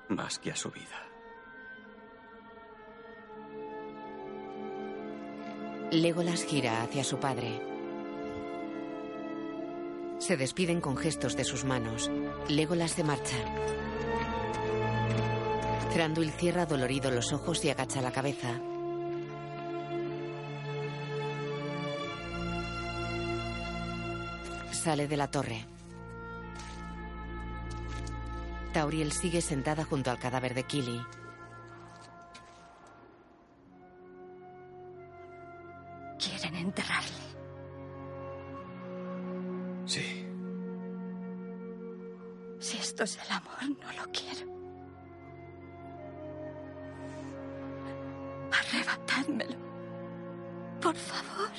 Más 0.08 0.38
que 0.38 0.50
a 0.52 0.56
su 0.56 0.70
vida. 0.70 1.06
Legolas 5.90 6.44
gira 6.44 6.82
hacia 6.82 7.02
su 7.02 7.18
padre. 7.18 7.60
Se 10.20 10.36
despiden 10.36 10.82
con 10.82 10.98
gestos 10.98 11.34
de 11.34 11.44
sus 11.44 11.64
manos. 11.64 12.10
Legolas 12.46 12.92
se 12.92 13.02
marcha. 13.02 13.36
Thranduil 15.94 16.30
cierra 16.30 16.66
dolorido 16.66 17.10
los 17.10 17.32
ojos 17.32 17.64
y 17.64 17.70
agacha 17.70 18.02
la 18.02 18.12
cabeza. 18.12 18.60
Sale 24.70 25.08
de 25.08 25.16
la 25.16 25.30
torre. 25.30 25.64
Tauriel 28.74 29.12
sigue 29.12 29.40
sentada 29.40 29.84
junto 29.84 30.10
al 30.10 30.18
cadáver 30.18 30.54
de 30.54 30.64
Kili. 30.64 31.00
Quieren 36.18 36.56
enterrarle. 36.56 36.99
Esto 43.00 43.18
es 43.18 43.26
el 43.26 43.32
amor, 43.34 43.82
no 43.82 43.92
lo 43.92 44.12
quiero. 44.12 44.50
Arrebatádmelo. 48.52 49.56
Por 50.82 50.94
favor. 50.94 51.50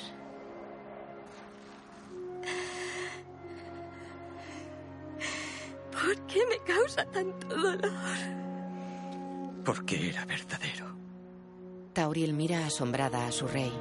¿Por 5.90 6.26
qué 6.26 6.46
me 6.48 6.58
causa 6.64 7.04
tanto 7.06 7.48
dolor? 7.48 7.90
Porque 9.64 10.10
era 10.10 10.24
verdadero. 10.24 10.96
Tauriel 11.92 12.34
mira 12.34 12.66
asombrada 12.66 13.26
a 13.26 13.32
su 13.32 13.48
rey. 13.48 13.72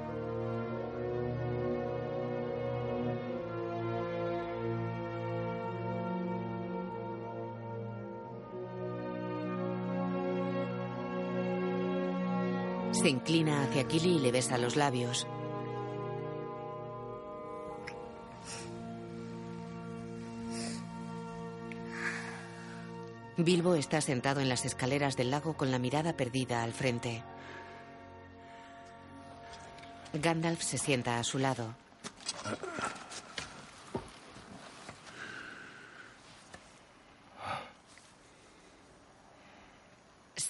Se 13.02 13.10
inclina 13.10 13.64
hacia 13.64 13.88
Kili 13.88 14.18
y 14.18 14.20
le 14.20 14.32
besa 14.32 14.60
los 14.60 14.76
labios. 14.76 15.26
Bilbo 23.38 23.74
está 23.74 24.02
sentado 24.02 24.40
en 24.40 24.50
las 24.50 24.66
escaleras 24.66 25.18
del 25.18 25.32
lago 25.32 25.58
con 25.58 25.72
la 25.72 25.80
mirada 25.80 26.16
perdida 26.16 26.62
al 26.62 26.74
frente. 26.74 27.24
Gandalf 30.14 30.62
se 30.62 30.78
sienta 30.78 31.18
a 31.18 31.24
su 31.24 31.40
lado. 31.40 31.74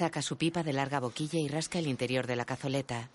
Saca 0.01 0.23
su 0.23 0.35
pipa 0.35 0.63
de 0.63 0.73
larga 0.73 0.99
boquilla 0.99 1.37
y 1.37 1.47
rasca 1.47 1.77
el 1.77 1.85
interior 1.85 2.25
de 2.25 2.35
la 2.35 2.43
cazoleta. 2.43 3.11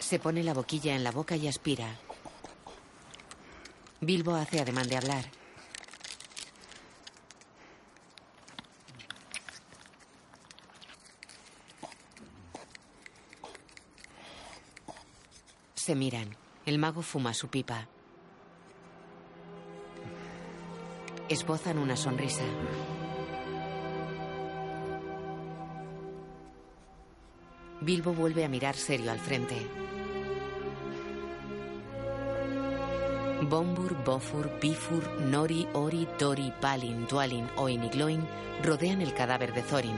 Se 0.00 0.18
pone 0.18 0.42
la 0.42 0.52
boquilla 0.52 0.96
en 0.96 1.04
la 1.04 1.12
boca 1.12 1.36
y 1.36 1.46
aspira. 1.46 1.96
Bilbo 4.00 4.34
hace 4.34 4.58
ademán 4.58 4.88
de 4.88 4.96
hablar. 4.96 5.45
Se 15.86 15.94
miran. 15.94 16.36
El 16.64 16.80
mago 16.80 17.00
fuma 17.00 17.32
su 17.32 17.46
pipa. 17.46 17.86
Esbozan 21.28 21.78
una 21.78 21.96
sonrisa. 21.96 22.42
Bilbo 27.82 28.12
vuelve 28.14 28.44
a 28.44 28.48
mirar 28.48 28.74
serio 28.74 29.12
al 29.12 29.20
frente. 29.20 29.54
Bombur, 33.42 33.94
Bofur, 34.04 34.58
Bifur, 34.60 35.20
Nori, 35.20 35.68
Ori, 35.72 36.08
Dori, 36.18 36.52
Balin, 36.60 37.06
Dwalin, 37.06 37.46
Oin 37.54 37.84
y 37.84 37.88
Gloin 37.90 38.26
rodean 38.64 39.02
el 39.02 39.14
cadáver 39.14 39.54
de 39.54 39.62
Thorin. 39.62 39.96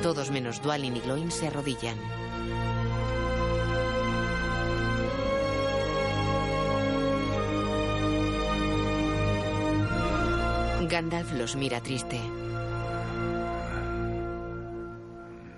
Todos 0.00 0.30
menos 0.30 0.62
Dwalin 0.62 0.96
y 0.96 1.00
Gloin 1.00 1.32
se 1.32 1.48
arrodillan. 1.48 2.23
Gandalf 10.94 11.32
los 11.32 11.56
mira 11.56 11.80
triste. 11.80 12.20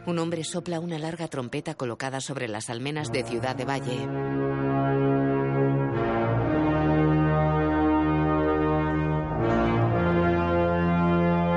Un 0.07 0.19
hombre 0.19 0.45
sopla 0.45 0.81
una 0.81 0.99
larga 0.99 1.29
trompeta 1.29 1.75
colocada 1.75 2.23
sobre 2.23 2.49
las 2.49 2.71
almenas 2.71 3.13
de 3.13 3.23
Ciudad 3.23 3.55
de 3.55 3.67
Valle. 3.67 3.99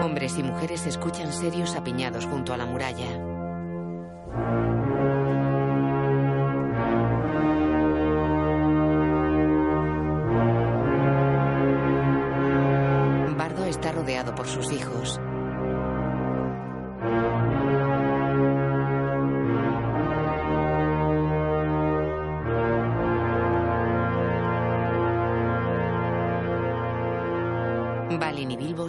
Hombres 0.03 0.37
y 0.37 0.43
mujeres 0.43 0.85
escuchan 0.85 1.31
serios 1.31 1.73
apiñados 1.77 2.25
junto 2.25 2.53
a 2.53 2.57
la 2.57 2.65
muralla. 2.65 3.38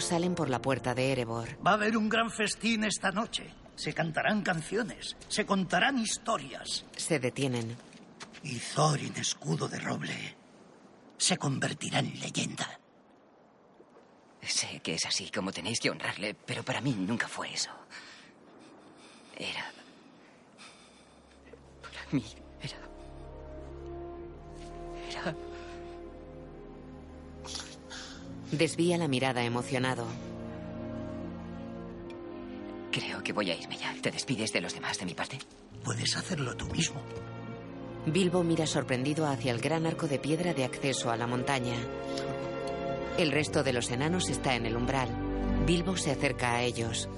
Salen 0.01 0.35
por 0.35 0.49
la 0.49 0.61
puerta 0.61 0.95
de 0.95 1.13
Erebor. 1.13 1.49
Va 1.65 1.73
a 1.73 1.75
haber 1.75 1.97
un 1.97 2.09
gran 2.09 2.31
festín 2.31 2.85
esta 2.85 3.11
noche. 3.11 3.53
Se 3.77 3.93
cantarán 3.93 4.43
canciones, 4.43 5.17
se 5.29 5.47
contarán 5.47 5.99
historias. 5.99 6.85
Se 6.97 7.19
detienen. 7.19 7.77
Y 8.43 8.59
Thorin, 8.59 9.17
escudo 9.17 9.69
de 9.69 9.79
roble, 9.79 10.37
se 11.17 11.37
convertirá 11.37 11.99
en 11.99 12.19
leyenda. 12.21 12.81
Sé 14.43 14.81
que 14.81 14.95
es 14.95 15.05
así 15.07 15.31
como 15.31 15.53
tenéis 15.53 15.81
que 15.81 15.91
honrarle, 15.91 16.35
pero 16.35 16.63
para 16.63 16.81
mí 16.81 16.93
nunca 16.93 17.29
fue 17.29 17.53
eso. 17.53 17.71
Era... 19.37 19.71
Para 21.83 22.13
mí 22.13 22.25
Desvía 28.53 28.99
la 28.99 29.07
mirada 29.09 29.45
emocionado. 29.45 30.07
Creo 32.91 33.23
que 33.23 33.33
voy 33.33 33.51
a 33.51 33.55
irme 33.55 33.77
ya. 33.77 33.95
¿Te 34.03 34.11
despides 34.11 34.53
de 34.53 34.61
los 34.61 34.75
demás 34.75 34.99
de 34.99 35.07
mi 35.07 35.15
parte? 35.15 35.39
Puedes 35.85 36.17
hacerlo 36.17 36.57
tú 36.57 36.67
mismo. 36.67 37.01
Bilbo 38.07 38.43
mira 38.43 38.67
sorprendido 38.67 39.27
hacia 39.27 39.53
el 39.53 39.61
gran 39.61 39.87
arco 39.87 40.09
de 40.09 40.19
piedra 40.19 40.55
de 40.55 40.65
acceso 40.65 41.11
a 41.11 41.17
la 41.17 41.27
montaña. 41.27 41.77
El 43.19 43.31
resto 43.31 43.63
de 43.63 43.73
los 43.73 43.91
enanos 43.91 44.29
está 44.29 44.57
en 44.57 44.67
el 44.67 44.77
umbral. 44.77 45.09
Bilbo 45.67 45.97
se 45.97 46.11
acerca 46.11 46.55
a 46.55 46.63
ellos. 46.63 47.09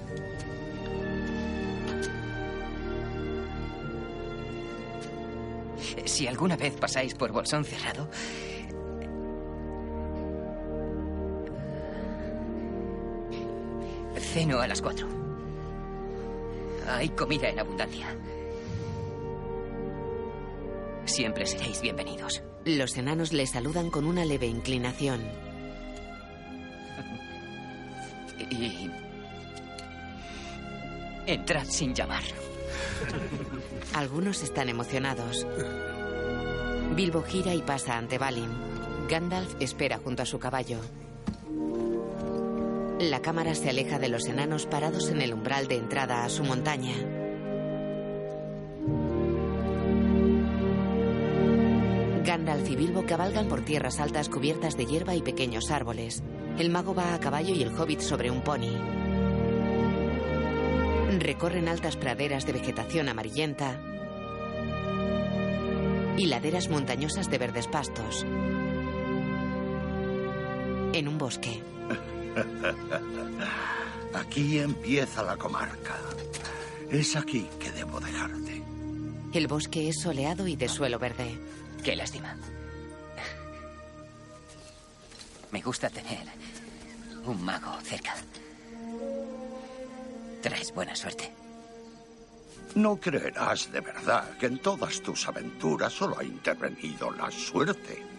Si 6.05 6.27
alguna 6.27 6.57
vez 6.57 6.75
pasáis 6.75 7.15
por 7.15 7.31
Bolsón 7.31 7.63
Cerrado, 7.65 8.09
ceno 14.33 14.59
a 14.59 14.67
las 14.67 14.81
cuatro. 14.81 15.07
Hay 16.87 17.09
comida 17.09 17.49
en 17.49 17.59
abundancia. 17.59 18.07
Siempre 21.05 21.45
seréis 21.45 21.81
bienvenidos. 21.81 22.41
Los 22.65 22.97
enanos 22.97 23.31
le 23.31 23.45
saludan 23.45 23.91
con 23.91 24.05
una 24.05 24.25
leve 24.25 24.47
inclinación. 24.47 25.21
Y... 28.49 28.89
Entrad 31.27 31.65
sin 31.65 31.93
llamar. 31.93 32.23
Algunos 33.93 34.41
están 34.41 34.67
emocionados. 34.67 35.45
Bilbo 36.95 37.21
gira 37.21 37.53
y 37.53 37.61
pasa 37.61 37.97
ante 37.97 38.17
Balin. 38.17 38.49
Gandalf 39.07 39.55
espera 39.59 39.99
junto 39.99 40.23
a 40.23 40.25
su 40.25 40.39
caballo. 40.39 40.79
La 43.09 43.21
cámara 43.21 43.53
se 43.53 43.69
aleja 43.69 43.99
de 43.99 44.07
los 44.07 44.27
enanos 44.27 44.65
parados 44.65 45.09
en 45.09 45.21
el 45.21 45.33
umbral 45.33 45.67
de 45.67 45.75
entrada 45.75 46.23
a 46.23 46.29
su 46.29 46.41
montaña. 46.45 46.93
Gandalf 52.23 52.69
y 52.69 52.75
Bilbo 52.77 53.05
cabalgan 53.05 53.49
por 53.49 53.65
tierras 53.65 53.99
altas 53.99 54.29
cubiertas 54.29 54.77
de 54.77 54.85
hierba 54.85 55.15
y 55.15 55.21
pequeños 55.21 55.69
árboles. 55.69 56.23
El 56.57 56.69
mago 56.69 56.95
va 56.95 57.13
a 57.13 57.19
caballo 57.19 57.53
y 57.53 57.61
el 57.61 57.77
hobbit 57.77 57.99
sobre 57.99 58.31
un 58.31 58.41
pony. 58.41 58.71
Recorren 61.19 61.67
altas 61.67 61.97
praderas 61.97 62.45
de 62.45 62.53
vegetación 62.53 63.09
amarillenta 63.09 63.81
y 66.15 66.27
laderas 66.27 66.69
montañosas 66.69 67.29
de 67.29 67.37
verdes 67.37 67.67
pastos. 67.67 68.25
En 70.93 71.07
un 71.09 71.17
bosque. 71.17 71.61
Aquí 74.13 74.59
empieza 74.59 75.23
la 75.23 75.37
comarca. 75.37 75.97
Es 76.89 77.15
aquí 77.15 77.49
que 77.59 77.71
debo 77.71 77.99
dejarte. 77.99 78.63
El 79.33 79.47
bosque 79.47 79.89
es 79.89 80.01
soleado 80.01 80.47
y 80.47 80.55
de 80.55 80.69
suelo 80.69 80.99
verde. 80.99 81.39
Qué 81.83 81.95
lástima. 81.95 82.37
Me 85.51 85.61
gusta 85.61 85.89
tener 85.89 86.27
un 87.25 87.43
mago 87.43 87.79
cerca. 87.81 88.13
Traes 90.41 90.73
buena 90.73 90.95
suerte. 90.95 91.31
No 92.75 92.97
creerás 92.97 93.71
de 93.71 93.81
verdad 93.81 94.37
que 94.37 94.47
en 94.47 94.59
todas 94.59 95.01
tus 95.01 95.27
aventuras 95.27 95.93
solo 95.93 96.17
ha 96.19 96.23
intervenido 96.23 97.11
la 97.11 97.29
suerte. 97.31 98.12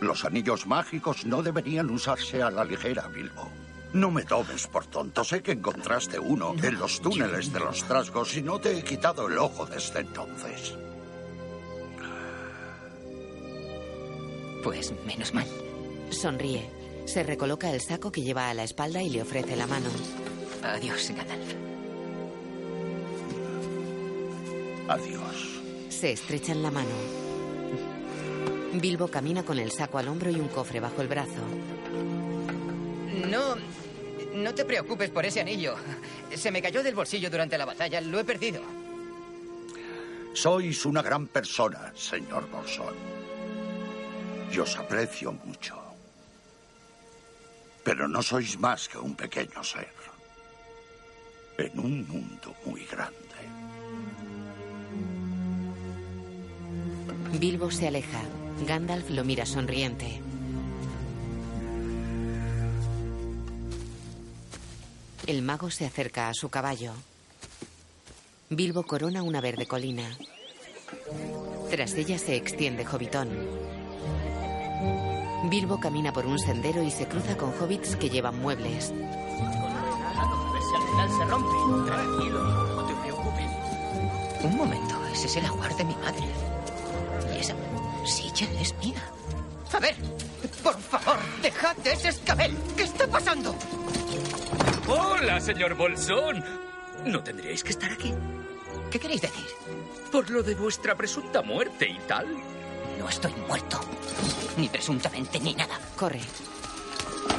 Los 0.00 0.24
anillos 0.24 0.66
mágicos 0.66 1.26
no 1.26 1.42
deberían 1.42 1.90
usarse 1.90 2.42
a 2.42 2.50
la 2.50 2.64
ligera, 2.64 3.06
Bilbo. 3.08 3.50
No 3.92 4.10
me 4.10 4.22
tomes 4.22 4.66
por 4.66 4.86
tonto. 4.86 5.24
Sé 5.24 5.42
que 5.42 5.52
encontraste 5.52 6.18
uno 6.18 6.54
en 6.62 6.78
los 6.78 7.00
túneles 7.00 7.52
de 7.52 7.60
los 7.60 7.82
trasgos 7.84 8.36
y 8.36 8.42
no 8.42 8.60
te 8.60 8.78
he 8.78 8.84
quitado 8.84 9.26
el 9.26 9.36
ojo 9.36 9.66
desde 9.66 10.00
entonces. 10.00 10.76
Pues 14.62 14.92
menos 15.06 15.34
mal. 15.34 15.46
Sonríe. 16.10 16.68
Se 17.06 17.22
recoloca 17.22 17.70
el 17.70 17.80
saco 17.80 18.12
que 18.12 18.22
lleva 18.22 18.50
a 18.50 18.54
la 18.54 18.64
espalda 18.64 19.02
y 19.02 19.10
le 19.10 19.22
ofrece 19.22 19.56
la 19.56 19.66
mano. 19.66 19.88
Adiós, 20.62 21.10
Gandalf. 21.10 21.54
Adiós. 24.88 25.60
Se 25.88 26.12
estrechan 26.12 26.62
la 26.62 26.70
mano. 26.70 27.19
Bilbo 28.72 29.08
camina 29.08 29.42
con 29.42 29.58
el 29.58 29.72
saco 29.72 29.98
al 29.98 30.08
hombro 30.08 30.30
y 30.30 30.36
un 30.36 30.48
cofre 30.48 30.80
bajo 30.80 31.02
el 31.02 31.08
brazo. 31.08 31.42
No. 33.28 33.56
No 34.34 34.54
te 34.54 34.64
preocupes 34.64 35.10
por 35.10 35.26
ese 35.26 35.40
anillo. 35.40 35.74
Se 36.34 36.50
me 36.50 36.62
cayó 36.62 36.82
del 36.82 36.94
bolsillo 36.94 37.30
durante 37.30 37.58
la 37.58 37.64
batalla. 37.64 38.00
Lo 38.00 38.20
he 38.20 38.24
perdido. 38.24 38.62
Sois 40.32 40.86
una 40.86 41.02
gran 41.02 41.26
persona, 41.26 41.92
señor 41.96 42.48
Bolsón. 42.48 42.94
Y 44.52 44.58
os 44.58 44.76
aprecio 44.76 45.32
mucho. 45.32 45.76
Pero 47.82 48.06
no 48.06 48.22
sois 48.22 48.58
más 48.58 48.88
que 48.88 48.98
un 48.98 49.16
pequeño 49.16 49.64
ser. 49.64 49.88
En 51.58 51.78
un 51.78 52.06
mundo 52.08 52.54
muy 52.64 52.84
grande. 52.86 53.16
Bilbo 57.38 57.70
se 57.70 57.88
aleja. 57.88 58.22
Gandalf 58.66 59.10
lo 59.10 59.24
mira 59.24 59.46
sonriente. 59.46 60.20
El 65.26 65.42
mago 65.42 65.70
se 65.70 65.86
acerca 65.86 66.28
a 66.28 66.34
su 66.34 66.48
caballo. 66.48 66.92
Bilbo 68.48 68.82
corona 68.82 69.22
una 69.22 69.40
verde 69.40 69.66
colina. 69.66 70.16
Tras 71.70 71.94
ella 71.94 72.18
se 72.18 72.36
extiende 72.36 72.84
Hobbiton. 72.84 73.28
Bilbo 75.48 75.80
camina 75.80 76.12
por 76.12 76.26
un 76.26 76.38
sendero 76.38 76.82
y 76.82 76.90
se 76.90 77.06
cruza 77.06 77.36
con 77.36 77.52
hobbits 77.58 77.96
que 77.96 78.10
llevan 78.10 78.40
muebles. 78.40 78.92
Un 84.42 84.56
momento, 84.56 85.06
ese 85.12 85.26
es 85.26 85.36
el 85.36 85.44
ajuar 85.46 85.76
de 85.76 85.84
mi 85.84 85.94
madre. 85.94 86.24
Y 87.34 87.38
esa 87.38 87.54
silla 88.06 88.48
es 88.60 88.74
mía. 88.78 89.02
A 89.72 89.78
ver, 89.78 89.94
por 90.62 90.78
favor, 90.80 91.18
dejad 91.42 91.76
de 91.76 91.92
ese 91.92 92.08
escabel. 92.08 92.56
¿Qué 92.76 92.82
está 92.84 93.06
pasando? 93.06 93.54
Hola, 94.88 95.40
señor 95.40 95.74
Bolsón. 95.74 96.44
¿No 97.04 97.22
tendríais 97.22 97.62
que 97.62 97.70
estar 97.70 97.90
aquí? 97.92 98.12
¿Qué 98.90 98.98
queréis 98.98 99.22
decir? 99.22 99.46
Por 100.10 100.28
lo 100.30 100.42
de 100.42 100.54
vuestra 100.54 100.94
presunta 100.96 101.42
muerte 101.42 101.88
y 101.88 101.98
tal. 102.06 102.26
No 102.98 103.08
estoy 103.08 103.32
muerto. 103.46 103.80
Ni 104.56 104.68
presuntamente 104.68 105.38
ni 105.40 105.54
nada. 105.54 105.78
Corre. 105.96 106.20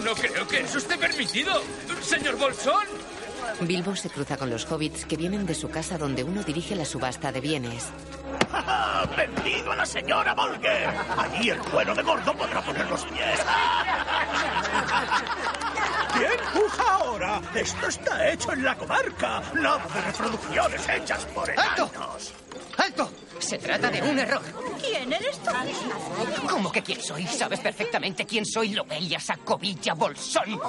No 0.04 0.14
creo 0.16 0.48
que 0.48 0.62
eso 0.62 0.78
esté 0.78 0.98
permitido. 0.98 1.62
Señor 2.02 2.38
Bolsón. 2.38 2.86
Bilbo 3.62 3.96
se 3.96 4.10
cruza 4.10 4.38
con 4.38 4.50
los 4.50 4.66
hobbits 4.72 5.06
que 5.06 5.16
vienen 5.18 5.46
de 5.46 5.54
su 5.54 5.70
casa 5.70 5.98
donde 5.98 6.24
uno 6.24 6.44
dirige 6.44 6.76
la 6.76 6.84
subasta 6.86 7.32
de 7.32 7.42
bienes. 7.42 7.90
¡Vendido 9.18 9.72
a 9.72 9.76
la 9.76 9.86
señora 9.86 10.34
Volger! 10.34 10.90
Allí 11.18 11.50
el 11.50 11.60
cuero 11.60 11.94
de 11.94 12.02
gordo 12.02 12.34
podrá 12.34 12.62
poner 12.62 12.90
los 12.90 13.06
pies. 13.06 13.40
¿Quién 16.14 16.32
puja 16.54 16.84
ahora? 16.94 17.42
Esto 17.54 17.88
está 17.88 18.30
hecho 18.32 18.52
en 18.54 18.64
la 18.64 18.76
comarca. 18.76 19.42
Nada 19.54 19.86
de 19.94 20.02
reproducciones 20.02 20.90
hechas 20.90 21.26
por 21.28 21.50
¡Alto! 21.52 21.90
enanos. 21.94 22.34
¡Alto! 22.78 23.12
Se 23.42 23.58
trata 23.58 23.90
de 23.90 24.02
un 24.02 24.18
error. 24.18 24.42
¿Quién 24.80 25.12
eres 25.12 25.38
tú? 25.40 25.52
¿Cómo 26.48 26.72
que 26.72 26.82
quién 26.82 27.02
soy? 27.02 27.26
Sabes 27.28 27.60
perfectamente 27.60 28.26
quién 28.26 28.46
soy, 28.46 28.70
Lobelia 28.70 29.20
Sacovilla 29.20 29.94
Bolsón. 29.94 30.60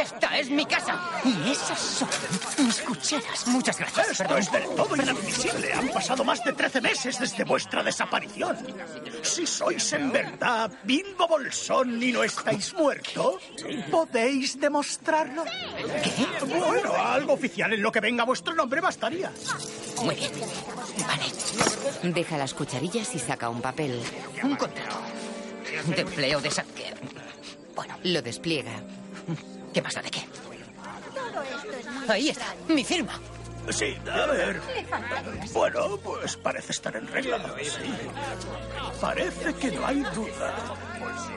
Esta 0.00 0.38
es 0.38 0.50
mi 0.50 0.64
casa 0.66 0.98
y 1.24 1.50
esas 1.50 1.78
son 1.78 2.08
mis 2.66 2.80
cucheras. 2.80 3.46
Muchas 3.46 3.78
gracias. 3.78 4.10
Esto 4.10 4.24
Perdón. 4.24 4.38
es 4.40 4.52
del 4.52 4.64
todo 4.74 4.96
inadmisible. 4.96 5.72
Han 5.72 5.88
pasado 5.90 6.24
más 6.24 6.42
de 6.42 6.52
13 6.52 6.80
meses 6.80 7.18
desde 7.18 7.44
vuestra 7.44 7.82
desaparición. 7.82 8.56
Si 9.22 9.46
sois 9.46 9.92
en 9.92 10.10
verdad 10.10 10.70
Bilbo 10.82 11.28
Bolsón 11.28 12.02
y 12.02 12.10
no 12.10 12.24
estáis 12.24 12.72
muerto, 12.74 13.38
¿podéis 13.90 14.58
demostrarlo? 14.58 15.44
¿Qué? 15.44 16.44
Bueno, 16.46 16.94
algo 16.96 17.34
oficial 17.34 17.72
en 17.72 17.82
lo 17.82 17.92
que 17.92 18.00
venga 18.00 18.24
vuestro 18.24 18.54
nombre 18.54 18.80
bastaría. 18.80 19.30
Muy 20.02 20.14
bien. 20.14 20.32
Vale. 21.06 21.24
Deja 22.14 22.38
las 22.38 22.54
cucharillas 22.54 23.14
y 23.14 23.18
saca 23.18 23.48
un 23.48 23.60
papel. 23.60 24.00
Un 24.42 24.56
contrato. 24.56 24.96
De 25.88 26.02
empleo 26.02 26.40
de 26.40 26.50
Sadker. 26.50 26.94
Bueno. 27.74 27.98
Lo 28.04 28.22
despliega. 28.22 28.72
¿Qué 29.72 29.82
pasa 29.82 30.00
de 30.00 30.10
qué? 30.10 30.22
Ahí 32.08 32.28
está, 32.28 32.54
mi 32.68 32.84
firma. 32.84 33.20
Sí, 33.70 33.96
a 34.10 34.26
ver. 34.26 34.60
Bueno, 35.52 35.96
pues 35.96 36.36
parece 36.36 36.72
estar 36.72 36.94
en 36.96 37.08
regla. 37.08 37.38
Sí. 37.62 37.92
Parece 39.00 39.54
que 39.54 39.72
no 39.72 39.86
hay 39.86 40.02
duda. 40.14 40.54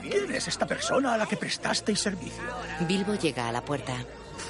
¿Quién 0.02 0.34
es 0.34 0.48
esta 0.48 0.68
persona 0.68 1.14
a 1.14 1.18
la 1.18 1.26
que 1.26 1.38
prestasteis 1.38 2.00
servicio? 2.00 2.44
Bilbo 2.82 3.16
llega 3.16 3.48
a 3.48 3.52
la 3.52 3.64
puerta. 3.64 3.94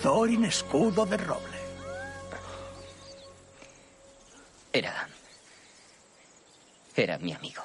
Thorin 0.01 0.45
Escudo 0.45 1.05
de 1.05 1.17
Roble. 1.17 1.57
Era. 4.73 5.07
Era 6.97 7.19
mi 7.19 7.31
amigo. 7.31 7.61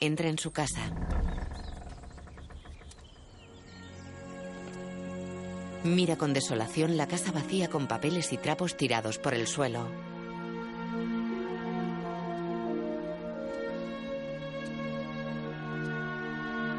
Entra 0.00 0.28
en 0.28 0.38
su 0.38 0.50
casa. 0.50 0.80
Mira 5.84 6.16
con 6.16 6.32
desolación 6.32 6.96
la 6.96 7.06
casa 7.06 7.32
vacía 7.32 7.68
con 7.68 7.86
papeles 7.86 8.32
y 8.32 8.38
trapos 8.38 8.78
tirados 8.78 9.18
por 9.18 9.34
el 9.34 9.46
suelo. 9.46 9.86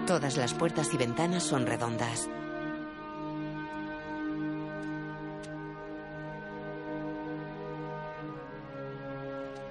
Todas 0.08 0.36
las 0.38 0.56
puertas 0.56 0.92
y 0.96 0.98
ventanas 0.98 1.44
son 1.44 1.68
redondas. 1.68 2.28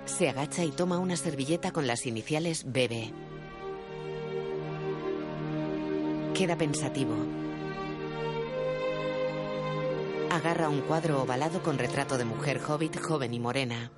Se 0.07 0.29
agacha 0.29 0.65
y 0.65 0.71
toma 0.71 0.99
una 0.99 1.17
servilleta 1.17 1.73
con 1.73 1.87
las 1.87 2.07
iniciales 2.07 2.65
BB. 2.65 3.13
Queda 6.35 6.57
pensativo. 6.57 7.15
Agarra 10.31 10.69
un 10.69 10.83
cuadro 10.83 11.23
ovalado 11.23 11.63
con 11.63 11.79
retrato 11.79 12.19
de 12.19 12.25
mujer 12.25 12.61
hobbit 12.67 13.01
joven 13.01 13.35
y 13.35 13.41
morena. 13.41 13.93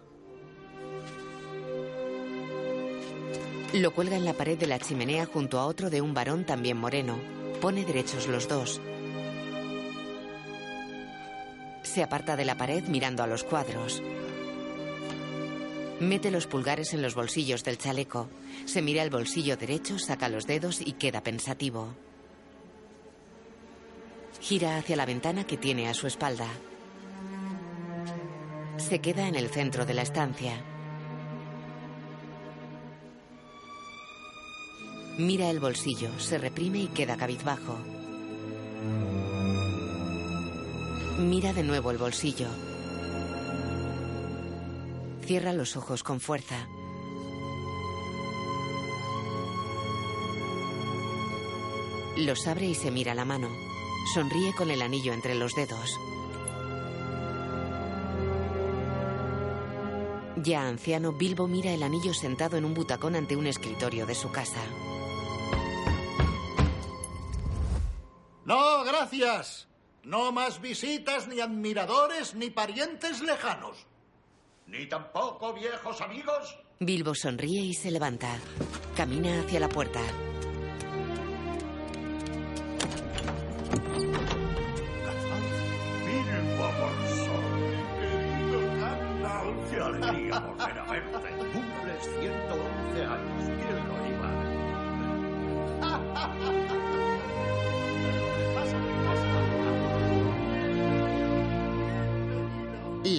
Lo 3.73 3.93
cuelga 3.93 4.17
en 4.17 4.25
la 4.25 4.33
pared 4.33 4.59
de 4.59 4.67
la 4.67 4.79
chimenea 4.79 5.27
junto 5.27 5.59
a 5.59 5.67
otro 5.67 5.91
de 5.91 6.01
un 6.01 6.15
varón 6.15 6.45
también 6.45 6.77
moreno. 6.77 7.19
Pone 7.61 7.85
derechos 7.85 8.29
los 8.29 8.49
dos. 8.49 8.81
Se 11.83 12.03
aparta 12.03 12.37
de 12.37 12.45
la 12.45 12.57
pared 12.57 12.85
mirando 12.89 13.23
a 13.23 13.27
los 13.27 13.43
cuadros. 13.43 14.03
Mete 16.01 16.31
los 16.31 16.47
pulgares 16.47 16.93
en 16.93 17.01
los 17.01 17.15
bolsillos 17.15 17.65
del 17.65 17.79
chaleco. 17.79 18.29
Se 18.67 18.83
mira 18.83 19.03
el 19.03 19.11
bolsillo 19.11 19.57
derecho, 19.57 19.99
saca 19.99 20.29
los 20.29 20.47
dedos 20.47 20.81
y 20.81 20.93
queda 20.93 21.23
pensativo. 21.23 21.95
Gira 24.41 24.77
hacia 24.77 24.97
la 24.97 25.07
ventana 25.07 25.45
que 25.45 25.57
tiene 25.57 25.89
a 25.89 25.95
su 25.95 26.07
espalda. 26.07 26.49
Se 28.77 29.01
queda 29.01 29.27
en 29.27 29.37
el 29.37 29.49
centro 29.49 29.87
de 29.87 29.95
la 29.95 30.03
estancia. 30.03 30.63
Mira 35.17 35.49
el 35.49 35.61
bolsillo, 35.61 36.11
se 36.19 36.37
reprime 36.37 36.81
y 36.81 36.89
queda 36.89 37.17
cabizbajo. 37.17 37.79
Mira 41.19 41.55
de 41.55 41.63
nuevo 41.63 41.91
el 41.91 41.97
bolsillo. 41.97 42.49
Cierra 45.27 45.53
los 45.53 45.77
ojos 45.77 46.05
con 46.05 46.21
fuerza. 46.21 46.69
Los 52.17 52.47
abre 52.47 52.67
y 52.67 52.77
se 52.77 52.93
mira 52.93 53.13
la 53.13 53.25
mano. 53.25 53.49
Sonríe 54.15 54.55
con 54.55 54.71
el 54.71 54.83
anillo 54.83 55.13
entre 55.13 55.35
los 55.35 55.57
dedos. 55.57 55.99
Ya 60.37 60.69
anciano, 60.69 61.11
Bilbo 61.13 61.49
mira 61.49 61.73
el 61.73 61.83
anillo 61.83 62.15
sentado 62.15 62.57
en 62.57 62.65
un 62.65 62.75
butacón 62.75 63.17
ante 63.17 63.35
un 63.35 63.49
escritorio 63.49 64.07
de 64.07 64.15
su 64.15 64.31
casa. 64.31 64.63
No, 68.45 68.85
gracias. 68.85 69.67
No 70.05 70.31
más 70.31 70.61
visitas, 70.61 71.27
ni 71.27 71.41
admiradores, 71.41 72.37
ni 72.37 72.51
parientes 72.51 73.23
lejanos. 73.23 73.89
Ni 74.67 74.87
tampoco 74.87 75.53
viejos 75.55 76.01
amigos. 76.01 76.59
Bilbo 76.81 77.15
sonríe 77.15 77.61
y 77.63 77.75
se 77.75 77.91
levanta. 77.91 78.39
Camina 78.97 79.41
hacia 79.41 79.61
la 79.61 79.69
puerta. 79.69 80.01
Bilbo 86.05 86.65
Bolsón. 86.81 87.47
Querido 88.01 88.61
Gandalf, 88.81 89.71
qué 89.71 89.77
alegría 89.81 90.39
volver 90.41 90.79
a 90.79 90.85
verte. 90.85 91.36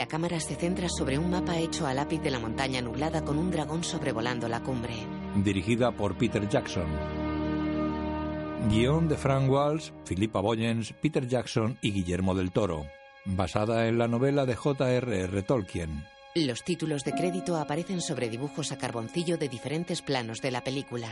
La 0.08 0.12
cámara 0.12 0.40
se 0.40 0.56
centra 0.56 0.88
sobre 0.88 1.18
un 1.18 1.30
mapa 1.30 1.58
hecho 1.58 1.86
a 1.86 1.94
lápiz 1.94 2.22
de 2.22 2.32
la 2.32 2.40
montaña 2.40 2.82
nublada 2.82 3.26
con 3.26 3.38
un 3.38 3.52
dragón 3.52 3.84
sobrevolando 3.84 4.48
la 4.48 4.64
cumbre. 4.64 4.94
Dirigida 5.36 5.92
por 5.92 6.18
Peter 6.18 6.48
Jackson. 6.48 6.88
Guión 8.70 9.10
de 9.10 9.18
Frank 9.18 9.50
Walsh, 9.50 9.92
Philippa 10.08 10.40
Boyens, 10.40 10.94
Peter 10.94 11.28
Jackson 11.28 11.78
y 11.82 11.92
Guillermo 11.92 12.36
del 12.36 12.54
Toro. 12.54 12.86
Basada 13.26 13.90
en 13.90 13.98
la 13.98 14.08
novela 14.08 14.46
de 14.46 14.56
J.R.R. 14.56 15.42
Tolkien. 15.44 16.06
Los 16.36 16.64
títulos 16.64 17.04
de 17.04 17.12
crédito 17.12 17.58
aparecen 17.58 18.00
sobre 18.00 18.30
dibujos 18.30 18.72
a 18.72 18.78
carboncillo 18.78 19.38
de 19.38 19.50
diferentes 19.50 20.02
planos 20.02 20.40
de 20.40 20.52
la 20.52 20.64
película. 20.64 21.10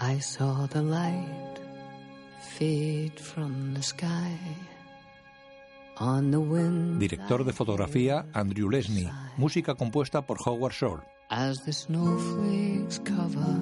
I 0.00 0.18
saw 0.20 0.66
the 0.66 0.82
light 0.82 1.67
fade 2.58 3.18
from 3.20 3.72
the 3.74 3.82
sky 3.82 4.36
on 6.00 6.30
the 6.32 6.38
wind 6.38 6.98
Director 6.98 7.44
de 7.44 7.52
fotografía 7.52 8.26
Andrew 8.32 8.68
Lesney. 8.68 9.08
Música 9.36 9.74
compuesta 9.76 10.22
por 10.22 10.38
Howard 10.44 10.72
Shore. 10.74 11.02
as 11.30 11.64
the 11.64 11.72
snowflakes 11.72 12.98
cover 13.04 13.54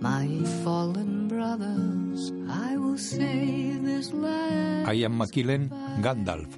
my 0.00 0.26
fallen 0.64 1.28
brothers. 1.28 2.32
I 2.48 2.76
will 2.78 2.96
say 2.98 3.76
this 3.82 4.12
land. 4.12 4.88
Ian 4.94 5.18
McKellen, 5.18 5.68
Gandalf. 6.00 6.48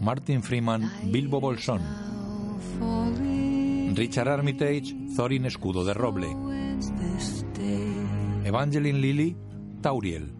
Martin 0.00 0.42
Freeman, 0.42 0.90
Bilbo 1.10 1.40
Bolsón. 1.40 1.82
Richard 3.96 4.28
Armitage, 4.28 4.94
Thorin 5.16 5.46
Escudo 5.46 5.84
de 5.84 5.94
Roble. 5.94 6.28
Evangeline 8.46 9.00
Lilly, 9.00 9.36
Tauriel. 9.82 10.30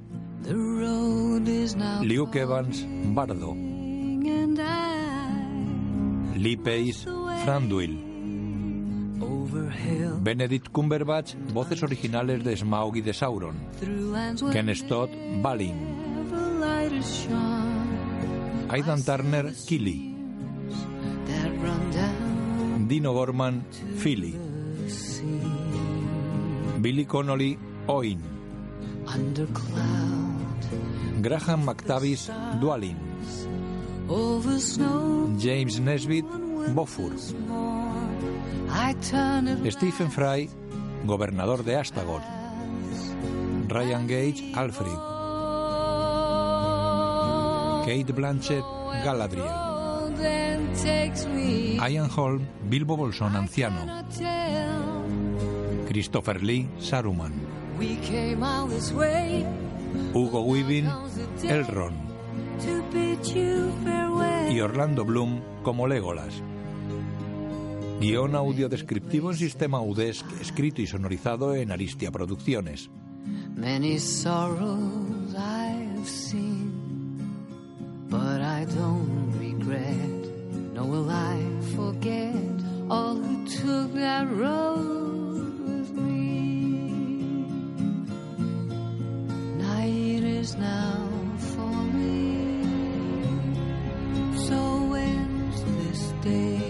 Luke 2.05 2.37
Evans, 2.37 2.87
Bardo. 3.13 3.53
Lee 6.37 6.57
Pace, 6.57 7.05
Franduil. 7.45 7.99
Benedict 10.23 10.69
Cumberbatch, 10.71 11.35
voces 11.53 11.83
originales 11.83 12.45
de 12.45 12.57
Smaug 12.57 12.97
y 12.97 13.01
de 13.01 13.13
Sauron. 13.13 13.57
Ken 14.53 14.73
Stott, 14.77 15.11
Balin. 15.43 15.75
Aidan 18.69 19.05
Turner, 19.05 19.53
Killy. 19.67 20.15
Dino 22.87 23.13
Gorman, 23.13 23.65
Philly. 23.99 24.39
Billy 26.81 27.05
Connolly, 27.05 27.59
Oin. 27.89 28.21
Graham 31.23 31.67
McTavish, 31.67 32.29
Dwalin. 32.61 32.97
James 35.39 35.81
Nesbitt, 35.81 36.25
it 39.65 39.73
Stephen 39.73 40.11
Fry, 40.11 40.49
gobernador 41.05 41.63
de 41.65 41.77
Astagoth. 41.77 42.25
Ryan 43.69 44.07
Gage, 44.07 44.53
Alfred. 44.55 44.99
Kate 47.87 48.13
Blanchett, 48.13 48.65
Galadriel. 49.05 49.67
Ian 51.89 52.11
Holm, 52.11 52.47
Bilbo 52.69 52.97
Bolsón 52.97 53.37
anciano. 53.37 54.05
Christopher 55.87 56.43
Lee, 56.43 56.69
Saruman. 56.81 57.56
We 57.79 57.97
came 57.97 58.43
all 58.43 58.67
this 58.67 58.93
way. 58.93 59.47
Hugo 60.13 60.43
Weaving, 60.43 60.85
you 63.35 63.73
farewell 63.85 64.53
Y 64.53 64.61
Orlando 64.61 65.05
Bloom 65.05 65.41
como 65.63 65.87
Legolas. 65.87 66.43
Guión 68.01 68.35
audio 68.35 68.69
descriptivo 68.69 69.31
en 69.31 69.37
sistema 69.39 69.81
UDESC, 69.81 70.41
escrito 70.41 70.83
y 70.83 70.87
sonorizado 70.87 71.55
en 71.55 71.73
Aristia 71.73 72.11
Producciones. 72.11 72.91
Many 73.57 73.99
sorrows 73.99 75.35
I've 75.35 76.07
seen, 76.07 76.73
but 78.11 78.41
I 78.43 78.67
don't 78.67 79.33
regret, 79.39 80.75
nor 80.75 80.87
will 80.87 81.11
I 81.11 81.39
forget 81.75 82.35
all 82.91 83.17
who 83.17 83.47
took 83.47 83.95
that 83.95 84.29
road 84.31 85.06
Is 90.47 90.55
now 90.59 91.09
falling, 91.55 92.63
so 94.49 94.93
ends 94.95 95.59
this 95.81 96.03
day. 96.23 96.61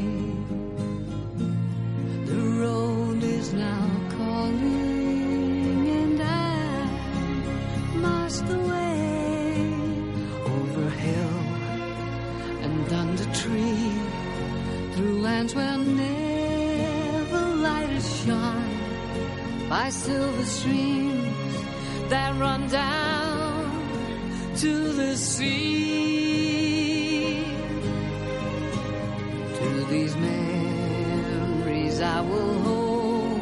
The 2.25 2.41
road 2.63 3.23
is 3.23 3.53
now 3.53 3.87
calling, 4.17 5.89
and 6.01 6.23
I 6.23 6.89
must 7.97 8.45
away 8.45 9.69
over 10.57 10.89
hill 10.89 11.39
and 12.65 12.93
under 13.03 13.29
tree, 13.35 13.93
through 14.93 15.21
lands 15.21 15.55
where 15.55 15.77
never 15.77 17.45
light 17.67 17.91
has 17.91 18.09
shone, 18.25 19.69
by 19.69 19.91
silver 19.91 20.47
streams 20.47 21.59
that 22.09 22.35
run 22.41 22.69
down 22.69 23.06
to 24.59 24.93
the 24.95 25.17
sea. 25.17 25.85
To 29.59 29.85
these 29.91 30.17
memories 30.17 32.01
I 32.01 32.21
will 32.23 32.59
hold. 32.61 33.41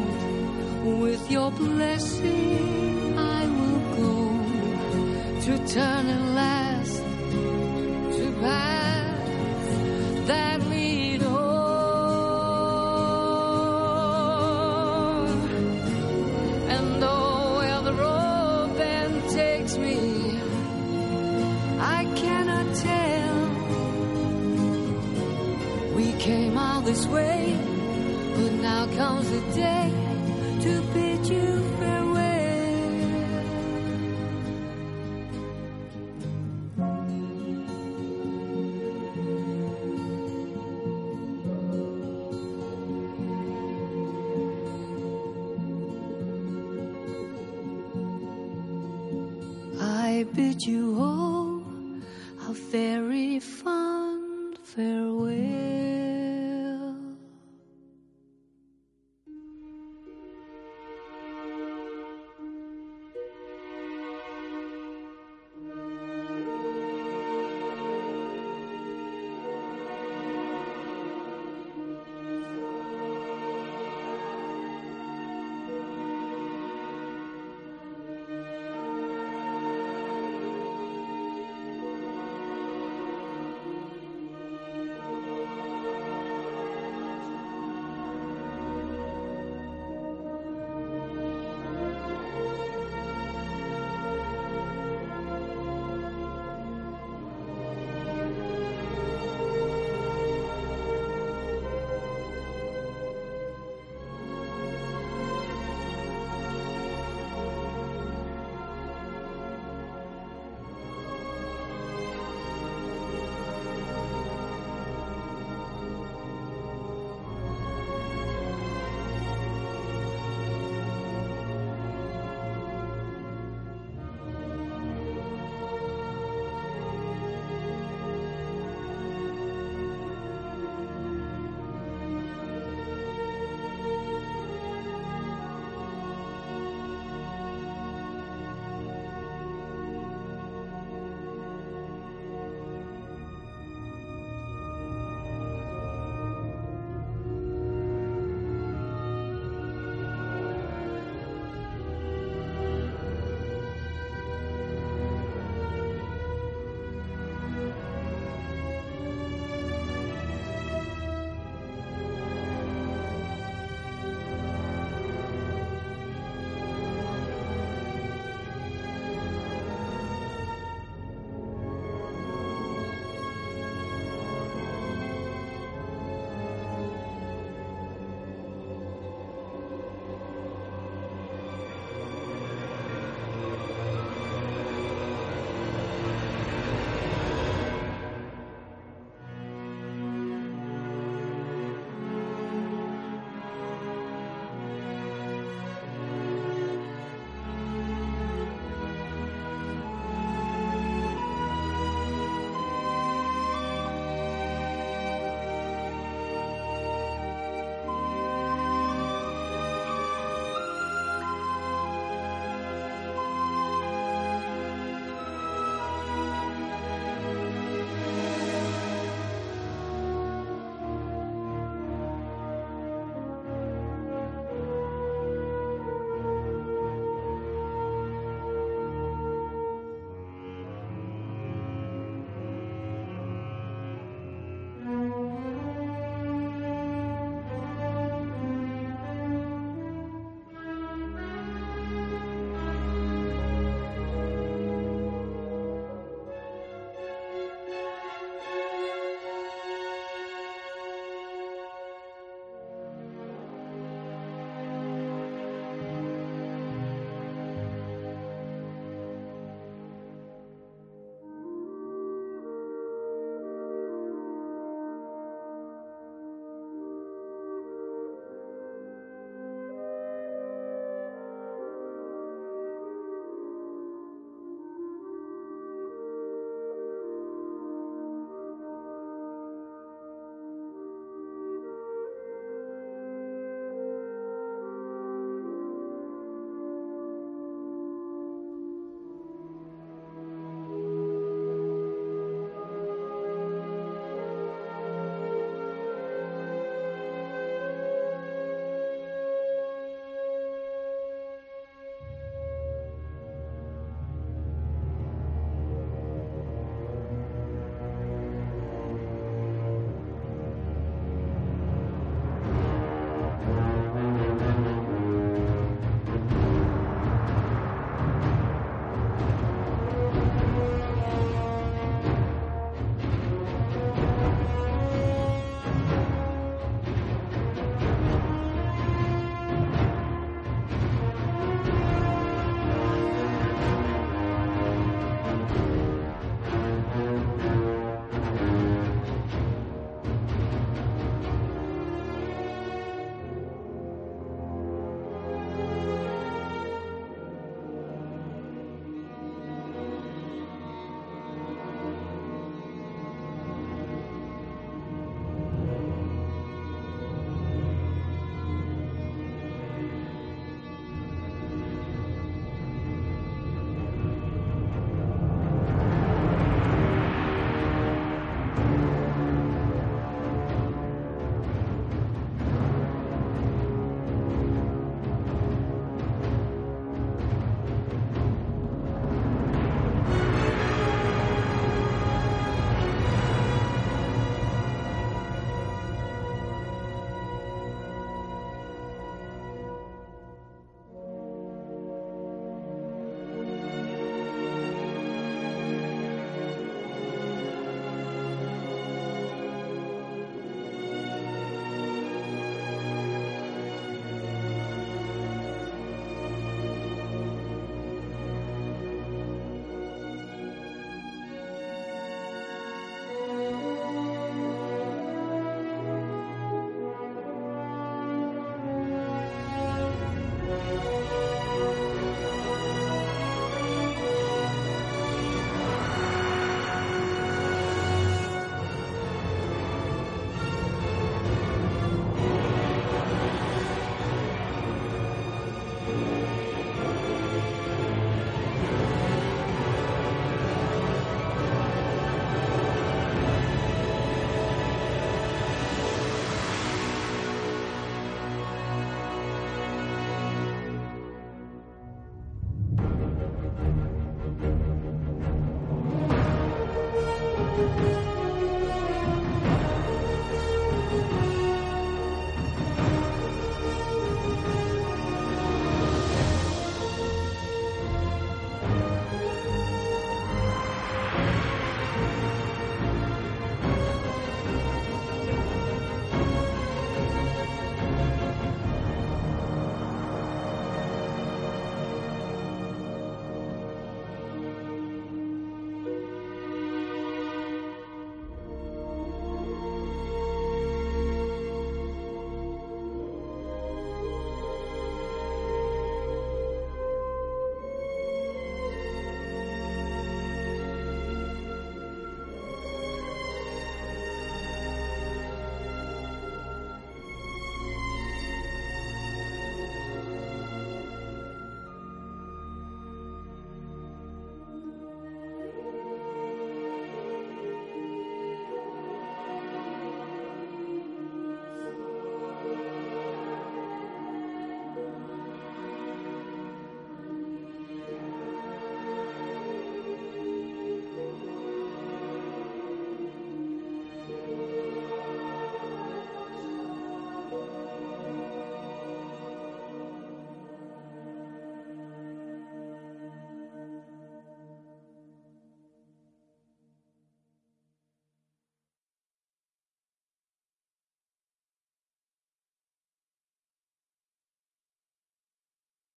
With 1.02 1.30
your 1.30 1.50
blessing, 1.52 3.16
I 3.16 3.46
will 3.46 3.80
go 3.96 4.14
to 5.42 5.58
turn 5.72 6.08
at 6.08 6.20
but 27.06 28.52
now 28.62 28.86
comes 28.96 29.30
the 29.30 29.40
day 29.54 29.92
to 30.62 30.82
bid 30.94 31.26
you 31.28 31.60
farewell. 31.78 32.24
I 49.80 50.24
bid 50.34 50.62
you 50.62 50.96
all 50.98 51.13